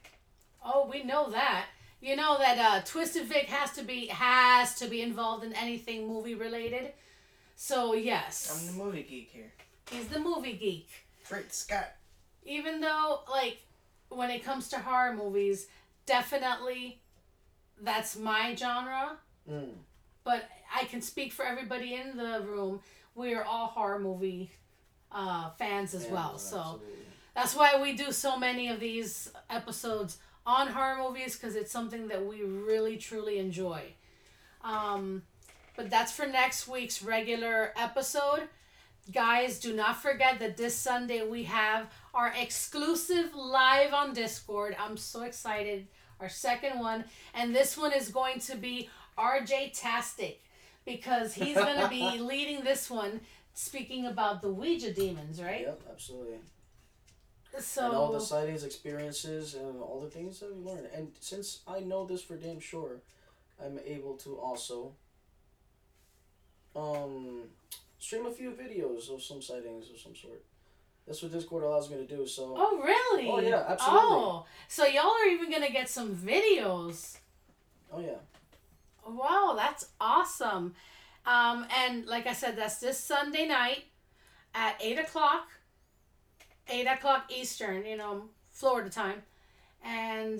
Oh, 0.66 0.90
we 0.92 1.04
know 1.04 1.30
that. 1.30 1.66
You 2.02 2.16
know 2.16 2.38
that 2.40 2.58
uh, 2.58 2.82
Twisted 2.86 3.26
Vic 3.28 3.46
has 3.46 3.72
to 3.74 3.84
be 3.84 4.08
has 4.08 4.76
to 4.76 4.88
be 4.88 5.02
involved 5.02 5.44
in 5.44 5.54
anything 5.54 6.08
movie 6.08 6.36
related. 6.36 6.94
So 7.56 7.94
yes, 7.94 8.50
I'm 8.52 8.68
the 8.68 8.84
movie 8.84 9.04
geek 9.04 9.30
here. 9.32 9.52
he's 9.92 10.08
the 10.08 10.20
movie 10.20 10.54
geek. 10.54 10.90
Great 11.28 11.54
Scott. 11.54 11.92
Even 12.44 12.82
though, 12.82 13.20
like, 13.30 13.60
when 14.10 14.32
it 14.32 14.44
comes 14.44 14.70
to 14.70 14.80
horror 14.80 15.14
movies, 15.14 15.68
definitely 16.06 17.02
that's 17.82 18.18
my 18.18 18.56
genre. 18.56 19.18
Mm. 19.50 19.74
But 20.24 20.50
I 20.74 20.86
can 20.86 21.02
speak 21.02 21.32
for 21.32 21.46
everybody 21.46 21.94
in 21.96 22.18
the 22.18 22.42
room. 22.48 22.80
We 23.20 23.34
are 23.34 23.44
all 23.44 23.68
horror 23.68 24.00
movie 24.00 24.50
uh, 25.12 25.50
fans 25.52 25.94
as 25.94 26.06
Yeah, 26.06 26.14
well. 26.14 26.38
So 26.38 26.58
absolutely. 26.58 26.88
that's 27.36 27.54
why 27.54 27.82
we 27.82 27.94
do 27.94 28.14
so 28.14 28.38
many 28.38 28.70
of 28.70 28.80
these 28.80 29.30
episodes 29.50 30.20
on 30.46 30.68
horror 30.68 31.04
movies 31.04 31.36
because 31.36 31.58
it's 31.58 31.72
something 31.72 32.08
that 32.08 32.26
we 32.26 32.44
really 32.44 32.96
truly 32.96 33.38
enjoy. 33.40 33.82
Um, 34.64 35.24
but 35.76 35.90
that's 35.90 36.14
for 36.14 36.28
next 36.28 36.68
week's 36.70 37.04
regular 37.04 37.74
episode. 37.76 38.44
Guys, 39.12 39.60
do 39.60 39.76
not 39.76 40.02
forget 40.02 40.40
that 40.40 40.56
this 40.56 40.76
Sunday 40.76 41.28
we 41.28 41.44
have 41.44 41.92
our 42.14 42.34
exclusive 42.40 43.36
live 43.36 43.94
on 43.94 44.14
Discord. 44.14 44.78
I'm 44.80 44.96
so 44.96 45.24
excited. 45.24 45.88
Our 46.22 46.30
second 46.30 46.80
one. 46.80 47.04
And 47.34 47.54
this 47.54 47.78
one 47.78 47.92
is 47.92 48.10
going 48.10 48.40
to 48.42 48.56
be 48.56 48.90
RJ 49.18 49.78
Tastic 49.78 50.42
because 50.86 51.34
he's 51.34 51.56
going 51.56 51.80
to 51.80 51.88
be 51.90 52.18
leading 52.20 52.64
this 52.64 52.90
one 52.90 53.22
speaking 53.54 54.06
about 54.06 54.42
the 54.42 54.50
Ouija 54.52 54.94
demons, 54.94 55.42
right? 55.42 55.62
Yep, 55.62 55.82
absolutely. 55.92 56.38
So 57.60 57.86
and 57.88 57.96
all 57.96 58.12
the 58.12 58.20
sightings, 58.22 58.64
experiences, 58.64 59.56
and 59.56 59.82
all 59.82 60.00
the 60.00 60.10
things 60.10 60.40
that 60.40 60.56
we 60.56 60.64
learned. 60.64 60.88
And 60.96 61.12
since 61.20 61.60
I 61.68 61.80
know 61.80 62.06
this 62.06 62.22
for 62.22 62.36
damn 62.36 62.60
sure, 62.60 63.02
I'm 63.64 63.80
able 63.86 64.16
to 64.18 64.36
also 64.38 64.94
um 66.76 67.44
stream 67.98 68.26
a 68.28 68.32
few 68.32 68.52
videos 68.52 69.14
of 69.14 69.22
some 69.22 69.42
sightings 69.42 69.90
of 69.90 70.00
some 70.00 70.16
sort. 70.16 70.44
That's 71.08 71.24
what 71.24 71.32
Discord 71.32 71.64
allows 71.64 71.90
me 71.90 71.98
to 71.98 72.06
do. 72.06 72.26
So 72.28 72.54
Oh 72.56 72.82
really? 72.84 73.28
Oh, 73.30 73.40
yeah, 73.40 73.64
absolutely. 73.68 74.00
Oh, 74.08 74.46
so 74.68 74.86
y'all 74.86 75.08
are 75.12 75.28
even 75.28 75.52
gonna 75.52 75.72
get 75.72 75.90
some 75.90 76.16
videos. 76.16 77.18
oh 77.92 78.00
yeah, 78.00 78.20
Wow, 79.16 79.54
that's 79.58 79.88
awesome. 80.00 80.76
Um, 81.26 81.66
and 81.78 82.06
like 82.06 82.28
I 82.28 82.34
said, 82.34 82.56
that's 82.58 82.80
this 82.80 83.00
Sunday 83.00 83.48
night 83.48 83.86
at 84.54 84.76
eight 84.82 85.00
o'clock. 85.00 85.48
Eight 86.72 86.86
o'clock 86.86 87.32
Eastern, 87.36 87.86
you 87.86 87.98
know, 87.98 88.26
Florida 88.52 88.92
time, 88.92 89.24
and 89.84 90.40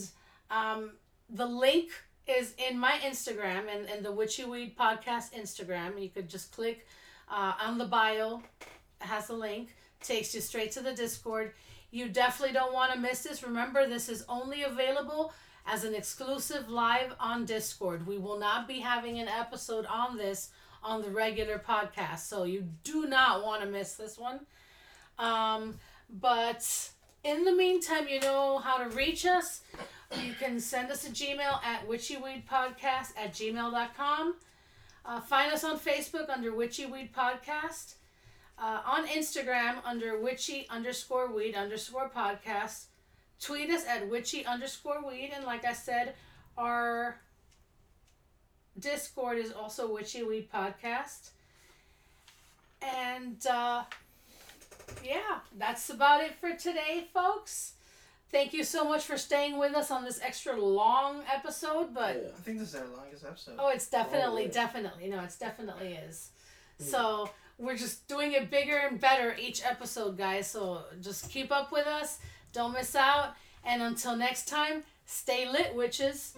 um, 0.52 0.92
the 1.28 1.46
link 1.46 1.90
is 2.28 2.54
in 2.70 2.78
my 2.78 2.92
Instagram 3.04 3.64
and, 3.74 3.90
and 3.90 4.06
the 4.06 4.12
Witchy 4.12 4.46
Weed 4.46 4.78
podcast 4.78 5.34
Instagram. 5.34 6.00
You 6.00 6.10
could 6.10 6.30
just 6.30 6.52
click 6.52 6.86
uh, 7.32 7.54
on 7.60 7.80
the 7.80 7.86
bio, 7.86 8.44
it 8.62 9.08
has 9.08 9.30
a 9.30 9.34
link, 9.34 9.70
takes 10.02 10.36
you 10.36 10.42
straight 10.42 10.72
to 10.74 10.82
the 10.82 10.94
Discord. 10.94 11.54
You 11.92 12.10
definitely 12.10 12.54
don't 12.54 12.74
want 12.74 12.94
to 12.94 13.00
miss 13.00 13.24
this. 13.24 13.42
Remember, 13.42 13.88
this 13.88 14.10
is 14.10 14.24
only 14.30 14.62
available 14.62 15.34
as 15.72 15.84
an 15.84 15.94
exclusive 15.94 16.68
live 16.70 17.14
on 17.20 17.46
Discord. 17.46 18.08
We 18.08 18.18
will 18.18 18.40
not 18.40 18.68
be 18.68 18.80
having 18.80 19.20
an 19.20 19.28
episode 19.28 19.86
on 19.86 20.18
this 20.18 20.50
on 20.84 21.02
the 21.02 21.12
regular 21.12 21.60
podcast, 21.60 22.20
so 22.20 22.44
you 22.44 22.64
do 22.84 23.06
not 23.06 23.44
want 23.44 23.62
to 23.62 23.68
miss 23.68 23.94
this 23.94 24.18
one. 24.18 24.40
Um, 25.20 25.76
but 26.10 26.90
in 27.24 27.44
the 27.44 27.52
meantime, 27.52 28.08
you 28.08 28.20
know 28.20 28.58
how 28.58 28.78
to 28.78 28.90
reach 28.96 29.26
us. 29.26 29.62
You 30.24 30.34
can 30.40 30.60
send 30.60 30.90
us 30.92 31.06
a 31.06 31.12
Gmail 31.12 31.64
at 31.64 31.88
witchyweedpodcast 31.88 33.12
at 33.18 33.34
gmail.com. 33.34 34.36
Uh, 35.06 35.22
find 35.22 35.54
us 35.54 35.64
on 35.64 35.78
Facebook 35.78 36.30
under 36.30 36.54
Witchy 36.54 36.88
Weed 36.88 37.12
Podcast. 37.14 37.96
Uh, 38.58 38.82
on 38.86 39.08
Instagram 39.08 39.76
under 39.86 40.20
witchy 40.20 40.68
underscore 40.70 41.32
weed 41.32 41.56
underscore 41.56 42.10
podcast. 42.10 42.88
Tweet 43.42 43.70
us 43.70 43.86
at 43.86 44.10
witchy 44.10 44.46
underscore 44.46 45.02
weed. 45.08 45.32
And 45.36 45.46
like 45.46 45.66
I 45.66 45.74
said, 45.74 46.16
our 46.58 47.20
Discord 48.78 49.38
is 49.38 49.52
also 49.52 49.92
Witchy 49.94 50.24
Weed 50.24 50.50
Podcast. 50.52 51.30
And 52.82 53.46
uh, 53.48 53.84
yeah, 55.04 55.40
that's 55.58 55.90
about 55.90 56.22
it 56.22 56.36
for 56.36 56.54
today, 56.56 57.08
folks. 57.14 57.74
Thank 58.32 58.54
you 58.54 58.64
so 58.64 58.84
much 58.88 59.04
for 59.06 59.18
staying 59.18 59.58
with 59.58 59.74
us 59.74 59.90
on 59.90 60.04
this 60.06 60.22
extra 60.22 60.56
long 60.56 61.24
episode, 61.34 61.94
but 61.96 62.16
yeah. 62.16 62.30
I 62.38 62.42
think 62.42 62.60
this 62.60 62.70
is 62.70 62.76
our 62.76 62.88
longest 62.96 63.26
episode. 63.26 63.56
Oh, 63.58 63.70
it's 63.70 63.90
definitely, 63.90 64.44
Oh, 64.44 64.46
yeah. 64.46 64.52
definitely. 64.52 65.10
No, 65.10 65.20
it's 65.22 65.38
definitely 65.40 65.94
is. 65.94 66.30
Mm. 66.80 66.86
So 66.86 67.30
we're 67.58 67.76
just 67.76 68.08
doing 68.08 68.34
it 68.34 68.52
bigger 68.52 68.78
and 68.78 69.00
better 69.02 69.36
each 69.42 69.66
episode, 69.66 70.16
guys. 70.18 70.48
So 70.48 70.84
just 71.02 71.32
keep 71.32 71.52
up 71.52 71.72
with 71.72 71.88
us. 71.88 72.20
Don't 72.54 72.74
miss 72.74 72.96
out. 72.96 73.36
And 73.64 73.82
until 73.82 74.16
next 74.16 74.48
time, 74.48 74.84
stay 75.06 75.50
lit, 75.50 75.76
witches. 75.76 76.36